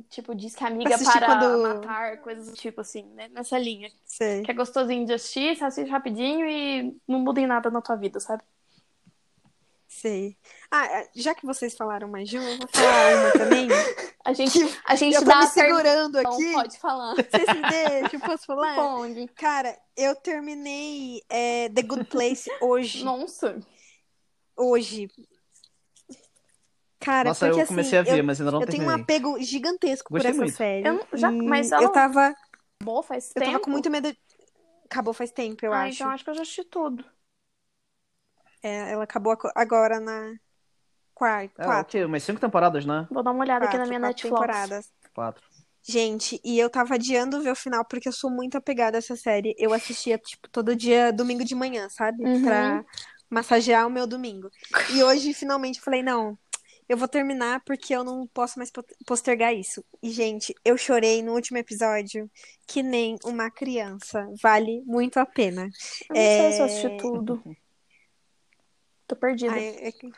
tipo, 0.09 0.33
diz 0.33 0.55
que 0.55 0.63
a 0.63 0.67
amiga 0.67 0.97
para 0.97 1.25
quando- 1.25 1.61
matar, 1.61 2.17
coisas 2.17 2.47
do 2.49 2.55
tipo 2.55 2.81
assim, 2.81 3.03
né? 3.13 3.29
Nessa 3.29 3.57
linha. 3.57 3.89
Sei. 4.03 4.41
Que 4.43 4.51
é 4.51 4.53
gostosinho 4.53 5.05
de 5.05 5.13
assistir, 5.13 5.55
você 5.55 5.63
assiste 5.63 5.89
rapidinho 5.89 6.47
e 6.47 6.97
não 7.07 7.19
muda 7.19 7.39
em 7.39 7.47
nada 7.47 7.69
na 7.69 7.81
tua 7.81 7.95
vida, 7.95 8.19
sabe? 8.19 8.43
Sei. 9.93 10.37
Ah, 10.71 11.05
já 11.13 11.35
que 11.35 11.45
vocês 11.45 11.75
falaram 11.75 12.07
mais 12.07 12.29
de 12.29 12.37
uma, 12.37 12.49
eu 12.49 12.57
vou 12.59 12.67
falar 12.71 13.15
uma 13.23 13.31
também. 13.33 13.67
A 14.23 14.33
gente, 14.33 14.59
a 14.85 14.95
gente 14.95 15.15
Eu 15.15 15.23
dá 15.25 15.39
me 15.39 15.47
segurando 15.47 16.15
aqui. 16.17 16.53
pode 16.53 16.77
falar. 16.79 17.15
Vocês 17.15 17.47
me 17.57 17.69
deixam? 17.69 18.19
Posso 18.19 18.45
falar? 18.45 18.67
Responde. 18.75 19.27
Cara, 19.29 19.75
eu 19.97 20.15
terminei 20.15 21.23
é, 21.27 21.67
The 21.69 21.81
Good 21.81 22.03
Place 22.05 22.47
hoje. 22.61 23.03
Nossa. 23.03 23.59
Hoje. 24.55 25.09
Cara, 26.99 27.29
Nossa, 27.29 27.47
porque 27.47 27.61
eu 27.63 27.67
comecei 27.67 27.97
assim, 27.97 28.09
a 28.09 28.13
ver, 28.13 28.19
eu, 28.19 28.23
mas 28.23 28.39
ainda 28.39 28.51
não 28.51 28.61
eu 28.61 28.67
tenho 28.67 28.83
um 28.83 28.85
terminei. 28.87 29.03
apego 29.03 29.41
gigantesco 29.41 30.13
Gostei 30.13 30.31
por 30.31 30.35
essa 30.35 30.43
muito. 30.43 30.55
série. 30.55 30.87
Eu 30.87 30.93
não- 30.93 31.07
já- 31.13 31.31
mas 31.31 31.71
ela- 31.71 31.81
eu 31.83 31.89
tava, 31.89 32.35
Boa, 32.83 33.01
faz 33.01 33.29
eu 33.29 33.33
tempo. 33.41 33.45
tava 33.53 33.59
com 33.63 33.71
muito 33.71 33.89
medo. 33.89 34.15
Acabou 34.85 35.15
faz 35.15 35.31
tempo, 35.31 35.65
eu 35.65 35.73
ah, 35.73 35.81
acho. 35.85 35.95
então 35.95 36.09
acho 36.11 36.23
que 36.23 36.29
eu 36.29 36.35
já 36.35 36.43
assisti 36.43 36.63
tudo. 36.63 37.03
É, 38.63 38.91
ela 38.91 39.03
acabou 39.03 39.35
agora 39.55 39.99
na 39.99 40.33
quarta, 41.13 41.61
É, 41.61 41.65
o 41.65 41.67
quatro, 41.67 41.91
quê? 41.91 42.05
Umas 42.05 42.23
cinco 42.23 42.39
temporadas, 42.39 42.85
né? 42.85 43.07
Vou 43.11 43.23
dar 43.23 43.31
uma 43.31 43.43
olhada 43.43 43.65
aqui 43.65 43.77
na 43.77 43.85
quatro, 43.85 43.89
minha 43.89 43.99
quatro 43.99 44.07
Netflix. 44.29 44.35
temporadas. 44.35 44.89
Quatro. 45.13 45.43
Gente, 45.83 46.39
e 46.43 46.59
eu 46.59 46.69
tava 46.69 46.93
adiando 46.93 47.41
ver 47.41 47.51
o 47.51 47.55
final 47.55 47.83
porque 47.85 48.07
eu 48.07 48.13
sou 48.13 48.29
muito 48.29 48.55
apegada 48.55 48.97
a 48.97 48.99
essa 48.99 49.15
série. 49.15 49.55
Eu 49.57 49.73
assistia, 49.73 50.17
tipo, 50.19 50.47
todo 50.49 50.75
dia, 50.75 51.11
domingo 51.11 51.43
de 51.43 51.55
manhã, 51.55 51.89
sabe? 51.89 52.23
Uhum. 52.23 52.43
Pra 52.43 52.85
massagear 53.29 53.87
o 53.87 53.89
meu 53.89 54.05
domingo. 54.05 54.49
E 54.93 55.01
hoje, 55.03 55.33
finalmente, 55.33 55.77
eu 55.79 55.83
falei, 55.83 56.03
não, 56.03 56.37
eu 56.87 56.95
vou 56.97 57.07
terminar 57.07 57.61
porque 57.65 57.95
eu 57.95 58.03
não 58.03 58.27
posso 58.27 58.59
mais 58.59 58.69
po- 58.69 58.85
postergar 59.07 59.55
isso. 59.55 59.83
E, 60.03 60.11
gente, 60.11 60.53
eu 60.63 60.77
chorei 60.77 61.23
no 61.23 61.33
último 61.33 61.57
episódio 61.57 62.29
que 62.67 62.83
nem 62.83 63.17
uma 63.25 63.49
criança. 63.49 64.27
Vale 64.41 64.83
muito 64.85 65.17
a 65.19 65.25
pena. 65.25 65.63
Eu 66.09 66.15
não 66.15 66.15
sei 66.15 66.51
se 66.51 66.59
eu 66.59 66.65
É. 66.65 66.65
assisti 66.65 66.97
tudo. 66.97 67.41
Tô 69.11 69.15
perdida. 69.17 69.51
Ai, 69.53 69.75
é 69.81 69.91
que- 69.91 70.09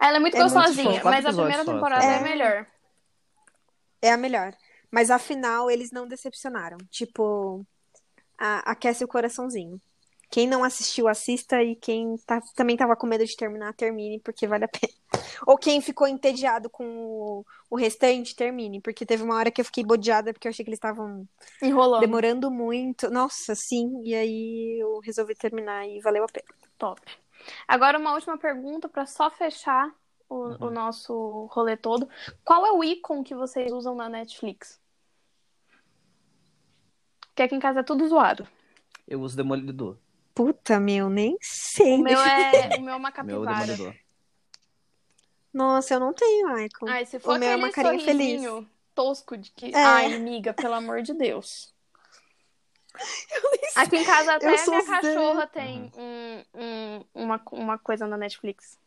Ela 0.00 0.18
é 0.18 0.20
muito 0.20 0.36
é 0.36 0.40
muito 0.40 0.54
gostosinha, 0.54 0.94
fofo. 1.00 1.04
mas 1.04 1.26
a 1.26 1.32
primeira 1.32 1.64
temporada 1.64 2.04
é, 2.04 2.18
tá? 2.18 2.24
melhor. 2.24 2.66
É 4.00 4.12
a 4.12 4.16
melhor. 4.16 4.54
Mas 4.88 5.10
afinal, 5.10 5.68
eles 5.68 5.90
não 5.90 6.06
decepcionaram. 6.06 6.78
Tipo, 6.90 7.66
a- 8.38 8.70
aquece 8.70 9.04
o 9.04 9.08
coraçãozinho. 9.08 9.80
Quem 10.30 10.46
não 10.46 10.62
assistiu, 10.62 11.08
assista. 11.08 11.60
E 11.60 11.74
quem 11.74 12.16
tá- 12.24 12.40
também 12.54 12.76
tava 12.76 12.94
com 12.94 13.04
medo 13.04 13.24
de 13.26 13.34
terminar, 13.36 13.74
termine, 13.74 14.20
porque 14.20 14.46
vale 14.46 14.64
a 14.64 14.68
pena. 14.68 14.92
Ou 15.48 15.58
quem 15.58 15.80
ficou 15.80 16.06
entediado 16.06 16.70
com 16.70 16.84
o, 16.86 17.44
o 17.68 17.76
restante, 17.76 18.36
termine. 18.36 18.80
Porque 18.80 19.04
teve 19.04 19.24
uma 19.24 19.34
hora 19.34 19.50
que 19.50 19.60
eu 19.60 19.64
fiquei 19.64 19.82
bodeada, 19.84 20.32
porque 20.32 20.46
eu 20.46 20.50
achei 20.50 20.64
que 20.64 20.68
eles 20.70 20.76
estavam 20.78 21.26
Enrolando. 21.60 22.00
demorando 22.00 22.48
muito. 22.48 23.10
Nossa, 23.10 23.56
sim. 23.56 24.00
E 24.04 24.14
aí 24.14 24.78
eu 24.80 25.00
resolvi 25.00 25.34
terminar 25.34 25.84
e 25.88 26.00
valeu 26.00 26.22
a 26.22 26.28
pena. 26.28 26.46
Top. 26.78 27.00
Agora 27.66 27.98
uma 27.98 28.14
última 28.14 28.36
pergunta 28.38 28.88
pra 28.88 29.06
só 29.06 29.30
fechar 29.30 29.90
o, 30.28 30.34
Uhum. 30.34 30.56
o 30.60 30.70
nosso 30.70 31.46
rolê 31.50 31.76
todo. 31.76 32.08
Qual 32.44 32.64
é 32.66 32.72
o 32.72 32.84
ícone 32.84 33.24
que 33.24 33.34
vocês 33.34 33.72
usam 33.72 33.94
na 33.94 34.08
Netflix? 34.08 34.80
Porque 37.28 37.42
aqui 37.42 37.54
em 37.54 37.60
casa 37.60 37.80
é 37.80 37.82
tudo 37.82 38.08
zoado. 38.08 38.46
Eu 39.08 39.20
uso 39.20 39.36
Demolidor. 39.36 39.96
Puta, 40.34 40.78
meu, 40.78 41.08
nem 41.10 41.36
sei. 41.40 41.94
O 41.98 42.02
meu 42.02 42.18
é, 42.20 42.76
o 42.78 42.80
meu 42.82 42.94
é 42.94 42.96
uma 42.96 43.08
Meu 43.08 43.12
capivara. 43.12 43.66
Demolidor. 43.66 43.94
Nossa, 45.52 45.94
eu 45.94 46.00
não 46.00 46.12
tenho 46.12 46.58
icon. 46.60 46.86
Ai, 46.88 47.04
se 47.04 47.18
for 47.18 47.34
O 47.36 47.38
meu 47.38 47.48
é 47.48 47.52
aquele 47.54 47.64
uma 47.66 47.72
carinha 47.72 48.04
feliz. 48.04 48.42
tosco 48.94 49.36
de 49.36 49.50
que. 49.50 49.74
É. 49.74 49.82
Ai, 49.84 50.14
amiga, 50.14 50.52
pelo 50.54 50.74
amor 50.74 51.02
de 51.02 51.12
Deus. 51.12 51.74
Aqui 53.76 53.96
em 53.96 54.04
casa 54.04 54.34
até 54.34 54.46
a 54.46 54.66
minha 54.66 54.84
cachorra 54.86 55.46
tem 55.46 55.90
um, 55.96 56.42
um- 56.54 57.04
uma, 57.14 57.40
uma 57.52 57.78
coisa 57.78 58.06
na 58.06 58.16
Netflix. 58.16 58.78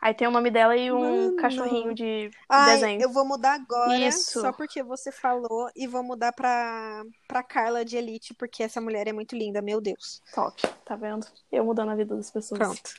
Aí 0.00 0.12
tem 0.14 0.26
o 0.26 0.32
nome 0.32 0.50
dela 0.50 0.76
e 0.76 0.90
um 0.90 0.98
Mano. 0.98 1.36
cachorrinho 1.36 1.94
de 1.94 2.28
Ai, 2.48 2.74
desenho. 2.74 3.00
eu 3.00 3.08
vou 3.12 3.24
mudar 3.24 3.54
agora, 3.54 3.96
Isso. 3.96 4.40
só 4.40 4.52
porque 4.52 4.82
você 4.82 5.12
falou, 5.12 5.70
e 5.76 5.86
vou 5.86 6.02
mudar 6.02 6.32
pra, 6.32 7.04
pra 7.28 7.40
Carla 7.44 7.84
de 7.84 7.96
Elite, 7.96 8.34
porque 8.34 8.64
essa 8.64 8.80
mulher 8.80 9.06
é 9.06 9.12
muito 9.12 9.36
linda, 9.36 9.62
meu 9.62 9.80
Deus. 9.80 10.20
Top, 10.34 10.60
tá 10.84 10.96
vendo? 10.96 11.24
Eu 11.52 11.64
mudando 11.64 11.90
a 11.92 11.94
vida 11.94 12.16
das 12.16 12.32
pessoas. 12.32 12.58
Pronto. 12.58 12.94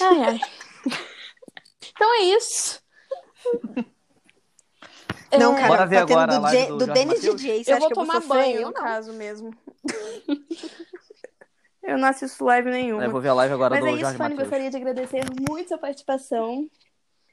Ai, 0.00 0.24
ai. 0.24 0.40
então 1.94 2.12
é 2.16 2.24
isso. 2.24 2.82
Não, 5.38 5.52
É, 5.52 5.56
cara, 5.56 5.68
Bora 5.68 5.86
ver 5.86 5.96
tá 5.96 6.06
tendo 6.06 6.18
agora 6.20 6.32
a 6.36 6.40
do, 6.40 6.46
J- 6.48 6.66
do 6.66 6.86
Mateus? 6.86 7.20
DJ, 7.20 7.64
você 7.64 7.72
eu 7.72 7.76
acha 7.76 7.80
vou 7.80 7.88
que 7.88 7.92
eu 7.92 7.96
vou 7.96 8.06
tomar 8.06 8.20
sofrer? 8.20 8.38
banho, 8.40 8.60
Eu 8.60 8.66
no 8.68 8.74
não. 8.74 8.82
caso 8.82 9.12
mesmo. 9.12 9.50
eu 11.82 11.98
não 11.98 12.08
assisto 12.08 12.44
live 12.44 12.70
nenhuma. 12.70 13.04
Eu 13.04 13.10
vou 13.10 13.20
ver 13.20 13.28
a 13.30 13.34
live 13.34 13.54
agora 13.54 13.74
Mas 13.74 13.80
do 13.84 13.86
é 13.88 13.92
isso, 13.92 14.00
Jorge 14.02 14.18
Fanny. 14.18 14.36
Gostaria 14.36 14.70
de 14.70 14.76
agradecer 14.76 15.22
muito 15.48 15.68
sua 15.68 15.78
participação. 15.78 16.68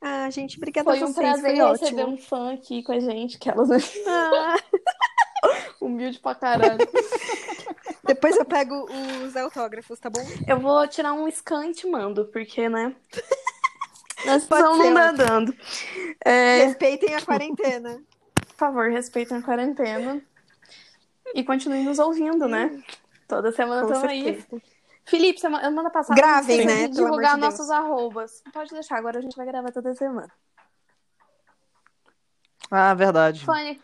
Ah, 0.01 0.29
gente, 0.29 0.57
obrigada 0.57 0.89
Foi 0.89 1.01
a 1.01 1.05
um 1.05 1.11
vocês, 1.13 1.41
prazer 1.41 1.57
foi 1.57 1.71
receber 1.71 2.03
ótimo. 2.03 2.13
um 2.13 2.17
fã 2.17 2.53
aqui 2.53 2.81
com 2.83 2.93
a 2.93 2.99
gente, 2.99 3.37
que 3.37 3.49
elas 3.49 3.69
Ah, 4.07 4.55
humilde 5.81 6.19
pra 6.19 6.35
caralho. 6.35 6.79
depois 8.07 8.37
eu 8.37 8.45
pego 8.45 8.85
os 9.25 9.35
autógrafos, 9.35 9.99
tá 9.99 10.09
bom? 10.09 10.25
Eu 10.47 10.59
vou 10.59 10.87
tirar 10.87 11.13
um 11.13 11.29
scan 11.29 11.67
e 11.67 11.73
te 11.73 11.85
mando, 11.87 12.25
porque, 12.27 12.69
né? 12.69 12.95
Pode 14.47 14.63
não 14.63 14.81
ser, 14.81 14.89
não 14.91 15.13
dando. 15.13 15.55
É, 16.23 16.65
Respeitem 16.65 17.15
a 17.15 17.21
quarentena. 17.21 18.01
por 18.35 18.55
favor, 18.55 18.89
respeitem 18.89 19.37
a 19.37 19.41
quarentena. 19.41 20.21
E 21.33 21.43
continuem 21.43 21.83
nos 21.83 21.99
ouvindo, 21.99 22.47
né? 22.47 22.83
Toda 23.27 23.51
semana 23.51 23.83
estamos 23.83 24.03
aí. 24.03 24.45
Felipe, 25.05 25.39
semana, 25.39 25.89
passada 25.89 26.19
Gravem, 26.19 26.65
né? 26.65 26.87
divulgar 26.87 27.35
de 27.35 27.41
nossos 27.41 27.69
arrobas. 27.69 28.43
Pode 28.53 28.71
deixar, 28.71 28.97
agora 28.97 29.19
a 29.19 29.21
gente 29.21 29.35
vai 29.35 29.45
gravar 29.45 29.71
toda 29.71 29.93
semana. 29.95 30.29
Ah, 32.69 32.93
verdade. 32.93 33.43
Fanny, 33.43 33.81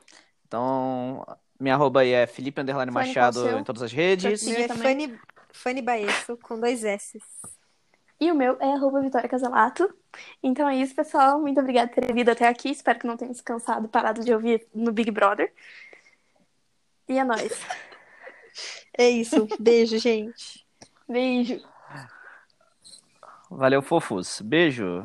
Então, 0.48 1.26
minha 1.60 1.74
arroba 1.74 2.02
aí 2.02 2.12
é 2.12 2.28
Felipe 2.28 2.62
Underline 2.62 2.91
Machado 2.91 3.57
em 3.57 3.64
todas 3.64 3.82
as 3.82 3.91
redes. 3.91 4.41
Sim, 4.41 4.52
Meu 4.53 4.62
é 4.62 5.20
Fanny 5.52 5.82
Baesso, 5.82 6.38
com 6.38 6.60
dois 6.60 6.84
S. 6.84 7.20
E 8.20 8.32
o 8.32 8.36
meu 8.36 8.57
é 8.60 8.74
arroba 8.74 9.02
Vitória 9.02 9.28
Casalato. 9.28 9.91
Então 10.42 10.68
é 10.68 10.76
isso, 10.76 10.96
pessoal. 10.96 11.40
Muito 11.40 11.60
obrigada 11.60 11.92
por 11.92 12.04
ter 12.04 12.14
vindo 12.14 12.30
até 12.30 12.48
aqui. 12.48 12.70
Espero 12.70 13.00
que 13.00 13.08
não 13.08 13.18
tenham 13.18 13.34
se 13.34 13.44
cansado, 13.44 13.88
parado 13.88 14.24
de 14.24 14.34
ouvir 14.34 14.68
no 14.74 14.92
Big 14.92 15.12
Brother. 15.12 15.52
E 17.08 17.18
é 17.18 17.24
nóis. 17.24 17.60
É 18.98 19.10
isso. 19.10 19.46
Beijo, 19.60 19.98
gente. 19.98 20.66
Beijo. 21.06 21.62
Valeu, 23.52 23.82
fofos. 23.82 24.40
Beijo. 24.40 25.04